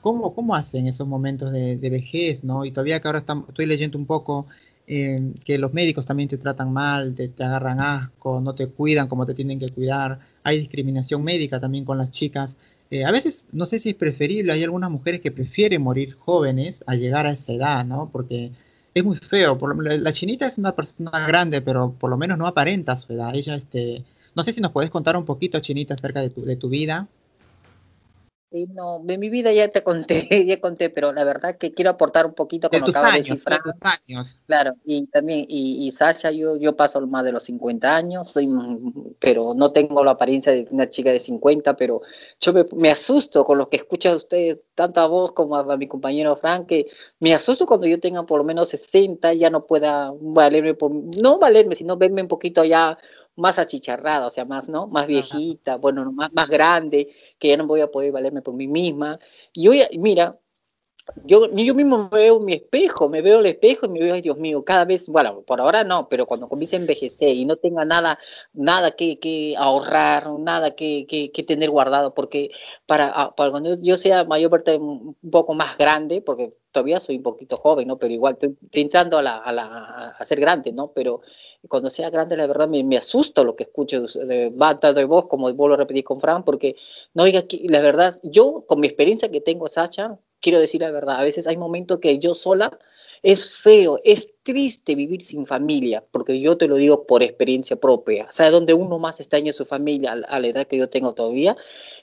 ¿Cómo, 0.02 0.34
cómo 0.34 0.56
hacen 0.56 0.88
esos 0.88 1.06
momentos 1.06 1.52
de, 1.52 1.76
vejez, 1.90 2.42
no? 2.42 2.64
Y 2.64 2.72
todavía 2.72 2.98
que 3.00 3.06
ahora 3.06 3.20
estoy 3.48 3.66
leyendo 3.66 3.96
un 3.96 4.06
poco 4.06 4.48
eh, 4.88 5.16
que 5.44 5.58
los 5.58 5.72
médicos 5.72 6.06
también 6.06 6.28
te 6.28 6.38
tratan 6.38 6.72
mal, 6.72 7.14
te, 7.14 7.30
agarran 7.38 7.80
asco, 7.80 8.40
no 8.40 8.52
te 8.54 8.66
cuidan 8.66 9.06
como 9.06 9.24
te 9.26 9.34
tienen 9.34 9.60
que 9.60 9.68
cuidar. 9.68 10.18
Hay 10.42 10.58
discriminación 10.58 11.22
médica 11.22 11.60
también 11.60 11.84
con 11.84 11.98
las 11.98 12.10
chicas. 12.10 12.56
Eh, 12.92 13.06
a 13.06 13.10
veces 13.10 13.46
no 13.52 13.64
sé 13.64 13.78
si 13.78 13.88
es 13.88 13.94
preferible, 13.94 14.52
hay 14.52 14.62
algunas 14.62 14.90
mujeres 14.90 15.22
que 15.22 15.30
prefieren 15.30 15.80
morir 15.80 16.14
jóvenes 16.18 16.84
a 16.86 16.94
llegar 16.94 17.24
a 17.26 17.30
esa 17.30 17.54
edad, 17.54 17.86
¿no? 17.86 18.10
Porque 18.12 18.52
es 18.92 19.02
muy 19.02 19.16
feo. 19.16 19.56
Por 19.56 19.82
la 19.82 20.12
chinita 20.12 20.46
es 20.46 20.58
una 20.58 20.76
persona 20.76 21.10
grande, 21.26 21.62
pero 21.62 21.92
por 21.98 22.10
lo 22.10 22.18
menos 22.18 22.36
no 22.36 22.46
aparenta 22.46 22.98
su 22.98 23.14
edad. 23.14 23.34
Ella, 23.34 23.54
este, 23.54 24.04
no 24.34 24.44
sé 24.44 24.52
si 24.52 24.60
nos 24.60 24.72
puedes 24.72 24.90
contar 24.90 25.16
un 25.16 25.24
poquito, 25.24 25.58
chinita, 25.60 25.94
acerca 25.94 26.20
de 26.20 26.28
tu, 26.28 26.44
de 26.44 26.56
tu 26.56 26.68
vida. 26.68 27.08
Sí, 28.52 28.66
no, 28.70 29.00
de 29.02 29.16
mi 29.16 29.30
vida 29.30 29.50
ya 29.50 29.68
te 29.68 29.82
conté, 29.82 30.28
ya 30.46 30.60
conté, 30.60 30.90
pero 30.90 31.10
la 31.10 31.24
verdad 31.24 31.56
que 31.56 31.72
quiero 31.72 31.90
aportar 31.90 32.26
un 32.26 32.34
poquito 32.34 32.68
con 32.68 32.80
lo 32.80 32.84
que 32.84 32.90
acaba 32.90 33.12
de 33.12 33.18
decir 33.20 33.40
Frank. 33.40 33.62
años. 33.80 34.38
Claro, 34.46 34.74
y 34.84 35.06
también, 35.06 35.46
y, 35.48 35.88
y 35.88 35.92
Sasha, 35.92 36.30
yo, 36.32 36.56
yo 36.58 36.76
paso 36.76 37.00
más 37.06 37.24
de 37.24 37.32
los 37.32 37.44
50 37.44 37.96
años, 37.96 38.28
soy, 38.28 38.46
pero 39.18 39.54
no 39.54 39.72
tengo 39.72 40.04
la 40.04 40.10
apariencia 40.10 40.52
de 40.52 40.68
una 40.70 40.90
chica 40.90 41.10
de 41.10 41.20
50, 41.20 41.76
pero 41.78 42.02
yo 42.40 42.52
me, 42.76 42.90
asusto 42.90 43.42
con 43.46 43.56
lo 43.56 43.70
que 43.70 43.78
escucha 43.78 44.14
usted, 44.14 44.60
tanto 44.74 45.00
a 45.00 45.06
vos 45.06 45.32
como 45.32 45.56
a, 45.56 45.76
mi 45.78 45.88
compañero 45.88 46.36
Frank, 46.36 46.66
que 46.66 46.88
me 47.20 47.34
asusto 47.34 47.64
cuando 47.64 47.86
yo 47.86 47.98
tenga 48.00 48.24
por 48.24 48.36
lo 48.36 48.44
menos 48.44 48.68
60, 48.68 49.32
ya 49.32 49.48
no 49.48 49.64
pueda 49.64 50.12
valerme, 50.20 50.74
por, 50.74 50.92
no 50.92 51.38
valerme, 51.38 51.74
sino 51.74 51.96
verme 51.96 52.20
un 52.20 52.28
poquito 52.28 52.64
ya 52.64 52.98
más 53.36 53.58
achicharrada, 53.58 54.26
o 54.26 54.30
sea, 54.30 54.44
más, 54.44 54.68
¿no? 54.68 54.86
Más 54.86 55.06
viejita, 55.06 55.76
bueno, 55.76 56.10
más, 56.12 56.32
más 56.32 56.48
grande, 56.48 57.08
que 57.38 57.48
ya 57.48 57.56
no 57.56 57.66
voy 57.66 57.80
a 57.80 57.90
poder 57.90 58.12
valerme 58.12 58.42
por 58.42 58.54
mí 58.54 58.68
misma. 58.68 59.18
Y 59.52 59.68
hoy, 59.68 59.82
mira, 59.98 60.38
yo, 61.24 61.50
yo 61.50 61.74
mismo 61.74 62.08
veo 62.08 62.40
mi 62.40 62.54
espejo, 62.54 63.08
me 63.08 63.22
veo 63.22 63.40
el 63.40 63.46
espejo 63.46 63.86
y 63.86 63.88
me 63.90 64.00
veo, 64.00 64.20
Dios 64.20 64.38
mío, 64.38 64.64
cada 64.64 64.84
vez, 64.84 65.06
bueno, 65.06 65.42
por 65.42 65.60
ahora 65.60 65.84
no, 65.84 66.08
pero 66.08 66.26
cuando 66.26 66.48
comience 66.48 66.76
a 66.76 66.80
envejecer 66.80 67.34
y 67.34 67.44
no 67.44 67.56
tenga 67.56 67.84
nada, 67.84 68.18
nada 68.52 68.92
que, 68.92 69.18
que 69.18 69.54
ahorrar, 69.56 70.30
nada 70.38 70.74
que, 70.74 71.06
que, 71.08 71.30
que 71.30 71.42
tener 71.42 71.70
guardado, 71.70 72.14
porque 72.14 72.50
para, 72.86 73.08
ah, 73.08 73.34
para 73.34 73.50
cuando 73.50 73.80
yo 73.80 73.98
sea 73.98 74.24
mayor 74.24 74.50
parte 74.50 74.76
un 74.76 75.16
poco 75.30 75.54
más 75.54 75.76
grande, 75.78 76.20
porque 76.20 76.54
todavía 76.72 77.00
soy 77.00 77.16
un 77.16 77.22
poquito 77.22 77.56
joven, 77.56 77.86
¿no? 77.86 77.98
Pero 77.98 78.12
igual 78.12 78.34
estoy, 78.34 78.56
entrando 78.72 79.18
a, 79.18 79.22
la, 79.22 79.36
a, 79.36 79.52
la, 79.52 80.16
a 80.18 80.24
ser 80.24 80.40
grande, 80.40 80.72
¿no? 80.72 80.92
Pero 80.92 81.20
cuando 81.68 81.90
sea 81.90 82.10
grande, 82.10 82.36
la 82.36 82.46
verdad, 82.46 82.66
me, 82.68 82.82
me 82.82 82.96
asusto 82.96 83.44
lo 83.44 83.54
que 83.54 83.64
escucho 83.64 84.02
de, 84.02 84.50
de 84.50 85.04
voz, 85.04 85.26
como 85.28 85.52
vuelvo 85.52 85.74
a 85.74 85.78
repetir 85.78 86.04
con 86.04 86.20
Fran, 86.20 86.44
porque, 86.44 86.76
no, 87.14 87.22
oiga, 87.24 87.44
la 87.64 87.80
verdad, 87.80 88.18
yo, 88.22 88.64
con 88.66 88.80
mi 88.80 88.86
experiencia 88.88 89.30
que 89.30 89.40
tengo, 89.40 89.68
Sacha, 89.68 90.18
quiero 90.42 90.60
decir 90.60 90.82
la 90.82 90.90
verdad, 90.90 91.16
a 91.18 91.24
veces 91.24 91.46
hay 91.46 91.56
momentos 91.56 92.00
que 92.00 92.18
yo 92.18 92.34
sola 92.34 92.78
es 93.22 93.48
feo, 93.48 94.00
es 94.04 94.28
triste 94.42 94.96
vivir 94.96 95.24
sin 95.24 95.46
familia, 95.46 96.04
porque 96.10 96.40
yo 96.40 96.58
te 96.58 96.66
lo 96.66 96.74
digo 96.74 97.06
por 97.06 97.22
experiencia 97.22 97.76
propia. 97.76 98.26
¿Sabe 98.32 98.50
dónde 98.50 98.74
uno 98.74 98.98
más 98.98 99.20
extraña 99.20 99.52
su 99.52 99.64
familia 99.64 100.12
a 100.28 100.40
la 100.40 100.46
edad 100.48 100.66
que 100.66 100.76
yo 100.76 100.88
tengo 100.88 101.14
todavía? 101.14 101.56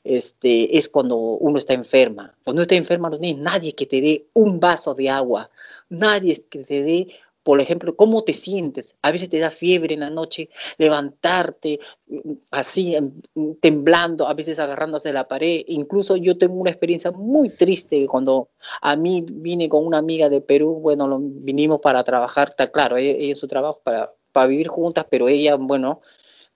Este, 0.06 0.78
es 0.78 0.88
cuando 0.88 1.18
uno 1.18 1.60
está 1.60 1.74
enferma. 1.74 2.38
Cuando 2.46 2.60
uno 2.60 2.64
está 2.64 2.76
enferma 2.76 3.10
no 3.10 3.20
tienes 3.20 3.42
nadie 3.42 3.74
que 3.74 3.86
te 3.86 4.00
dé 4.00 4.28
un 4.34 4.62
vaso 4.62 4.96
de 4.96 5.10
agua, 5.10 5.50
nadie 5.90 6.46
que 6.50 6.64
te 6.64 6.84
dé 6.84 7.08
por 7.44 7.62
ejemplo, 7.62 7.96
cómo 7.96 8.24
te 8.24 8.34
sientes. 8.34 8.96
A 9.02 9.12
veces 9.12 9.30
te 9.30 9.40
da 9.40 9.50
fiebre 9.52 9.94
en 9.94 10.02
la 10.02 10.10
noche, 10.10 10.50
levantarte 10.78 11.80
mm, 12.08 12.34
así, 12.52 12.96
em, 12.96 13.14
temblando, 13.60 14.28
a 14.28 14.34
veces 14.34 14.60
agarrándose 14.60 15.10
de 15.10 15.14
la 15.14 15.28
pared. 15.28 15.64
Incluso 15.68 16.16
yo 16.18 16.38
tengo 16.38 16.56
una 16.56 16.72
experiencia 16.72 17.12
muy 17.12 17.50
triste 17.50 18.06
cuando 18.08 18.50
a 18.82 18.96
mí 18.96 19.26
vine 19.28 19.70
con 19.70 19.86
una 19.86 20.00
amiga 20.00 20.30
de 20.30 20.42
Perú, 20.42 20.80
bueno, 20.82 21.20
vinimos 21.22 21.80
para 21.82 22.04
trabajar, 22.04 22.50
está 22.50 22.72
claro, 22.72 22.98
ella, 22.98 23.12
ella 23.18 23.36
su 23.36 23.48
trabajo 23.48 23.82
para, 23.84 24.14
para 24.32 24.48
vivir 24.48 24.68
juntas, 24.68 25.06
pero 25.10 25.28
ella, 25.28 25.56
bueno, 25.56 26.02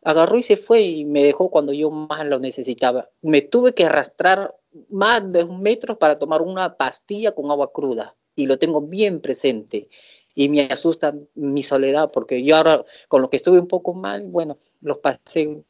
agarró 0.03 0.37
y 0.37 0.43
se 0.43 0.57
fue 0.57 0.81
y 0.81 1.05
me 1.05 1.23
dejó 1.23 1.49
cuando 1.49 1.73
yo 1.73 1.89
más 1.91 2.25
lo 2.27 2.39
necesitaba. 2.39 3.09
Me 3.21 3.41
tuve 3.41 3.73
que 3.73 3.85
arrastrar 3.85 4.55
más 4.89 5.31
de 5.31 5.43
un 5.43 5.61
metro 5.61 5.97
para 5.97 6.19
tomar 6.19 6.41
una 6.41 6.75
pastilla 6.75 7.33
con 7.33 7.49
agua 7.51 7.71
cruda 7.71 8.15
y 8.35 8.47
lo 8.47 8.57
tengo 8.57 8.81
bien 8.81 9.21
presente 9.21 9.89
y 10.35 10.49
me 10.49 10.63
asusta 10.63 11.13
mi 11.35 11.63
soledad, 11.63 12.11
porque 12.11 12.43
yo 12.43 12.55
ahora 12.55 12.83
con 13.07 13.21
lo 13.21 13.29
que 13.29 13.37
estuve 13.37 13.59
un 13.59 13.67
poco 13.67 13.93
mal, 13.93 14.23
bueno, 14.27 14.57
los 14.81 14.97
pasé 14.99 15.63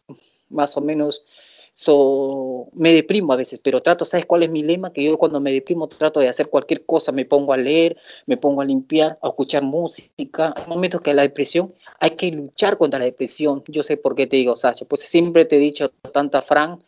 más 0.50 0.78
o 0.78 0.82
menos, 0.82 1.24
so, 1.74 2.70
me 2.74 2.94
deprimo 2.94 3.34
a 3.34 3.36
veces, 3.36 3.60
pero 3.62 3.82
trato, 3.82 4.06
¿sabes 4.06 4.26
cuál 4.26 4.44
es 4.44 4.50
mi 4.50 4.62
lema? 4.62 4.94
Que 4.94 5.04
yo 5.04 5.18
cuando 5.18 5.40
me 5.40 5.52
deprimo 5.52 5.88
trato 5.88 6.20
de 6.20 6.30
hacer 6.30 6.50
cualquier 6.50 6.86
cosa, 6.86 7.12
me 7.12 7.26
pongo 7.26 7.52
a 7.52 7.58
leer, 7.58 7.98
me 8.28 8.38
pongo 8.38 8.62
a 8.62 8.66
limpiar, 8.66 9.18
a 9.22 9.30
escuchar 9.30 9.64
música. 9.64 10.54
Hay 10.56 10.68
momentos 10.68 11.02
que 11.02 11.14
la 11.14 11.24
depresión, 11.24 11.74
hay 12.00 12.12
que 12.12 12.32
luchar 12.32 12.78
contra 12.78 13.00
la 13.00 13.06
depresión. 13.06 13.64
Yo 13.68 13.84
sé 13.84 13.98
por 13.98 14.16
qué 14.16 14.28
te 14.28 14.38
digo, 14.38 14.56
Sasha, 14.56 14.86
pues 14.86 15.02
siempre 15.02 15.46
te 15.46 15.56
he 15.58 15.60
dicho, 15.60 15.90
tanta 16.14 16.44
Fran, 16.44 16.84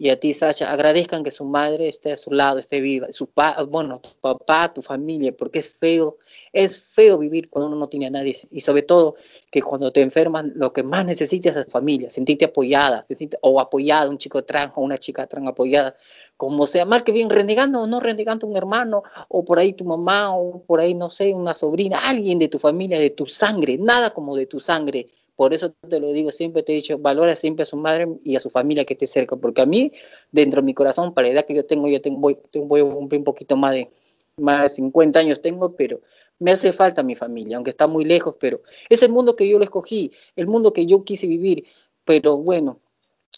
y 0.00 0.08
a 0.08 0.18
ti, 0.18 0.32
Sasha, 0.32 0.72
agradezcan 0.72 1.22
que 1.22 1.30
su 1.30 1.44
madre 1.44 1.86
esté 1.86 2.12
a 2.12 2.16
su 2.16 2.30
lado, 2.30 2.58
esté 2.58 2.80
viva, 2.80 3.12
su 3.12 3.26
pa 3.26 3.62
bueno, 3.64 4.00
tu 4.00 4.08
papá, 4.18 4.72
tu 4.72 4.80
familia, 4.80 5.30
porque 5.36 5.58
es 5.58 5.74
feo, 5.74 6.16
es 6.54 6.80
feo 6.80 7.18
vivir 7.18 7.50
cuando 7.50 7.66
uno 7.66 7.76
no 7.76 7.86
tiene 7.86 8.06
a 8.06 8.10
nadie, 8.10 8.40
y 8.50 8.62
sobre 8.62 8.80
todo 8.80 9.16
que 9.50 9.60
cuando 9.60 9.92
te 9.92 10.00
enferman, 10.00 10.54
lo 10.56 10.72
que 10.72 10.82
más 10.82 11.04
necesitas 11.04 11.54
es 11.54 11.66
familia, 11.66 12.10
sentirte 12.10 12.46
apoyada, 12.46 13.04
o 13.42 13.60
apoyada, 13.60 14.08
un 14.08 14.16
chico 14.16 14.42
trans 14.42 14.72
o 14.74 14.80
una 14.80 14.96
chica 14.96 15.26
trans 15.26 15.48
apoyada, 15.48 15.94
como 16.38 16.66
sea, 16.66 16.86
mal 16.86 17.04
que 17.04 17.12
bien, 17.12 17.28
renegando 17.28 17.82
o 17.82 17.86
no 17.86 18.00
renegando 18.00 18.46
un 18.46 18.56
hermano, 18.56 19.02
o 19.28 19.44
por 19.44 19.58
ahí 19.58 19.74
tu 19.74 19.84
mamá, 19.84 20.34
o 20.34 20.62
por 20.62 20.80
ahí, 20.80 20.94
no 20.94 21.10
sé, 21.10 21.34
una 21.34 21.54
sobrina, 21.54 21.98
alguien 21.98 22.38
de 22.38 22.48
tu 22.48 22.58
familia, 22.58 22.98
de 22.98 23.10
tu 23.10 23.26
sangre, 23.26 23.76
nada 23.76 24.14
como 24.14 24.34
de 24.34 24.46
tu 24.46 24.60
sangre, 24.60 25.08
por 25.40 25.54
eso 25.54 25.72
te 25.88 26.00
lo 26.00 26.12
digo, 26.12 26.32
siempre 26.32 26.62
te 26.62 26.72
he 26.72 26.74
dicho, 26.74 26.98
valora 26.98 27.34
siempre 27.34 27.62
a 27.62 27.66
su 27.66 27.74
madre 27.78 28.06
y 28.24 28.36
a 28.36 28.40
su 28.40 28.50
familia 28.50 28.84
que 28.84 28.94
te 28.94 29.06
cerca, 29.06 29.36
porque 29.36 29.62
a 29.62 29.64
mí, 29.64 29.90
dentro 30.30 30.60
de 30.60 30.66
mi 30.66 30.74
corazón, 30.74 31.14
para 31.14 31.28
la 31.28 31.32
edad 31.32 31.46
que 31.46 31.54
yo 31.54 31.64
tengo, 31.64 31.88
yo 31.88 32.02
tengo, 32.02 32.20
voy, 32.20 32.36
voy 32.52 32.80
a 32.82 32.84
cumplir 32.84 33.20
un 33.20 33.24
poquito 33.24 33.56
más 33.56 33.72
de, 33.72 33.90
más 34.36 34.64
de 34.64 34.68
50 34.68 35.18
años 35.18 35.40
tengo, 35.40 35.74
pero 35.74 36.02
me 36.40 36.52
hace 36.52 36.74
falta 36.74 37.02
mi 37.02 37.14
familia, 37.14 37.56
aunque 37.56 37.70
está 37.70 37.86
muy 37.86 38.04
lejos, 38.04 38.34
pero 38.38 38.60
es 38.90 39.02
el 39.02 39.12
mundo 39.12 39.34
que 39.34 39.48
yo 39.48 39.56
lo 39.56 39.64
escogí, 39.64 40.12
el 40.36 40.46
mundo 40.46 40.74
que 40.74 40.84
yo 40.84 41.04
quise 41.04 41.26
vivir, 41.26 41.64
pero 42.04 42.36
bueno, 42.36 42.78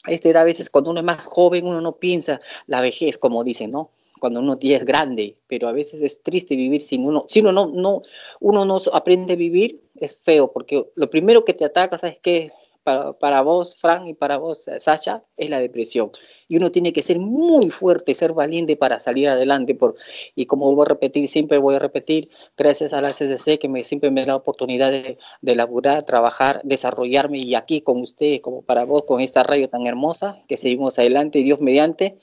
esta 0.09 0.29
edad 0.29 0.43
a 0.43 0.47
veces 0.47 0.71
cuando 0.71 0.91
uno 0.91 0.99
es 0.99 1.07
más 1.07 1.25
joven 1.27 1.69
uno 1.69 1.81
no 1.81 1.99
piensa 1.99 2.41
la 2.67 2.81
vejez, 2.81 3.17
como 3.17 3.45
dicen, 3.45 3.71
¿no? 3.71 3.91
cuando 4.19 4.39
uno 4.39 4.57
ya 4.61 4.77
es 4.77 4.85
grande, 4.85 5.37
pero 5.49 5.67
a 5.69 5.73
veces 5.73 6.01
es 6.01 6.23
triste 6.23 6.55
vivir 6.55 6.83
sin 6.83 7.05
uno, 7.07 7.27
si 7.29 7.41
uno 7.41 7.51
no, 7.51 7.67
no, 7.69 8.03
uno 8.41 8.65
no 8.65 8.81
aprende 8.93 9.33
a 9.33 9.37
vivir, 9.37 9.82
es 10.07 10.19
feo, 10.23 10.53
porque 10.53 10.87
lo 10.95 11.11
primero 11.11 11.45
que 11.45 11.55
te 11.55 11.65
ataca, 11.65 11.99
¿sabes 11.99 12.19
qué? 12.23 12.53
para, 12.83 13.13
para 13.13 13.43
vos, 13.43 13.77
Fran, 13.77 14.07
y 14.07 14.15
para 14.15 14.39
vos, 14.39 14.65
Sasha, 14.79 15.25
es 15.37 15.51
la 15.51 15.61
depresión. 15.61 16.11
Y 16.49 16.57
uno 16.57 16.73
tiene 16.73 16.93
que 16.93 17.03
ser 17.03 17.19
muy 17.19 17.71
fuerte, 17.71 18.15
ser 18.15 18.33
valiente 18.33 18.77
para 18.77 19.01
salir 19.01 19.29
adelante. 19.29 19.75
Por, 19.75 19.97
y 20.35 20.47
como 20.47 20.75
voy 20.75 20.85
a 20.85 20.89
repetir, 20.89 21.29
siempre 21.29 21.59
voy 21.59 21.77
a 21.77 21.79
repetir, 21.79 22.29
gracias 22.57 22.93
a 22.93 23.01
la 23.01 23.15
CDC 23.15 23.59
que 23.59 23.69
me, 23.69 23.85
siempre 23.85 24.11
me 24.11 24.23
da 24.23 24.29
la 24.29 24.37
oportunidad 24.37 24.91
de, 24.91 25.19
de 25.41 25.55
laburar, 25.55 26.05
trabajar, 26.05 26.61
desarrollarme, 26.65 27.39
y 27.39 27.55
aquí 27.55 27.81
con 27.83 28.01
ustedes, 28.01 28.41
como 28.41 28.63
para 28.63 28.85
vos, 28.85 29.05
con 29.05 29.21
esta 29.21 29.43
radio 29.43 29.69
tan 29.69 29.87
hermosa, 29.87 30.39
que 30.49 30.57
seguimos 30.57 30.99
adelante, 30.99 31.41
Dios 31.41 31.61
mediante, 31.61 32.19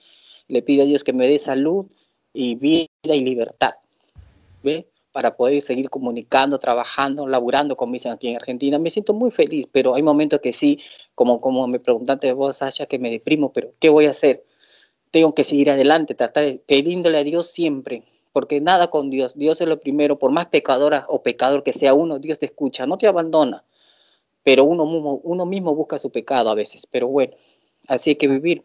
le 0.48 0.62
pido 0.62 0.84
a 0.84 0.86
Dios 0.86 1.04
que 1.04 1.14
me 1.14 1.28
dé 1.28 1.40
salud 1.40 1.88
y 2.34 2.56
vida 2.56 2.88
y 3.04 3.24
libertad. 3.24 3.74
¿Ve? 4.62 4.89
Para 5.12 5.36
poder 5.36 5.62
seguir 5.62 5.90
comunicando, 5.90 6.60
trabajando, 6.60 7.28
laburando 7.28 7.76
con 7.76 7.92
mis 7.92 8.06
aquí 8.06 8.30
en 8.30 8.38
Argentina. 8.38 8.80
Me 8.80 8.92
siento 8.92 9.14
muy 9.14 9.32
feliz, 9.32 9.68
pero 9.72 9.96
hay 9.96 10.04
momentos 10.04 10.40
que 10.40 10.54
sí, 10.54 10.80
como, 11.16 11.42
como 11.42 11.68
me 11.68 11.80
preguntaste 11.80 12.32
vos, 12.34 12.58
Sasha, 12.58 12.86
que 12.86 13.00
me 13.00 13.10
deprimo, 13.10 13.52
pero 13.52 13.74
¿qué 13.80 13.90
voy 13.90 14.06
a 14.06 14.12
hacer? 14.12 14.46
Tengo 15.12 15.34
que 15.34 15.44
seguir 15.44 15.70
adelante, 15.72 16.16
tratar 16.16 16.46
de 16.46 16.62
pedirle 16.66 17.18
a 17.18 17.24
Dios 17.24 17.48
siempre, 17.48 18.04
porque 18.32 18.62
nada 18.62 18.88
con 18.88 19.10
Dios. 19.10 19.34
Dios 19.36 19.60
es 19.62 19.68
lo 19.68 19.80
primero, 19.80 20.20
por 20.20 20.32
más 20.32 20.48
pecadora 20.48 21.06
o 21.10 21.24
pecador 21.24 21.64
que 21.64 21.74
sea 21.74 21.94
uno, 21.94 22.20
Dios 22.20 22.40
te 22.40 22.46
escucha, 22.46 22.86
no 22.86 22.98
te 22.98 23.08
abandona, 23.08 23.64
pero 24.44 24.64
uno 24.66 24.86
mismo, 24.86 25.22
uno 25.24 25.46
mismo 25.46 25.76
busca 25.76 26.00
su 26.00 26.12
pecado 26.12 26.50
a 26.50 26.56
veces, 26.56 26.88
pero 26.90 27.08
bueno, 27.08 27.36
así 27.88 28.12
hay 28.12 28.16
que 28.18 28.28
vivir 28.28 28.64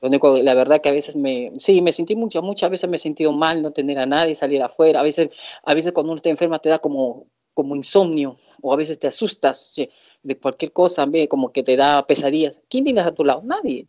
la 0.00 0.54
verdad 0.54 0.80
que 0.80 0.88
a 0.88 0.92
veces 0.92 1.14
me, 1.14 1.52
sí, 1.58 1.82
me 1.82 1.92
sentí 1.92 2.16
muchas, 2.16 2.42
muchas 2.42 2.70
veces 2.70 2.88
me 2.88 2.96
he 2.96 3.00
sentido 3.00 3.32
mal 3.32 3.62
no 3.62 3.72
tener 3.72 3.98
a 3.98 4.06
nadie, 4.06 4.34
salir 4.34 4.62
afuera, 4.62 5.00
a 5.00 5.02
veces, 5.02 5.30
a 5.62 5.74
veces 5.74 5.92
cuando 5.92 6.12
uno 6.12 6.18
está 6.18 6.30
enferma 6.30 6.58
te 6.58 6.70
da 6.70 6.78
como, 6.78 7.26
como 7.54 7.76
insomnio, 7.76 8.38
o 8.62 8.72
a 8.72 8.76
veces 8.76 8.98
te 8.98 9.06
asustas 9.08 9.72
de 10.22 10.38
cualquier 10.38 10.72
cosa, 10.72 11.06
como 11.28 11.52
que 11.52 11.62
te 11.62 11.76
da 11.76 12.06
pesadillas. 12.06 12.60
¿Quién 12.68 12.84
tienes 12.84 13.04
a 13.04 13.12
tu 13.12 13.24
lado? 13.24 13.42
Nadie. 13.44 13.88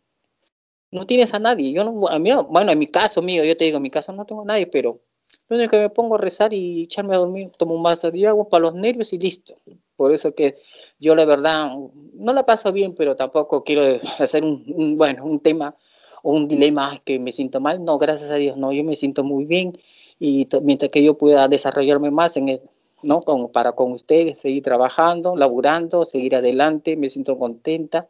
No 0.90 1.06
tienes 1.06 1.32
a 1.32 1.38
nadie. 1.38 1.72
Yo 1.72 1.84
no, 1.84 2.08
a 2.08 2.18
mí, 2.18 2.30
bueno, 2.48 2.72
en 2.72 2.78
mi 2.78 2.86
caso 2.86 3.22
mío, 3.22 3.44
yo 3.44 3.56
te 3.56 3.64
digo, 3.64 3.78
en 3.78 3.82
mi 3.82 3.90
caso 3.90 4.12
no 4.12 4.26
tengo 4.26 4.42
a 4.42 4.44
nadie, 4.44 4.66
pero 4.66 5.00
lo 5.48 5.56
único 5.56 5.70
que 5.72 5.78
me 5.78 5.90
pongo 5.90 6.16
a 6.16 6.18
rezar 6.18 6.52
y 6.52 6.84
echarme 6.84 7.14
a 7.14 7.18
dormir, 7.18 7.50
tomo 7.58 7.74
un 7.74 7.82
vaso 7.82 8.10
de 8.10 8.26
agua 8.26 8.48
para 8.48 8.62
los 8.62 8.74
nervios 8.74 9.12
y 9.12 9.18
listo. 9.18 9.54
Por 9.96 10.12
eso 10.12 10.34
que 10.34 10.56
yo 10.98 11.14
la 11.14 11.24
verdad 11.24 11.72
no 12.14 12.32
la 12.32 12.44
paso 12.44 12.72
bien, 12.72 12.94
pero 12.94 13.16
tampoco 13.16 13.64
quiero 13.64 13.82
hacer 14.18 14.44
un 14.44 14.96
bueno, 14.98 15.24
un 15.24 15.40
tema 15.40 15.76
un 16.22 16.48
dilema 16.48 17.00
que 17.04 17.18
me 17.18 17.32
siento 17.32 17.60
mal. 17.60 17.84
No, 17.84 17.98
gracias 17.98 18.30
a 18.30 18.36
Dios, 18.36 18.56
no, 18.56 18.72
yo 18.72 18.84
me 18.84 18.96
siento 18.96 19.24
muy 19.24 19.44
bien 19.44 19.78
y 20.18 20.48
mientras 20.62 20.90
que 20.90 21.02
yo 21.02 21.18
pueda 21.18 21.48
desarrollarme 21.48 22.10
más 22.10 22.36
en 22.36 22.60
¿no? 23.02 23.22
Como 23.22 23.50
para 23.50 23.72
con 23.72 23.92
ustedes, 23.92 24.38
seguir 24.38 24.62
trabajando, 24.62 25.36
laburando, 25.36 26.04
seguir 26.04 26.36
adelante, 26.36 26.96
me 26.96 27.10
siento 27.10 27.38
contenta, 27.38 28.08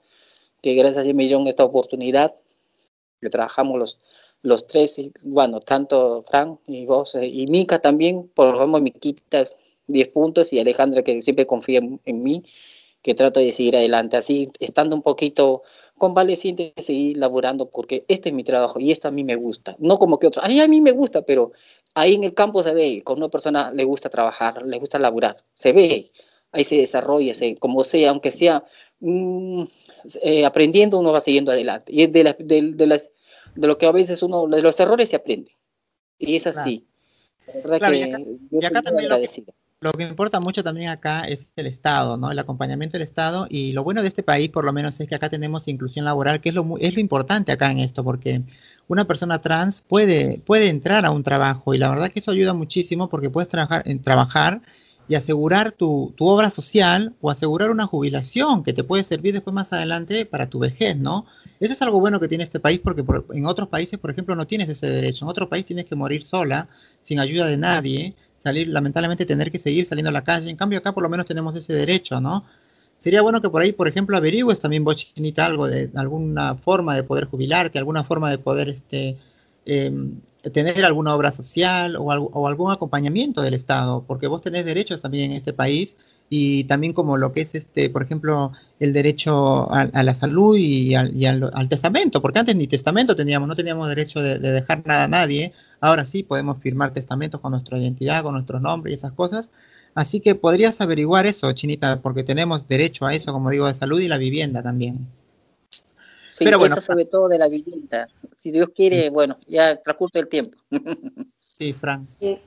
que 0.61 0.75
gracias 0.75 0.99
a 0.99 1.03
Dios 1.03 1.17
me 1.17 1.25
dieron 1.25 1.47
esta 1.47 1.65
oportunidad, 1.65 2.35
que 3.21 3.31
trabajamos 3.31 3.79
los, 3.79 3.99
los 4.43 4.67
tres, 4.67 4.99
y, 4.99 5.13
bueno, 5.25 5.61
tanto 5.61 6.25
Frank 6.29 6.61
y 6.67 6.85
vos 6.87 7.15
eh, 7.15 7.27
y 7.27 7.47
Mica 7.47 7.79
también, 7.81 8.29
por 8.35 8.55
lo 8.55 8.67
menos 8.67 8.93
quita 9.01 9.49
10 9.87 10.09
puntos 10.09 10.53
y 10.53 10.61
Alejandra 10.61 11.03
que 11.03 11.23
siempre 11.23 11.47
confía 11.47 11.79
en, 11.79 12.01
en 12.05 12.23
mí, 12.23 12.45
que 13.03 13.15
trato 13.15 13.41
de 13.41 13.53
seguir 13.53 13.77
adelante, 13.77 14.17
así 14.17 14.51
estando 14.61 14.95
un 14.95 15.03
poquito 15.03 15.63
convaleciente 16.03 16.75
seguir 16.79 17.17
laborando 17.17 17.71
porque 17.71 18.05
este 18.09 18.31
es 18.31 18.35
mi 18.35 18.43
trabajo 18.43 18.81
y 18.81 18.91
esto 18.91 19.07
a 19.07 19.13
mí 19.13 19.23
me 19.23 19.37
gusta. 19.37 19.77
No 19.79 20.01
como 20.01 20.19
que 20.19 20.27
otro, 20.27 20.43
ay, 20.45 20.59
a 20.59 20.67
mí 20.67 20.81
me 20.81 20.91
gusta, 20.91 21.23
pero 21.23 21.53
ahí 21.95 22.15
en 22.15 22.25
el 22.25 22.35
campo 22.35 22.61
se 22.65 22.75
ve, 22.75 23.03
con 23.05 23.19
una 23.19 23.29
persona 23.29 23.71
le 23.71 23.85
gusta 23.85 24.11
trabajar, 24.11 24.67
le 24.67 24.81
gusta 24.81 24.99
laburar, 24.99 25.45
se 25.55 25.73
ve, 25.73 26.11
ahí 26.51 26.65
se 26.65 26.79
desarrolla, 26.79 27.35
se, 27.35 27.55
como 27.55 27.85
sea, 27.85 28.11
aunque 28.11 28.33
sea 28.33 28.65
mm, 28.99 29.63
eh, 30.23 30.45
aprendiendo, 30.45 30.99
uno 30.99 31.13
va 31.13 31.21
siguiendo 31.21 31.53
adelante. 31.53 31.93
Y 31.93 32.03
es 32.03 32.13
de, 32.13 32.25
de, 32.37 32.63
de, 32.75 33.03
de, 33.55 33.67
lo 33.69 33.79
que 33.79 33.87
a 33.87 33.93
veces 33.93 34.25
uno, 34.25 34.49
de 34.49 34.61
los 34.61 34.81
errores 34.81 35.09
se 35.09 35.15
aprende. 35.15 35.57
Y 36.19 36.35
es 36.35 36.49
así. 36.49 36.85
La 37.47 37.55
verdad 37.55 37.91
que 37.93 38.59
y 38.59 38.65
acá, 38.65 38.83
también 38.83 39.09
lo 39.09 39.15
lo 39.83 39.93
que 39.93 40.05
importa 40.05 40.39
mucho 40.39 40.63
también 40.63 40.89
acá 40.91 41.25
es 41.25 41.51
el 41.57 41.67
Estado, 41.67 42.17
¿no? 42.17 42.31
El 42.31 42.39
acompañamiento 42.39 42.93
del 42.97 43.03
Estado. 43.03 43.47
Y 43.51 43.73
lo 43.73 43.83
bueno 43.83 44.01
de 44.01 44.09
este 44.09 44.23
país, 44.23 44.49
por 44.49 44.65
lo 44.65 44.73
menos, 44.73 44.99
es 45.01 45.09
que 45.09 45.17
acá 45.17 45.29
tenemos 45.29 45.67
inclusión 45.67 46.05
laboral, 46.05 46.41
que 46.41 46.51
es 46.51 46.55
lo, 46.55 46.77
es 46.79 46.95
lo 46.95 47.01
importante 47.01 47.51
acá 47.51 47.71
en 47.71 47.81
esto, 47.81 48.05
porque 48.05 48.43
una 48.87 49.07
persona 49.07 49.41
trans 49.41 49.81
puede, 49.81 50.39
puede 50.47 50.69
entrar 50.69 51.05
a 51.05 51.11
un 51.11 51.25
trabajo 51.25 51.75
y 51.75 51.79
la 51.79 51.91
verdad 51.91 52.11
que 52.11 52.21
eso 52.21 52.31
ayuda 52.31 52.55
muchísimo 52.55 53.09
porque 53.09 53.29
puedes 53.29 53.49
trabajar, 53.49 53.83
en, 53.87 54.01
trabajar 54.01 54.63
y 55.09 55.17
asegurar 55.17 55.73
tu, 55.73 56.15
tu 56.17 56.29
obra 56.29 56.51
social 56.51 57.15
o 57.21 57.31
asegurar 57.31 57.71
una 57.73 57.87
jubilación 57.87 58.63
que 58.63 58.73
te 58.73 58.85
puede 58.85 59.03
servir 59.03 59.33
después 59.33 59.53
más 59.53 59.73
adelante 59.73 60.27
para 60.27 60.49
tu 60.49 60.61
vejez, 60.61 60.97
¿no? 60.97 61.27
Eso 61.59 61.73
es 61.73 61.83
algo 61.83 61.99
bueno 61.99 62.21
que 62.21 62.29
tiene 62.29 62.45
este 62.45 62.61
país 62.61 62.81
porque 62.83 63.05
en 63.33 63.47
otros 63.47 63.69
países, 63.69 63.99
por 63.99 64.11
ejemplo, 64.11 64.37
no 64.37 64.47
tienes 64.47 64.69
ese 64.69 64.89
derecho. 64.89 65.25
En 65.25 65.31
otro 65.31 65.49
país 65.49 65.67
tienes 65.67 65.87
que 65.87 65.97
morir 65.97 66.25
sola, 66.25 66.69
sin 67.01 67.19
ayuda 67.19 67.47
de 67.47 67.57
nadie 67.57 68.15
salir, 68.43 68.69
lamentablemente 68.69 69.27
tener 69.27 69.51
que 69.51 69.59
seguir 69.59 69.87
saliendo 69.87 70.11
a 70.11 70.13
la 70.13 70.25
calle. 70.25 70.51
En 70.51 70.57
cambio 70.57 70.79
acá 70.79 70.93
por 70.93 71.03
lo 71.03 71.09
menos 71.09 71.27
tenemos 71.27 71.57
ese 71.57 71.73
derecho, 71.73 72.21
¿no? 72.21 72.45
Sería 72.99 73.23
bueno 73.23 73.41
que 73.41 73.51
por 73.51 73.63
ahí, 73.63 73.73
por 73.73 73.89
ejemplo, 73.89 74.17
averigües 74.17 74.61
también 74.61 74.85
vos, 74.85 74.97
Chinita, 74.97 75.47
algo 75.47 75.67
de 75.67 75.91
alguna 75.97 76.55
forma 76.55 76.95
de 76.95 77.03
poder 77.03 77.25
jubilarte, 77.27 77.79
alguna 77.79 78.05
forma 78.05 78.31
de 78.31 78.39
poder 78.39 78.69
este, 78.69 79.17
em, 79.67 80.21
tener 80.53 80.85
alguna 80.85 81.15
obra 81.15 81.33
social 81.33 81.97
o, 81.97 82.05
o, 82.05 82.47
algún 82.47 82.71
acompañamiento 82.71 83.43
del 83.43 83.55
Estado, 83.55 84.05
porque 84.07 84.29
vos 84.29 84.41
tenés 84.41 84.65
derechos 84.65 85.01
también 85.01 85.33
en 85.33 85.39
este 85.39 85.53
país 85.53 85.97
y 86.35 86.65
también 86.65 86.95
como 86.95 87.19
lo 87.19 87.31
que 87.33 87.43
es, 87.43 87.55
este, 87.55 87.91
por 87.91 88.03
ejemplo, 88.03 88.53
el 88.81 88.95
derecho 88.95 89.71
a, 89.71 90.03
la 90.03 90.15
salud 90.15 90.57
y, 90.57 90.95
al, 90.95 91.69
testamento, 91.69 92.23
porque 92.23 92.39
antes 92.39 92.57
ni 92.57 92.67
testamento 92.67 93.15
teníamos, 93.15 93.47
no 93.49 93.55
teníamos 93.55 93.87
derecho 93.87 94.23
de, 94.23 94.39
dejar 94.39 94.83
nada 94.87 95.05
a 95.05 95.09
nadie, 95.09 95.53
ahora 95.83 96.07
sí 96.07 96.23
podemos 96.23 96.59
firmar 96.63 96.95
testamentos 96.95 97.41
con 97.41 97.51
nuestra 97.51 97.77
identidad, 97.77 98.23
con 98.23 98.35
nuestro 98.35 98.61
nombre 98.61 98.93
y 98.93 98.95
esas 98.95 99.13
cosas. 99.13 99.51
Así 99.95 100.21
que 100.21 100.35
podrías 100.35 100.81
averiguar 100.81 101.27
eso, 101.27 101.53
Chinita, 101.53 102.01
porque 102.01 102.25
tenemos 102.25 102.67
derecho 102.67 103.05
a 103.05 103.13
eso, 103.13 103.33
como 103.33 103.51
digo, 103.51 103.67
de 103.67 103.75
salud 103.75 104.01
y 104.01 104.09
la 104.09 104.17
vivienda 104.17 104.63
también. 104.63 105.07
Sí, 106.33 106.45
Pero 106.45 106.59
bueno, 106.59 106.81
sobre 106.81 107.05
todo 107.05 107.29
de 107.29 107.39
la 107.39 107.49
vivienda. 107.49 108.09
Si 108.39 108.53
Dios 108.53 108.69
quiere, 108.75 109.11
bueno, 109.11 109.37
ya 109.47 109.77
transcurre 109.83 110.21
el 110.21 110.29
tiempo. 110.29 110.57
sí, 111.59 111.73
Fran. 111.75 112.07
Sí. 112.07 112.39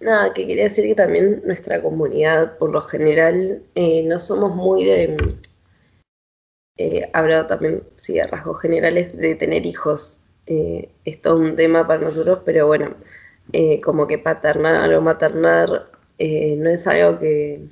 Nada, 0.00 0.34
que 0.34 0.46
quería 0.46 0.64
decir 0.64 0.84
que 0.84 0.94
también 0.94 1.42
nuestra 1.44 1.80
comunidad, 1.80 2.58
por 2.58 2.70
lo 2.70 2.82
general, 2.82 3.62
eh, 3.74 4.02
no 4.02 4.18
somos 4.18 4.54
muy 4.54 4.84
de. 4.84 5.36
Eh, 6.76 7.10
hablado 7.12 7.46
también, 7.46 7.84
sí, 7.96 8.14
de 8.14 8.24
rasgos 8.24 8.60
generales, 8.60 9.16
de 9.16 9.34
tener 9.34 9.64
hijos. 9.64 10.18
Eh, 10.46 10.90
es 11.04 11.18
un 11.26 11.56
tema 11.56 11.86
para 11.86 12.00
nosotros, 12.02 12.40
pero 12.44 12.66
bueno, 12.66 12.94
eh, 13.52 13.80
como 13.80 14.06
que 14.06 14.18
paternar 14.18 14.92
o 14.94 15.00
maternar 15.02 15.88
no 16.18 16.70
es 16.70 16.86
algo 16.86 17.18
que. 17.18 17.66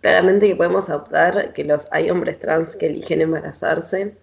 Claramente 0.00 0.48
que 0.48 0.56
podemos 0.56 0.90
adoptar, 0.90 1.52
que 1.52 1.64
los 1.64 1.86
hay 1.92 2.10
hombres 2.10 2.38
trans 2.40 2.76
que 2.76 2.86
eligen 2.86 3.20
embarazarse 3.20 4.16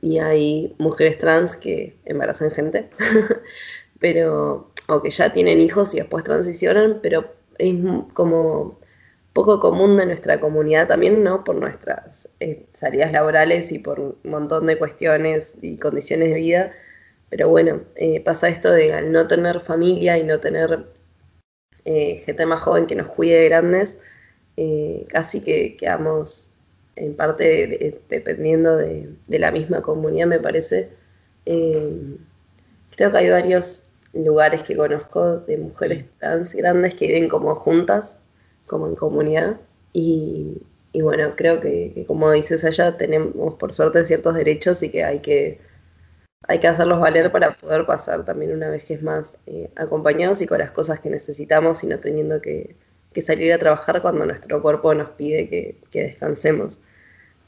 y 0.00 0.18
hay 0.18 0.74
mujeres 0.78 1.18
trans 1.18 1.56
que 1.56 1.96
embarazan 2.04 2.50
gente, 2.50 2.88
pero 4.00 4.70
o 4.88 5.02
que 5.02 5.10
ya 5.10 5.32
tienen 5.32 5.60
hijos 5.60 5.94
y 5.94 5.98
después 5.98 6.24
transicionan, 6.24 7.00
pero 7.02 7.26
es 7.58 7.74
como 8.14 8.78
poco 9.36 9.60
común 9.60 9.98
de 9.98 10.06
nuestra 10.06 10.40
comunidad 10.40 10.88
también, 10.88 11.22
¿no? 11.22 11.44
Por 11.44 11.56
nuestras 11.56 12.26
eh, 12.40 12.64
salidas 12.72 13.12
laborales 13.12 13.70
y 13.70 13.78
por 13.78 14.00
un 14.00 14.16
montón 14.24 14.66
de 14.66 14.78
cuestiones 14.78 15.58
y 15.60 15.76
condiciones 15.76 16.30
de 16.30 16.36
vida. 16.36 16.72
Pero 17.28 17.50
bueno, 17.50 17.82
eh, 17.96 18.20
pasa 18.22 18.48
esto 18.48 18.72
de 18.72 18.94
al 18.94 19.12
no 19.12 19.28
tener 19.28 19.60
familia 19.60 20.16
y 20.16 20.24
no 20.24 20.40
tener 20.40 20.86
eh, 21.84 22.22
gente 22.24 22.46
más 22.46 22.62
joven 22.62 22.86
que 22.86 22.94
nos 22.94 23.08
cuide 23.08 23.40
de 23.40 23.48
grandes, 23.50 23.98
casi 25.08 25.42
que 25.42 25.76
quedamos 25.76 26.50
en 26.96 27.14
parte 27.14 28.00
dependiendo 28.08 28.76
de, 28.78 29.10
de, 29.28 29.38
la 29.38 29.50
misma 29.50 29.82
comunidad, 29.82 30.28
me 30.28 30.40
parece. 30.40 30.88
creo 31.44 33.12
que 33.12 33.18
hay 33.18 33.30
varios 33.30 33.86
lugares 34.14 34.62
que 34.62 34.76
conozco 34.76 35.40
de 35.40 35.58
mujeres 35.58 36.06
trans 36.18 36.54
grandes 36.54 36.94
que 36.94 37.06
viven 37.08 37.28
como 37.28 37.54
juntas, 37.54 38.18
como 38.66 38.86
en 38.86 38.94
comunidad. 38.94 39.60
Y, 39.92 40.62
bueno, 40.94 41.34
creo 41.36 41.60
que, 41.60 42.04
como 42.06 42.30
dices 42.32 42.64
allá, 42.64 42.96
tenemos 42.96 43.54
por 43.54 43.72
suerte 43.72 44.04
ciertos 44.04 44.34
derechos 44.34 44.82
y 44.82 44.90
que 44.90 45.04
hay 45.04 45.20
que, 45.20 45.60
hay 46.48 46.60
que 46.60 46.68
hacerlos 46.68 47.00
valer 47.00 47.30
para 47.32 47.56
poder 47.56 47.86
pasar 47.86 48.24
también 48.24 48.52
una 48.52 48.68
vejez 48.68 49.02
más 49.02 49.38
eh, 49.46 49.70
acompañados 49.76 50.42
y 50.42 50.46
con 50.46 50.58
las 50.58 50.70
cosas 50.70 51.00
que 51.00 51.10
necesitamos 51.10 51.82
y 51.84 51.86
no 51.88 51.98
teniendo 51.98 52.40
que, 52.40 52.76
salir 53.24 53.50
a 53.54 53.58
trabajar 53.58 54.02
cuando 54.02 54.26
nuestro 54.26 54.60
cuerpo 54.60 54.92
nos 54.94 55.10
pide 55.10 55.48
que, 55.48 55.80
descansemos. 55.92 56.80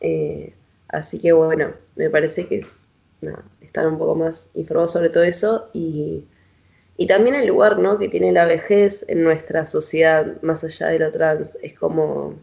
Eh, 0.00 0.54
así 0.88 1.18
que 1.18 1.32
bueno, 1.32 1.72
me 1.96 2.08
parece 2.08 2.46
que 2.46 2.56
es 2.58 2.88
estar 3.60 3.86
un 3.86 3.98
poco 3.98 4.14
más 4.14 4.48
informado 4.54 4.88
sobre 4.88 5.10
todo 5.10 5.24
eso 5.24 5.68
y 5.74 6.24
y 7.00 7.06
también 7.06 7.36
el 7.36 7.46
lugar 7.46 7.78
¿no? 7.78 7.96
que 7.96 8.08
tiene 8.08 8.32
la 8.32 8.44
vejez 8.44 9.04
en 9.08 9.22
nuestra 9.22 9.64
sociedad, 9.64 10.42
más 10.42 10.64
allá 10.64 10.88
de 10.88 10.98
lo 10.98 11.12
trans, 11.12 11.56
es 11.62 11.72
como 11.74 12.34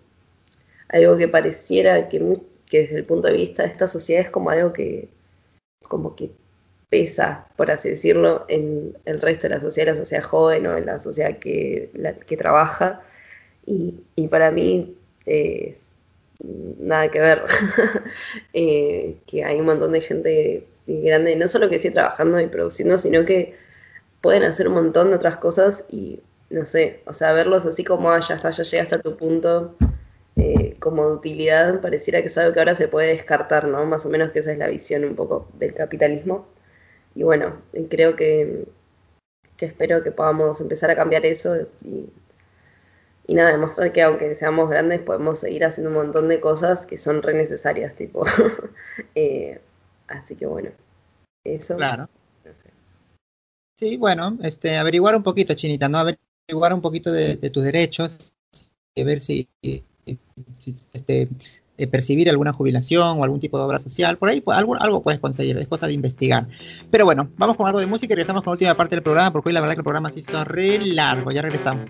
algo 0.87 1.17
que 1.17 1.27
pareciera 1.27 2.07
que, 2.07 2.19
desde 2.71 2.95
el 2.95 3.03
punto 3.03 3.27
de 3.27 3.33
vista 3.33 3.63
de 3.63 3.69
esta 3.69 3.89
sociedad 3.89 4.23
es 4.23 4.31
como 4.31 4.49
algo 4.49 4.71
que, 4.71 5.09
como 5.83 6.15
que 6.15 6.31
pesa, 6.89 7.45
por 7.57 7.69
así 7.69 7.89
decirlo, 7.89 8.45
en 8.47 8.97
el 9.03 9.19
resto 9.19 9.49
de 9.49 9.55
la 9.55 9.59
sociedad, 9.59 9.91
la 9.91 9.97
sociedad 9.97 10.23
joven 10.23 10.67
o 10.67 10.77
en 10.77 10.85
la 10.85 10.99
sociedad 10.99 11.37
que, 11.37 11.89
que 12.25 12.37
trabaja. 12.37 13.01
Y, 13.65 13.99
para 14.29 14.51
mí 14.51 14.95
es 15.25 15.89
nada 16.79 17.11
que 17.11 17.19
ver, 17.19 17.41
eh, 18.53 19.17
que 19.27 19.43
hay 19.43 19.59
un 19.59 19.65
montón 19.65 19.91
de 19.91 19.99
gente 19.99 20.65
grande, 20.87 21.35
no 21.35 21.49
solo 21.49 21.67
que 21.67 21.77
sigue 21.77 21.95
trabajando 21.95 22.39
y 22.39 22.47
produciendo, 22.47 22.97
sino 22.97 23.25
que 23.25 23.64
pueden 24.25 24.41
hacer 24.41 24.67
un 24.67 24.73
montón 24.73 25.11
de 25.11 25.17
otras 25.17 25.37
cosas 25.37 25.85
y 25.87 26.19
no 26.49 26.65
sé, 26.65 27.01
o 27.05 27.13
sea, 27.13 27.31
verlos 27.33 27.67
así 27.67 27.83
como, 27.83 28.09
ah, 28.09 28.19
ya 28.19 28.33
está, 28.33 28.49
ya 28.49 28.63
llega 28.63 28.81
hasta 28.81 28.99
tu 28.99 29.15
punto, 29.17 29.75
eh, 30.35 30.77
como 30.79 31.07
de 31.07 31.13
utilidad, 31.13 31.79
pareciera 31.79 32.21
que 32.21 32.27
es 32.27 32.37
algo 32.39 32.51
que 32.51 32.57
ahora 32.57 32.73
se 32.73 32.87
puede 32.87 33.09
descartar, 33.09 33.67
¿no? 33.67 33.85
Más 33.85 34.03
o 34.07 34.09
menos 34.09 34.31
que 34.31 34.39
esa 34.39 34.51
es 34.51 34.57
la 34.57 34.67
visión 34.67 35.03
un 35.05 35.15
poco 35.15 35.47
del 35.59 35.75
capitalismo. 35.75 36.47
Y 37.13 37.21
bueno, 37.21 37.61
creo 37.87 38.15
que, 38.15 38.65
que 39.57 39.67
espero 39.67 40.01
que 40.01 40.09
podamos 40.11 40.59
empezar 40.59 40.89
a 40.89 40.95
cambiar 40.95 41.23
eso 41.23 41.57
y, 41.83 42.09
y 43.27 43.35
nada, 43.35 43.51
demostrar 43.51 43.91
que 43.91 44.01
aunque 44.01 44.33
seamos 44.33 44.71
grandes 44.71 45.01
podemos 45.01 45.37
seguir 45.37 45.65
haciendo 45.65 45.91
un 45.91 45.97
montón 45.97 46.29
de 46.29 46.39
cosas 46.41 46.87
que 46.87 46.97
son 46.97 47.21
re 47.21 47.35
necesarias, 47.35 47.93
tipo. 47.93 48.23
Eh, 49.13 49.61
así 50.07 50.35
que 50.35 50.47
bueno, 50.47 50.71
eso. 51.43 51.77
Claro. 51.77 52.09
Sí, 53.77 53.97
bueno, 53.97 54.37
este, 54.41 54.77
averiguar 54.77 55.15
un 55.15 55.23
poquito, 55.23 55.53
Chinita, 55.53 55.89
¿no? 55.89 55.97
Averiguar 55.97 56.73
un 56.73 56.81
poquito 56.81 57.11
de, 57.11 57.35
tus 57.49 57.63
derechos, 57.63 58.33
y 58.95 59.03
ver 59.03 59.19
si, 59.19 59.49
este, 60.93 61.27
de 61.77 61.87
percibir 61.87 62.29
alguna 62.29 62.53
jubilación 62.53 63.19
o 63.19 63.23
algún 63.23 63.41
tipo 63.41 63.57
de 63.57 63.65
obra 63.65 63.79
social, 63.79 64.17
por 64.17 64.29
ahí 64.29 64.39
pues, 64.39 64.57
algo, 64.57 64.75
algo 64.81 65.03
puedes 65.03 65.19
conseguir, 65.19 65.57
es 65.57 65.67
cosa 65.67 65.87
de 65.87 65.93
investigar. 65.93 66.47
Pero 66.89 67.03
bueno, 67.03 67.29
vamos 67.35 67.57
con 67.57 67.67
algo 67.67 67.79
de 67.79 67.85
música 67.85 68.13
y 68.13 68.15
regresamos 68.15 68.43
con 68.43 68.51
la 68.51 68.53
última 68.53 68.77
parte 68.77 68.95
del 68.95 69.03
programa, 69.03 69.33
porque 69.33 69.49
hoy 69.49 69.53
la 69.53 69.59
verdad 69.59 69.75
que 69.75 69.81
el 69.81 69.85
programa 69.85 70.11
se 70.11 70.21
hizo 70.21 70.43
re 70.45 70.79
largo, 70.79 71.31
ya 71.31 71.41
regresamos. 71.41 71.89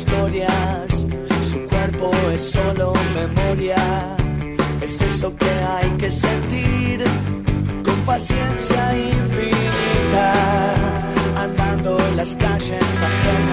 historias, 0.00 1.06
su 1.50 1.58
cuerpo 1.66 2.10
es 2.32 2.52
solo 2.52 2.92
memoria, 3.14 3.76
es 4.80 5.02
eso 5.02 5.34
que 5.36 5.50
hay 5.50 5.90
que 5.98 6.10
sentir 6.10 7.04
con 7.84 7.96
paciencia 8.06 8.82
infinita, 8.96 10.34
andando 11.36 11.98
las 12.16 12.34
calles 12.36 13.02
ajenas. 13.10 13.49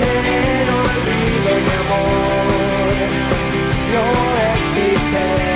tener 0.00 0.66
olvido 0.80 1.50
mi 1.64 1.72
amor. 1.82 2.94
No 3.94 4.04
existe. 4.54 5.55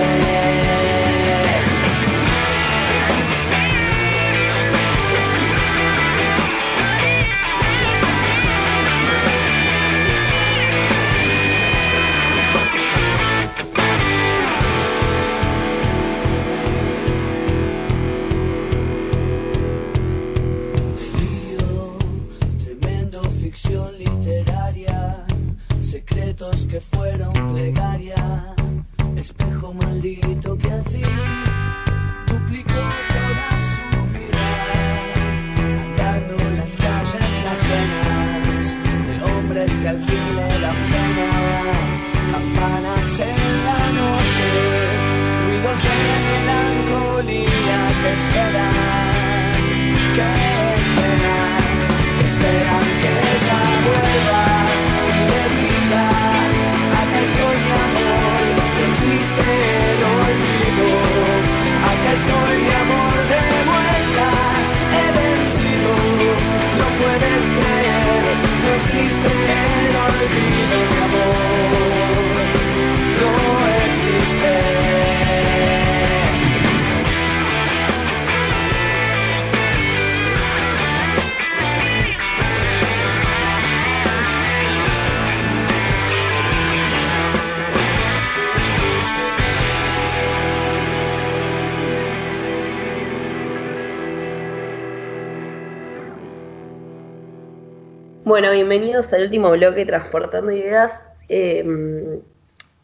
Bueno, 98.24 98.52
bienvenidos 98.52 99.14
al 99.14 99.22
último 99.22 99.50
bloque 99.50 99.86
Transportando 99.86 100.52
Ideas. 100.52 101.08
em, 101.28 102.20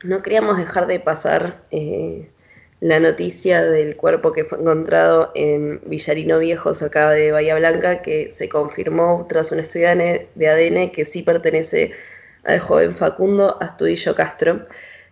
no 0.02 0.22
queríamos 0.22 0.56
dejar 0.56 0.86
de 0.86 0.98
pasar 0.98 1.62
eh, 1.70 2.30
la 2.80 3.00
noticia 3.00 3.62
del 3.62 3.96
cuerpo 3.96 4.32
que 4.32 4.44
fue 4.44 4.58
encontrado 4.58 5.32
en 5.34 5.80
Villarino 5.84 6.38
Viejo, 6.38 6.74
cerca 6.74 7.10
de 7.10 7.32
Bahía 7.32 7.54
Blanca, 7.56 8.00
que 8.00 8.32
se 8.32 8.48
confirmó 8.48 9.26
tras 9.28 9.52
un 9.52 9.58
estudio 9.60 9.88
de 9.94 10.48
ADN 10.48 10.90
que 10.90 11.04
sí 11.04 11.22
pertenece 11.22 11.92
al 12.44 12.60
joven 12.60 12.96
Facundo 12.96 13.58
Astudillo 13.60 14.14
Castro, 14.14 14.66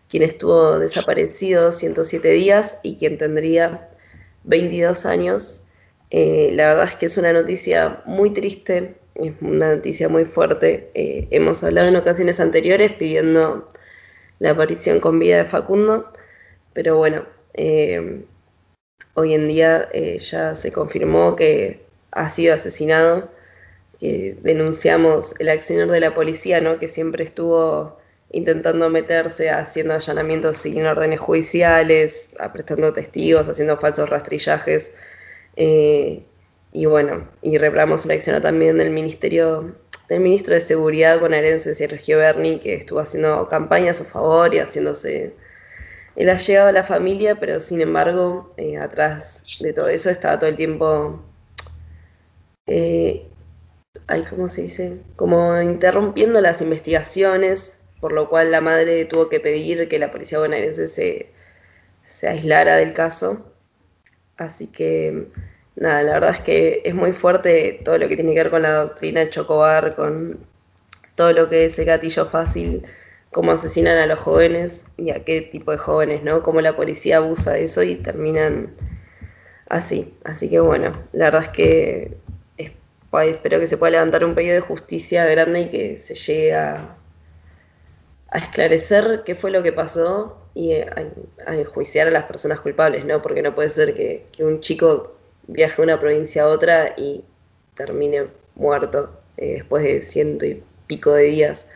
quien 0.09 0.23
estuvo 0.23 0.79
desaparecido 0.79 1.71
107 1.71 2.31
días 2.31 2.81
y 2.83 2.97
quien 2.97 3.19
tendría 3.19 3.91
22 4.45 5.05
años. 5.07 5.67
Eh, 6.11 6.51
la 6.55 6.69
verdad 6.71 6.85
es 6.85 6.95
que 6.97 7.07
es 7.07 7.19
una 7.19 7.33
noticia 7.33 8.03
muy 8.07 8.31
triste, 8.33 8.97
es 9.15 9.33
una 9.41 9.75
noticia 9.77 10.09
muy 10.09 10.25
fuerte. 10.25 10.91
Eh, 10.95 11.29
hemos 11.31 11.63
hablado 11.65 11.89
en 11.89 11.97
ocasiones 11.97 12.41
anteriores 12.41 12.93
pidiendo 12.93 13.73
la 14.39 14.51
aparición 14.51 15.01
con 15.01 15.19
vida 15.19 15.39
de 15.39 15.45
Facundo, 15.45 16.13
pero 16.73 16.97
bueno, 16.97 17.25
eh, 17.55 18.25
hoy 19.15 19.35
en 19.35 19.49
día 19.49 19.89
ya 20.19 20.57
se 20.57 20.73
confirmó 20.73 21.37
que 21.37 21.85
ha 22.11 22.29
sido 22.29 22.55
asesinado, 22.55 23.31
que 24.01 24.37
denunciamos 24.43 25.35
el 25.39 25.49
accionar 25.49 25.89
de 25.91 26.01
la 26.01 26.15
policía, 26.15 26.61
¿no? 26.61 26.79
que 26.79 26.89
siempre 26.89 27.25
estuvo 27.25 27.99
intentando 28.35 28.91
meterse, 28.91 29.51
haciendo 29.51 29.95
allanamientos 29.95 30.59
sin 30.59 30.85
órdenes 30.87 31.21
judiciales, 31.21 32.35
prestando 32.53 32.93
testigos, 32.93 33.49
haciendo 33.49 33.77
falsos 33.79 34.11
rastrillajes. 34.11 34.93
Eh, 35.57 36.25
y 36.75 36.87
bueno, 36.87 37.29
y 37.41 37.57
reparamos 37.57 38.05
la 38.05 38.15
acción 38.15 38.43
también 38.43 38.79
del 38.79 38.91
Ministerio, 38.91 39.77
del 40.09 40.21
Ministro 40.21 40.55
de 40.55 40.61
Seguridad 40.61 41.21
bonaerense, 41.21 41.73
Sergio 41.75 42.19
Berni, 42.19 42.59
que 42.59 42.75
estuvo 42.75 42.99
haciendo 42.99 43.47
campaña 43.49 43.93
a 43.93 43.95
su 43.95 44.05
favor 44.05 44.53
y 44.53 44.59
haciéndose 44.59 45.35
Él 46.17 46.29
ha 46.29 46.37
llegado 46.37 46.69
a 46.69 46.73
la 46.73 46.83
familia, 46.83 47.37
pero 47.37 47.61
sin 47.61 47.81
embargo, 47.81 48.53
eh, 48.57 48.77
atrás 48.77 49.45
de 49.61 49.73
todo 49.73 49.89
eso 49.89 50.11
estaba 50.11 50.39
todo 50.41 50.51
el 50.51 50.57
tiempo, 50.57 51.23
eh, 52.67 53.29
¿cómo 54.31 54.49
se 54.49 54.63
dice? 54.63 54.99
Como 55.15 55.61
interrumpiendo 55.61 56.41
las 56.41 56.61
investigaciones, 56.61 57.83
por 58.01 58.13
lo 58.13 58.29
cual 58.29 58.51
la 58.51 58.61
madre 58.61 59.05
tuvo 59.05 59.29
que 59.29 59.39
pedir 59.41 59.89
que 59.89 59.99
la 60.01 60.11
policía 60.11 60.41
bonaerense 60.41 60.89
se, 60.89 61.31
se 62.05 62.29
aislara 62.29 62.77
del 62.77 62.95
caso. 62.95 63.47
Así 64.37 64.67
que, 64.67 65.29
nada, 65.77 66.03
la 66.03 66.13
verdad 66.15 66.31
es 66.31 66.41
que 66.41 66.83
es 66.85 66.95
muy 66.95 67.13
fuerte 67.13 67.81
todo 67.85 67.99
lo 67.99 68.09
que 68.09 68.17
tiene 68.17 68.35
que 68.35 68.43
ver 68.43 68.51
con 68.51 68.63
la 68.63 68.73
doctrina 68.73 69.21
de 69.21 69.31
Chocobar, 69.31 69.97
con 69.97 70.39
todo 71.15 71.33
lo 71.33 71.49
que 71.49 71.67
es 71.67 71.79
el 71.79 71.87
gatillo 71.87 72.27
fácil, 72.27 72.87
cómo 73.31 73.53
asesinan 73.53 73.99
a 73.99 74.07
los 74.07 74.19
jóvenes 74.21 74.87
y 74.97 75.11
a 75.11 75.25
qué 75.25 75.41
tipo 75.43 75.71
de 75.73 75.79
jóvenes, 75.79 76.23
¿no? 76.23 76.43
Cómo 76.43 76.61
la 76.61 76.77
policía 76.77 77.19
abusa 77.19 77.53
de 77.53 77.65
eso 77.65 77.83
y 77.83 77.97
terminan 77.97 78.75
así. 79.69 80.15
Así 80.25 80.49
que 80.51 80.61
bueno, 80.61 81.05
la 81.13 81.27
verdad 81.27 81.45
es 81.45 81.49
que 81.51 82.17
espero 83.23 83.61
que 83.61 83.69
se 83.69 83.77
pueda 83.77 83.93
levantar 83.93 84.25
un 84.25 84.35
pedido 84.35 84.55
de 84.55 84.61
justicia 84.61 85.25
grande 85.27 85.61
y 85.63 85.69
que 85.71 85.99
se 85.99 86.15
llegue 86.15 86.55
a, 86.55 86.97
a 88.29 88.39
esclarecer 88.39 89.23
qué 89.25 89.35
fue 89.37 89.51
lo 89.51 89.63
que 89.63 89.73
pasó 89.73 90.37
y 90.55 90.73
a, 90.73 91.13
enjuiciar 91.47 92.09
a 92.09 92.11
las 92.11 92.25
personas 92.25 92.61
culpables, 92.61 93.05
¿no? 93.05 93.23
Porque 93.23 93.43
no 93.43 93.55
puede 93.55 93.69
ser 93.69 93.95
que, 93.95 94.27
un 94.45 94.61
chico 94.61 95.14
viaje 95.47 95.77
de 95.77 95.83
una 95.83 96.01
provincia 96.01 96.43
a 96.43 96.49
otra 96.49 96.95
y 96.97 97.25
termine 97.75 98.29
muerto 98.55 99.11
eh, 99.37 99.55
después 99.55 99.83
de 99.83 100.03
ciento 100.03 100.45
y 100.47 100.63
pico 100.87 101.13
de 101.13 101.25
días. 101.25 101.69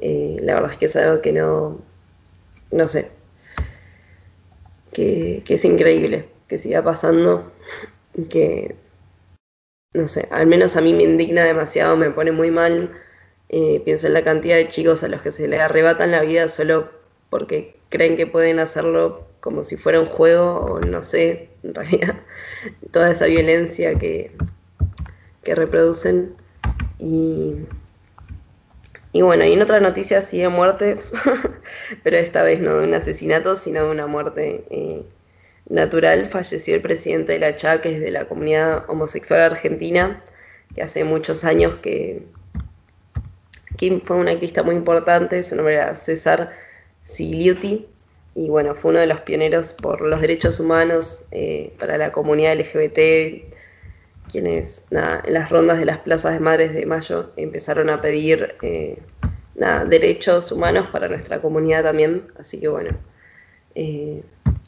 Eh, 0.00 0.36
la 0.40 0.54
verdad 0.54 0.72
es 0.72 0.78
que 0.78 0.86
es 0.86 0.96
algo 0.96 1.20
que 1.20 1.32
no, 1.32 1.80
no 2.70 2.88
sé, 2.88 3.08
que, 4.92 5.42
es 5.46 5.64
increíble 5.64 6.28
que 6.48 6.58
siga 6.58 6.82
pasando, 6.82 7.52
que, 8.28 8.74
no 9.92 10.08
sé, 10.08 10.28
al 10.30 10.46
menos 10.46 10.76
a 10.76 10.80
mí 10.80 10.94
me 10.94 11.04
indigna 11.04 11.44
demasiado, 11.44 11.96
me 11.96 12.10
pone 12.10 12.32
muy 12.32 12.50
mal 12.50 12.90
eh, 13.52 13.82
pienso 13.84 14.06
en 14.06 14.12
la 14.12 14.22
cantidad 14.22 14.54
de 14.54 14.68
chicos 14.68 15.02
a 15.02 15.08
los 15.08 15.22
que 15.22 15.32
se 15.32 15.48
les 15.48 15.60
arrebatan 15.60 16.12
la 16.12 16.20
vida 16.20 16.46
solo 16.46 16.88
porque 17.30 17.74
creen 17.88 18.16
que 18.16 18.28
pueden 18.28 18.60
hacerlo 18.60 19.26
como 19.40 19.64
si 19.64 19.76
fuera 19.76 20.00
un 20.00 20.06
juego 20.06 20.60
o 20.60 20.80
no 20.80 21.02
sé, 21.02 21.48
en 21.62 21.74
realidad, 21.74 22.16
toda 22.92 23.10
esa 23.10 23.26
violencia 23.26 23.98
que, 23.98 24.32
que 25.42 25.54
reproducen. 25.54 26.34
Y, 26.98 27.56
y 29.12 29.22
bueno, 29.22 29.44
y 29.44 29.52
en 29.52 29.62
otra 29.62 29.80
noticia 29.80 30.22
sigue 30.22 30.48
muertes, 30.48 31.12
pero 32.02 32.16
esta 32.16 32.42
vez 32.42 32.60
no 32.60 32.78
de 32.78 32.86
un 32.86 32.94
asesinato, 32.94 33.56
sino 33.56 33.84
de 33.84 33.90
una 33.90 34.06
muerte 34.06 34.64
eh, 34.70 35.02
natural. 35.68 36.26
Falleció 36.28 36.74
el 36.74 36.82
presidente 36.82 37.32
de 37.32 37.38
la 37.38 37.56
CHA, 37.56 37.80
que 37.80 37.96
es 37.96 38.00
de 38.00 38.10
la 38.10 38.26
comunidad 38.26 38.88
homosexual 38.88 39.40
argentina, 39.40 40.22
que 40.74 40.82
hace 40.82 41.04
muchos 41.04 41.44
años 41.44 41.76
que, 41.76 42.22
Kim 43.80 44.02
fue 44.02 44.16
un 44.16 44.28
activista 44.28 44.62
muy 44.62 44.74
importante, 44.74 45.42
su 45.42 45.56
nombre 45.56 45.76
era 45.76 45.96
César 45.96 46.50
Sigliuti, 47.02 47.88
y 48.34 48.48
bueno, 48.48 48.74
fue 48.74 48.92
uno 48.92 49.00
de 49.00 49.06
los 49.06 49.20
pioneros 49.20 49.72
por 49.72 50.00
los 50.02 50.20
derechos 50.20 50.60
humanos 50.60 51.24
eh, 51.32 51.72
para 51.78 51.98
la 51.98 52.12
comunidad 52.12 52.56
LGBT, 52.58 53.50
quienes 54.30 54.84
en 54.90 55.32
las 55.32 55.50
rondas 55.50 55.78
de 55.78 55.84
las 55.84 55.98
plazas 55.98 56.34
de 56.34 56.40
Madres 56.40 56.72
de 56.72 56.86
Mayo 56.86 57.32
empezaron 57.36 57.90
a 57.90 58.00
pedir 58.00 58.54
eh, 58.62 58.98
derechos 59.88 60.52
humanos 60.52 60.86
para 60.92 61.08
nuestra 61.08 61.40
comunidad 61.40 61.82
también, 61.82 62.22
así 62.38 62.60
que 62.60 62.68
bueno, 62.68 62.96
eh, 63.74 64.22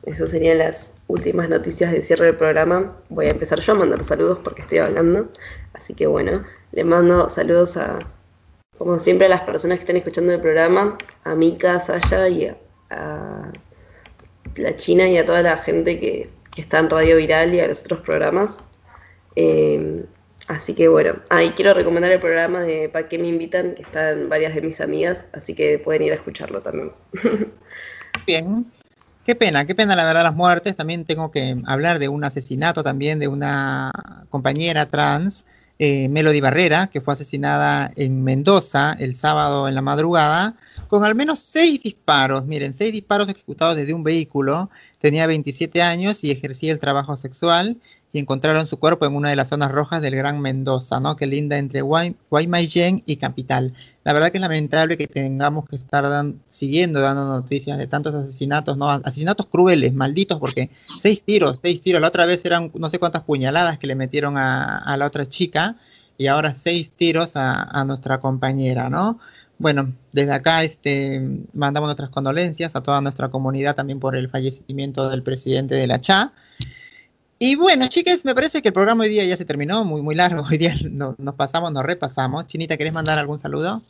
esas 0.04 0.30
serían 0.30 0.58
las 0.58 0.96
últimas 1.06 1.48
noticias 1.48 1.92
de 1.92 2.02
cierre 2.02 2.26
del 2.26 2.36
programa. 2.36 2.96
Voy 3.08 3.26
a 3.26 3.30
empezar 3.30 3.60
yo 3.60 3.72
a 3.72 3.76
mandar 3.76 4.02
saludos 4.04 4.38
porque 4.42 4.62
estoy 4.62 4.78
hablando, 4.78 5.28
así 5.74 5.94
que 5.94 6.08
bueno, 6.08 6.44
le 6.72 6.84
mando 6.84 7.28
saludos 7.28 7.76
a 7.76 8.00
como 8.78 8.98
siempre 8.98 9.26
a 9.26 9.30
las 9.30 9.42
personas 9.42 9.78
que 9.78 9.82
están 9.82 9.96
escuchando 9.96 10.32
el 10.32 10.40
programa, 10.40 10.98
a 11.22 11.36
Mika, 11.36 11.76
a 11.76 11.80
Saya 11.80 12.26
y 12.26 12.46
a, 12.46 12.56
la 14.56 14.76
China 14.76 15.08
y 15.08 15.18
a 15.18 15.24
toda 15.24 15.42
la 15.42 15.56
gente 15.58 15.98
que, 15.98 16.30
está 16.56 16.80
en 16.80 16.90
Radio 16.90 17.16
Viral 17.16 17.54
y 17.54 17.60
a 17.60 17.66
los 17.66 17.80
otros 17.80 18.00
programas. 18.00 18.62
Eh, 19.36 20.04
así 20.48 20.74
que 20.74 20.88
bueno, 20.88 21.14
ahí 21.30 21.50
quiero 21.56 21.72
recomendar 21.72 22.12
el 22.12 22.20
programa 22.20 22.60
de 22.60 22.90
¿Para 22.90 23.08
qué 23.08 23.18
me 23.18 23.28
invitan? 23.28 23.74
que 23.74 23.80
están 23.80 24.28
varias 24.28 24.54
de 24.54 24.60
mis 24.60 24.80
amigas, 24.82 25.26
así 25.32 25.54
que 25.54 25.78
pueden 25.78 26.02
ir 26.02 26.12
a 26.12 26.16
escucharlo 26.16 26.60
también. 26.60 26.92
Bien, 28.26 28.66
Qué 29.24 29.36
pena, 29.36 29.64
qué 29.66 29.74
pena 29.76 29.94
la 29.94 30.04
verdad 30.04 30.24
las 30.24 30.34
muertes. 30.34 30.74
También 30.74 31.04
tengo 31.04 31.30
que 31.30 31.56
hablar 31.66 32.00
de 32.00 32.08
un 32.08 32.24
asesinato 32.24 32.82
también 32.82 33.20
de 33.20 33.28
una 33.28 33.92
compañera 34.30 34.86
trans 34.86 35.46
eh, 35.84 36.08
Melody 36.08 36.40
Barrera, 36.40 36.86
que 36.86 37.00
fue 37.00 37.14
asesinada 37.14 37.90
en 37.96 38.22
Mendoza 38.22 38.92
el 39.00 39.16
sábado 39.16 39.66
en 39.66 39.74
la 39.74 39.82
madrugada, 39.82 40.54
con 40.86 41.04
al 41.04 41.16
menos 41.16 41.40
seis 41.40 41.82
disparos, 41.82 42.46
miren, 42.46 42.72
seis 42.72 42.92
disparos 42.92 43.28
ejecutados 43.28 43.74
desde 43.74 43.92
un 43.92 44.04
vehículo. 44.04 44.70
Tenía 45.00 45.26
27 45.26 45.82
años 45.82 46.22
y 46.22 46.30
ejercía 46.30 46.72
el 46.72 46.78
trabajo 46.78 47.16
sexual 47.16 47.78
y 48.12 48.18
encontraron 48.18 48.66
su 48.66 48.78
cuerpo 48.78 49.06
en 49.06 49.16
una 49.16 49.30
de 49.30 49.36
las 49.36 49.48
zonas 49.48 49.72
rojas 49.72 50.02
del 50.02 50.14
Gran 50.14 50.40
Mendoza, 50.40 51.00
¿no? 51.00 51.16
Que 51.16 51.26
linda 51.26 51.56
entre 51.56 51.80
Guaymallén 51.80 53.02
y 53.06 53.16
Capital. 53.16 53.72
La 54.04 54.12
verdad 54.12 54.30
que 54.30 54.36
es 54.36 54.42
lamentable 54.42 54.98
que 54.98 55.06
tengamos 55.06 55.66
que 55.66 55.76
estar 55.76 56.04
siguiendo 56.48 57.00
dando 57.00 57.24
noticias 57.24 57.78
de 57.78 57.86
tantos 57.86 58.14
asesinatos, 58.14 58.76
¿no? 58.76 58.90
Asesinatos 58.90 59.46
crueles, 59.46 59.94
malditos, 59.94 60.38
porque 60.38 60.68
seis 60.98 61.22
tiros, 61.22 61.58
seis 61.62 61.80
tiros. 61.80 62.02
La 62.02 62.08
otra 62.08 62.26
vez 62.26 62.44
eran 62.44 62.70
no 62.74 62.90
sé 62.90 62.98
cuántas 62.98 63.22
puñaladas 63.22 63.78
que 63.78 63.86
le 63.86 63.94
metieron 63.94 64.36
a, 64.36 64.94
la 64.96 65.06
otra 65.06 65.26
chica 65.26 65.76
y 66.18 66.26
ahora 66.26 66.54
seis 66.54 66.90
tiros 66.90 67.34
a, 67.36 67.62
a 67.62 67.84
nuestra 67.86 68.20
compañera, 68.20 68.90
¿no? 68.90 69.18
Bueno, 69.58 69.92
desde 70.12 70.32
acá 70.32 70.64
este, 70.64 71.22
mandamos 71.52 71.86
nuestras 71.86 72.10
condolencias 72.10 72.74
a 72.74 72.82
toda 72.82 73.00
nuestra 73.00 73.28
comunidad 73.28 73.76
también 73.76 74.00
por 74.00 74.16
el 74.16 74.28
fallecimiento 74.28 75.08
del 75.08 75.22
presidente 75.22 75.76
de 75.76 75.86
la 75.86 76.00
CHA. 76.00 76.32
Y 77.44 77.56
bueno, 77.56 77.88
chicas, 77.88 78.24
me 78.24 78.36
parece 78.36 78.62
que 78.62 78.68
el 78.68 78.72
programa 78.72 79.02
hoy 79.02 79.10
día 79.10 79.24
ya 79.24 79.36
se 79.36 79.44
terminó, 79.44 79.84
muy, 79.84 80.00
muy 80.00 80.14
largo. 80.14 80.44
Hoy 80.48 80.58
día 80.58 80.76
nos 80.84 81.34
pasamos, 81.34 81.72
nos 81.72 81.82
repasamos. 81.82 82.46
Chinita, 82.46 82.76
¿querés 82.76 82.92
mandar 82.92 83.18
algún 83.18 83.40
saludo? 83.40 83.82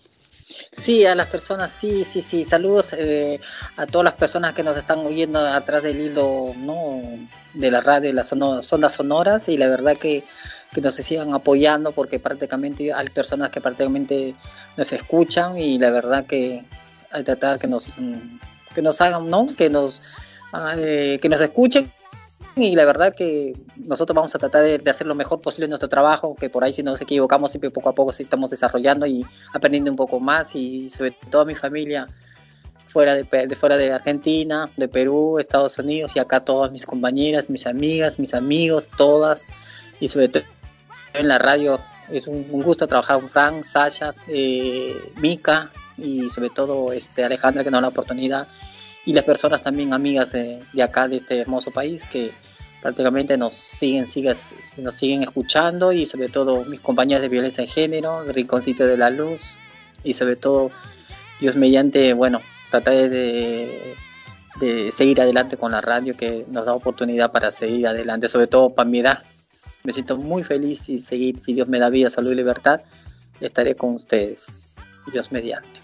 Sí, 0.70 1.04
a 1.04 1.14
las 1.14 1.28
personas, 1.28 1.70
sí, 1.78 2.02
sí, 2.10 2.22
sí. 2.22 2.46
Saludos 2.46 2.94
eh, 2.94 3.38
a 3.76 3.84
todas 3.84 4.06
las 4.06 4.14
personas 4.14 4.54
que 4.54 4.62
nos 4.62 4.74
están 4.78 5.00
oyendo 5.00 5.38
atrás 5.38 5.82
del 5.82 6.00
hilo 6.00 6.54
¿no? 6.56 7.02
de 7.52 7.70
la 7.70 7.82
radio 7.82 8.08
y 8.08 8.14
las 8.14 8.32
ondas 8.32 8.94
sonoras. 8.94 9.46
Y 9.50 9.58
la 9.58 9.68
verdad 9.68 9.98
que, 9.98 10.24
que 10.72 10.80
nos 10.80 10.94
sigan 10.94 11.34
apoyando 11.34 11.92
porque 11.92 12.18
prácticamente 12.18 12.90
hay 12.90 13.10
personas 13.10 13.50
que 13.50 13.60
prácticamente 13.60 14.34
nos 14.78 14.90
escuchan 14.94 15.58
y 15.58 15.78
la 15.78 15.90
verdad 15.90 16.24
que 16.24 16.64
hay 17.10 17.22
tratar 17.22 17.58
que 17.58 17.66
nos, 17.66 17.96
que 18.74 18.80
nos 18.80 18.98
hagan, 19.02 19.28
¿no? 19.28 19.54
Que 19.54 19.68
nos, 19.68 20.00
eh, 20.78 21.18
que 21.20 21.28
nos 21.28 21.42
escuchen 21.42 21.90
y 22.54 22.76
la 22.76 22.84
verdad 22.84 23.14
que 23.14 23.54
nosotros 23.76 24.14
vamos 24.14 24.34
a 24.34 24.38
tratar 24.38 24.62
de, 24.62 24.90
hacer 24.90 25.06
lo 25.06 25.14
mejor 25.14 25.40
posible 25.40 25.64
en 25.64 25.70
nuestro 25.70 25.88
trabajo, 25.88 26.36
que 26.38 26.50
por 26.50 26.64
ahí 26.64 26.74
si 26.74 26.82
nos 26.82 27.00
equivocamos 27.00 27.50
siempre 27.50 27.70
poco 27.70 27.88
a 27.88 27.94
poco 27.94 28.10
estamos 28.10 28.50
desarrollando 28.50 29.06
y 29.06 29.24
aprendiendo 29.54 29.90
un 29.90 29.96
poco 29.96 30.20
más. 30.20 30.54
Y 30.54 30.90
sobre 30.90 31.12
todo 31.30 31.46
mi 31.46 31.54
familia 31.54 32.06
fuera 32.88 33.14
de, 33.14 33.24
de 33.24 33.56
fuera 33.56 33.78
de 33.78 33.90
Argentina, 33.92 34.68
de 34.76 34.86
Perú, 34.86 35.38
Estados 35.38 35.78
Unidos 35.78 36.12
y 36.14 36.18
acá 36.18 36.40
todas 36.40 36.70
mis 36.72 36.84
compañeras, 36.84 37.48
mis 37.48 37.66
amigas, 37.66 38.18
mis 38.18 38.34
amigos, 38.34 38.86
todas. 38.98 39.42
Y 39.98 40.10
sobre 40.10 40.28
todo 40.28 40.42
en 41.14 41.28
la 41.28 41.38
radio 41.38 41.80
es 42.10 42.26
un, 42.26 42.46
un 42.50 42.62
gusto 42.62 42.86
trabajar 42.86 43.18
con 43.18 43.30
Frank, 43.30 43.64
Sasha, 43.64 44.14
eh, 44.28 44.94
Mika 45.16 45.70
y 45.96 46.28
sobre 46.28 46.50
todo 46.50 46.92
este 46.92 47.24
Alejandra 47.24 47.64
que 47.64 47.70
nos 47.70 47.78
da 47.78 47.82
la 47.82 47.88
oportunidad 47.88 48.46
y 49.04 49.12
las 49.12 49.24
personas 49.24 49.62
también 49.62 49.92
amigas 49.92 50.32
de, 50.32 50.60
de 50.72 50.82
acá 50.82 51.08
de 51.08 51.16
este 51.16 51.40
hermoso 51.40 51.70
país 51.70 52.02
que 52.10 52.32
prácticamente 52.80 53.36
nos 53.36 53.54
siguen, 53.54 54.08
siguen, 54.08 54.36
nos 54.78 54.96
siguen 54.96 55.22
escuchando 55.22 55.92
y 55.92 56.06
sobre 56.06 56.28
todo 56.28 56.64
mis 56.64 56.80
compañeras 56.80 57.22
de 57.22 57.28
violencia 57.28 57.62
de 57.62 57.70
género, 57.70 58.24
Rinconcito 58.24 58.86
de 58.86 58.96
la 58.96 59.10
Luz 59.10 59.40
y 60.02 60.14
sobre 60.14 60.36
todo 60.36 60.70
Dios 61.40 61.56
mediante, 61.56 62.12
bueno, 62.12 62.40
tratar 62.70 62.94
de, 62.94 63.94
de 64.60 64.92
seguir 64.92 65.20
adelante 65.20 65.56
con 65.56 65.72
la 65.72 65.80
radio 65.80 66.16
que 66.16 66.44
nos 66.48 66.66
da 66.66 66.74
oportunidad 66.74 67.30
para 67.30 67.52
seguir 67.52 67.86
adelante, 67.86 68.28
sobre 68.28 68.48
todo 68.48 68.70
para 68.70 68.88
mi 68.88 69.00
edad. 69.00 69.22
Me 69.84 69.92
siento 69.92 70.16
muy 70.16 70.44
feliz 70.44 70.88
y 70.88 71.00
seguir, 71.00 71.38
si 71.40 71.54
Dios 71.54 71.68
me 71.68 71.78
da 71.78 71.90
vida, 71.90 72.10
salud 72.10 72.32
y 72.32 72.36
libertad, 72.36 72.80
estaré 73.40 73.74
con 73.74 73.94
ustedes. 73.94 74.46
Dios 75.10 75.32
mediante. 75.32 75.81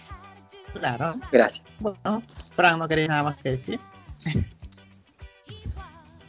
Claro. 0.73 1.15
Gracias. 1.31 1.65
Bueno, 1.79 2.23
Fran, 2.55 2.79
¿no 2.79 2.87
querés 2.87 3.07
nada 3.07 3.23
más 3.23 3.37
que 3.37 3.51
decir? 3.51 3.79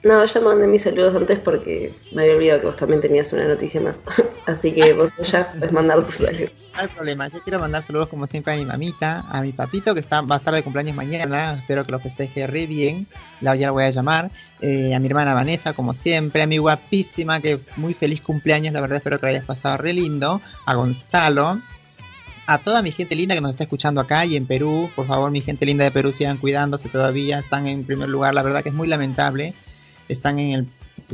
No, 0.03 0.25
ya 0.25 0.41
mandé 0.41 0.67
mis 0.67 0.83
saludos 0.83 1.15
antes 1.15 1.39
porque 1.41 1.93
me 2.13 2.23
había 2.23 2.35
olvidado 2.35 2.61
que 2.61 2.67
vos 2.69 2.77
también 2.79 3.03
tenías 3.03 3.31
una 3.35 3.47
noticia 3.47 3.83
más. 3.83 4.01
Así 4.47 4.73
que 4.73 4.95
vos 4.95 5.11
ya 5.23 5.53
puedes 5.53 5.73
mandar 5.73 6.03
tus 6.07 6.15
saludos. 6.17 6.53
No 6.75 6.81
hay 6.81 6.89
problema, 6.89 7.29
yo 7.29 7.43
quiero 7.43 7.59
mandar 7.59 7.85
saludos 7.87 8.09
como 8.09 8.27
siempre 8.27 8.55
a 8.55 8.57
mi 8.57 8.65
mamita, 8.65 9.27
a 9.29 9.43
mi 9.43 9.53
papito 9.53 9.93
que 9.93 10.01
está, 10.01 10.23
va 10.23 10.37
a 10.37 10.39
estar 10.39 10.55
de 10.55 10.63
cumpleaños 10.63 10.97
mañana, 10.97 11.53
espero 11.59 11.85
que 11.85 11.93
lo 11.93 11.99
festeje 11.99 12.47
re 12.47 12.67
bien, 12.67 13.07
la, 13.43 13.55
ya 13.57 13.67
la 13.67 13.73
voy 13.73 13.85
a 13.85 13.91
llamar, 13.91 14.31
eh, 14.63 14.95
a 14.95 14.99
mi 15.01 15.09
hermana 15.09 15.35
Vanessa 15.35 15.75
como 15.75 15.93
siempre, 15.93 16.43
a 16.43 16.47
mi 16.47 16.57
guapísima 16.57 17.41
que 17.41 17.61
muy 17.77 17.93
feliz 17.93 18.23
cumpleaños, 18.23 18.73
la 18.73 18.81
verdad 18.81 18.99
espero 18.99 19.19
que 19.19 19.27
lo 19.27 19.31
hayas 19.31 19.45
pasado 19.45 19.77
re 19.77 19.93
lindo, 19.93 20.41
a 20.65 20.75
Gonzalo, 20.75 21.61
a 22.53 22.59
toda 22.59 22.83
mi 22.83 22.91
gente 22.91 23.15
linda 23.15 23.37
que 23.37 23.41
nos 23.41 23.53
está 23.53 23.63
escuchando 23.63 24.01
acá 24.01 24.27
y 24.27 24.35
en 24.35 24.45
Perú, 24.45 24.91
por 24.97 25.07
favor 25.07 25.31
mi 25.31 25.41
gente 25.41 25.65
linda 25.65 25.85
de 25.85 25.93
Perú 25.93 26.13
sigan 26.13 26.37
cuidándose 26.37 26.89
todavía, 26.89 27.39
están 27.39 27.69
en 27.69 27.85
primer 27.85 28.09
lugar, 28.09 28.35
la 28.35 28.43
verdad 28.43 28.65
que 28.65 28.71
es 28.71 28.75
muy 28.75 28.89
lamentable, 28.89 29.55
están 30.09 30.41
en 30.41 30.53
el 30.53 30.67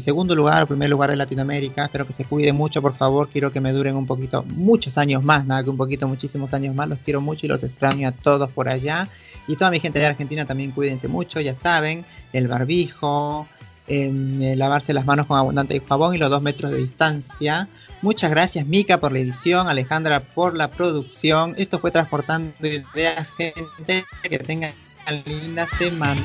segundo 0.02 0.34
lugar 0.34 0.62
o 0.62 0.66
primer 0.66 0.88
lugar 0.88 1.10
de 1.10 1.16
Latinoamérica. 1.16 1.84
Espero 1.84 2.06
que 2.06 2.14
se 2.14 2.24
cuiden 2.24 2.56
mucho, 2.56 2.80
por 2.80 2.96
favor. 2.96 3.28
Quiero 3.28 3.52
que 3.52 3.60
me 3.60 3.72
duren 3.72 3.96
un 3.96 4.06
poquito, 4.06 4.44
muchos 4.44 4.96
años 4.96 5.22
más, 5.22 5.44
nada 5.46 5.62
que 5.62 5.70
un 5.70 5.76
poquito, 5.76 6.08
muchísimos 6.08 6.52
años 6.54 6.74
más. 6.74 6.88
Los 6.88 6.98
quiero 7.00 7.20
mucho 7.20 7.44
y 7.44 7.48
los 7.50 7.62
extraño 7.62 8.08
a 8.08 8.12
todos 8.12 8.50
por 8.50 8.68
allá. 8.68 9.06
Y 9.46 9.56
toda 9.56 9.70
mi 9.70 9.80
gente 9.80 9.98
de 9.98 10.06
Argentina 10.06 10.46
también 10.46 10.72
cuídense 10.72 11.06
mucho, 11.06 11.40
ya 11.40 11.54
saben, 11.54 12.04
el 12.32 12.48
barbijo, 12.48 13.46
eh, 13.88 14.54
lavarse 14.56 14.92
las 14.92 15.06
manos 15.06 15.26
con 15.26 15.38
abundante 15.38 15.80
jabón 15.80 16.14
y 16.14 16.18
los 16.18 16.30
dos 16.30 16.42
metros 16.42 16.72
de 16.72 16.78
distancia. 16.78 17.68
Muchas 18.02 18.30
gracias 18.30 18.66
Mica 18.66 18.98
por 18.98 19.12
la 19.12 19.18
edición, 19.18 19.68
Alejandra 19.68 20.20
por 20.20 20.54
la 20.54 20.70
producción. 20.70 21.54
Esto 21.56 21.78
fue 21.78 21.90
Transportando 21.90 22.52
Ideas, 22.60 23.26
gente. 23.36 24.04
Que 24.22 24.38
tengan 24.38 24.72
una 25.06 25.22
linda 25.24 25.66
semana. 25.78 26.20